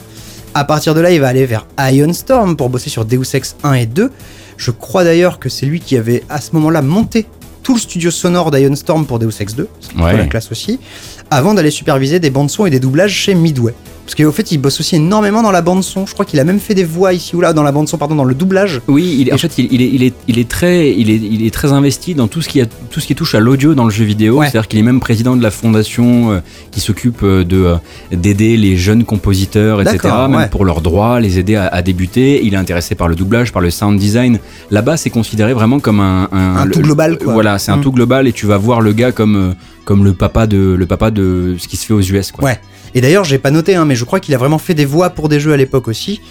À 0.53 0.63
partir 0.63 0.93
de 0.93 1.01
là, 1.01 1.11
il 1.11 1.19
va 1.19 1.27
aller 1.27 1.45
vers 1.45 1.65
Ion 1.91 2.13
Storm 2.13 2.55
pour 2.55 2.69
bosser 2.69 2.89
sur 2.89 3.03
Deus 3.03 3.23
Ex 3.33 3.55
1 3.63 3.73
et 3.73 3.85
2. 3.85 4.11
Je 4.57 4.71
crois 4.71 5.03
d'ailleurs 5.03 5.39
que 5.39 5.49
c'est 5.49 5.65
lui 5.65 5.81
qui 5.81 5.97
avait 5.97 6.23
à 6.29 6.39
ce 6.39 6.51
moment-là 6.53 6.81
monté 6.81 7.25
tout 7.61 7.73
le 7.73 7.79
studio 7.79 8.11
sonore 8.11 8.51
d'Ion 8.51 8.75
Storm 8.75 9.05
pour 9.05 9.17
Deus 9.19 9.31
Ex 9.41 9.55
2, 9.55 9.67
ce 9.81 9.89
qui 9.89 9.97
est 9.99 10.01
Ouais. 10.03 10.15
la 10.15 10.27
classe 10.27 10.51
aussi, 10.51 10.79
avant 11.31 11.53
d'aller 11.55 11.71
superviser 11.71 12.19
des 12.19 12.29
bandes 12.29 12.49
son 12.51 12.65
et 12.67 12.69
des 12.69 12.79
doublages 12.79 13.11
chez 13.13 13.33
Midway. 13.33 13.73
Parce 14.05 14.13
qu'au 14.15 14.31
fait, 14.31 14.51
il 14.51 14.59
bosse 14.59 14.79
aussi 14.79 14.95
énormément 14.97 15.41
dans 15.41 15.51
la 15.51 15.61
bande 15.63 15.83
son. 15.83 16.05
Je 16.05 16.13
crois 16.13 16.25
qu'il 16.25 16.39
a 16.39 16.43
même 16.43 16.59
fait 16.59 16.75
des 16.75 16.83
voix 16.83 17.11
ici 17.13 17.35
ou 17.35 17.41
là 17.41 17.53
dans 17.53 17.63
la 17.63 17.71
bande 17.71 17.87
son, 17.87 17.97
pardon, 17.97 18.13
dans 18.13 18.23
le 18.23 18.35
doublage. 18.35 18.81
Oui, 18.87 19.17
il, 19.19 19.33
en 19.33 19.37
fait, 19.37 19.57
il, 19.57 19.67
il 19.71 19.81
est, 19.81 19.89
il, 19.91 20.03
est, 20.03 20.13
il, 20.27 20.37
est 20.39 20.47
très, 20.47 20.91
il, 20.91 21.09
est, 21.09 21.15
il 21.15 21.43
est 21.45 21.49
très 21.53 21.71
investi 21.71 22.13
dans 22.13 22.27
tout 22.27 22.41
ce 22.43 22.47
qui, 22.49 22.61
a, 22.61 22.65
tout 22.67 22.99
ce 22.99 23.07
qui 23.07 23.15
touche 23.15 23.33
à 23.33 23.39
l'audio 23.39 23.73
dans 23.73 23.83
le 23.85 23.89
jeu 23.89 24.05
vidéo. 24.05 24.37
Ouais. 24.37 24.45
C'est-à-dire 24.45 24.67
qu'il 24.67 24.77
est 24.79 24.83
même 24.83 24.99
président 24.99 25.35
de 25.35 25.41
la 25.41 25.49
fondation 25.49 26.31
euh, 26.33 26.39
qui 26.69 26.81
s'occupe 26.81 27.23
euh, 27.23 27.43
de 27.43 27.57
euh, 27.63 27.75
d'aider 28.11 28.57
les 28.57 28.77
jeunes 28.77 29.05
compositeurs, 29.05 29.81
etc. 29.81 29.97
D'accord, 30.03 30.29
Même 30.29 30.39
ouais. 30.41 30.47
pour 30.49 30.65
leurs 30.65 30.81
droits, 30.81 31.19
les 31.19 31.39
aider 31.39 31.55
à, 31.55 31.65
à 31.67 31.81
débuter. 31.81 32.45
Il 32.45 32.53
est 32.53 32.57
intéressé 32.57 32.93
par 32.93 33.07
le 33.07 33.15
doublage, 33.15 33.51
par 33.51 33.61
le 33.63 33.71
sound 33.71 33.97
design. 33.99 34.37
Là-bas, 34.69 34.97
c'est 34.97 35.09
considéré 35.09 35.53
vraiment 35.55 35.79
comme 35.79 35.99
un, 35.99 36.29
Un 36.31 36.65
le- 36.65 36.71
tout 36.71 36.81
global, 36.81 37.17
quoi. 37.17 37.33
Voilà, 37.33 37.57
c'est 37.57 37.71
un 37.71 37.77
Mm. 37.77 37.81
tout 37.81 37.91
global 37.91 38.27
et 38.27 38.33
tu 38.33 38.45
vas 38.45 38.57
voir 38.57 38.81
le 38.81 38.93
gars 38.93 39.11
comme 39.11 39.55
comme 39.83 40.03
le 40.03 40.13
papa 40.13 40.47
de 40.47 40.75
le 40.77 40.85
papa 40.85 41.11
de 41.11 41.55
ce 41.59 41.67
qui 41.67 41.77
se 41.77 41.85
fait 41.85 41.93
aux 41.93 42.01
US. 42.01 42.31
Quoi. 42.31 42.43
Ouais. 42.45 42.59
Et 42.95 43.01
d'ailleurs, 43.01 43.23
j'ai 43.25 43.37
pas 43.37 43.51
noté, 43.51 43.75
hein, 43.75 43.83
mais 43.85 43.94
je 43.95 44.03
crois 44.05 44.19
qu'il 44.19 44.33
a 44.33 44.37
vraiment 44.37 44.57
fait 44.57 44.73
des 44.73 44.85
voix 44.85 45.09
pour 45.11 45.29
des 45.29 45.39
jeux 45.39 45.53
à 45.53 45.57
l'époque 45.57 45.87
aussi. 45.87 46.21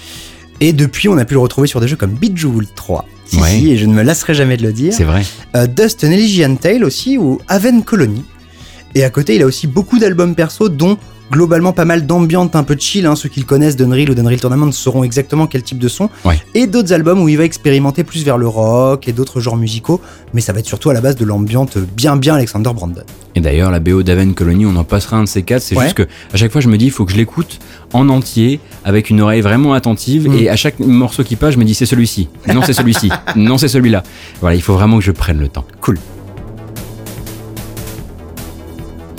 Et 0.60 0.72
depuis, 0.72 1.08
on 1.08 1.18
a 1.18 1.24
pu 1.24 1.34
le 1.34 1.40
retrouver 1.40 1.66
sur 1.66 1.80
des 1.80 1.88
jeux 1.88 1.96
comme 1.96 2.12
Bejeweled 2.12 2.74
3. 2.74 3.06
Si, 3.26 3.36
Ouais. 3.38 3.50
si, 3.50 3.70
et 3.72 3.76
je 3.76 3.86
ne 3.86 3.92
me 3.94 4.02
lasserai 4.02 4.34
jamais 4.34 4.56
de 4.56 4.62
le 4.62 4.72
dire. 4.72 4.92
C'est 4.92 5.04
vrai. 5.04 5.22
Euh, 5.56 5.66
Dust 5.66 6.04
and 6.04 6.10
Elysian 6.12 6.54
Tale 6.56 6.84
aussi, 6.84 7.18
ou 7.18 7.40
Haven 7.48 7.82
Colony. 7.82 8.22
Et 8.94 9.02
à 9.02 9.10
côté, 9.10 9.34
il 9.34 9.42
a 9.42 9.46
aussi 9.46 9.66
beaucoup 9.66 9.98
d'albums 9.98 10.34
perso, 10.36 10.68
dont 10.68 10.96
globalement 11.30 11.72
pas 11.72 11.84
mal 11.84 12.06
d'ambiantes 12.06 12.54
un 12.56 12.62
peu 12.62 12.76
chill. 12.78 13.06
Hein. 13.06 13.16
Ceux 13.16 13.28
qui 13.28 13.40
le 13.40 13.46
connaissent 13.46 13.76
d'Unreal 13.76 14.10
ou 14.10 14.14
d'Unreal 14.14 14.40
Tournament 14.40 14.72
sauront 14.72 15.04
exactement 15.04 15.46
quel 15.46 15.62
type 15.62 15.78
de 15.78 15.88
son. 15.88 16.08
Ouais. 16.24 16.38
Et 16.54 16.66
d'autres 16.66 16.92
albums 16.92 17.20
où 17.22 17.28
il 17.28 17.36
va 17.36 17.44
expérimenter 17.44 18.04
plus 18.04 18.24
vers 18.24 18.38
le 18.38 18.46
rock 18.48 19.08
et 19.08 19.12
d'autres 19.12 19.40
genres 19.40 19.56
musicaux. 19.56 20.00
Mais 20.32 20.40
ça 20.40 20.52
va 20.52 20.60
être 20.60 20.66
surtout 20.66 20.90
à 20.90 20.94
la 20.94 21.00
base 21.00 21.16
de 21.16 21.24
l'ambiante 21.24 21.78
bien 21.78 22.16
bien 22.16 22.34
Alexander 22.34 22.70
Brandon. 22.74 23.02
Et 23.36 23.40
d'ailleurs, 23.40 23.70
la 23.70 23.80
BO 23.80 24.02
d'Aven 24.02 24.32
Colony, 24.34 24.64
on 24.66 24.76
en 24.76 24.84
passera 24.84 25.16
un 25.16 25.24
de 25.24 25.28
ces 25.28 25.42
quatre. 25.42 25.62
C'est 25.62 25.76
Ouais. 25.76 25.84
juste 25.84 25.96
que 25.96 26.02
à 26.32 26.36
chaque 26.36 26.52
fois, 26.52 26.60
je 26.60 26.68
me 26.68 26.76
dis, 26.78 26.84
il 26.86 26.90
faut 26.92 27.04
que 27.04 27.12
je 27.12 27.16
l'écoute 27.16 27.58
en 27.92 28.08
entier, 28.08 28.60
avec 28.84 29.10
une 29.10 29.20
oreille 29.20 29.40
vraiment 29.40 29.72
attentive. 29.74 30.28
Mm. 30.28 30.34
Et 30.38 30.48
à 30.48 30.56
chaque 30.56 30.78
morceau 30.78 31.24
qui 31.24 31.34
passe, 31.36 31.54
je 31.54 31.58
me 31.58 31.64
dis, 31.64 31.74
c'est 31.74 31.86
celui-ci. 31.86 32.28
Non, 32.52 32.62
c'est 32.62 32.72
celui-ci. 32.74 33.10
non, 33.36 33.58
c'est 33.58 33.68
celui-là. 33.68 34.02
Voilà, 34.40 34.54
il 34.56 34.62
faut 34.62 34.74
vraiment 34.74 34.98
que 34.98 35.04
je 35.04 35.10
prenne 35.12 35.38
le 35.40 35.48
temps. 35.48 35.64
Cool. 35.80 35.98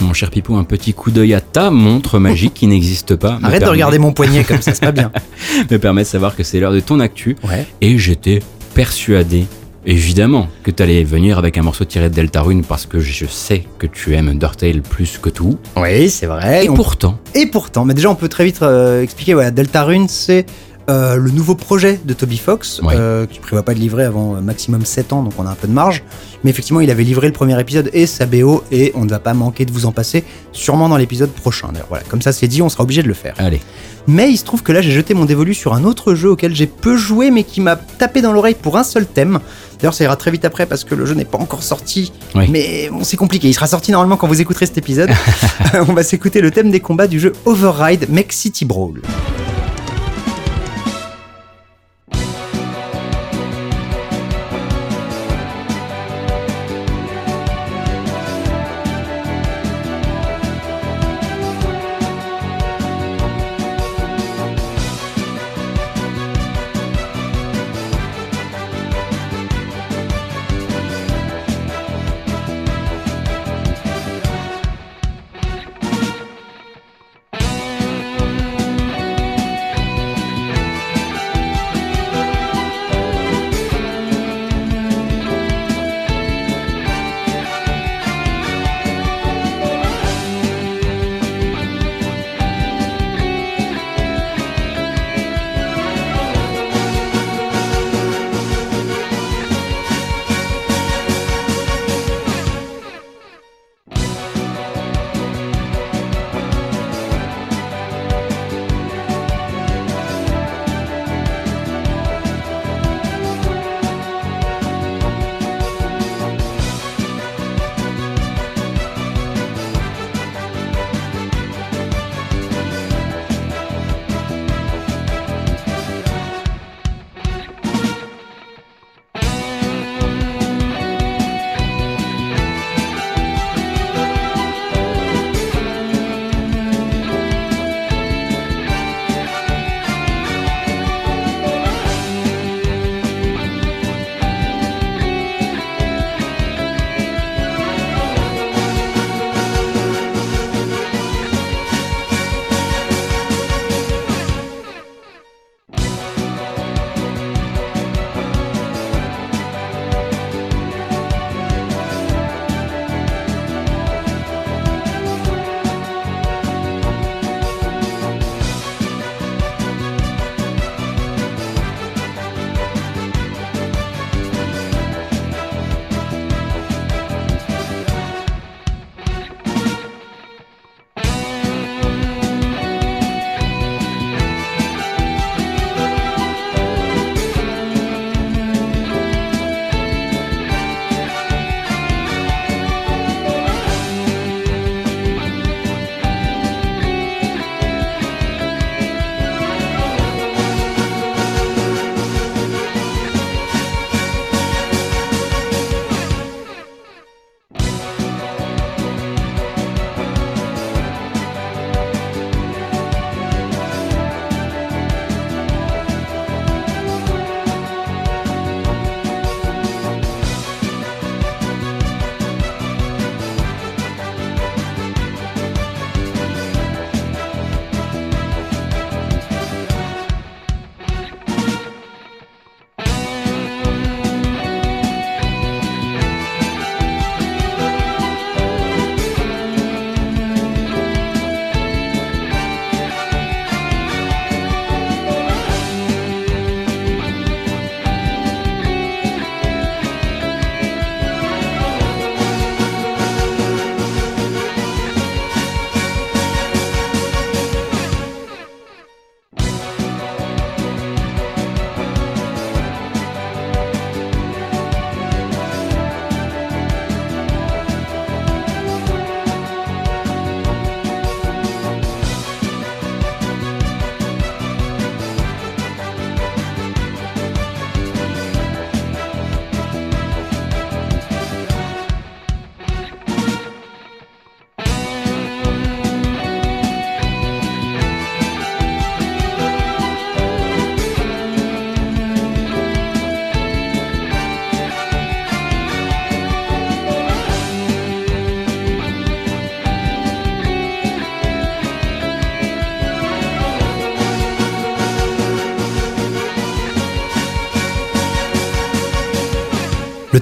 Mon 0.02 0.14
cher 0.14 0.30
Pipou, 0.30 0.56
un 0.56 0.64
petit 0.64 0.94
coup 0.94 1.10
d'œil 1.12 1.34
à 1.34 1.42
ta 1.42 1.72
montre 1.72 2.20
magique 2.20 2.54
qui 2.54 2.68
n'existe 2.68 3.16
pas. 3.16 3.40
Arrête 3.42 3.64
de 3.64 3.68
regarder 3.70 3.98
mon 3.98 4.12
poignet 4.12 4.44
comme 4.44 4.62
ça, 4.62 4.74
c'est 4.74 4.82
pas 4.82 4.92
bien. 4.92 5.12
Me 5.72 5.78
permet 5.78 6.04
de 6.04 6.08
savoir 6.08 6.36
que 6.36 6.44
c'est 6.44 6.60
l'heure 6.60 6.74
de 6.74 6.80
ton 6.80 7.00
actu. 7.00 7.36
Ouais. 7.48 7.66
Et 7.82 7.98
j'étais 7.98 8.40
persuadé, 8.74 9.46
évidemment, 9.86 10.48
que 10.64 10.72
tu 10.72 10.84
allais 10.84 11.04
venir 11.04 11.38
avec 11.38 11.58
un 11.58 11.62
morceau 11.62 11.86
tiré 11.86 12.10
de 12.10 12.16
Deltarune 12.16 12.64
parce 12.64 12.86
que 12.86 13.00
je 13.00 13.26
sais 13.26 13.64
que 13.80 13.88
tu 13.88 14.14
aimes 14.16 14.28
Undertale 14.28 14.82
plus 14.82 15.18
que 15.18 15.30
tout. 15.30 15.58
Oui, 15.78 16.10
c'est 16.10 16.26
vrai. 16.26 16.66
Et 16.66 16.70
On- 16.70 16.74
pourtant, 16.74 17.18
Et 17.34 17.46
pourtant, 17.46 17.86
mais 17.86 17.94
déjà 17.94 18.10
on 18.10 18.16
peut 18.16 18.28
très 18.30 18.44
vite 18.46 18.60
euh, 18.62 19.02
expliquer, 19.02 19.34
voilà, 19.34 19.52
Deltarune 19.52 20.08
c'est 20.10 20.46
euh, 20.88 21.16
le 21.16 21.32
nouveau 21.32 21.56
projet 21.56 22.00
de 22.04 22.14
Toby 22.14 22.38
Fox, 22.38 22.80
euh, 22.84 23.26
qui 23.26 23.40
prévoit 23.40 23.64
pas 23.64 23.74
de 23.74 23.80
livrer 23.80 24.04
avant 24.04 24.36
euh, 24.36 24.42
maximum 24.42 24.86
7 24.86 25.14
ans, 25.14 25.24
donc 25.24 25.34
on 25.40 25.46
a 25.46 25.50
un 25.50 25.56
peu 25.56 25.68
de 25.68 25.74
marge. 25.74 26.04
Mais 26.44 26.52
effectivement, 26.52 26.80
il 26.80 26.92
avait 26.92 27.04
livré 27.04 27.26
le 27.26 27.34
premier 27.34 27.60
épisode 27.60 27.90
et 27.94 28.06
sa 28.06 28.28
BO, 28.28 28.64
et 28.72 28.92
on 28.94 29.04
ne 29.04 29.10
va 29.10 29.20
pas 29.20 29.34
manquer 29.34 29.66
de 29.66 29.72
vous 29.72 29.88
en 29.88 29.92
passer, 29.92 30.24
sûrement 30.52 30.88
dans 30.88 30.98
l'épisode 30.98 31.32
prochain. 31.32 31.70
D'ailleurs, 31.72 31.88
voilà, 31.90 32.04
comme 32.08 32.22
ça 32.22 32.32
c'est 32.32 32.48
dit, 32.48 32.62
on 32.62 32.70
sera 32.70 32.84
obligé 32.84 33.02
de 33.02 33.08
le 33.08 33.16
faire. 33.16 33.34
allez. 33.38 33.62
Mais 34.08 34.30
il 34.30 34.38
se 34.38 34.46
trouve 34.46 34.62
que 34.62 34.72
là, 34.72 34.82
j'ai 34.82 34.92
jeté 34.92 35.16
mon 35.16 35.26
dévolu 35.26 35.56
sur 35.56 35.74
un 35.74 35.84
autre 35.84 36.14
jeu 36.14 36.30
auquel 36.30 36.54
j'ai 36.54 36.68
peu 36.68 36.96
joué, 36.96 37.32
mais 37.32 37.44
qui 37.44 37.62
m'a 37.62 37.76
tapé 37.76 38.22
dans 38.22 38.32
l'oreille 38.32 38.54
pour 38.54 38.78
un 38.78 38.84
seul 38.84 39.08
thème. 39.08 39.40
D'ailleurs, 39.80 39.96
ça 39.96 40.04
ira 40.04 40.16
très 40.16 40.30
vite 40.30 40.46
après 40.46 40.68
parce 40.68 40.84
que 40.84 40.94
le 40.94 41.08
jeu 41.08 41.16
n'est 41.16 41.26
pas 41.26 41.40
encore 41.40 41.64
sorti. 41.64 42.14
Oui. 42.36 42.46
Mais 42.50 42.90
bon, 42.92 43.04
c'est 43.04 43.18
compliqué. 43.18 43.48
Il 43.48 43.54
sera 43.54 43.66
sorti 43.66 43.92
normalement 43.92 44.18
quand 44.18 44.28
vous 44.28 44.42
écouterez 44.42 44.68
cet 44.68 44.78
épisode. 44.78 45.10
On 45.88 45.94
va 45.94 46.04
s'écouter 46.04 46.42
le 46.42 46.52
thème 46.52 46.70
des 46.70 46.80
combats 46.80 47.08
du 47.08 47.20
jeu 47.20 47.34
Override 47.46 48.08
Mech 48.10 48.32
City 48.32 48.66
Brawl. 48.66 49.02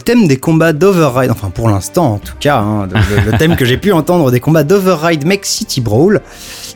Thème 0.03 0.27
des 0.27 0.37
combats 0.37 0.73
d'Override, 0.73 1.31
enfin 1.31 1.49
pour 1.49 1.69
l'instant 1.69 2.13
en 2.13 2.17
tout 2.17 2.35
cas, 2.39 2.59
hein, 2.59 2.87
le, 2.87 3.31
le 3.31 3.37
thème 3.37 3.55
que 3.55 3.65
j'ai 3.65 3.77
pu 3.77 3.91
entendre 3.91 4.31
des 4.31 4.39
combats 4.39 4.63
d'Override 4.63 5.25
Mech 5.25 5.45
City 5.45 5.81
Brawl, 5.81 6.21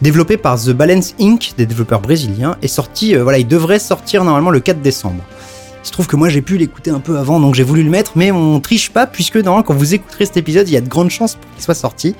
développé 0.01 0.37
par 0.37 0.59
The 0.59 0.69
Balance 0.69 1.13
Inc., 1.19 1.53
des 1.57 1.65
développeurs 1.65 2.01
brésiliens, 2.01 2.55
est 2.61 2.67
sorti, 2.67 3.15
euh, 3.15 3.23
voilà, 3.23 3.37
il 3.37 3.47
devrait 3.47 3.79
sortir 3.79 4.23
normalement 4.23 4.49
le 4.49 4.59
4 4.59 4.81
décembre. 4.81 5.23
Il 5.83 5.87
se 5.87 5.91
trouve 5.91 6.07
que 6.07 6.15
moi 6.15 6.29
j'ai 6.29 6.41
pu 6.41 6.57
l'écouter 6.57 6.91
un 6.91 6.99
peu 6.99 7.17
avant, 7.17 7.39
donc 7.39 7.55
j'ai 7.55 7.63
voulu 7.63 7.83
le 7.83 7.89
mettre, 7.89 8.13
mais 8.15 8.31
on 8.31 8.59
triche 8.59 8.89
pas, 8.91 9.07
puisque 9.07 9.37
normalement 9.37 9.63
quand 9.63 9.75
vous 9.75 9.93
écouterez 9.93 10.25
cet 10.25 10.37
épisode, 10.37 10.67
il 10.67 10.73
y 10.73 10.77
a 10.77 10.81
de 10.81 10.89
grandes 10.89 11.11
chances 11.11 11.37
qu'il 11.55 11.63
soit 11.63 11.75
sorti. 11.75 12.15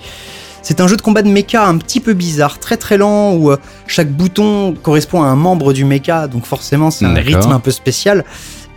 C'est 0.61 0.81
un 0.81 0.87
jeu 0.87 0.97
de 0.97 1.01
combat 1.01 1.21
de 1.21 1.29
mecha 1.29 1.65
un 1.65 1.77
petit 1.77 1.99
peu 1.99 2.13
bizarre, 2.13 2.59
très 2.59 2.77
très 2.77 2.97
lent, 2.97 3.33
où 3.33 3.51
euh, 3.51 3.57
chaque 3.87 4.11
bouton 4.11 4.73
correspond 4.81 5.21
à 5.23 5.27
un 5.27 5.35
membre 5.35 5.71
du 5.71 5.85
mecha, 5.85 6.27
donc 6.27 6.45
forcément 6.45 6.91
c'est 6.91 7.05
un 7.05 7.13
rythme 7.13 7.51
un 7.51 7.59
peu 7.59 7.71
spécial, 7.71 8.25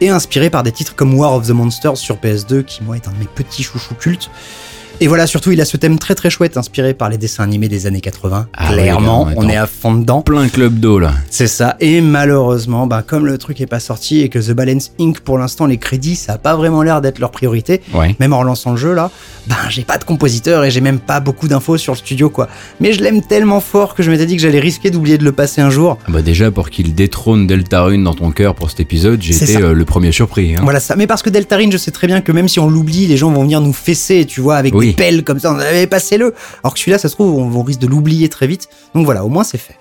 et 0.01 0.09
inspiré 0.09 0.51
par 0.51 0.63
des 0.63 0.73
titres 0.73 0.95
comme 0.95 1.15
War 1.15 1.35
of 1.35 1.47
the 1.47 1.51
Monsters 1.51 1.97
sur 1.97 2.17
PS2, 2.17 2.65
qui 2.65 2.83
moi 2.83 2.97
est 2.97 3.09
un 3.09 3.13
de 3.13 3.19
mes 3.19 3.27
petits 3.27 3.63
chouchous 3.63 3.95
cultes. 3.95 4.31
Et 5.03 5.09
voilà, 5.09 5.27
surtout 5.27 5.51
il 5.51 5.61
a 5.63 5.65
ce 5.65 5.79
thème 5.79 5.99
très 5.99 6.15
très 6.15 6.29
chouette, 6.29 6.59
inspiré 6.59 6.93
par 6.93 7.09
les 7.09 7.17
dessins 7.17 7.43
animés 7.43 7.69
des 7.69 7.87
années 7.87 8.03
80. 8.03 8.49
Ah 8.55 8.69
Clairement, 8.73 9.29
on 9.37 9.49
est 9.49 9.57
à 9.57 9.67
fond 9.67 9.95
dedans. 9.95 10.21
Plein 10.21 10.49
club 10.49 10.79
d'eau 10.79 10.99
là. 10.99 11.13
C'est 11.31 11.47
ça. 11.47 11.77
Et 11.81 12.03
malheureusement, 12.03 12.87
bah, 12.87 13.03
comme 13.07 13.25
le 13.27 13.39
truc 13.39 13.61
est 13.63 13.67
pas 13.67 13.81
sorti 13.81 14.21
et 14.21 14.29
que 14.29 14.39
The 14.39 14.51
Balance 14.53 14.93
Inc. 15.01 15.21
pour 15.21 15.39
l'instant 15.39 15.65
les 15.65 15.79
crédits, 15.79 16.17
ça 16.17 16.35
a 16.35 16.39
pas 16.39 16.55
vraiment 16.55 16.83
l'air 16.83 17.01
d'être 17.01 17.19
leur 17.19 17.31
priorité. 17.31 17.81
Ouais. 17.95 18.15
Même 18.21 18.35
en 18.35 18.41
relançant 18.41 18.73
le 18.73 18.77
jeu 18.77 18.93
là, 18.93 19.11
ben 19.47 19.57
j'ai 19.71 19.85
pas 19.85 19.97
de 19.97 20.05
compositeur 20.05 20.65
et 20.65 20.71
j'ai 20.71 20.83
même 20.83 20.99
pas 20.99 21.21
beaucoup 21.21 21.49
d'infos 21.49 21.79
sur 21.79 21.95
le 21.95 21.99
studio 21.99 22.29
quoi. 22.29 22.49
Mais 22.79 22.93
je 22.93 23.03
l'aime 23.03 23.23
tellement 23.23 23.61
fort 23.61 23.95
que 23.95 24.03
je 24.03 24.11
m'étais 24.11 24.27
dit 24.27 24.37
que 24.37 24.43
j'allais 24.43 24.61
risquer 24.61 24.91
d'oublier 24.91 25.17
de 25.17 25.25
le 25.25 25.33
passer 25.33 25.63
un 25.63 25.71
jour. 25.71 25.97
Ah 26.07 26.11
bah 26.11 26.21
déjà 26.21 26.51
pour 26.51 26.69
qu'il 26.69 26.95
détrône 26.95 27.47
Deltarune 27.47 28.05
dans 28.05 28.15
ton 28.15 28.33
cœur 28.33 28.55
pour 28.55 28.69
cet 28.69 28.81
épisode, 28.81 29.23
j'ai 29.23 29.35
été 29.35 29.57
euh, 29.57 29.73
le 29.73 29.85
premier 29.87 30.13
surpris. 30.13 30.57
hein. 30.57 30.61
Voilà 30.63 30.79
ça. 30.79 30.95
Mais 30.97 31.07
parce 31.07 31.23
que 31.23 31.31
Deltarine, 31.31 31.73
je 31.73 31.79
sais 31.79 31.91
très 31.91 32.07
bien 32.07 32.21
que 32.21 32.33
même 32.33 32.49
si 32.49 32.61
on 32.61 32.69
l'oublie, 32.69 33.07
les 33.07 33.17
gens 33.17 33.31
vont 33.31 33.43
venir 33.43 33.63
nous 33.63 33.73
fesser, 33.73 34.27
tu 34.27 34.43
vois, 34.43 34.57
avec 34.57 34.75
Oui. 34.75 34.89
des 34.89 34.90
comme 35.25 35.39
ça. 35.39 35.53
On 35.53 35.59
avait 35.59 35.87
passé 35.87 36.17
le. 36.19 36.35
Alors 36.63 36.75
que 36.75 36.81
celui-là, 36.81 36.99
ça 36.99 37.09
se 37.09 37.15
trouve, 37.15 37.35
on, 37.39 37.51
on 37.59 37.63
risque 37.63 37.81
de 37.81 37.87
l'oublier 37.87 38.29
très 38.29 38.47
vite. 38.47 38.69
Donc 38.95 39.05
voilà, 39.05 39.25
au 39.25 39.29
moins 39.29 39.45
c'est 39.45 39.59
fait. 39.59 39.77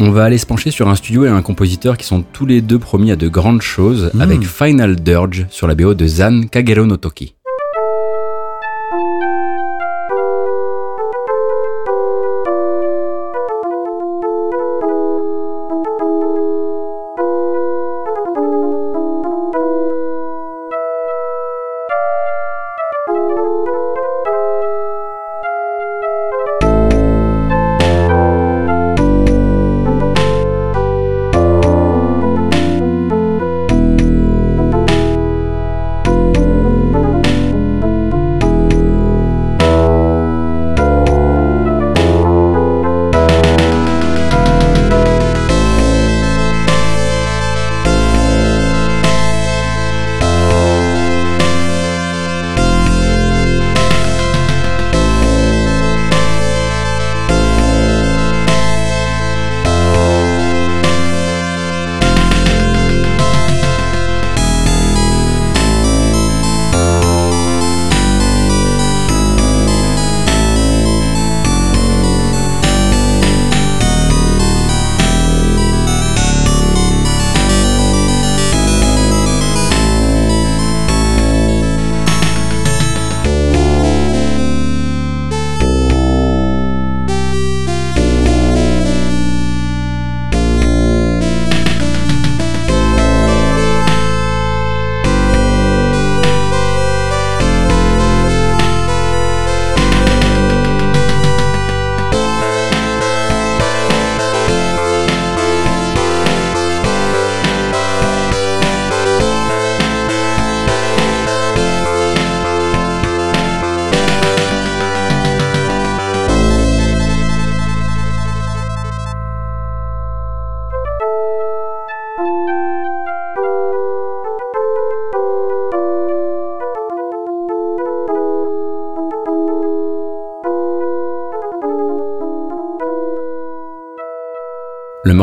On 0.00 0.10
va 0.10 0.24
aller 0.24 0.38
se 0.38 0.46
pencher 0.46 0.70
sur 0.70 0.88
un 0.88 0.94
studio 0.94 1.24
et 1.24 1.28
un 1.28 1.42
compositeur 1.42 1.96
qui 1.96 2.06
sont 2.06 2.22
tous 2.22 2.46
les 2.46 2.60
deux 2.60 2.78
promis 2.78 3.10
à 3.10 3.16
de 3.16 3.26
grandes 3.28 3.62
choses 3.62 4.10
Mm. 4.14 4.20
avec 4.20 4.44
Final 4.46 4.96
Dirge 4.96 5.46
sur 5.50 5.66
la 5.66 5.74
BO 5.74 5.94
de 5.94 6.06
Zan 6.06 6.42
Kagero 6.50 6.86
no 6.86 6.96
Toki. 6.96 7.34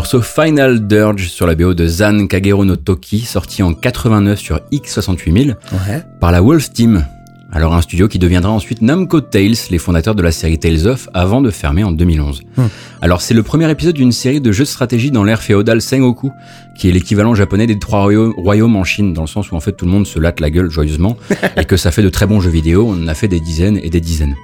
Morceau 0.05 0.21
Final 0.21 0.85
Dirge 0.85 1.29
sur 1.29 1.47
la 1.47 1.55
BO 1.55 1.73
de 1.73 1.87
Zan 1.87 2.27
Kagero 2.27 2.63
no 2.63 2.75
Toki, 2.75 3.21
sorti 3.21 3.63
en 3.63 3.73
89 3.73 4.39
sur 4.39 4.61
X68000 4.71 5.55
Ouais. 5.71 6.03
par 6.19 6.31
la 6.31 6.43
Wolf 6.43 6.71
Team. 6.71 7.03
Alors 7.51 7.73
un 7.73 7.81
studio 7.81 8.07
qui 8.07 8.19
deviendra 8.19 8.51
ensuite 8.51 8.83
Namco 8.83 9.19
Tales, 9.19 9.55
les 9.71 9.79
fondateurs 9.79 10.13
de 10.13 10.21
la 10.21 10.31
série 10.31 10.59
Tales 10.59 10.85
of, 10.85 11.09
avant 11.15 11.41
de 11.41 11.49
fermer 11.49 11.83
en 11.83 11.91
2011. 11.91 12.43
Hmm. 12.55 12.65
Alors 13.01 13.19
c'est 13.21 13.33
le 13.33 13.41
premier 13.41 13.67
épisode 13.71 13.95
d'une 13.95 14.11
série 14.11 14.41
de 14.41 14.51
jeux 14.51 14.65
de 14.65 14.69
stratégie 14.69 15.09
dans 15.09 15.23
l'ère 15.23 15.41
féodale 15.41 15.81
Sengoku, 15.81 16.31
qui 16.77 16.87
est 16.87 16.91
l'équivalent 16.91 17.33
japonais 17.33 17.65
des 17.65 17.79
trois 17.79 18.01
royaumes, 18.03 18.35
royaumes 18.37 18.75
en 18.75 18.83
Chine, 18.83 19.11
dans 19.11 19.23
le 19.23 19.27
sens 19.27 19.51
où 19.51 19.55
en 19.55 19.59
fait 19.59 19.71
tout 19.71 19.85
le 19.85 19.91
monde 19.91 20.05
se 20.05 20.19
latte 20.19 20.39
la 20.39 20.51
gueule 20.51 20.69
joyeusement, 20.69 21.17
et 21.57 21.65
que 21.65 21.77
ça 21.77 21.89
fait 21.89 22.03
de 22.03 22.09
très 22.09 22.27
bons 22.27 22.41
jeux 22.41 22.51
vidéo, 22.51 22.85
on 22.87 23.03
en 23.05 23.07
a 23.07 23.15
fait 23.15 23.27
des 23.27 23.39
dizaines 23.39 23.79
et 23.81 23.89
des 23.89 24.01
dizaines. 24.01 24.35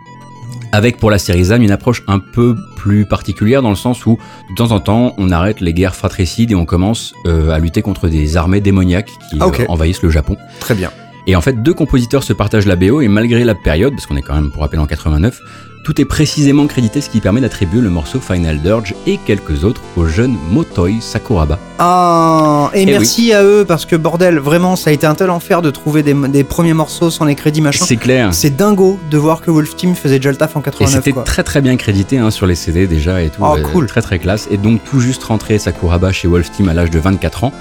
Avec 0.74 0.98
pour 0.98 1.12
la 1.12 1.18
série 1.18 1.44
ZAN 1.46 1.62
une 1.62 1.72
approche 1.72 2.02
un 2.08 2.20
peu 2.20 2.56
plus 2.78 3.06
particulière 3.06 3.62
dans 3.62 3.70
le 3.70 3.76
sens 3.76 4.06
où 4.06 4.18
de 4.50 4.56
temps 4.56 4.72
en 4.72 4.80
temps 4.80 5.14
on 5.18 5.30
arrête 5.30 5.60
les 5.60 5.74
guerres 5.74 5.96
fratricides 5.96 6.52
et 6.52 6.56
on 6.56 6.66
commence 6.66 7.14
euh, 7.26 7.50
à 7.52 7.60
lutter 7.60 7.82
contre 7.82 8.08
des 8.08 8.38
armées 8.38 8.62
démoniaques 8.62 9.12
qui 9.30 9.38
Ah, 9.42 9.48
euh, 9.48 9.66
envahissent 9.68 10.02
le 10.02 10.10
Japon. 10.10 10.38
Très 10.62 10.76
bien. 10.76 10.90
Et 11.28 11.36
en 11.36 11.42
fait, 11.42 11.62
deux 11.62 11.74
compositeurs 11.74 12.24
se 12.24 12.34
partagent 12.34 12.66
la 12.66 12.76
BO 12.76 13.02
et 13.02 13.08
malgré 13.08 13.44
la 13.44 13.54
période, 13.54 13.94
parce 13.94 14.08
qu'on 14.08 14.18
est 14.18 14.22
quand 14.24 14.34
même 14.34 14.50
pour 14.50 14.62
rappel 14.62 14.80
en 14.80 14.88
89, 14.88 15.40
tout 15.84 16.00
est 16.00 16.06
précisément 16.06 16.68
crédité, 16.68 17.02
ce 17.02 17.10
qui 17.10 17.22
permet 17.22 17.42
d'attribuer 17.42 17.82
le 17.82 17.90
morceau 17.90 18.20
Final 18.20 18.62
Dirge 18.62 18.94
et 19.08 19.18
quelques 19.18 19.64
autres 19.64 19.82
au 19.96 20.06
jeune 20.06 20.38
Motoi 20.50 21.02
Sakuraba. 21.02 21.58
Ah, 21.80 22.70
et, 22.74 22.84
Eh 22.84 22.86
merci 22.86 23.34
à 23.34 23.44
eux 23.44 23.66
parce 23.68 23.86
que 23.86 23.96
bordel, 23.96 24.38
vraiment, 24.38 24.76
ça 24.76 24.92
a 24.92 24.94
été 24.94 25.08
un 25.08 25.16
tel 25.16 25.30
enfer 25.30 25.62
de 25.62 25.72
trouver 25.72 26.04
des, 26.04 26.14
des 26.14 26.44
premiers 26.44 26.74
morceaux 26.74 27.10
sans 27.10 27.26
les 27.26 27.36
crédits 27.36 27.62
machin. 27.62 27.86
C'est 27.86 27.98
clair. 27.98 28.34
C'est 28.34 28.56
dingo 28.56 29.00
de 29.10 29.18
voir 29.18 29.42
que 29.42 29.50
Wolf 29.50 29.76
Team 29.76 29.96
faisait 29.96 30.20
déjà 30.20 30.30
le 30.32 30.38
taf 30.38 30.56
en 30.56 30.60
Et 30.60 30.64
89 30.64 30.92
c'était 30.96 31.12
quoi. 31.12 31.24
très 31.24 31.44
très 31.44 31.62
bien 31.62 31.76
crédité 31.78 32.18
hein, 32.20 32.30
sur 32.30 32.46
les 32.46 32.56
CD 32.56 32.86
déjà 32.86 33.22
et 33.22 33.30
tout. 33.30 33.42
Oh, 33.44 33.56
euh, 33.58 33.62
cool. 33.64 33.88
Très 33.88 34.02
très 34.02 34.20
classe. 34.20 34.48
Et 34.52 34.58
donc 34.58 34.84
tout 34.84 35.00
juste 35.00 35.24
rentré 35.24 35.58
Sakuraba 35.58 36.12
chez 36.12 36.28
Wolf 36.28 36.52
Team 36.52 36.70
à 36.70 36.74
l'âge 36.74 36.92
de 36.92 37.00
24 37.00 37.46
ans. 37.46 37.54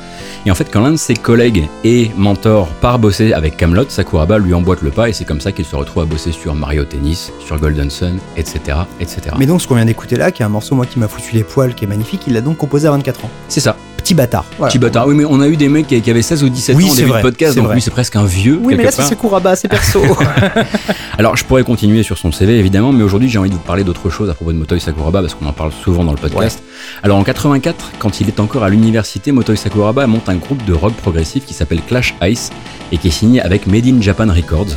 Et 0.45 0.51
en 0.51 0.55
fait, 0.55 0.69
quand 0.71 0.81
l'un 0.81 0.93
de 0.93 0.97
ses 0.97 1.15
collègues 1.15 1.67
et 1.85 2.11
mentors 2.17 2.69
part 2.69 2.99
bosser 2.99 3.33
avec 3.33 3.57
Camelot, 3.57 3.89
Sakuraba 3.89 4.39
lui 4.39 4.53
emboîte 4.55 4.83
le 4.83 4.91
pas 4.91 5.09
et 5.09 5.13
c'est 5.13 5.25
comme 5.25 5.41
ça 5.41 5.53
qu'il 5.53 5.65
se 5.65 5.77
retrouve 5.77 6.03
à 6.03 6.07
bosser 6.07 6.33
sur 6.33 6.55
Mario 6.55 6.85
Tennis, 6.85 7.33
sur 7.45 7.59
Golden 7.59 7.91
Sun, 7.91 8.10
etc. 8.37 8.79
etc. 9.01 9.21
Mais 9.39 9.47
donc 9.47 9.61
ce 9.63 9.67
qu'on 9.69 9.75
vient 9.77 9.85
d'écouter 9.85 10.17
là, 10.17 10.31
qui 10.31 10.43
est 10.43 10.45
un 10.45 10.49
morceau 10.51 10.75
moi 10.75 10.87
qui 10.87 10.99
m'a 10.99 11.09
foutu 11.09 11.35
les 11.35 11.45
poils, 11.45 11.75
qui 11.75 11.85
est 11.85 11.89
magnifique, 11.89 12.23
il 12.27 12.33
l'a 12.35 12.41
donc 12.41 12.57
composé 12.57 12.89
à 12.89 12.91
24 12.93 13.25
ans. 13.25 13.31
C'est 13.49 13.61
ça. 13.61 13.77
Petit 13.97 14.15
bâtard. 14.15 14.47
Voilà. 14.57 14.71
Petit 14.71 14.79
bâtard. 14.79 15.07
Oui, 15.07 15.15
mais 15.15 15.27
on 15.27 15.41
a 15.43 15.47
eu 15.47 15.57
des 15.59 15.69
mecs 15.69 15.87
qui, 15.87 16.01
qui 16.01 16.11
avaient 16.11 16.23
16 16.23 16.43
ou 16.45 16.49
17 16.49 16.75
Oui, 16.77 16.85
ans 16.85 16.87
au 16.87 16.91
c'est 16.91 16.97
début 17.03 17.11
vrai, 17.11 17.19
de 17.19 17.23
podcast, 17.29 17.53
c'est 17.53 17.59
donc 17.59 17.67
vrai. 17.67 17.75
lui 17.75 17.83
c'est 17.83 17.91
presque 17.91 18.17
un 18.17 18.25
vieux. 18.25 18.59
Oui, 18.63 18.75
mais 18.75 18.85
là, 18.85 18.91
c'est 18.91 18.97
part. 18.99 19.07
Sakuraba, 19.09 19.57
c'est 19.57 19.69
perso. 19.69 20.01
Alors, 21.19 21.37
je 21.37 21.45
pourrais 21.45 21.65
continuer 21.65 22.03
sur 22.03 22.17
son 22.17 22.33
CV 22.33 22.59
évidemment, 22.59 22.93
mais 22.93 23.03
aujourd'hui 23.03 23.29
j'ai 23.29 23.39
envie 23.39 23.51
de 23.51 23.55
vous 23.55 23.61
parler 23.61 23.85
d'autre 23.85 24.09
chose 24.09 24.31
à 24.31 24.35
propos 24.35 24.53
de 24.53 24.57
Motoi 24.59 24.79
Sakuraba 24.81 25.21
parce 25.21 25.35
qu'on 25.35 25.45
en 25.47 25.53
parle 25.53 25.73
souvent 25.73 26.03
dans 26.03 26.13
le 26.13 26.19
podcast. 26.19 26.63
Alors 27.03 27.19
en 27.19 27.25
84, 27.25 27.93
quand 27.99 28.21
il 28.23 28.29
est 28.29 28.41
encore 28.41 28.65
à 28.65 28.71
l'université, 28.71 29.33
Motoi 29.33 29.57
Sakuraba 29.57 30.07
monte 30.07 30.29
un 30.31 30.37
groupe 30.37 30.65
de 30.65 30.73
rock 30.73 30.95
progressif 30.95 31.45
qui 31.45 31.53
s'appelle 31.53 31.83
Clash 31.87 32.15
Ice 32.23 32.51
et 32.93 32.97
qui 32.97 33.09
est 33.09 33.13
signé 33.13 33.43
avec 33.43 33.67
Made 33.67 33.87
in 33.87 34.01
Japan 34.01 34.29
Records. 34.35 34.75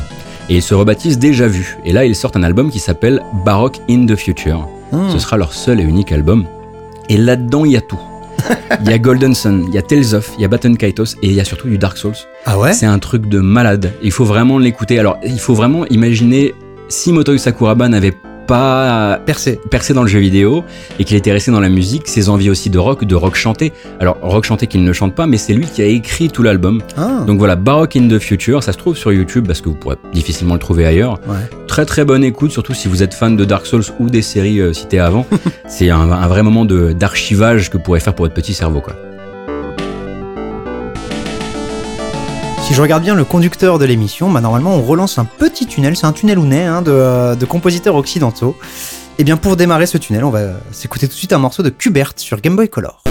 Et 0.48 0.56
ils 0.56 0.62
se 0.62 0.74
rebaptisent 0.74 1.18
Déjà 1.18 1.48
Vu. 1.48 1.78
Et 1.84 1.92
là, 1.92 2.04
ils 2.04 2.14
sortent 2.14 2.36
un 2.36 2.42
album 2.42 2.70
qui 2.70 2.78
s'appelle 2.78 3.22
Baroque 3.44 3.80
in 3.88 4.06
the 4.06 4.14
Future. 4.16 4.68
Hmm. 4.92 5.10
Ce 5.10 5.18
sera 5.18 5.36
leur 5.36 5.52
seul 5.52 5.80
et 5.80 5.84
unique 5.84 6.12
album. 6.12 6.44
Et 7.08 7.16
là-dedans, 7.16 7.64
il 7.64 7.72
y 7.72 7.76
a 7.76 7.80
tout. 7.80 8.00
Il 8.82 8.90
y 8.90 8.92
a 8.92 8.98
Golden 8.98 9.34
Sun, 9.34 9.64
il 9.68 9.74
y 9.74 9.78
a 9.78 9.82
Tales 9.82 10.14
of, 10.14 10.32
il 10.36 10.42
y 10.42 10.44
a 10.44 10.48
Baton 10.48 10.74
Kaitos 10.74 11.14
et 11.22 11.28
il 11.28 11.32
y 11.32 11.40
a 11.40 11.44
surtout 11.44 11.68
du 11.68 11.78
Dark 11.78 11.96
Souls. 11.96 12.12
ah 12.44 12.58
ouais 12.58 12.74
C'est 12.74 12.84
un 12.84 12.98
truc 12.98 13.26
de 13.26 13.38
malade. 13.38 13.92
Il 14.02 14.12
faut 14.12 14.24
vraiment 14.24 14.58
l'écouter. 14.58 14.98
Alors, 14.98 15.18
il 15.24 15.38
faut 15.38 15.54
vraiment 15.54 15.86
imaginer 15.86 16.54
si 16.88 17.12
Motoi 17.12 17.38
Sakuraba 17.38 17.88
n'avait 17.88 18.12
pas 18.46 19.18
Percé. 19.24 19.60
percé 19.70 19.94
dans 19.94 20.02
le 20.02 20.08
jeu 20.08 20.18
vidéo 20.18 20.64
et 20.98 21.04
qu'il 21.04 21.16
était 21.16 21.32
resté 21.32 21.50
dans 21.50 21.60
la 21.60 21.68
musique, 21.68 22.08
ses 22.08 22.28
envies 22.28 22.50
aussi 22.50 22.70
de 22.70 22.78
rock, 22.78 23.04
de 23.04 23.14
rock 23.14 23.34
chanté. 23.36 23.72
Alors, 24.00 24.18
rock 24.22 24.44
chanté 24.44 24.66
qu'il 24.66 24.84
ne 24.84 24.92
chante 24.92 25.14
pas, 25.14 25.26
mais 25.26 25.36
c'est 25.36 25.52
lui 25.54 25.66
qui 25.66 25.82
a 25.82 25.86
écrit 25.86 26.28
tout 26.28 26.42
l'album. 26.42 26.82
Ah, 26.96 27.24
Donc 27.26 27.38
voilà, 27.38 27.56
Baroque 27.56 27.96
in 27.96 28.08
the 28.08 28.18
Future, 28.18 28.62
ça 28.62 28.72
se 28.72 28.78
trouve 28.78 28.96
sur 28.96 29.12
YouTube 29.12 29.46
parce 29.46 29.60
que 29.60 29.68
vous 29.68 29.74
pourrez 29.74 29.96
difficilement 30.12 30.54
le 30.54 30.60
trouver 30.60 30.86
ailleurs. 30.86 31.20
ouais. 31.26 31.36
Très 31.66 31.86
très 31.86 32.04
bonne 32.04 32.22
écoute, 32.22 32.52
surtout 32.52 32.74
si 32.74 32.86
vous 32.88 33.02
êtes 33.02 33.14
fan 33.14 33.36
de 33.36 33.44
Dark 33.44 33.66
Souls 33.66 33.82
ou 33.98 34.08
des 34.08 34.22
séries 34.22 34.60
euh, 34.60 34.72
citées 34.72 35.00
avant. 35.00 35.26
c'est 35.68 35.90
un, 35.90 36.12
un 36.12 36.28
vrai 36.28 36.42
moment 36.42 36.64
d'archivage 36.64 37.70
que 37.70 37.78
vous 37.78 37.82
pourrez 37.82 38.00
faire 38.00 38.14
pour 38.14 38.24
votre 38.26 38.34
petit 38.34 38.54
cerveau. 38.54 38.80
Quoi. 38.80 38.94
Si 42.64 42.72
je 42.72 42.80
regarde 42.80 43.02
bien 43.02 43.14
le 43.14 43.26
conducteur 43.26 43.78
de 43.78 43.84
l'émission, 43.84 44.30
bah 44.30 44.40
normalement 44.40 44.74
on 44.74 44.80
relance 44.80 45.18
un 45.18 45.26
petit 45.26 45.66
tunnel, 45.66 45.96
c'est 45.96 46.06
un 46.06 46.12
tunnel 46.12 46.38
ou 46.38 46.44
hein, 46.44 46.80
de, 46.80 46.90
euh, 46.90 47.34
de 47.34 47.44
compositeurs 47.44 47.94
occidentaux. 47.94 48.56
Et 49.18 49.24
bien 49.24 49.36
pour 49.36 49.56
démarrer 49.56 49.84
ce 49.84 49.98
tunnel, 49.98 50.24
on 50.24 50.30
va 50.30 50.54
s'écouter 50.72 51.06
tout 51.06 51.12
de 51.12 51.18
suite 51.18 51.34
un 51.34 51.38
morceau 51.38 51.62
de 51.62 51.68
Kubert 51.68 52.14
sur 52.16 52.40
Game 52.40 52.56
Boy 52.56 52.70
Color. 52.70 53.02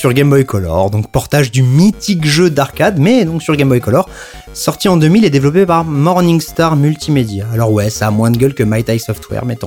Sur 0.00 0.14
Game 0.14 0.30
Boy 0.30 0.46
Color, 0.46 0.90
donc 0.90 1.10
portage 1.10 1.50
du 1.50 1.62
mythique 1.62 2.24
jeu 2.24 2.48
d'arcade, 2.48 2.98
mais 2.98 3.26
donc 3.26 3.42
sur 3.42 3.54
Game 3.54 3.68
Boy 3.68 3.82
Color, 3.82 4.08
sorti 4.54 4.88
en 4.88 4.96
2000 4.96 5.26
et 5.26 5.30
développé 5.30 5.66
par 5.66 5.84
Morningstar 5.84 6.74
Multimedia. 6.74 7.46
Alors 7.52 7.70
ouais, 7.70 7.90
ça 7.90 8.06
a 8.06 8.10
moins 8.10 8.30
de 8.30 8.38
gueule 8.38 8.54
que 8.54 8.62
My 8.62 8.82
Software, 8.98 9.44
mettons. 9.44 9.66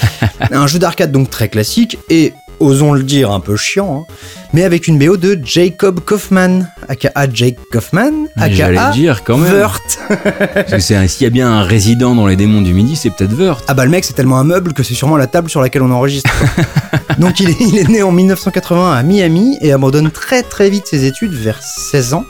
un 0.50 0.66
jeu 0.66 0.78
d'arcade 0.78 1.12
donc 1.12 1.28
très 1.28 1.50
classique 1.50 1.98
et, 2.08 2.32
osons 2.60 2.94
le 2.94 3.02
dire, 3.02 3.30
un 3.30 3.40
peu 3.40 3.58
chiant, 3.58 4.06
hein, 4.08 4.14
mais 4.54 4.64
avec 4.64 4.88
une 4.88 4.98
BO 4.98 5.18
de 5.18 5.38
Jacob 5.44 6.00
Kaufman, 6.00 6.66
aka 6.88 7.10
Jake 7.32 7.58
Kaufman, 7.70 8.26
aka 8.36 8.90
dire 8.90 9.24
quand 9.24 9.38
même. 9.38 9.52
Wurt. 9.52 9.98
Parce 10.54 10.70
que 10.70 11.06
s'il 11.08 11.22
y 11.22 11.26
a 11.26 11.30
bien 11.30 11.50
un 11.50 11.62
résident 11.62 12.14
dans 12.14 12.26
les 12.26 12.36
démons 12.36 12.62
du 12.62 12.72
midi, 12.72 12.96
c'est 12.96 13.10
peut-être 13.10 13.34
Wurt. 13.34 13.64
Ah 13.68 13.74
bah 13.74 13.84
le 13.84 13.90
mec 13.90 14.04
c'est 14.04 14.12
tellement 14.12 14.38
un 14.38 14.44
meuble 14.44 14.72
que 14.72 14.82
c'est 14.82 14.94
sûrement 14.94 15.16
la 15.16 15.26
table 15.26 15.50
sur 15.50 15.60
laquelle 15.60 15.82
on 15.82 15.90
enregistre. 15.90 16.30
Donc 17.18 17.40
il 17.40 17.50
est, 17.50 17.60
il 17.60 17.78
est 17.78 17.88
né 17.88 18.02
en 18.02 18.12
1980 18.12 18.92
à 18.92 19.02
Miami 19.02 19.58
et 19.60 19.72
abandonne 19.72 20.10
très 20.10 20.42
très 20.42 20.70
vite 20.70 20.86
ses 20.86 21.04
études 21.04 21.32
vers 21.32 21.62
16 21.62 22.14
ans 22.14 22.24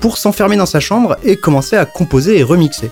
pour 0.00 0.18
s'enfermer 0.18 0.56
dans 0.56 0.66
sa 0.66 0.80
chambre 0.80 1.16
et 1.24 1.36
commencer 1.36 1.76
à 1.76 1.84
composer 1.84 2.38
et 2.38 2.42
remixer. 2.42 2.90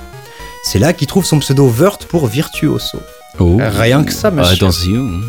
C'est 0.65 0.79
là 0.79 0.93
qu'il 0.93 1.07
trouve 1.07 1.25
son 1.25 1.39
pseudo 1.39 1.69
Vert 1.69 1.99
pour 1.99 2.27
virtuoso. 2.27 2.99
Oh. 3.39 3.59
Rien 3.61 4.05
que 4.05 4.13
ça, 4.13 4.31
monsieur. 4.31 4.55
Attention. 4.55 5.21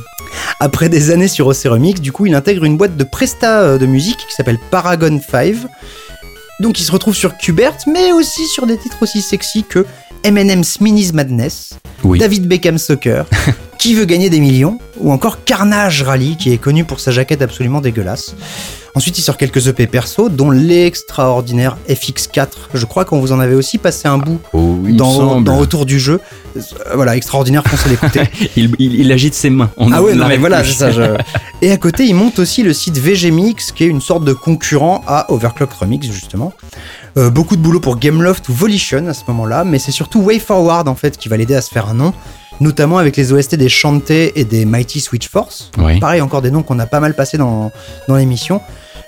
Après 0.60 0.90
des 0.90 1.12
années 1.12 1.28
sur 1.28 1.48
OC 1.48 1.64
Remix, 1.66 2.02
du 2.02 2.12
coup, 2.12 2.26
il 2.26 2.36
intègre 2.36 2.66
une 2.66 2.78
boîte 2.78 2.98
de 2.98 3.04
presta 3.04 3.62
euh, 3.62 3.78
de 3.78 3.86
musique 3.86 4.18
qui 4.18 4.34
s'appelle 4.34 4.60
Paragon 4.72 5.20
5. 5.20 5.56
Donc 6.60 6.80
il 6.80 6.84
se 6.84 6.92
retrouve 6.92 7.16
sur 7.16 7.38
Qbert, 7.38 7.78
mais 7.88 8.12
aussi 8.12 8.46
sur 8.48 8.66
des 8.66 8.78
titres 8.78 9.02
aussi 9.02 9.22
sexy 9.22 9.64
que 9.64 9.86
M&M's 10.24 10.82
Minis 10.82 11.12
Madness, 11.14 11.76
Oui. 12.04 12.20
David 12.20 12.48
Beckham 12.48 12.78
Soccer, 12.78 13.26
Qui 13.80 13.94
veut 13.94 14.04
gagner 14.04 14.30
des 14.30 14.42
millions, 14.42 14.78
ou 15.00 15.10
encore 15.14 15.46
Carnage 15.46 16.04
Rally, 16.04 16.36
qui 16.36 16.52
est 16.52 16.58
connu 16.58 16.84
pour 16.84 17.00
sa 17.00 17.12
jaquette 17.12 17.42
absolument 17.42 17.80
dégueulasse. 17.80 18.36
Ensuite, 18.94 19.18
il 19.18 19.22
sort 19.22 19.38
quelques 19.38 19.68
EP 19.68 19.88
perso, 19.88 20.28
dont 20.28 20.52
l'extraordinaire 20.52 21.78
FX4. 21.88 22.48
Je 22.74 22.86
crois 22.86 23.06
qu'on 23.06 23.22
vous 23.22 23.32
en 23.32 23.40
avait 23.40 23.54
aussi 23.56 23.78
passé 23.78 24.10
un 24.10 24.18
bout 24.18 24.42
Oh, 24.52 24.80
il 24.84 24.94
me 24.94 24.98
dans, 24.98 25.58
Autour 25.60 25.86
du 25.86 25.98
jeu. 25.98 26.20
Euh, 26.58 26.62
Voilà, 26.96 27.16
extraordinaire, 27.16 27.64
foncez 27.66 27.88
l'écouter. 27.88 28.24
il, 28.58 28.72
il- 28.80 28.96
il 29.00 29.12
agite 29.14 29.34
ses 29.34 29.50
mains. 29.50 29.70
On 29.78 29.90
Ah 29.94 30.02
ouais, 30.02 30.14
non 30.14 30.28
mais 30.28 30.36
voilà, 30.38 30.62
c'est 30.66 30.74
ça. 30.74 30.92
je- 30.92 31.16
Et 31.62 31.72
à 31.72 31.78
côté, 31.78 32.06
il 32.06 32.16
monte 32.16 32.40
aussi 32.40 32.64
le 32.64 32.74
site 32.74 32.98
VGMix, 32.98 33.72
qui 33.72 33.86
est 33.86 33.88
une 33.88 34.02
sorte 34.02 34.26
de 34.26 34.34
concurrent 34.34 35.04
à 35.08 35.32
Overclock 35.32 35.72
Remix, 35.72 36.06
justement. 36.12 36.52
Euh, 37.18 37.30
beaucoup 37.30 37.56
de 37.56 37.62
boulot 37.62 37.80
pour 37.80 37.98
Gameloft 37.98 38.50
ou 38.50 38.54
Volition 38.54 39.08
à 39.08 39.14
ce 39.14 39.24
moment-là, 39.28 39.64
mais 39.64 39.80
c'est 39.80 39.92
surtout 39.92 40.22
WayForward 40.22 40.88
en 40.88 40.96
fait 40.96 41.18
qui 41.18 41.30
va 41.30 41.38
l'aider 41.38 41.56
à 41.56 41.62
se 41.62 41.70
faire 41.70 41.90
un 41.90 41.94
nom, 41.94 42.14
notamment 42.60 42.98
avec 42.98 43.18
les 43.18 43.34
OST 43.34 43.56
des 43.56 43.70
Shantae 43.70 44.32
et 44.36 44.44
des 44.44 44.66
Mighty 44.66 45.00
Switch 45.00 45.28
Force. 45.28 45.72
Oui. 45.78 46.00
Pareil, 46.00 46.22
encore 46.22 46.42
des 46.42 46.52
noms 46.52 46.64
qu'on 46.64 46.80
a 46.80 46.86
pas 46.86 47.00
mal 47.00 47.16
passé 47.16 47.38
dans, 47.38 47.72
dans 48.08 48.16
l'émission. 48.16 48.62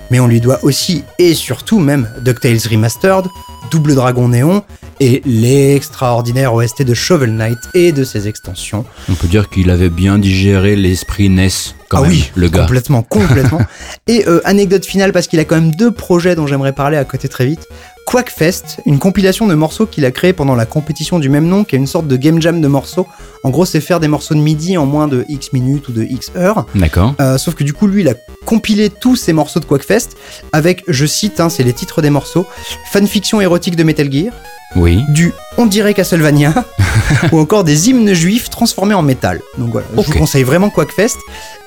mais 0.10 0.20
on 0.20 0.28
lui 0.28 0.42
doit 0.42 0.60
aussi 0.64 1.04
et 1.20 1.34
surtout 1.34 1.80
même 1.80 2.10
DuckTales 2.22 2.60
Remastered, 2.70 3.26
Double 3.72 3.96
Dragon 3.96 4.28
Néon 4.28 4.64
et 5.00 5.22
l'extraordinaire 5.26 6.54
OST 6.54 6.84
de 6.84 6.94
Shovel 6.94 7.32
Knight 7.36 7.58
et 7.74 7.92
de 7.92 8.04
ses 8.04 8.28
extensions. 8.28 8.86
On 9.10 9.16
peut 9.16 9.28
dire 9.28 9.50
qu'il 9.50 9.72
avait 9.72 9.90
bien 9.90 10.20
digéré 10.20 10.76
l'esprit 10.76 11.28
NES, 11.28 11.50
quand 11.90 11.98
ah 11.98 12.02
même, 12.02 12.12
oui, 12.12 12.32
le 12.36 12.50
gars. 12.50 12.62
complètement, 12.62 13.02
complètement. 13.02 13.62
et 14.08 14.28
euh, 14.28 14.42
anecdote 14.46 14.86
finale 14.86 15.12
parce 15.12 15.26
qu'il 15.28 15.40
a 15.40 15.46
quand 15.46 15.56
même 15.56 15.74
deux 15.74 15.92
projets 15.92 16.36
dont 16.36 16.46
j'aimerais 16.46 16.74
parler 16.74 16.98
à 16.98 17.04
côté 17.04 17.28
très 17.30 17.48
vite. 17.48 17.68
Quackfest, 18.12 18.82
une 18.86 19.00
compilation 19.00 19.48
de 19.48 19.56
morceaux 19.56 19.86
qu'il 19.86 20.04
a 20.04 20.12
créé 20.12 20.34
pendant 20.34 20.54
la 20.54 20.66
compétition 20.66 21.18
du 21.18 21.30
même 21.30 21.48
nom, 21.48 21.64
qui 21.64 21.78
est 21.78 21.80
une 21.80 21.88
sorte 21.88 22.08
de 22.08 22.18
game 22.18 22.42
jam 22.42 22.60
de 22.60 22.68
morceaux. 22.68 23.08
En 23.46 23.52
gros, 23.52 23.64
c'est 23.64 23.80
faire 23.80 24.02
des 24.02 24.10
morceaux 24.10 24.36
de 24.36 24.42
midi 24.42 24.78
en 24.78 24.86
moins 24.86 25.08
de 25.08 25.24
X 25.30 25.54
minutes 25.54 25.88
ou 25.88 25.94
de 25.94 26.04
X 26.04 26.30
heures. 26.36 26.66
D'accord. 26.76 27.16
Euh, 27.22 27.38
sauf 27.38 27.56
que 27.56 27.64
du 27.64 27.72
coup, 27.72 27.88
lui, 27.88 28.02
il 28.02 28.10
a 28.10 28.14
compilé 28.46 28.90
tous 28.90 29.16
ces 29.16 29.32
morceaux 29.32 29.62
de 29.62 29.66
Quackfest 29.66 30.10
avec, 30.52 30.84
je 30.90 31.06
cite, 31.06 31.40
hein, 31.40 31.48
c'est 31.48 31.64
les 31.64 31.72
titres 31.72 32.02
des 32.02 32.10
morceaux, 32.10 32.46
fanfiction 32.92 33.40
érotique 33.40 33.78
de 33.78 33.84
Metal 33.84 34.12
Gear, 34.12 34.34
Oui. 34.76 35.04
du 35.10 35.34
On 35.58 35.66
dirait 35.66 35.94
Castlevania, 35.94 36.54
ou 37.32 37.40
encore 37.40 37.64
des 37.64 37.90
hymnes 37.90 38.14
juifs 38.14 38.50
transformés 38.50 38.94
en 38.94 39.02
métal. 39.02 39.42
Donc 39.58 39.72
voilà, 39.72 39.88
je 39.94 40.00
Ok. 40.00 40.08
vous 40.08 40.14
conseille 40.20 40.44
vraiment 40.44 40.70
Quackfest. 40.70 41.18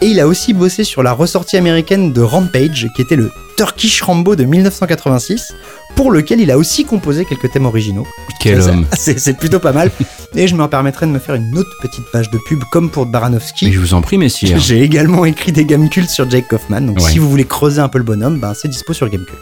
Et 0.01 0.07
il 0.07 0.21
a 0.21 0.27
aussi 0.27 0.55
bossé 0.55 0.85
sur 0.85 1.03
la 1.03 1.13
ressortie 1.13 1.57
américaine 1.57 2.13
de 2.13 2.21
Rampage, 2.23 2.89
qui 2.97 3.03
était 3.03 3.17
le 3.17 3.31
Turkish 3.57 4.03
Rambo 4.03 4.35
de 4.37 4.45
1986, 4.45 5.53
pour 5.95 6.11
lequel 6.11 6.41
il 6.41 6.51
a 6.51 6.59
aussi 6.59 6.85
composé 6.85 7.25
quelques 7.25 7.53
thèmes 7.53 7.67
originaux. 7.67 8.07
Quel 8.41 8.63
Ça, 8.63 8.71
homme. 8.71 8.87
C'est 8.97 9.37
plutôt 9.39 9.61
pas 9.61 9.73
mal. 9.73 9.91
Et 10.35 10.49
je 10.49 10.57
me 10.57 10.67
permettrai 10.67 11.07
de 11.07 11.13
me 11.13 11.19
faire 11.21 11.37
une 11.37 11.57
autre 11.57 11.71
petite 11.83 12.05
page 12.11 12.31
de 12.31 12.39
pub, 12.49 12.61
comme 12.73 12.91
pour 12.91 13.07
Baranowski. 13.07 13.67
Mais 13.67 13.73
je 13.73 13.79
vous 13.79 13.95
en 13.95 14.01
prie, 14.01 14.19
messieurs. 14.19 14.57
J'ai 14.59 14.83
également 14.83 15.25
écrit 15.25 15.53
des 15.53 15.65
Gamecultes 15.65 16.11
sur 16.11 16.29
Jake 16.29 16.49
Kaufman, 16.49 16.81
donc 16.81 16.99
Ouais. 17.01 17.11
si 17.11 17.19
vous 17.19 17.31
voulez 17.31 17.45
creuser 17.45 17.81
un 17.81 17.89
peu 17.89 17.99
le 17.99 18.05
bonhomme, 18.05 18.39
ben 18.41 18.55
c'est 18.55 18.67
dispo 18.69 18.93
sur 18.93 19.09
Gamecult. 19.09 19.39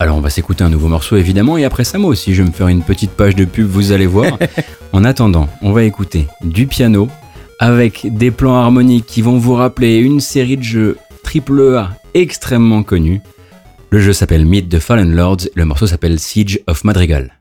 Alors 0.00 0.16
on 0.16 0.20
va 0.20 0.30
s'écouter 0.30 0.62
un 0.62 0.70
nouveau 0.70 0.86
morceau 0.86 1.16
évidemment 1.16 1.58
et 1.58 1.64
après 1.64 1.82
ça 1.82 1.98
moi 1.98 2.10
aussi 2.10 2.32
je 2.32 2.42
vais 2.42 2.48
me 2.48 2.54
faire 2.54 2.68
une 2.68 2.82
petite 2.82 3.10
page 3.10 3.34
de 3.34 3.44
pub, 3.44 3.66
vous 3.66 3.90
allez 3.90 4.06
voir. 4.06 4.38
en 4.92 5.04
attendant, 5.04 5.48
on 5.60 5.72
va 5.72 5.82
écouter 5.82 6.26
du 6.42 6.68
piano 6.68 7.08
avec 7.58 8.06
des 8.08 8.30
plans 8.30 8.56
harmoniques 8.56 9.06
qui 9.06 9.22
vont 9.22 9.38
vous 9.38 9.54
rappeler 9.54 9.96
une 9.96 10.20
série 10.20 10.56
de 10.56 10.62
jeux 10.62 10.98
AAA 11.24 11.90
extrêmement 12.14 12.84
connus. 12.84 13.20
Le 13.90 14.00
jeu 14.00 14.12
s'appelle 14.12 14.46
Meet 14.46 14.68
the 14.68 14.78
Fallen 14.78 15.14
Lords, 15.14 15.48
le 15.54 15.64
morceau 15.64 15.88
s'appelle 15.88 16.20
Siege 16.20 16.60
of 16.68 16.84
Madrigal. 16.84 17.37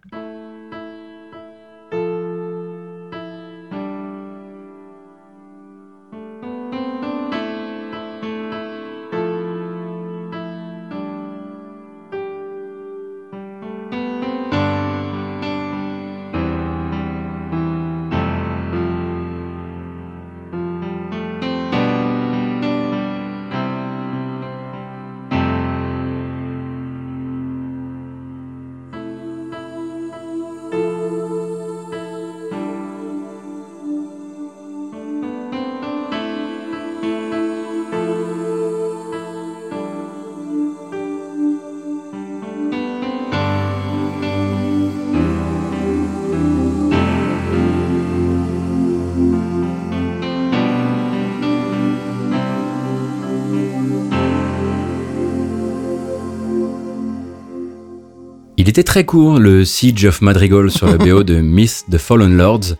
Il 58.67 58.71
était 58.71 58.83
très 58.83 59.05
court, 59.05 59.39
le 59.39 59.63
Siege 59.63 60.03
of 60.03 60.21
Madrigal 60.21 60.69
sur 60.69 60.87
la 60.87 60.97
BO 60.97 61.23
de 61.23 61.39
Myth 61.39 61.85
the 61.89 61.97
Fallen 61.97 62.35
Lords, 62.35 62.75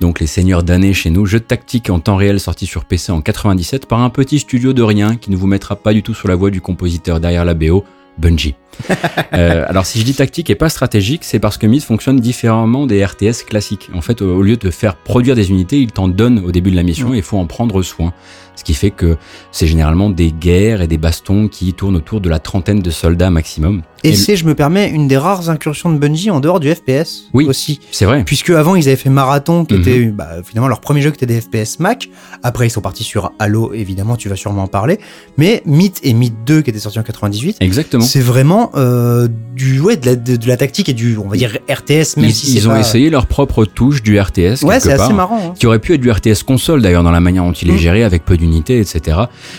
donc 0.00 0.20
les 0.20 0.28
seigneurs 0.28 0.62
damnés 0.62 0.94
chez 0.94 1.10
nous, 1.10 1.26
jeu 1.26 1.40
de 1.40 1.44
tactique 1.44 1.90
en 1.90 1.98
temps 1.98 2.14
réel 2.14 2.38
sorti 2.38 2.64
sur 2.64 2.84
PC 2.84 3.10
en 3.10 3.20
97 3.20 3.86
par 3.86 3.98
un 4.02 4.10
petit 4.10 4.38
studio 4.38 4.72
de 4.72 4.82
rien 4.82 5.16
qui 5.16 5.32
ne 5.32 5.36
vous 5.36 5.48
mettra 5.48 5.74
pas 5.74 5.92
du 5.94 6.04
tout 6.04 6.14
sur 6.14 6.28
la 6.28 6.36
voie 6.36 6.52
du 6.52 6.60
compositeur 6.60 7.18
derrière 7.18 7.44
la 7.44 7.54
BO, 7.54 7.82
Bungie. 8.18 8.54
Euh, 9.34 9.64
alors 9.66 9.86
si 9.86 9.98
je 9.98 10.04
dis 10.04 10.14
tactique 10.14 10.50
et 10.50 10.54
pas 10.54 10.68
stratégique, 10.68 11.22
c'est 11.24 11.38
parce 11.38 11.56
que 11.56 11.66
Myth 11.66 11.84
fonctionne 11.84 12.20
différemment 12.20 12.86
des 12.86 13.02
RTS 13.04 13.44
classiques. 13.46 13.88
En 13.94 14.02
fait, 14.02 14.20
au 14.20 14.42
lieu 14.42 14.56
de 14.58 14.70
faire 14.70 14.96
produire 14.96 15.34
des 15.34 15.48
unités, 15.50 15.78
il 15.78 15.90
t'en 15.90 16.06
donne 16.08 16.40
au 16.44 16.52
début 16.52 16.70
de 16.70 16.76
la 16.76 16.82
mission 16.82 17.14
et 17.14 17.18
il 17.18 17.22
faut 17.22 17.38
en 17.38 17.46
prendre 17.46 17.82
soin. 17.82 18.12
Ce 18.54 18.64
qui 18.64 18.74
fait 18.74 18.90
que 18.90 19.16
c'est 19.50 19.66
généralement 19.66 20.10
des 20.10 20.30
guerres 20.30 20.82
et 20.82 20.86
des 20.86 20.98
bastons 20.98 21.48
qui 21.48 21.72
tournent 21.72 21.96
autour 21.96 22.20
de 22.20 22.28
la 22.28 22.38
trentaine 22.38 22.80
de 22.80 22.90
soldats 22.90 23.30
maximum. 23.30 23.80
Et, 24.04 24.10
Et 24.10 24.14
c'est, 24.14 24.36
je 24.36 24.44
me 24.44 24.54
permets, 24.54 24.90
une 24.90 25.08
des 25.08 25.16
rares 25.16 25.48
incursions 25.48 25.90
de 25.90 25.96
Bungie 25.98 26.30
en 26.30 26.38
dehors 26.40 26.60
du 26.60 26.72
FPS 26.74 27.28
Oui. 27.32 27.46
aussi. 27.46 27.80
C'est 27.92 28.04
vrai. 28.04 28.24
Puisque 28.24 28.50
avant 28.50 28.76
ils 28.76 28.86
avaient 28.88 28.96
fait 28.96 29.08
Marathon, 29.08 29.64
qui 29.64 29.74
Mhm. 29.74 29.80
était 29.80 30.04
bah, 30.06 30.28
finalement 30.44 30.68
leur 30.68 30.80
premier 30.80 31.00
jeu 31.00 31.10
qui 31.10 31.24
était 31.24 31.26
des 31.34 31.40
FPS 31.40 31.78
Mac. 31.80 32.10
Après 32.42 32.66
ils 32.66 32.70
sont 32.70 32.80
partis 32.82 33.04
sur 33.04 33.32
Halo, 33.38 33.72
évidemment 33.72 34.16
tu 34.16 34.28
vas 34.28 34.36
sûrement 34.36 34.64
en 34.64 34.68
parler. 34.68 34.98
Mais 35.38 35.62
Myth 35.64 36.00
et 36.02 36.12
Myth 36.12 36.34
2 36.44 36.60
qui 36.60 36.70
était 36.70 36.78
sorti 36.78 36.98
en 36.98 37.02
98, 37.04 37.56
Exactement. 37.60 38.04
c'est 38.04 38.20
vraiment 38.20 38.61
euh, 38.74 39.28
du 39.54 39.80
ouais 39.80 39.96
de 39.96 40.06
la, 40.06 40.16
de, 40.16 40.36
de 40.36 40.46
la 40.48 40.56
tactique 40.56 40.88
et 40.88 40.92
du 40.94 41.16
on 41.18 41.28
va 41.28 41.36
dire 41.36 41.58
RTS 41.70 42.16
même 42.16 42.26
Ils, 42.26 42.32
si 42.34 42.54
ils 42.56 42.68
ont 42.68 42.72
pas- 42.72 42.80
essayé 42.80 43.10
leur 43.10 43.26
propre 43.26 43.64
touche 43.64 44.02
du 44.02 44.18
RTS 44.18 44.62
Ouais, 44.62 44.74
quelque 44.74 44.80
c'est 44.80 44.96
part, 44.96 45.04
assez 45.06 45.12
marrant. 45.14 45.40
hein. 45.50 45.54
qui 45.58 45.66
aurait 45.66 45.78
pu 45.78 45.94
être 45.94 46.00
du 46.00 46.10
RTS 46.10 46.42
console 46.46 46.82
d'ailleurs 46.82 47.02
dans 47.02 47.10
la 47.10 47.20
manière 47.20 47.44
dont 47.44 47.52
il 47.52 47.70
est 47.70 47.74
Mm. 47.74 47.78
géré 47.78 48.04
avec 48.04 48.24
peu 48.24 48.36
d'unités, 48.36 48.78
etc. 48.80 49.18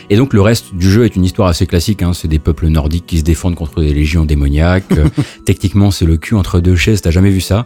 Et 0.09 0.15
donc 0.17 0.33
le 0.33 0.41
reste 0.41 0.73
du 0.75 0.89
jeu 0.89 1.05
est 1.05 1.15
une 1.15 1.25
histoire 1.25 1.47
assez 1.49 1.65
classique. 1.67 2.01
Hein. 2.01 2.11
C'est 2.13 2.27
des 2.27 2.39
peuples 2.39 2.67
nordiques 2.67 3.05
qui 3.05 3.17
se 3.19 3.23
défendent 3.23 3.55
contre 3.55 3.81
des 3.81 3.93
légions 3.93 4.25
démoniaques. 4.25 4.83
Euh, 4.97 5.07
Techniquement, 5.45 5.91
c'est 5.91 6.05
le 6.05 6.17
cul 6.17 6.35
entre 6.35 6.59
deux 6.59 6.75
chaises. 6.75 7.01
T'as 7.01 7.11
jamais 7.11 7.29
vu 7.29 7.41
ça 7.41 7.65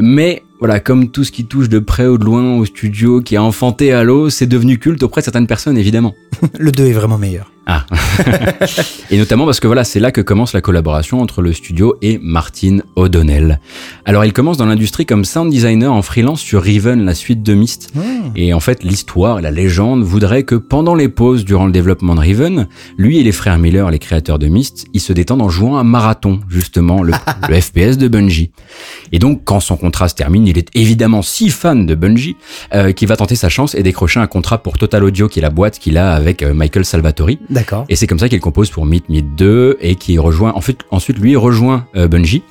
Mais 0.00 0.42
voilà, 0.60 0.80
comme 0.80 1.10
tout 1.10 1.24
ce 1.24 1.32
qui 1.32 1.44
touche 1.44 1.68
de 1.68 1.78
près 1.80 2.06
ou 2.06 2.18
de 2.18 2.24
loin 2.24 2.56
au 2.56 2.64
studio 2.64 3.20
qui 3.20 3.36
a 3.36 3.42
enfanté 3.42 3.92
Halo, 3.92 4.30
c'est 4.30 4.46
devenu 4.46 4.78
culte 4.78 5.02
auprès 5.02 5.20
de 5.20 5.24
certaines 5.24 5.46
personnes 5.46 5.76
évidemment. 5.76 6.14
Le 6.58 6.70
2 6.72 6.86
est 6.86 6.92
vraiment 6.92 7.18
meilleur. 7.18 7.50
Ah. 7.66 7.86
et 9.10 9.18
notamment 9.18 9.44
parce 9.44 9.60
que 9.60 9.66
voilà, 9.66 9.84
c'est 9.84 10.00
là 10.00 10.10
que 10.10 10.20
commence 10.20 10.52
la 10.52 10.60
collaboration 10.60 11.20
entre 11.20 11.42
le 11.42 11.52
studio 11.52 11.96
et 12.02 12.18
Martin 12.20 12.78
O'Donnell. 12.96 13.60
Alors 14.04 14.24
il 14.24 14.32
commence 14.32 14.56
dans 14.56 14.66
l'industrie 14.66 15.06
comme 15.06 15.24
sound 15.24 15.50
designer 15.50 15.92
en 15.92 16.02
freelance 16.02 16.40
sur 16.40 16.62
Riven, 16.62 17.04
la 17.04 17.14
suite 17.14 17.42
de 17.42 17.54
Myst. 17.54 17.92
Et 18.34 18.52
en 18.52 18.60
fait, 18.60 18.82
l'histoire 18.82 19.38
et 19.38 19.42
la 19.42 19.50
légende 19.50 20.02
voudraient 20.02 20.42
que 20.42 20.54
pendant 20.54 20.94
les 20.94 21.08
pauses 21.08 21.44
durant 21.44 21.66
le 21.66 21.72
développement 21.72 22.14
de 22.14 22.20
Riven, 22.20 22.66
lui 22.96 23.18
et 23.18 23.22
les 23.22 23.32
frères 23.32 23.58
Miller, 23.58 23.90
les 23.90 23.98
créateurs 23.98 24.38
de 24.38 24.48
Myst, 24.48 24.86
ils 24.92 25.00
se 25.00 25.12
détendent 25.12 25.42
en 25.42 25.48
jouant 25.48 25.76
à 25.78 25.84
Marathon, 25.84 26.40
justement, 26.48 27.02
le, 27.02 27.12
le 27.48 27.60
FPS 27.60 27.96
de 27.96 28.08
Bungie. 28.08 28.50
Et 29.12 29.18
donc, 29.18 29.42
quand 29.44 29.60
son 29.60 29.76
contrat 29.76 30.08
se 30.08 30.14
termine, 30.14 30.46
il 30.46 30.58
est 30.58 30.68
évidemment 30.74 31.22
si 31.22 31.50
fan 31.50 31.86
de 31.86 31.94
Bungie 31.94 32.36
euh, 32.74 32.92
qu'il 32.92 33.08
va 33.08 33.16
tenter 33.16 33.36
sa 33.36 33.48
chance 33.48 33.74
et 33.74 33.82
décrocher 33.82 34.20
un 34.20 34.26
contrat 34.26 34.62
pour 34.62 34.78
Total 34.78 35.04
Audio, 35.04 35.28
qui 35.28 35.38
est 35.38 35.42
la 35.42 35.50
boîte 35.50 35.78
qu'il 35.78 35.98
a 35.98 36.12
avec 36.14 36.42
euh, 36.42 36.54
Michael 36.54 36.84
Salvatori. 36.84 37.38
D'accord. 37.52 37.84
Et 37.88 37.96
c'est 37.96 38.06
comme 38.06 38.18
ça 38.18 38.28
qu'il 38.28 38.40
compose 38.40 38.70
pour 38.70 38.86
Meet 38.86 39.08
Meet 39.08 39.34
2 39.36 39.78
et 39.80 39.94
qui 39.96 40.18
rejoint, 40.18 40.52
en 40.54 40.60
fait, 40.60 40.78
ensuite 40.90 41.18
lui 41.18 41.36
rejoint 41.36 41.86
euh, 41.96 42.08
Bungie. 42.08 42.42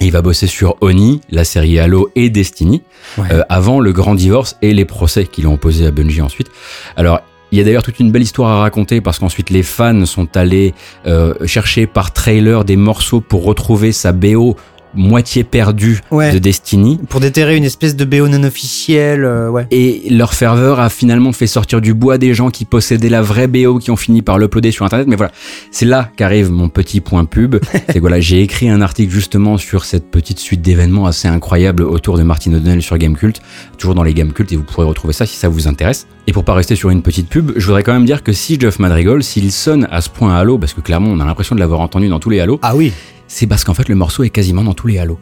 Il 0.00 0.10
va 0.12 0.22
bosser 0.22 0.46
sur 0.46 0.76
Oni, 0.80 1.20
la 1.30 1.44
série 1.44 1.78
Halo 1.78 2.10
et 2.16 2.28
Destiny, 2.30 2.82
Ouais. 3.18 3.24
euh, 3.32 3.42
avant 3.48 3.80
le 3.80 3.92
grand 3.92 4.14
divorce 4.14 4.56
et 4.62 4.72
les 4.74 4.84
procès 4.84 5.24
qu'il 5.26 5.46
a 5.46 5.48
opposés 5.50 5.86
à 5.86 5.90
Bungie 5.90 6.22
ensuite. 6.22 6.48
Alors, 6.96 7.20
il 7.52 7.58
y 7.58 7.60
a 7.60 7.64
d'ailleurs 7.64 7.84
toute 7.84 8.00
une 8.00 8.10
belle 8.10 8.22
histoire 8.22 8.50
à 8.50 8.60
raconter 8.60 9.00
parce 9.00 9.20
qu'ensuite 9.20 9.50
les 9.50 9.62
fans 9.62 10.04
sont 10.04 10.36
allés 10.36 10.74
euh, 11.06 11.34
chercher 11.46 11.86
par 11.86 12.12
trailer 12.12 12.64
des 12.64 12.76
morceaux 12.76 13.20
pour 13.20 13.44
retrouver 13.44 13.92
sa 13.92 14.10
BO 14.12 14.56
moitié 14.96 15.44
perdue 15.44 16.00
Ouais. 16.10 16.32
de 16.32 16.38
Destiny. 16.38 16.98
Pour 17.08 17.20
déterrer 17.20 17.56
une 17.56 17.64
espèce 17.64 17.94
de 17.96 18.04
BO 18.04 18.28
non 18.28 18.42
officielle, 18.44 19.24
euh, 19.24 19.48
ouais. 19.50 19.66
Et 19.70 20.08
leur 20.10 20.34
ferveur 20.34 20.80
a 20.80 20.88
finalement 20.90 21.32
fait 21.32 21.46
sortir 21.46 21.80
du 21.80 21.94
bois 21.94 22.18
des 22.18 22.34
gens 22.34 22.50
qui 22.50 22.64
possédaient 22.64 23.08
la 23.08 23.22
vraie 23.22 23.46
BO 23.46 23.78
qui 23.78 23.90
ont 23.90 23.96
fini 23.96 24.22
par 24.22 24.38
l'uploader 24.38 24.70
sur 24.70 24.84
internet. 24.84 25.06
Mais 25.08 25.16
voilà, 25.16 25.32
c'est 25.70 25.86
là 25.86 26.10
qu'arrive 26.16 26.50
mon 26.50 26.68
petit 26.68 27.00
point 27.00 27.24
pub. 27.24 27.56
c'est 27.72 27.94
que 27.94 27.98
voilà, 28.00 28.20
j'ai 28.20 28.40
écrit 28.42 28.68
un 28.68 28.80
article 28.80 29.12
justement 29.12 29.56
sur 29.58 29.84
cette 29.84 30.10
petite 30.10 30.38
suite 30.38 30.62
d'événements 30.62 31.06
assez 31.06 31.28
incroyables 31.28 31.82
autour 31.82 32.18
de 32.18 32.22
Martin 32.22 32.52
O'Donnell 32.54 32.82
sur 32.82 32.96
Gamecult, 32.98 33.40
toujours 33.78 33.94
dans 33.94 34.02
les 34.02 34.14
Gamecult 34.14 34.50
et 34.52 34.56
vous 34.56 34.62
pourrez 34.62 34.86
retrouver 34.86 35.12
ça 35.12 35.26
si 35.26 35.36
ça 35.36 35.48
vous 35.48 35.68
intéresse. 35.68 36.06
Et 36.26 36.32
pour 36.32 36.44
pas 36.44 36.54
rester 36.54 36.74
sur 36.74 36.90
une 36.90 37.02
petite 37.02 37.28
pub, 37.28 37.52
je 37.56 37.64
voudrais 37.66 37.82
quand 37.84 37.92
même 37.92 38.04
dire 38.04 38.22
que 38.24 38.32
si 38.32 38.58
Jeff 38.58 38.78
Madrigal, 38.80 39.22
s'il 39.22 39.52
sonne 39.52 39.86
à 39.92 40.00
ce 40.00 40.08
point 40.10 40.34
à 40.34 40.38
Halo, 40.38 40.58
parce 40.58 40.72
que 40.74 40.80
clairement 40.80 41.10
on 41.10 41.20
a 41.20 41.24
l'impression 41.24 41.54
de 41.54 41.60
l'avoir 41.60 41.80
entendu 41.80 42.08
dans 42.08 42.18
tous 42.18 42.30
les 42.30 42.40
Halo, 42.40 42.58
Ah 42.62 42.74
oui. 42.74 42.92
C'est 43.28 43.46
parce 43.46 43.64
qu'en 43.64 43.74
fait 43.74 43.88
le 43.88 43.94
morceau 43.94 44.22
est 44.24 44.30
quasiment 44.30 44.62
dans 44.64 44.74
tous 44.74 44.86
les 44.86 44.98
Halo. 44.98 45.18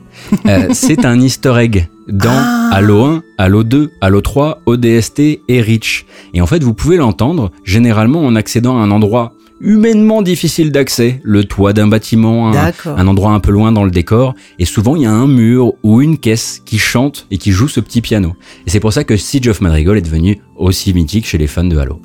Euh, 0.46 0.68
c'est 0.72 1.04
un 1.04 1.20
easter 1.20 1.54
egg 1.58 1.88
dans 2.08 2.30
Ah. 2.30 2.70
Halo 2.72 3.02
1, 3.04 3.22
Halo 3.38 3.62
2, 3.64 3.92
Halo 4.00 4.20
3, 4.20 4.62
ODST 4.66 5.20
et 5.48 5.60
Reach. 5.62 6.04
Et 6.34 6.40
en 6.40 6.46
fait, 6.46 6.62
vous 6.62 6.74
pouvez 6.74 6.96
l'entendre 6.96 7.50
généralement 7.64 8.24
en 8.26 8.34
accédant 8.34 8.78
à 8.78 8.82
un 8.82 8.90
endroit 8.90 9.32
humainement 9.60 10.20
difficile 10.20 10.72
d'accès, 10.72 11.20
le 11.22 11.44
toit 11.44 11.72
d'un 11.72 11.86
bâtiment, 11.86 12.52
un, 12.52 12.72
un 12.96 13.06
endroit 13.06 13.30
un 13.32 13.40
peu 13.40 13.52
loin 13.52 13.70
dans 13.72 13.84
le 13.84 13.90
décor, 13.90 14.34
et 14.58 14.64
souvent 14.64 14.96
il 14.96 15.02
y 15.02 15.06
a 15.06 15.12
un 15.12 15.28
mur 15.28 15.72
ou 15.82 16.02
une 16.02 16.18
caisse 16.18 16.60
qui 16.66 16.78
chante 16.78 17.26
et 17.30 17.38
qui 17.38 17.52
joue 17.52 17.68
ce 17.68 17.80
petit 17.80 18.00
piano. 18.02 18.34
Et 18.66 18.70
c'est 18.70 18.80
pour 18.80 18.92
ça 18.92 19.04
que 19.04 19.16
Siege 19.16 19.48
of 19.48 19.60
Madrigal 19.60 19.96
est 19.96 20.02
devenu 20.02 20.40
aussi 20.56 20.92
mythique 20.92 21.26
chez 21.26 21.38
les 21.38 21.46
fans 21.46 21.64
de 21.64 21.78
Halo. 21.78 22.00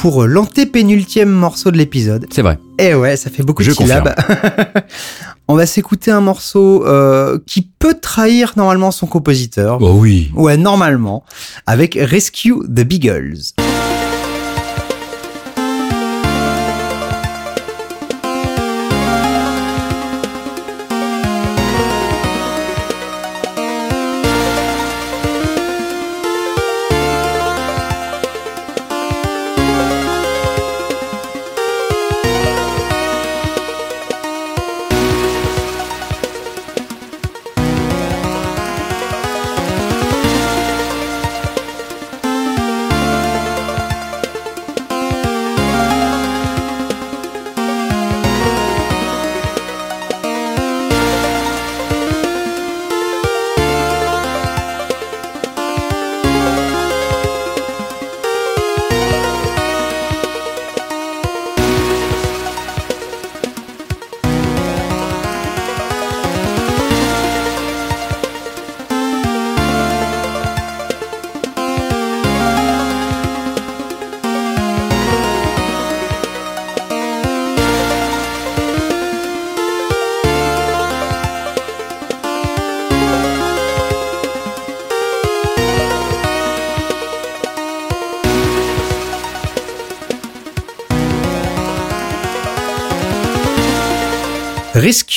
Pour 0.00 0.22
euh, 0.22 0.26
l'antépénultième 0.26 1.28
morceau 1.28 1.70
de 1.70 1.76
l'épisode. 1.76 2.26
C'est 2.30 2.40
vrai. 2.40 2.58
Eh 2.78 2.94
ouais, 2.94 3.16
ça 3.16 3.28
fait 3.28 3.42
beaucoup 3.42 3.62
Je 3.62 3.68
de 3.68 3.74
syllabes. 3.74 4.14
On 5.48 5.54
va 5.54 5.66
s'écouter 5.66 6.10
un 6.10 6.22
morceau 6.22 6.86
euh, 6.86 7.38
qui 7.46 7.68
peut 7.78 7.92
trahir 8.00 8.54
normalement 8.56 8.92
son 8.92 9.06
compositeur. 9.06 9.76
Oh 9.82 9.96
oui. 9.98 10.30
Ouais, 10.34 10.56
normalement, 10.56 11.22
avec 11.66 11.98
Rescue 12.00 12.54
the 12.60 12.80
Beagles. 12.80 13.52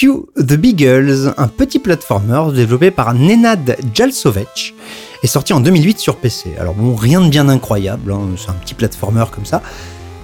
Rescue 0.04 0.26
the 0.38 0.56
Beagles, 0.58 1.34
un 1.38 1.48
petit 1.48 1.80
platformer 1.80 2.52
développé 2.54 2.92
par 2.92 3.14
Nenad 3.14 3.78
Jalsovec, 3.94 4.76
est 5.22 5.28
sorti 5.28 5.54
en 5.54 5.62
2008 5.62 5.98
sur 5.98 6.18
PC. 6.18 6.50
Alors 6.60 6.74
bon, 6.74 6.94
rien 6.96 7.22
de 7.22 7.30
bien 7.30 7.48
incroyable, 7.48 8.12
hein, 8.12 8.20
c'est 8.38 8.50
un 8.50 8.54
petit 8.56 8.74
platformer 8.74 9.24
comme 9.32 9.46
ça, 9.46 9.62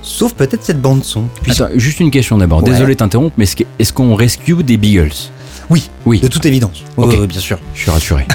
sauf 0.02 0.34
peut-être 0.34 0.64
cette 0.66 0.82
bande 0.82 1.06
son. 1.06 1.24
puisque- 1.42 1.62
Attends, 1.62 1.72
juste 1.78 2.02
une 2.02 2.12
question 2.12 2.38
d'abord. 2.38 2.62
Ouais. 2.62 2.72
Désolé 2.72 2.96
de 2.96 3.00
t'interrompre, 3.00 3.36
mais 3.38 3.46
est-ce 3.80 3.94
qu'on 3.94 4.16
rescue 4.16 4.64
des 4.64 4.76
Beagles? 4.76 5.12
Oui, 5.70 5.90
Oui. 6.06 6.20
de 6.20 6.28
toute 6.28 6.46
évidence. 6.46 6.84
Ok. 6.98 7.10
Ouais, 7.12 7.20
ouais, 7.20 7.28
bien 7.28 7.40
sûr. 7.40 7.60
Je 7.76 7.82
suis 7.82 7.92
rassuré. 7.92 8.26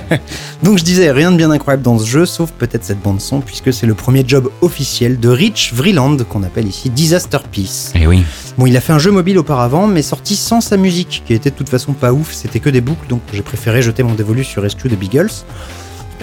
Donc 0.62 0.78
je 0.78 0.84
disais, 0.84 1.10
rien 1.10 1.32
de 1.32 1.36
bien 1.36 1.50
incroyable 1.50 1.82
dans 1.82 1.98
ce 1.98 2.06
jeu, 2.06 2.26
sauf 2.26 2.52
peut-être 2.52 2.84
cette 2.84 3.00
bande 3.02 3.20
son, 3.20 3.40
puisque 3.40 3.72
c'est 3.72 3.86
le 3.86 3.94
premier 3.94 4.24
job 4.26 4.50
officiel 4.60 5.18
de 5.18 5.28
Rich 5.28 5.72
Vreeland, 5.74 6.16
qu'on 6.28 6.42
appelle 6.44 6.68
ici 6.68 6.90
Disaster 6.90 7.38
Peace. 7.50 7.92
Eh 7.94 8.06
oui. 8.06 8.22
Bon, 8.56 8.66
il 8.66 8.76
a 8.76 8.80
fait 8.80 8.92
un 8.92 8.98
jeu 8.98 9.10
mobile 9.10 9.38
auparavant, 9.38 9.86
mais 9.86 10.02
sorti 10.02 10.36
sans 10.36 10.60
sa 10.60 10.76
musique, 10.76 11.22
qui 11.26 11.34
était 11.34 11.50
de 11.50 11.56
toute 11.56 11.68
façon 11.68 11.92
pas 11.92 12.12
ouf, 12.12 12.32
c'était 12.32 12.60
que 12.60 12.70
des 12.70 12.80
boucles, 12.80 13.08
donc 13.08 13.20
j'ai 13.32 13.42
préféré 13.42 13.82
jeter 13.82 14.02
mon 14.02 14.14
dévolu 14.14 14.44
sur 14.44 14.62
Rescue 14.62 14.88
the 14.88 14.98
Beagles. 14.98 15.30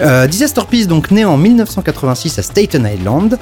Euh, 0.00 0.26
Disaster 0.26 0.62
Peace, 0.68 0.86
donc 0.86 1.10
né 1.10 1.24
en 1.24 1.36
1986 1.36 2.38
à 2.38 2.42
Staten 2.42 2.88
Island, 2.98 3.38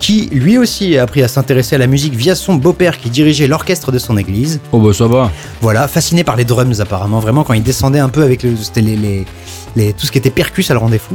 qui 0.00 0.28
lui 0.32 0.58
aussi 0.58 0.98
a 0.98 1.02
appris 1.02 1.22
à 1.22 1.28
s'intéresser 1.28 1.76
à 1.76 1.78
la 1.78 1.86
musique 1.86 2.14
via 2.14 2.34
son 2.34 2.54
beau-père 2.54 2.98
qui 2.98 3.10
dirigeait 3.10 3.46
l'orchestre 3.46 3.90
de 3.92 3.98
son 3.98 4.16
église. 4.16 4.60
Oh 4.72 4.78
bah 4.80 4.92
ça 4.92 5.06
va. 5.06 5.30
Voilà, 5.62 5.88
fasciné 5.88 6.24
par 6.24 6.36
les 6.36 6.44
drums 6.44 6.80
apparemment, 6.80 7.20
vraiment 7.20 7.44
quand 7.44 7.54
il 7.54 7.62
descendait 7.62 7.98
un 8.00 8.08
peu 8.10 8.22
avec 8.22 8.42
le, 8.42 8.50
les, 8.76 8.82
les- 8.96 9.24
les- 9.76 9.92
tout 9.92 10.06
ce 10.06 10.12
qui 10.12 10.18
était 10.18 10.30
percus, 10.30 10.66
ça 10.66 10.74
le 10.74 10.80
rendait 10.80 10.98
fou. 10.98 11.14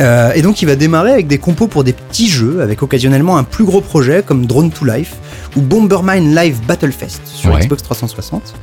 Euh, 0.00 0.32
et 0.34 0.42
donc 0.42 0.60
il 0.60 0.66
va 0.66 0.74
démarrer 0.74 1.12
avec 1.12 1.28
des 1.28 1.38
compos 1.38 1.68
pour 1.68 1.84
des 1.84 1.92
petits 1.92 2.28
jeux, 2.28 2.62
avec 2.62 2.82
occasionnellement 2.82 3.36
un 3.36 3.44
plus 3.44 3.64
gros 3.64 3.80
projet 3.80 4.24
comme 4.26 4.46
Drone 4.46 4.70
to 4.70 4.84
Life 4.84 5.12
ou 5.56 5.60
Bombermine 5.60 6.34
Live 6.34 6.60
Battlefest 6.66 7.20
sur 7.26 7.52
Ouais. 7.52 7.60
Xbox 7.60 7.82
360. 7.84 8.54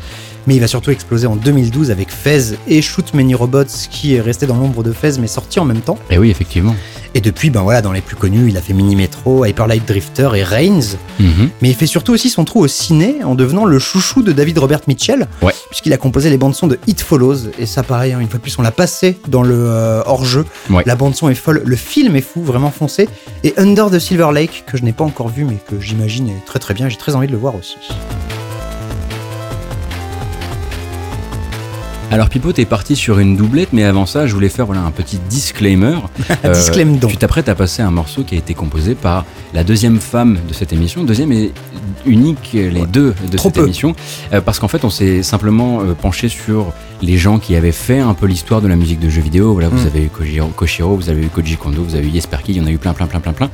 Mais 0.47 0.55
il 0.55 0.59
va 0.59 0.67
surtout 0.67 0.89
exploser 0.91 1.27
en 1.27 1.35
2012 1.35 1.91
avec 1.91 2.09
Fez 2.09 2.55
et 2.67 2.81
Shoot 2.81 3.13
Many 3.13 3.35
Robots 3.35 3.63
qui 3.91 4.15
est 4.15 4.21
resté 4.21 4.47
dans 4.47 4.57
l'ombre 4.57 4.81
de 4.83 4.91
Fez 4.91 5.11
mais 5.19 5.27
sorti 5.27 5.59
en 5.59 5.65
même 5.65 5.81
temps. 5.81 5.99
Eh 6.09 6.17
oui, 6.17 6.31
effectivement. 6.31 6.75
Et 7.13 7.21
depuis, 7.21 7.49
ben 7.49 7.61
voilà, 7.61 7.81
dans 7.81 7.91
les 7.91 8.01
plus 8.01 8.15
connus, 8.15 8.49
il 8.49 8.57
a 8.57 8.61
fait 8.61 8.73
Mini 8.73 8.95
Metro, 8.95 9.45
Hyper 9.45 9.67
Light 9.67 9.85
Drifter 9.85 10.29
et 10.35 10.43
Reigns. 10.43 10.97
Mhm. 11.19 11.49
Mais 11.61 11.69
il 11.69 11.75
fait 11.75 11.87
surtout 11.87 12.13
aussi 12.13 12.29
son 12.29 12.45
trou 12.45 12.61
au 12.61 12.67
ciné 12.67 13.23
en 13.23 13.35
devenant 13.35 13.65
le 13.65 13.79
chouchou 13.79 14.23
de 14.23 14.31
David 14.31 14.57
Robert 14.59 14.81
Mitchell. 14.87 15.27
Ouais. 15.41 15.53
Puisqu'il 15.69 15.93
a 15.93 15.97
composé 15.97 16.29
les 16.29 16.37
bandes 16.37 16.55
son 16.55 16.67
de 16.67 16.79
It 16.87 17.01
Follows. 17.01 17.49
Et 17.59 17.65
ça, 17.65 17.83
pareil, 17.83 18.13
hein, 18.13 18.19
une 18.19 18.29
fois 18.29 18.37
de 18.37 18.43
plus, 18.43 18.57
on 18.57 18.61
l'a 18.61 18.71
passé 18.71 19.17
dans 19.27 19.43
le 19.43 19.55
euh, 19.55 20.01
hors-jeu. 20.05 20.45
Ouais. 20.69 20.83
La 20.85 20.95
bande 20.95 21.15
son 21.15 21.29
est 21.29 21.35
folle, 21.35 21.61
le 21.65 21.75
film 21.75 22.15
est 22.15 22.21
fou, 22.21 22.41
vraiment 22.41 22.71
foncé. 22.71 23.09
Et 23.43 23.53
Under 23.57 23.89
the 23.89 23.99
Silver 23.99 24.29
Lake, 24.33 24.63
que 24.67 24.77
je 24.77 24.83
n'ai 24.83 24.93
pas 24.93 25.03
encore 25.03 25.29
vu, 25.29 25.43
mais 25.43 25.57
que 25.69 25.79
j'imagine 25.79 26.29
est 26.29 26.45
très 26.45 26.59
très 26.59 26.73
bien. 26.73 26.87
J'ai 26.89 26.97
très 26.97 27.15
envie 27.15 27.27
de 27.27 27.33
le 27.33 27.37
voir 27.37 27.55
aussi. 27.55 27.77
Alors 32.13 32.27
Pipo, 32.27 32.51
t'es 32.51 32.65
parti 32.65 32.97
sur 32.97 33.19
une 33.19 33.37
doublette, 33.37 33.69
mais 33.71 33.83
avant 33.85 34.05
ça, 34.05 34.27
je 34.27 34.33
voulais 34.33 34.49
faire 34.49 34.65
voilà, 34.65 34.81
un 34.81 34.91
petit 34.91 35.17
disclaimer. 35.29 35.95
Euh, 36.45 36.53
Disclaim 36.53 36.93
donc. 36.99 37.11
Tu 37.11 37.17
t'apprêtes 37.17 37.49
à 37.49 37.55
passer 37.55 37.81
un 37.83 37.91
morceau 37.91 38.23
qui 38.23 38.33
a 38.35 38.37
été 38.37 38.53
composé 38.55 38.95
par 38.95 39.25
la 39.53 39.63
deuxième 39.63 39.99
femme 39.99 40.39
de 40.47 40.53
cette 40.53 40.73
émission, 40.73 41.03
deuxième 41.03 41.31
et 41.31 41.51
unique, 42.05 42.49
les 42.53 42.85
deux 42.87 43.13
de 43.31 43.37
Trop 43.37 43.49
cette 43.49 43.55
peu. 43.55 43.63
émission, 43.63 43.95
Euh, 44.33 44.41
parce 44.41 44.59
qu'en 44.59 44.67
fait, 44.67 44.83
on 44.83 44.89
s'est 44.89 45.21
simplement 45.23 45.81
euh, 45.81 45.93
penché 45.93 46.29
sur 46.29 46.73
les 47.01 47.17
gens 47.17 47.37
qui 47.37 47.55
avaient 47.55 47.71
fait 47.71 47.99
un 47.99 48.13
peu 48.15 48.25
l'histoire 48.25 48.59
de 48.61 48.67
la 48.67 48.75
musique 48.75 48.99
de 48.99 49.09
jeux 49.09 49.21
vidéo. 49.21 49.53
Voilà, 49.53 49.69
vous 49.69 49.83
Mm. 49.83 49.87
avez 49.87 50.03
eu 50.05 50.09
Kojiro, 50.09 50.47
Koshiro, 50.47 50.95
vous 50.95 51.09
avez 51.09 51.21
eu 51.23 51.27
Koji 51.27 51.57
Kondo, 51.57 51.83
vous 51.83 51.95
avez 51.95 52.07
eu 52.07 52.11
Jesperki, 52.11 52.53
il 52.53 52.57
y 52.57 52.61
en 52.61 52.65
a 52.65 52.71
eu 52.71 52.77
plein, 52.79 52.93
plein, 52.93 53.05
plein, 53.07 53.19
plein, 53.19 53.33
plein. 53.33 53.49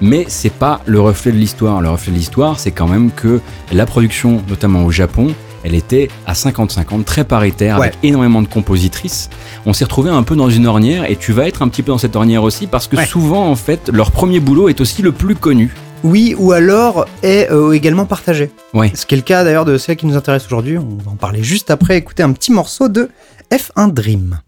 Mais 0.00 0.24
c'est 0.28 0.52
pas 0.52 0.80
le 0.86 1.00
reflet 1.00 1.30
de 1.32 1.36
l'histoire. 1.38 1.80
Le 1.80 1.90
reflet 1.90 2.10
de 2.12 2.16
l'histoire, 2.16 2.58
c'est 2.58 2.72
quand 2.72 2.88
même 2.88 3.10
que 3.12 3.40
la 3.72 3.86
production, 3.86 4.42
notamment 4.48 4.84
au 4.84 4.90
Japon, 4.90 5.28
elle 5.64 5.74
était 5.74 6.08
à 6.26 6.32
50-50, 6.34 7.04
très 7.04 7.24
paritaire, 7.24 7.78
Ouais. 7.78 7.88
avec 7.88 7.98
énormément 8.02 8.42
de 8.42 8.48
compositrices. 8.48 9.30
On 9.66 9.72
s'est 9.72 9.84
retrouvé 9.84 10.10
un 10.10 10.22
peu 10.22 10.36
dans 10.36 10.50
une 10.50 10.66
ornière, 10.66 11.10
et 11.10 11.16
tu 11.16 11.32
vas 11.32 11.46
être 11.46 11.62
un 11.62 11.68
petit 11.68 11.82
peu 11.82 11.92
dans 11.92 11.98
cette 11.98 12.16
ornière 12.16 12.42
aussi, 12.42 12.66
parce 12.66 12.86
que 12.88 12.96
Ouais. 12.96 13.06
souvent, 13.06 13.48
en 13.50 13.56
fait, 13.56 13.88
leur 13.92 14.10
premier 14.10 14.40
boulot 14.40 14.68
est 14.68 14.80
aussi 14.80 15.02
le 15.02 15.12
plus 15.12 15.34
connu. 15.36 15.74
Oui, 16.04 16.34
ou 16.36 16.50
alors 16.52 17.06
est 17.22 17.48
euh, 17.52 17.72
également 17.72 18.06
partagé. 18.06 18.50
Ouais. 18.74 18.90
Ce 18.94 19.06
qui 19.06 19.14
est 19.14 19.18
le 19.18 19.22
cas 19.22 19.44
d'ailleurs 19.44 19.64
de 19.64 19.78
celle 19.78 19.96
qui 19.96 20.06
nous 20.06 20.16
intéresse 20.16 20.44
aujourd'hui. 20.46 20.76
On 20.78 20.98
va 21.04 21.12
en 21.12 21.16
parler 21.16 21.44
juste 21.44 21.70
après. 21.70 21.96
Écoutez 21.96 22.24
un 22.24 22.32
petit 22.32 22.50
morceau 22.50 22.88
de 22.88 23.08
F1 23.52 23.92
Dream. 23.92 24.40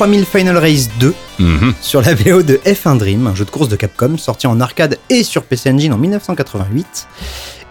F3000 0.00 0.24
Final 0.24 0.56
Race 0.56 0.88
2 0.98 1.14
Mhm. 1.38 1.74
sur 1.80 2.00
la 2.02 2.14
VO 2.14 2.42
de 2.42 2.58
F1 2.64 2.96
Dream, 2.96 3.26
un 3.26 3.34
jeu 3.34 3.44
de 3.44 3.50
course 3.50 3.68
de 3.68 3.76
Capcom 3.76 4.16
sorti 4.16 4.46
en 4.46 4.58
arcade 4.60 4.98
et 5.10 5.22
sur 5.22 5.42
PC 5.42 5.70
Engine 5.70 5.92
en 5.92 5.98
1988. 5.98 7.06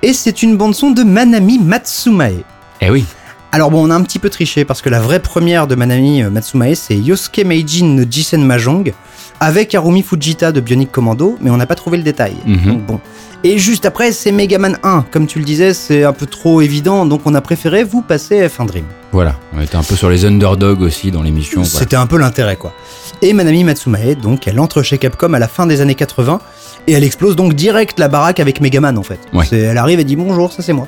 Et 0.04 0.14
c'est 0.14 0.44
une 0.44 0.56
bande-son 0.56 0.92
de 0.92 1.04
Manami 1.04 1.60
Matsumae. 1.60 2.44
Eh 2.82 2.90
oui. 2.90 3.06
Alors 3.52 3.72
bon, 3.72 3.86
on 3.88 3.90
a 3.90 3.96
un 3.96 4.04
petit 4.04 4.20
peu 4.20 4.30
triché 4.30 4.64
parce 4.64 4.82
que 4.84 4.90
la 4.90 5.00
vraie 5.00 5.20
première 5.20 5.66
de 5.66 5.74
Manami 5.76 6.22
euh, 6.22 6.30
Matsumae, 6.30 6.76
c'est 6.76 6.96
Yosuke 6.96 7.44
Meijin 7.46 7.86
no 7.88 8.04
Jisen 8.10 8.44
Mahjong 8.46 8.94
avec 9.40 9.74
Harumi 9.74 10.04
Fujita 10.04 10.52
de 10.52 10.60
Bionic 10.62 10.92
Commando, 10.92 11.36
mais 11.42 11.50
on 11.50 11.58
n'a 11.58 11.66
pas 11.66 11.76
trouvé 11.76 11.98
le 11.98 12.04
détail. 12.04 12.36
Mhm. 12.46 12.66
Donc 12.66 12.86
bon. 12.86 13.00
Et 13.46 13.58
juste 13.58 13.86
après, 13.86 14.12
c'est 14.12 14.34
Mega 14.34 14.58
Man 14.58 14.78
1. 14.84 15.06
Comme 15.12 15.26
tu 15.26 15.40
le 15.40 15.46
disais, 15.46 15.74
c'est 15.74 16.04
un 16.04 16.12
peu 16.12 16.26
trop 16.26 16.60
évident, 16.60 17.06
donc 17.06 17.22
on 17.26 17.34
a 17.36 17.42
préféré 17.42 17.86
vous 17.86 18.02
passer 18.02 18.46
F1 18.48 18.66
Dream. 18.66 18.84
Voilà. 19.14 19.36
On 19.56 19.62
était 19.62 19.78
un 19.78 19.84
peu 19.84 19.96
sur 19.96 20.10
les 20.10 20.26
underdogs 20.26 20.82
aussi 20.82 21.10
dans 21.10 21.22
l'émission. 21.22 21.62
voilà. 21.62 21.80
C'était 21.80 21.96
un 21.96 22.06
peu 22.06 22.18
l'intérêt, 22.18 22.58
quoi. 22.58 22.74
Et 23.22 23.32
Manami 23.32 23.64
Matsumae, 23.64 24.16
donc, 24.16 24.48
elle 24.48 24.60
entre 24.60 24.82
chez 24.82 24.98
Capcom 24.98 25.34
à 25.34 25.40
la 25.40 25.48
fin 25.48 25.66
des 25.68 25.80
années 25.80 25.96
80 25.96 26.40
et 26.88 26.94
elle 26.94 27.04
explose 27.04 27.36
donc 27.36 27.54
direct 27.54 27.98
la 28.00 28.08
baraque 28.10 28.40
avec 28.42 28.60
Megaman, 28.60 28.98
en 28.98 29.04
fait. 29.04 29.20
Ouais. 29.34 29.46
Elle 29.52 29.78
arrive 29.78 30.00
et 30.00 30.04
dit 30.04 30.16
bonjour, 30.18 30.52
ça 30.52 30.62
c'est 30.62 30.74
moi. 30.74 30.88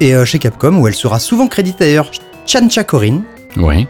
Et 0.00 0.14
euh, 0.14 0.24
chez 0.26 0.38
Capcom, 0.38 0.76
où 0.78 0.86
elle 0.88 0.94
sera 0.94 1.18
souvent 1.18 1.46
créditée 1.48 1.84
d'ailleurs 1.86 2.10
Chancha 2.46 2.84
Korin, 2.84 3.20
Oui. 3.56 3.86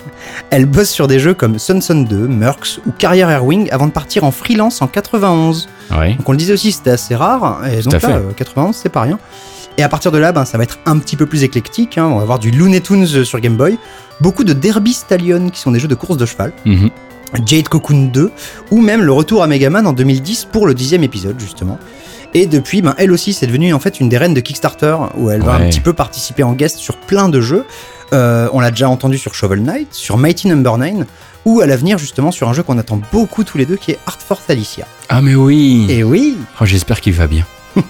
elle 0.50 0.66
bosse 0.66 0.90
sur 0.90 1.06
des 1.08 1.18
jeux 1.18 1.34
comme 1.34 1.58
Sun 1.58 1.80
Sun 1.82 2.04
2, 2.04 2.16
Mercs 2.28 2.80
ou 2.86 2.90
Carrier 2.92 3.22
Airwing 3.22 3.68
avant 3.70 3.86
de 3.86 3.92
partir 3.92 4.24
en 4.24 4.30
freelance 4.32 4.82
en 4.82 4.86
91. 4.88 5.68
Donc 6.16 6.28
on 6.28 6.32
le 6.32 6.38
disait 6.38 6.52
aussi, 6.52 6.72
c'était 6.72 6.90
assez 6.90 7.14
rare. 7.14 7.60
Et 7.66 7.82
donc 7.82 7.92
là, 8.08 8.16
euh, 8.16 8.32
91, 8.36 8.74
c'est 8.76 8.88
pas 8.88 9.02
rien. 9.02 9.18
Et 9.76 9.82
à 9.82 9.88
partir 9.88 10.10
de 10.10 10.18
là, 10.18 10.32
ben, 10.32 10.44
ça 10.44 10.58
va 10.58 10.64
être 10.64 10.78
un 10.86 10.98
petit 10.98 11.16
peu 11.16 11.26
plus 11.26 11.44
éclectique. 11.44 11.98
hein. 11.98 12.06
On 12.10 12.16
va 12.16 12.22
avoir 12.22 12.38
du 12.38 12.50
Looney 12.50 12.80
Tunes 12.80 13.06
euh, 13.14 13.24
sur 13.24 13.38
Game 13.40 13.56
Boy, 13.56 13.78
beaucoup 14.20 14.44
de 14.44 14.52
Derby 14.52 14.92
Stallion 14.92 15.50
qui 15.50 15.60
sont 15.60 15.70
des 15.70 15.78
jeux 15.80 15.88
de 15.88 15.94
course 15.94 16.16
de 16.18 16.26
cheval, 16.26 16.52
Mhm. 16.64 16.90
Jade 17.46 17.68
Cocoon 17.68 18.06
2, 18.12 18.30
ou 18.70 18.80
même 18.80 19.02
le 19.02 19.12
retour 19.12 19.42
à 19.42 19.46
Megaman 19.46 19.86
en 19.86 19.92
2010 19.92 20.46
pour 20.50 20.66
le 20.66 20.74
dixième 20.74 21.04
épisode 21.04 21.38
justement. 21.38 21.78
Et 22.34 22.46
depuis, 22.46 22.82
ben, 22.82 22.94
elle 22.98 23.12
aussi, 23.12 23.32
c'est 23.32 23.46
devenu 23.46 23.72
en 23.72 23.78
fait 23.78 24.00
une 24.00 24.08
des 24.08 24.18
reines 24.18 24.34
de 24.34 24.40
Kickstarter, 24.40 24.96
où 25.16 25.30
elle 25.30 25.42
va 25.42 25.54
un 25.54 25.60
petit 25.70 25.80
peu 25.80 25.92
participer 25.92 26.42
en 26.42 26.52
guest 26.54 26.76
sur 26.78 26.96
plein 26.96 27.28
de 27.28 27.40
jeux. 27.40 27.64
Euh, 28.12 28.48
on 28.52 28.60
l'a 28.60 28.70
déjà 28.70 28.88
entendu 28.88 29.18
sur 29.18 29.34
Shovel 29.34 29.62
Knight, 29.62 29.88
sur 29.92 30.16
Mighty 30.16 30.48
Number 30.48 30.78
9, 30.78 31.06
ou 31.44 31.60
à 31.60 31.66
l'avenir 31.66 31.98
justement 31.98 32.30
sur 32.30 32.48
un 32.48 32.52
jeu 32.52 32.62
qu'on 32.62 32.78
attend 32.78 33.00
beaucoup 33.12 33.44
tous 33.44 33.58
les 33.58 33.66
deux, 33.66 33.76
qui 33.76 33.90
est 33.92 33.98
Art 34.06 34.18
Force 34.18 34.48
Alicia. 34.48 34.86
Ah 35.08 35.20
mais 35.22 35.34
oui. 35.34 35.86
Et 35.88 36.02
oui, 36.04 36.36
Oh, 36.60 36.64
J'espère 36.66 37.00
qu'il 37.00 37.12
va 37.14 37.26
bien. 37.26 37.44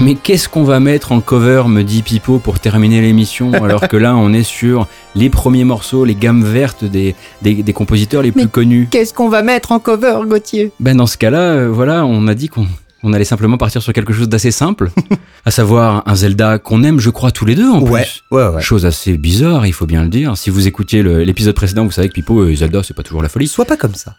Mais 0.00 0.16
qu'est-ce 0.16 0.48
qu'on 0.48 0.64
va 0.64 0.80
mettre 0.80 1.12
en 1.12 1.20
cover, 1.20 1.62
me 1.68 1.82
dit 1.82 2.02
Pipo, 2.02 2.38
pour 2.40 2.58
terminer 2.58 3.00
l'émission, 3.00 3.52
alors 3.52 3.86
que 3.88 3.96
là, 3.96 4.16
on 4.16 4.32
est 4.32 4.42
sur 4.42 4.88
les 5.14 5.30
premiers 5.30 5.62
morceaux, 5.62 6.04
les 6.04 6.16
gammes 6.16 6.42
vertes 6.42 6.84
des, 6.84 7.14
des, 7.42 7.62
des 7.62 7.72
compositeurs 7.72 8.20
les 8.20 8.32
plus 8.32 8.48
connus. 8.48 8.88
qu'est-ce 8.90 9.14
qu'on 9.14 9.28
va 9.28 9.42
mettre 9.42 9.70
en 9.70 9.78
cover, 9.78 10.18
Gauthier? 10.26 10.72
Ben 10.80 10.96
dans 10.96 11.06
ce 11.06 11.16
cas-là, 11.16 11.38
euh, 11.38 11.68
voilà, 11.70 12.04
on 12.04 12.26
a 12.26 12.34
dit 12.34 12.48
qu'on 12.48 12.66
on 13.04 13.12
allait 13.12 13.24
simplement 13.24 13.56
partir 13.58 13.82
sur 13.82 13.92
quelque 13.92 14.12
chose 14.12 14.28
d'assez 14.28 14.50
simple, 14.50 14.90
à 15.44 15.50
savoir 15.50 16.02
un 16.06 16.14
Zelda 16.14 16.58
qu'on 16.58 16.82
aime, 16.82 16.98
je 17.00 17.10
crois, 17.10 17.30
tous 17.30 17.44
les 17.44 17.54
deux 17.54 17.68
en 17.70 17.80
Ouais, 17.80 18.02
plus. 18.02 18.22
ouais, 18.36 18.48
ouais. 18.48 18.62
Chose 18.62 18.86
assez 18.86 19.16
bizarre, 19.18 19.66
il 19.66 19.72
faut 19.72 19.86
bien 19.86 20.02
le 20.02 20.08
dire. 20.08 20.36
Si 20.36 20.50
vous 20.50 20.66
écoutiez 20.66 21.02
l'épisode 21.02 21.54
précédent, 21.54 21.84
vous 21.84 21.90
savez 21.92 22.08
que 22.08 22.14
Pipo 22.14 22.46
et 22.48 22.56
Zelda, 22.56 22.82
c'est 22.82 22.94
pas 22.94 23.02
toujours 23.02 23.22
la 23.22 23.28
folie. 23.28 23.46
Sois 23.46 23.64
pas 23.66 23.76
comme 23.76 23.94
ça. 23.94 24.16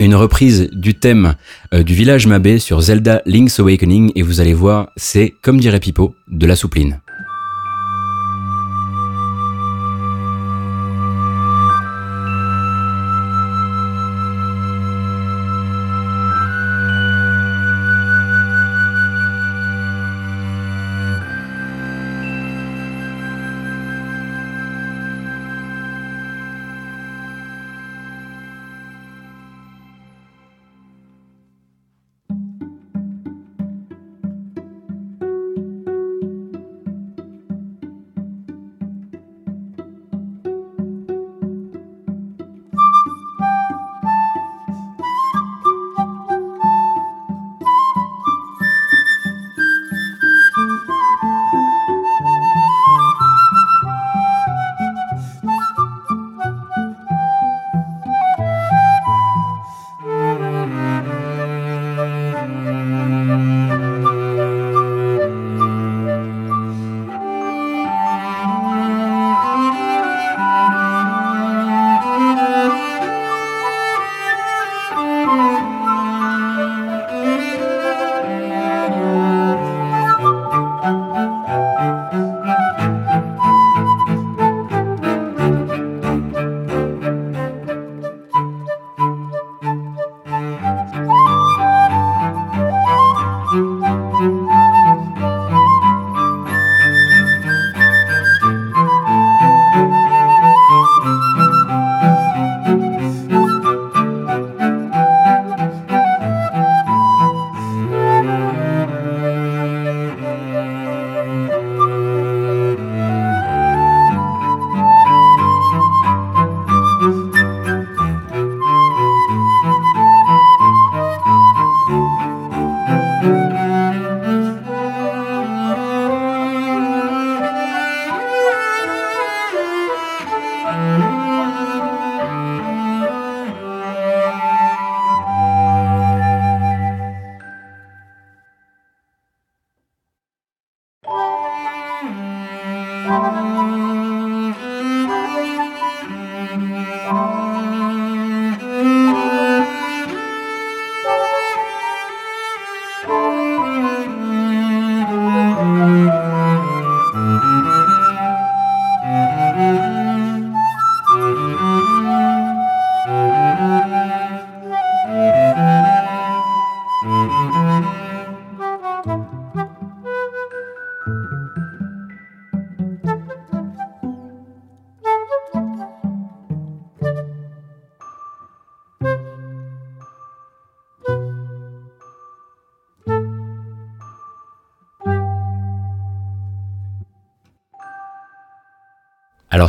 Une 0.00 0.14
reprise 0.14 0.70
du 0.72 0.94
thème 0.94 1.34
euh, 1.74 1.82
du 1.82 1.94
village 1.94 2.26
Mabé 2.26 2.58
sur 2.58 2.80
Zelda 2.80 3.20
Link's 3.26 3.60
Awakening, 3.60 4.10
et 4.14 4.22
vous 4.22 4.40
allez 4.40 4.54
voir, 4.54 4.88
c'est, 4.96 5.34
comme 5.42 5.60
dirait 5.60 5.80
Pipo, 5.80 6.14
de 6.28 6.46
la 6.46 6.56
soupline. 6.56 7.00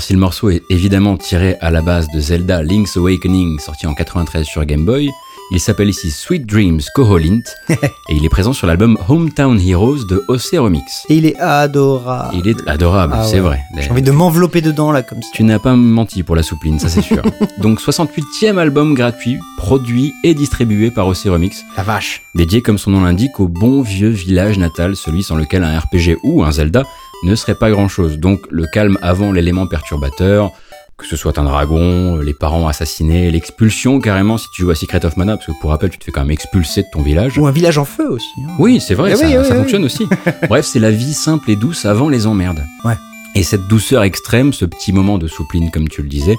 Si 0.03 0.13
le 0.13 0.19
morceau 0.19 0.49
est 0.49 0.63
évidemment 0.69 1.15
tiré 1.17 1.55
à 1.61 1.71
la 1.71 1.81
base 1.81 2.07
de 2.13 2.19
Zelda 2.19 2.61
Link's 2.61 2.97
Awakening 2.97 3.57
sorti 3.59 3.87
en 3.87 3.93
93 3.93 4.45
sur 4.45 4.65
Game 4.65 4.83
Boy, 4.85 5.09
il 5.51 5.59
s'appelle 5.59 5.89
ici 5.89 6.11
Sweet 6.11 6.45
Dreams 6.45 6.81
Koholint 6.93 7.41
et 7.69 7.75
il 8.09 8.25
est 8.25 8.29
présent 8.29 8.51
sur 8.53 8.67
l'album 8.67 8.97
Hometown 9.07 9.59
Heroes 9.61 10.03
de 10.09 10.23
OC 10.27 10.57
Remix. 10.61 11.05
Et 11.09 11.15
il 11.17 11.25
est 11.25 11.37
adorable. 11.39 12.35
Il 12.37 12.47
est 12.49 12.67
adorable, 12.67 13.13
Ah 13.15 13.23
c'est 13.23 13.35
ouais. 13.35 13.41
vrai. 13.41 13.59
J'ai 13.77 13.91
envie 13.91 14.01
de 14.01 14.11
m'envelopper 14.11 14.61
dedans 14.61 14.91
là 14.91 15.03
comme 15.03 15.21
ça. 15.21 15.29
Tu 15.33 15.43
n'as 15.43 15.59
pas 15.59 15.75
menti 15.75 16.23
pour 16.23 16.35
la 16.35 16.43
soupline, 16.43 16.79
ça 16.79 16.89
c'est 16.89 17.01
sûr. 17.01 17.21
Donc 17.59 17.79
68e 17.79 18.57
album 18.57 18.93
gratuit, 18.95 19.37
produit 19.57 20.13
et 20.25 20.33
distribué 20.33 20.91
par 20.91 21.07
OC 21.07 21.17
Remix, 21.27 21.63
La 21.77 21.83
vache. 21.83 22.23
dédié 22.35 22.61
comme 22.61 22.77
son 22.77 22.91
nom 22.91 23.01
l'indique 23.03 23.39
au 23.39 23.47
bon 23.47 23.81
vieux 23.81 24.09
village 24.09 24.57
natal, 24.57 24.95
celui 24.97 25.23
sans 25.23 25.35
lequel 25.35 25.63
un 25.63 25.79
RPG 25.79 26.17
ou 26.23 26.43
un 26.43 26.51
Zelda 26.51 26.83
ne 27.23 27.35
serait 27.35 27.55
pas 27.55 27.69
grand-chose. 27.71 28.17
Donc 28.19 28.45
le 28.49 28.65
calme 28.71 28.97
avant 29.01 29.31
l'élément 29.31 29.67
perturbateur, 29.67 30.51
que 30.97 31.07
ce 31.07 31.15
soit 31.15 31.37
un 31.39 31.43
dragon, 31.43 32.17
les 32.17 32.33
parents 32.33 32.67
assassinés, 32.67 33.31
l'expulsion 33.31 33.99
carrément 33.99 34.37
si 34.37 34.45
tu 34.53 34.61
joues 34.61 34.69
à 34.69 34.75
Secret 34.75 35.03
of 35.05 35.17
Mana, 35.17 35.35
parce 35.37 35.47
que 35.47 35.51
pour 35.59 35.71
rappel 35.71 35.89
tu 35.89 35.97
te 35.97 36.03
fais 36.03 36.11
quand 36.11 36.21
même 36.21 36.31
expulser 36.31 36.83
de 36.83 36.87
ton 36.93 37.01
village. 37.01 37.37
Ou 37.37 37.47
un 37.47 37.51
village 37.51 37.77
en 37.77 37.85
feu 37.85 38.07
aussi. 38.09 38.27
hein. 38.39 38.51
Oui, 38.59 38.79
c'est 38.79 38.93
vrai, 38.93 39.11
Eh 39.13 39.15
ça, 39.15 39.25
oui, 39.25 39.35
oui, 39.37 39.43
ça 39.43 39.51
oui. 39.53 39.57
fonctionne 39.59 39.83
aussi. 39.85 40.07
Bref, 40.49 40.65
c'est 40.65 40.79
la 40.79 40.91
vie 40.91 41.13
simple 41.13 41.49
et 41.51 41.55
douce 41.55 41.85
avant 41.85 42.09
les 42.09 42.27
emmerdes. 42.27 42.63
Ouais. 42.85 42.93
Et 43.35 43.41
cette 43.41 43.67
douceur 43.67 44.03
extrême, 44.03 44.53
ce 44.53 44.63
petit 44.65 44.93
moment 44.93 45.17
de 45.17 45.25
soupline, 45.25 45.71
comme 45.71 45.89
tu 45.89 46.03
le 46.03 46.07
disais, 46.07 46.37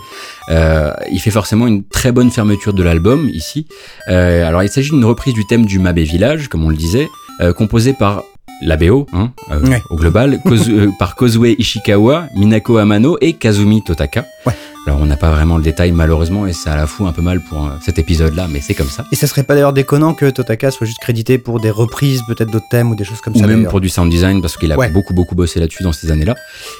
euh, 0.50 0.92
il 1.10 1.18
fait 1.18 1.32
forcément 1.32 1.66
une 1.66 1.82
très 1.82 2.12
bonne 2.12 2.30
fermeture 2.30 2.72
de 2.72 2.84
l'album 2.84 3.28
ici. 3.28 3.66
Euh, 4.08 4.46
alors, 4.46 4.62
il 4.62 4.68
s'agit 4.68 4.90
d'une 4.90 5.04
reprise 5.04 5.34
du 5.34 5.44
thème 5.44 5.66
du 5.66 5.80
Mabe 5.80 5.98
Village, 5.98 6.46
comme 6.46 6.64
on 6.64 6.68
le 6.70 6.76
disait, 6.76 7.08
euh, 7.40 7.52
composé 7.52 7.94
par 7.94 8.22
la 8.62 8.76
BO, 8.76 9.06
hein, 9.12 9.30
euh, 9.50 9.60
Ouais. 9.66 9.82
au 9.90 9.96
global, 9.96 10.40
Kozu- 10.44 10.72
euh, 10.72 10.90
par 10.98 11.16
Kozue 11.16 11.54
Ishikawa, 11.58 12.26
Minako 12.36 12.78
Amano 12.78 13.18
et 13.20 13.34
Kazumi 13.34 13.82
Totaka. 13.82 14.24
Ouais. 14.46 14.52
Alors, 14.86 15.00
on 15.00 15.06
n'a 15.06 15.16
pas 15.16 15.30
vraiment 15.30 15.56
le 15.56 15.62
détail, 15.62 15.92
malheureusement, 15.92 16.46
et 16.46 16.52
ça 16.52 16.76
la 16.76 16.86
fout 16.86 17.06
un 17.06 17.12
peu 17.12 17.22
mal 17.22 17.40
pour 17.40 17.64
euh, 17.64 17.70
cet 17.80 17.98
épisode-là, 17.98 18.48
mais 18.52 18.60
c'est 18.60 18.74
comme 18.74 18.88
ça. 18.88 19.06
Et 19.12 19.16
ça 19.16 19.26
serait 19.26 19.42
pas 19.42 19.54
d'ailleurs 19.54 19.72
déconnant 19.72 20.12
que 20.12 20.28
Totaka 20.28 20.70
soit 20.70 20.86
juste 20.86 20.98
crédité 21.00 21.38
pour 21.38 21.58
des 21.58 21.70
reprises 21.70 22.20
peut-être 22.28 22.50
d'autres 22.50 22.68
thèmes 22.70 22.90
ou 22.90 22.94
des 22.94 23.04
choses 23.04 23.22
comme 23.22 23.32
ou 23.34 23.38
ça. 23.38 23.46
même 23.46 23.56
d'ailleurs. 23.56 23.70
pour 23.70 23.80
du 23.80 23.88
sound 23.88 24.10
design 24.10 24.42
parce 24.42 24.58
qu'il 24.58 24.70
a 24.72 24.76
Ouais. 24.76 24.90
beaucoup 24.90 25.14
beaucoup 25.14 25.34
bossé 25.34 25.58
là-dessus 25.58 25.82
dans 25.84 25.92
ces 25.92 26.10
années-là. 26.10 26.34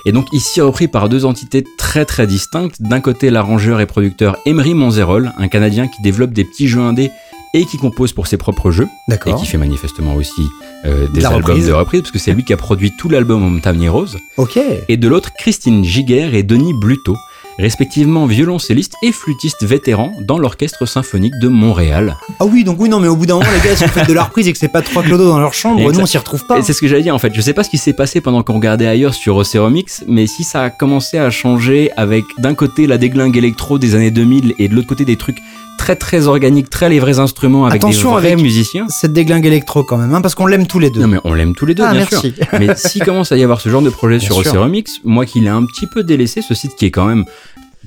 Et 0.04 0.12
donc 0.12 0.26
ici 0.34 0.60
repris 0.60 0.86
par 0.86 1.08
deux 1.08 1.24
entités 1.24 1.64
très 1.78 2.04
très 2.04 2.26
distinctes. 2.26 2.76
D'un 2.78 3.00
côté 3.00 3.30
l'arrangeur 3.30 3.80
et 3.80 3.86
producteur 3.86 4.36
Emery 4.44 4.74
Monzerol, 4.74 5.32
un 5.38 5.48
Canadien 5.48 5.88
qui 5.88 6.02
développe 6.02 6.32
des 6.32 6.44
petits 6.44 6.68
jeux 6.68 6.82
indés 6.82 7.10
et 7.54 7.64
qui 7.64 7.78
compose 7.78 8.12
pour 8.12 8.26
ses 8.26 8.36
propres 8.36 8.70
jeux 8.70 8.88
et 9.10 9.34
qui 9.34 9.46
fait 9.46 9.56
manifestement 9.56 10.16
aussi 10.16 10.42
euh, 10.84 11.06
des 11.08 11.24
albums 11.24 11.42
reprise. 11.42 11.66
de 11.66 11.72
reprise 11.72 12.00
parce 12.02 12.10
que 12.10 12.18
c'est 12.18 12.32
lui 12.32 12.44
qui 12.44 12.52
a 12.52 12.56
produit 12.56 12.92
tout 12.98 13.08
l'album 13.08 13.42
Hometown 13.44 13.80
Heroes. 13.80 14.16
Ok. 14.36 14.58
Et 14.88 14.96
de 14.96 15.08
l'autre 15.08 15.30
Christine 15.38 15.84
Giguer 15.84 16.34
et 16.34 16.42
Denis 16.42 16.74
Bluto, 16.74 17.16
respectivement 17.58 18.26
violoncelliste 18.26 18.94
et 19.02 19.12
flûtiste 19.12 19.64
vétérans 19.64 20.12
dans 20.20 20.38
l'orchestre 20.38 20.86
symphonique 20.86 21.34
de 21.40 21.48
Montréal. 21.48 22.16
Ah 22.40 22.44
oui, 22.46 22.64
donc 22.64 22.76
oui, 22.80 22.88
non, 22.88 23.00
mais 23.00 23.08
au 23.08 23.16
bout 23.16 23.26
d'un 23.26 23.34
moment, 23.34 23.46
les 23.52 23.68
gars, 23.68 23.76
si 23.76 23.84
vous 23.84 23.90
faites 23.90 24.08
de 24.08 24.12
la 24.12 24.24
reprise 24.24 24.48
et 24.48 24.52
que 24.52 24.58
c'est 24.58 24.68
pas 24.68 24.82
trois 24.82 25.02
clodos 25.02 25.28
dans 25.28 25.38
leur 25.38 25.54
chambre, 25.54 25.80
Exact. 25.80 25.94
nous 25.94 26.00
on 26.00 26.06
s'y 26.06 26.18
retrouve 26.18 26.44
pas. 26.46 26.58
Et 26.58 26.62
c'est 26.62 26.72
ce 26.72 26.80
que 26.80 26.88
j'allais 26.88 27.02
dire 27.02 27.14
en 27.14 27.18
fait. 27.18 27.32
Je 27.34 27.40
sais 27.40 27.52
pas 27.54 27.62
ce 27.64 27.70
qui 27.70 27.78
s'est 27.78 27.92
passé 27.92 28.20
pendant 28.20 28.42
qu'on 28.42 28.54
regardait 28.54 28.86
ailleurs 28.86 29.14
sur 29.14 29.36
Oceromix, 29.36 30.04
mais 30.08 30.26
si 30.26 30.44
ça 30.44 30.62
a 30.62 30.70
commencé 30.70 31.18
à 31.18 31.30
changer 31.30 31.90
avec 31.96 32.24
d'un 32.38 32.54
côté 32.54 32.86
la 32.86 32.98
déglingue 32.98 33.36
électro 33.36 33.78
des 33.78 33.94
années 33.94 34.10
2000 34.10 34.54
et 34.58 34.68
de 34.68 34.74
l'autre 34.74 34.88
côté 34.88 35.04
des 35.04 35.16
trucs 35.16 35.38
très 35.76 35.96
très 35.96 36.28
organiques, 36.28 36.70
très 36.70 36.88
les 36.88 37.00
vrais 37.00 37.18
instruments 37.18 37.66
avec 37.66 37.82
Attention 37.82 38.10
des 38.14 38.20
vrais 38.20 38.32
avec- 38.32 38.42
musiciens. 38.44 38.86
Cette 38.88 39.12
déglingue 39.12 39.44
électro 39.44 39.82
quand 39.82 39.96
même, 39.98 40.14
hein, 40.14 40.20
parce 40.20 40.34
qu'on 40.34 40.46
l'aime 40.46 40.66
tous 40.66 40.78
les 40.78 40.88
deux. 40.90 41.00
Non 41.00 41.08
mais 41.08 41.18
on 41.24 41.34
l'aime 41.34 41.54
tous 41.54 41.66
les 41.66 41.74
deux 41.74 41.82
ah, 41.84 41.90
bien 41.92 42.06
merci. 42.10 42.32
sûr. 42.36 42.46
Mais 42.58 42.68
s'il 42.76 43.02
commence 43.04 43.32
à 43.32 43.36
y 43.36 43.42
avoir 43.42 43.60
ce 43.60 43.68
genre 43.68 43.82
de 43.82 43.90
projet 43.90 44.18
Bien 44.18 44.26
sur. 44.26 44.36
Oceromix, 44.38 45.00
moi 45.04 45.26
qui 45.26 45.40
l'ai 45.40 45.48
un 45.48 45.64
petit 45.64 45.86
peu 45.86 46.02
délaissé, 46.02 46.42
ce 46.42 46.54
site 46.54 46.76
qui 46.76 46.86
est 46.86 46.90
quand 46.90 47.06
même 47.06 47.24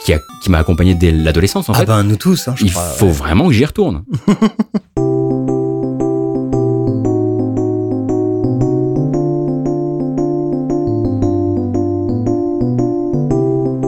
qui 0.03 0.13
a- 0.13 0.21
qui 0.41 0.49
m'a 0.51 0.59
accompagné 0.59 0.95
dès 0.95 1.11
l'adolescence 1.11 1.69
en 1.69 1.73
Ah 1.73 1.79
fait. 1.79 1.85
ben 1.85 2.03
nous 2.03 2.15
tous, 2.17 2.47
hein, 2.47 2.53
je 2.55 2.65
il 2.65 2.71
crois, 2.71 2.83
faut 2.83 3.05
ouais. 3.07 3.11
vraiment 3.11 3.47
que 3.47 3.53
j'y 3.53 3.65
retourne. 3.65 4.03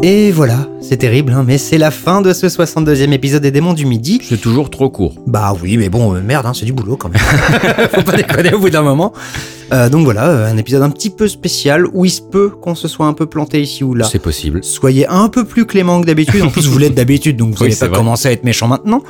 Et 0.02 0.31
voilà, 0.31 0.68
c'est 0.81 0.97
terrible, 0.97 1.34
hein, 1.34 1.43
mais 1.45 1.57
c'est 1.57 1.77
la 1.77 1.91
fin 1.91 2.22
de 2.22 2.34
ce 2.34 2.47
62e 2.47 3.11
épisode 3.11 3.41
des 3.41 3.51
Démons 3.51 3.73
du 3.73 3.85
Midi. 3.85 4.19
C'est 4.23 4.39
toujours 4.41 4.69
trop 4.69 4.89
court. 4.89 5.14
Bah 5.27 5.53
oui, 5.61 5.77
mais 5.77 5.89
bon, 5.89 6.15
euh, 6.15 6.22
merde, 6.22 6.45
hein, 6.45 6.53
c'est 6.56 6.65
du 6.65 6.73
boulot 6.73 6.95
quand 6.97 7.10
même. 7.10 7.22
Faut 7.93 8.01
pas 8.01 8.15
déconner 8.15 8.53
au 8.53 8.60
bout 8.60 8.69
d'un 8.69 8.81
moment. 8.81 9.14
Euh, 9.72 9.88
donc 9.88 10.03
voilà, 10.03 10.27
euh, 10.30 10.51
un 10.51 10.57
épisode 10.57 10.81
un 10.81 10.89
petit 10.89 11.11
peu 11.11 11.27
spécial 11.27 11.85
où 11.93 12.03
il 12.03 12.10
se 12.10 12.22
peut 12.23 12.49
qu'on 12.49 12.73
se 12.73 12.88
soit 12.88 13.06
un 13.06 13.14
peu 13.14 13.27
planté 13.27 13.61
ici 13.61 13.84
ou 13.84 13.93
là. 13.93 14.07
C'est 14.10 14.18
possible. 14.18 14.64
Soyez 14.64 15.06
un 15.07 15.27
peu 15.30 15.43
plus 15.45 15.65
clément 15.68 16.01
que 16.01 16.07
d'habitude. 16.07 16.41
En 16.41 16.49
plus, 16.49 16.65
vous 16.68 16.80
l'êtes 16.80 16.95
d'habitude, 16.95 17.38
donc 17.38 17.49
vous 17.49 17.56
Oui, 17.57 17.61
n'allez 17.64 17.73
c'est 17.73 17.81
pas 17.85 17.89
vrai. 17.89 17.97
commencer 17.97 18.30
à 18.30 18.31
être 18.31 18.43
méchant 18.43 18.68
maintenant. 18.68 19.03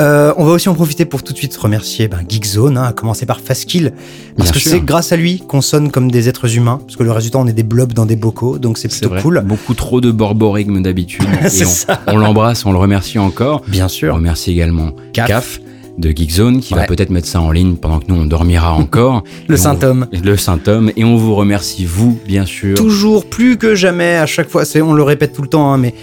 Euh, 0.00 0.32
on 0.36 0.44
va 0.46 0.52
aussi 0.52 0.68
en 0.68 0.74
profiter 0.74 1.04
pour 1.04 1.22
tout 1.22 1.32
de 1.32 1.38
suite 1.38 1.54
remercier 1.56 2.08
ben, 2.08 2.20
Geekzone, 2.28 2.76
hein, 2.78 2.84
à 2.84 2.92
commencer 2.92 3.24
par 3.26 3.38
Fastkill, 3.40 3.92
parce 4.36 4.50
Bien 4.50 4.60
que 4.60 4.68
c'est 4.68 4.80
grâce 4.80 5.12
à 5.12 5.16
lui 5.16 5.42
qu'on 5.46 5.60
sonne 5.60 5.90
comme 5.92 6.10
des 6.10 6.28
êtres 6.28 6.56
humains, 6.56 6.80
parce 6.84 6.96
que 6.96 7.02
le 7.04 7.12
résultat, 7.12 7.38
on 7.38 7.46
est 7.46 7.52
des 7.52 7.62
blobs 7.62 7.92
dans 7.92 8.06
des 8.06 8.16
bocaux, 8.16 8.58
donc 8.58 8.78
c'est 8.78 8.90
C'est 8.90 8.98
plutôt 9.00 9.10
vrai. 9.10 9.22
cool. 9.22 9.42
Beaucoup 9.46 9.74
trop 9.74 10.00
de 10.00 10.10
borborigme 10.10 10.82
d'habitude. 10.82 11.09
Et 11.44 11.64
on-. 11.64 12.14
On 12.14 12.18
l'embrasse, 12.18 12.64
on 12.66 12.72
le 12.72 12.78
remercie 12.78 13.18
encore. 13.18 13.62
Bien 13.66 13.86
On 13.86 13.88
sûr. 13.88 14.14
remercie 14.14 14.50
également 14.52 14.90
Caf. 15.12 15.26
CAF, 15.28 15.60
de 15.98 16.10
Geekzone 16.16 16.60
qui 16.60 16.72
Ouais. 16.72 16.80
va 16.80 16.86
peut-être 16.86 17.10
mettre 17.10 17.26
ça 17.28 17.40
en 17.42 17.50
ligne 17.50 17.74
pendant 17.74 17.98
que 17.98 18.04
nous 18.08 18.14
on 18.14 18.24
dormira 18.24 18.72
encore. 18.74 19.22
Le 19.48 19.56
on- 19.56 19.58
symptôme. 19.58 20.06
Le 20.12 20.36
symptôme. 20.36 20.92
Et 20.96 21.04
on 21.04 21.16
vous 21.16 21.34
remercie, 21.34 21.84
vous, 21.84 22.18
bien 22.26 22.46
sûr. 22.46 22.74
Toujours 22.76 23.26
plus 23.26 23.58
que 23.58 23.74
jamais, 23.74 24.14
à 24.16 24.24
chaque 24.26 24.48
fois, 24.48 24.62
on 24.82 24.92
le 24.94 25.02
répète 25.02 25.32
tout 25.34 25.42
le 25.42 25.48
temps, 25.48 25.72
hein, 25.72 25.76
mais 25.78 25.94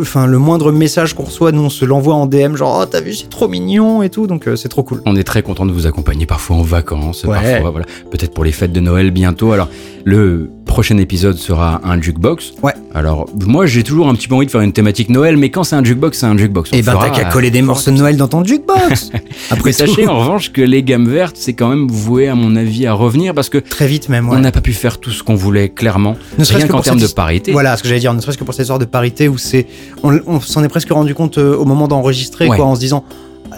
enfin, 0.00 0.26
le 0.26 0.38
moindre 0.38 0.72
message 0.72 1.12
qu'on 1.14 1.24
reçoit, 1.24 1.52
nous 1.52 1.62
on 1.62 1.68
se 1.70 1.84
l'envoie 1.84 2.14
en 2.14 2.26
DM, 2.26 2.54
genre 2.56 2.80
oh 2.82 2.86
t'as 2.86 3.00
vu 3.00 3.12
c'est 3.12 3.28
trop 3.28 3.48
mignon 3.48 4.02
et 4.02 4.08
tout, 4.08 4.26
donc 4.26 4.46
euh, 4.48 4.56
c'est 4.56 4.68
trop 4.68 4.82
cool. 4.82 5.02
On 5.04 5.16
est 5.16 5.24
très 5.24 5.42
content 5.42 5.66
de 5.66 5.72
vous 5.72 5.86
accompagner, 5.86 6.24
parfois 6.26 6.56
en 6.56 6.62
vacances, 6.62 7.24
Ouais. 7.24 7.34
parfois, 7.52 7.70
voilà, 7.70 7.86
peut-être 8.10 8.32
pour 8.32 8.44
les 8.44 8.52
fêtes 8.52 8.72
de 8.72 8.80
Noël 8.80 9.10
bientôt. 9.10 9.52
Alors, 9.52 9.68
le 10.04 10.50
prochain 10.66 10.98
épisode 10.98 11.36
sera 11.36 11.80
un 11.84 12.00
jukebox. 12.00 12.52
Ouais. 12.62 12.72
Alors, 12.94 13.26
moi, 13.46 13.64
j'ai 13.64 13.82
toujours 13.84 14.08
un 14.08 14.14
petit 14.14 14.26
peu 14.28 14.34
envie 14.34 14.46
de 14.46 14.50
faire 14.50 14.60
une 14.60 14.72
thématique 14.72 15.08
Noël, 15.08 15.36
mais 15.36 15.50
quand 15.50 15.62
c'est 15.64 15.76
un 15.76 15.84
jukebox, 15.84 16.18
c'est 16.18 16.26
un 16.26 16.36
jukebox. 16.36 16.70
On 16.72 16.76
Et 16.76 16.82
ben 16.82 16.92
fera- 16.92 17.10
t'as 17.10 17.22
qu'à 17.22 17.24
coller 17.30 17.50
des 17.50 17.62
morceaux 17.62 17.90
de 17.90 17.96
Noël 17.96 18.16
dans 18.16 18.26
ton 18.28 18.44
jukebox. 18.44 19.10
Après 19.50 19.72
sachez 19.72 20.06
en 20.08 20.18
revanche 20.18 20.52
que 20.52 20.60
les 20.60 20.82
gammes 20.82 21.08
vertes, 21.08 21.36
c'est 21.38 21.52
quand 21.54 21.68
même 21.68 21.86
voué, 21.88 22.28
à 22.28 22.34
mon 22.34 22.54
avis, 22.56 22.86
à 22.86 22.92
revenir 22.92 23.34
parce 23.34 23.48
que 23.48 23.58
très 23.58 23.86
vite 23.86 24.08
même. 24.08 24.28
ouais. 24.28 24.36
on 24.36 24.40
n'a 24.40 24.52
pas 24.52 24.60
pu 24.60 24.72
faire 24.72 24.98
tout 24.98 25.10
ce 25.10 25.22
qu'on 25.22 25.36
voulait, 25.36 25.68
clairement. 25.68 26.16
Ne 26.38 26.44
serait-ce 26.44 26.58
Rien 26.58 26.66
que 26.66 26.72
qu'en 26.72 26.80
termes 26.82 27.00
de 27.00 27.06
parité. 27.06 27.52
Voilà 27.52 27.76
ce 27.76 27.82
que 27.82 27.88
j'allais 27.88 28.00
dire, 28.00 28.12
ne 28.12 28.20
serait-ce 28.20 28.36
que 28.38 28.44
pour 28.44 28.52
cette 28.54 28.64
histoire 28.64 28.78
de 28.80 28.84
parité 28.84 29.28
où 29.28 29.38
c'est, 29.38 29.66
on, 30.02 30.18
on 30.26 30.40
s'en 30.40 30.62
est 30.64 30.68
presque 30.68 30.90
rendu 30.90 31.14
compte 31.14 31.38
euh, 31.38 31.56
au 31.56 31.64
moment 31.64 31.88
d'enregistrer, 31.88 32.48
Ouais. 32.48 32.56
quoi, 32.56 32.66
en 32.66 32.74
se 32.74 32.80
disant, 32.80 33.04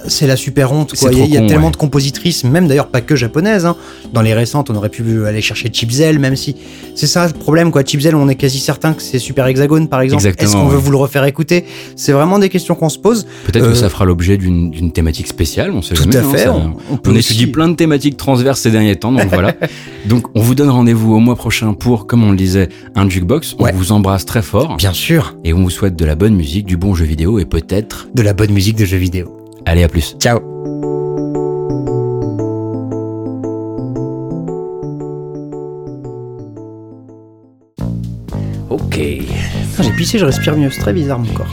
c'est 0.09 0.27
la 0.27 0.37
super 0.37 0.73
honte, 0.73 0.95
quoi. 0.95 1.11
Il 1.13 1.19
y 1.19 1.21
a, 1.21 1.25
trop 1.25 1.29
il 1.29 1.35
y 1.35 1.37
a 1.37 1.41
con, 1.41 1.47
tellement 1.47 1.67
ouais. 1.67 1.73
de 1.73 1.77
compositrices, 1.77 2.45
même 2.45 2.67
d'ailleurs 2.69 2.89
pas 2.89 3.01
que 3.01 3.17
japonaises. 3.17 3.67
hein. 3.67 3.77
Dans 4.13 4.23
les 4.23 4.35
récentes, 4.35 4.71
on 4.71 4.75
aurait 4.77 4.89
pu 4.89 5.25
aller 5.27 5.41
chercher 5.41 5.71
Chipzel, 5.73 6.19
même 6.19 6.37
si 6.37 6.57
c'est 6.95 7.07
ça 7.07 7.27
le 7.27 7.33
problème, 7.33 7.71
quoi. 7.71 7.83
Chipzel, 7.85 8.15
on 8.15 8.29
est 8.29 8.35
quasi 8.37 8.59
certain 8.59 8.93
que 8.95 9.03
c'est 9.03 9.19
Super 9.19 9.47
Hexagone, 9.47 9.89
par 9.89 10.01
exemple. 10.01 10.27
Est-ce 10.27 10.53
qu'on 10.53 10.67
veut 10.67 10.77
vous 10.79 10.91
le 10.91 10.97
refaire 10.97 11.25
écouter? 11.25 11.65
C'est 11.97 12.13
vraiment 12.13 12.39
des 12.39 12.49
questions 12.49 12.75
qu'on 12.75 12.89
se 12.89 12.99
pose. 12.99 13.27
Peut-être 13.47 13.65
Euh, 13.65 13.71
que 13.71 13.75
ça 13.77 13.89
fera 13.89 14.05
l'objet 14.05 14.37
d'une 14.37 14.93
thématique 14.93 15.27
spéciale, 15.27 15.73
on 15.73 15.83
sait 15.83 15.95
Tout 15.95 16.05
jamais. 16.11 16.17
à 16.17 16.21
hein, 16.21 16.33
fait. 16.33 16.49
on, 16.49 16.77
on 16.91 16.97
peut 16.97 17.11
On 17.11 17.17
aussi- 17.17 17.33
étudie 17.33 17.47
plein 17.49 17.69
de 17.69 17.75
thématiques 17.75 18.17
transverses 18.17 18.61
ces 18.61 18.71
derniers 18.71 18.97
temps, 18.97 19.13
donc 19.13 19.29
voilà. 19.33 19.55
Donc 20.07 20.27
on 20.37 20.41
vous 20.41 20.55
donne 20.55 20.71
rendez-vous 20.71 21.15
au 21.15 21.19
mois 21.19 21.35
prochain 21.35 21.73
pour, 21.75 22.07
comme 22.07 22.23
on 22.23 22.31
le 22.31 22.37
disait, 22.37 22.69
un 22.95 23.09
jukebox. 23.09 23.57
On 23.59 23.65
Ouais. 23.65 23.73
vous 23.73 23.91
embrasse 23.93 24.25
très 24.25 24.43
fort 24.43 24.77
Bien 24.77 24.93
sûr, 24.93 25.35
et 25.45 25.53
on 25.53 25.63
vous 25.63 25.71
souhaite 25.71 25.97
de 25.97 26.05
la 26.05 26.15
bonne 26.15 26.35
musique, 26.37 26.65
du 26.67 26.77
bon 26.77 26.95
jeu 26.95 27.05
vidéo 27.05 27.39
et 27.41 27.45
peut-être. 27.45 28.09
de 28.15 28.23
la 28.23 28.33
bonne 28.33 28.53
musique 28.53 28.77
de 28.77 28.85
jeux 28.85 28.97
vidéo. 28.99 29.37
Allez, 29.67 29.83
à 29.85 29.89
plus. 29.89 30.17
Ciao. 30.19 30.41
Ok. 38.71 38.99
J'ai 38.99 39.91
pissé, 39.97 40.19
je 40.19 40.25
respire 40.25 40.57
mieux. 40.57 40.71
C'est 40.71 40.81
très 40.81 40.93
bizarre 40.93 41.19
mon 41.19 41.33
corps. 41.33 41.47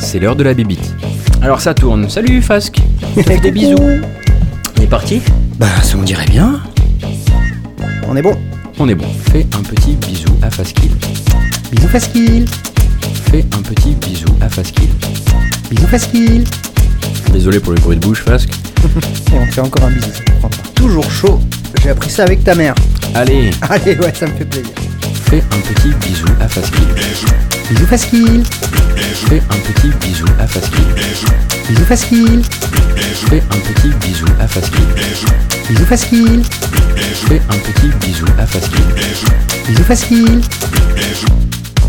C'est 0.00 0.18
l'heure 0.18 0.36
de 0.36 0.42
la 0.42 0.54
bibite. 0.54 0.94
Alors 1.42 1.60
ça 1.60 1.74
tourne. 1.74 2.08
Salut 2.08 2.40
Fasque. 2.42 2.80
Fais 3.24 3.38
des 3.38 3.50
bisous. 3.52 3.76
On 4.78 4.82
est 4.82 4.86
parti 4.86 5.20
Bah, 5.58 5.66
ça 5.82 5.96
on 5.98 6.02
dirait 6.02 6.26
bien. 6.26 6.60
On 8.08 8.16
est 8.16 8.22
bon. 8.22 8.36
On 8.78 8.88
est 8.88 8.94
bon. 8.94 9.06
Fais 9.32 9.46
un 9.56 9.62
petit 9.62 9.96
bisou 10.06 10.28
à 10.42 10.50
Faskill. 10.50 10.90
Bisous 11.72 11.88
Faskill. 11.88 12.44
Fais 13.30 13.44
un 13.52 13.62
petit 13.62 13.94
bisou 13.94 14.26
à 14.40 14.48
Faskill. 14.48 14.88
Bisous 15.70 15.86
Faskill. 15.88 16.44
Désolé 17.32 17.60
pour 17.60 17.72
le 17.72 17.80
bruit 17.80 17.96
de 17.96 18.06
bouche, 18.06 18.22
Fasque. 18.22 18.50
Et 19.32 19.38
on 19.38 19.46
fait 19.46 19.60
encore 19.60 19.84
un 19.84 19.90
bisou. 19.90 20.08
Toujours 20.74 21.10
chaud. 21.10 21.40
J'ai 21.82 21.90
appris 21.90 22.10
ça 22.10 22.22
avec 22.24 22.44
ta 22.44 22.54
mère. 22.54 22.74
Allez, 23.14 23.50
Allez, 23.68 23.96
ouais, 23.98 24.12
ça 24.14 24.26
me 24.26 24.32
fait 24.32 24.44
plaisir. 24.44 24.72
fais 25.28 25.42
un 25.52 25.58
petit 25.60 25.88
bisou 26.06 26.26
à 26.40 26.48
Faskill. 26.48 26.86
Bisous 27.70 27.86
Faskill. 27.86 28.42
Fais 29.28 29.42
un 29.50 29.56
petit 29.72 29.88
bisou 30.06 30.26
à 30.40 30.46
Faskill. 30.46 30.84
Bisous 31.68 31.84
Faskill. 31.84 32.42
Fais 33.28 33.42
un 33.50 33.58
petit 33.58 33.88
bisou 34.06 34.26
à 34.40 34.46
Faskill. 34.46 34.86
Bisous 35.68 35.86
Faskill. 35.86 36.42
Fais 37.28 37.42
un 37.50 37.58
petit 37.58 37.88
bisou 38.06 38.26
à 38.38 38.46
Faskill. 38.46 38.84
Bisous 39.68 39.84
Faskill. 39.84 40.40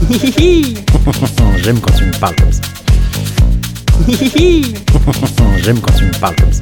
J'aime 1.64 1.80
quand 1.80 1.94
tu 1.94 2.06
me 2.06 2.20
parles 2.20 2.36
comme 2.36 2.52
ça. 2.52 2.62
J'aime 5.64 5.80
quand 5.82 5.94
tu 5.94 6.06
me 6.06 6.20
parles 6.20 6.36
comme 6.36 6.54
ça. 6.54 6.62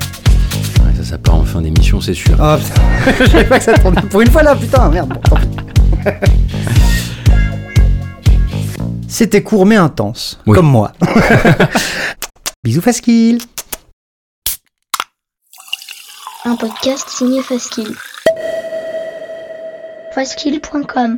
Ouais, 0.83 0.93
ça, 0.97 1.03
ça 1.03 1.17
part 1.17 1.35
en 1.35 1.43
fin 1.43 1.61
d'émission, 1.61 2.01
c'est 2.01 2.13
sûr. 2.13 2.35
Oh 2.39 2.55
putain, 2.57 2.81
je 3.25 3.31
savais 3.31 3.45
pas 3.45 3.57
que 3.59 3.65
ça 3.65 3.73
tournait 3.77 4.01
pour 4.03 4.21
une 4.21 4.31
fois 4.31 4.43
là, 4.43 4.55
putain, 4.55 4.89
merde. 4.89 5.09
Bon, 5.09 5.19
tant 5.21 5.35
pis. 5.35 5.47
C'était 9.07 9.43
court 9.43 9.65
mais 9.65 9.75
intense, 9.77 10.39
Oui. 10.45 10.55
comme 10.55 10.67
moi. 10.67 10.91
Bisous 12.63 12.81
Faskill. 12.81 13.37
Un 16.45 16.55
podcast 16.55 17.09
signé 17.09 17.41
Faskill. 17.41 17.95
Faskill.com 20.13 21.17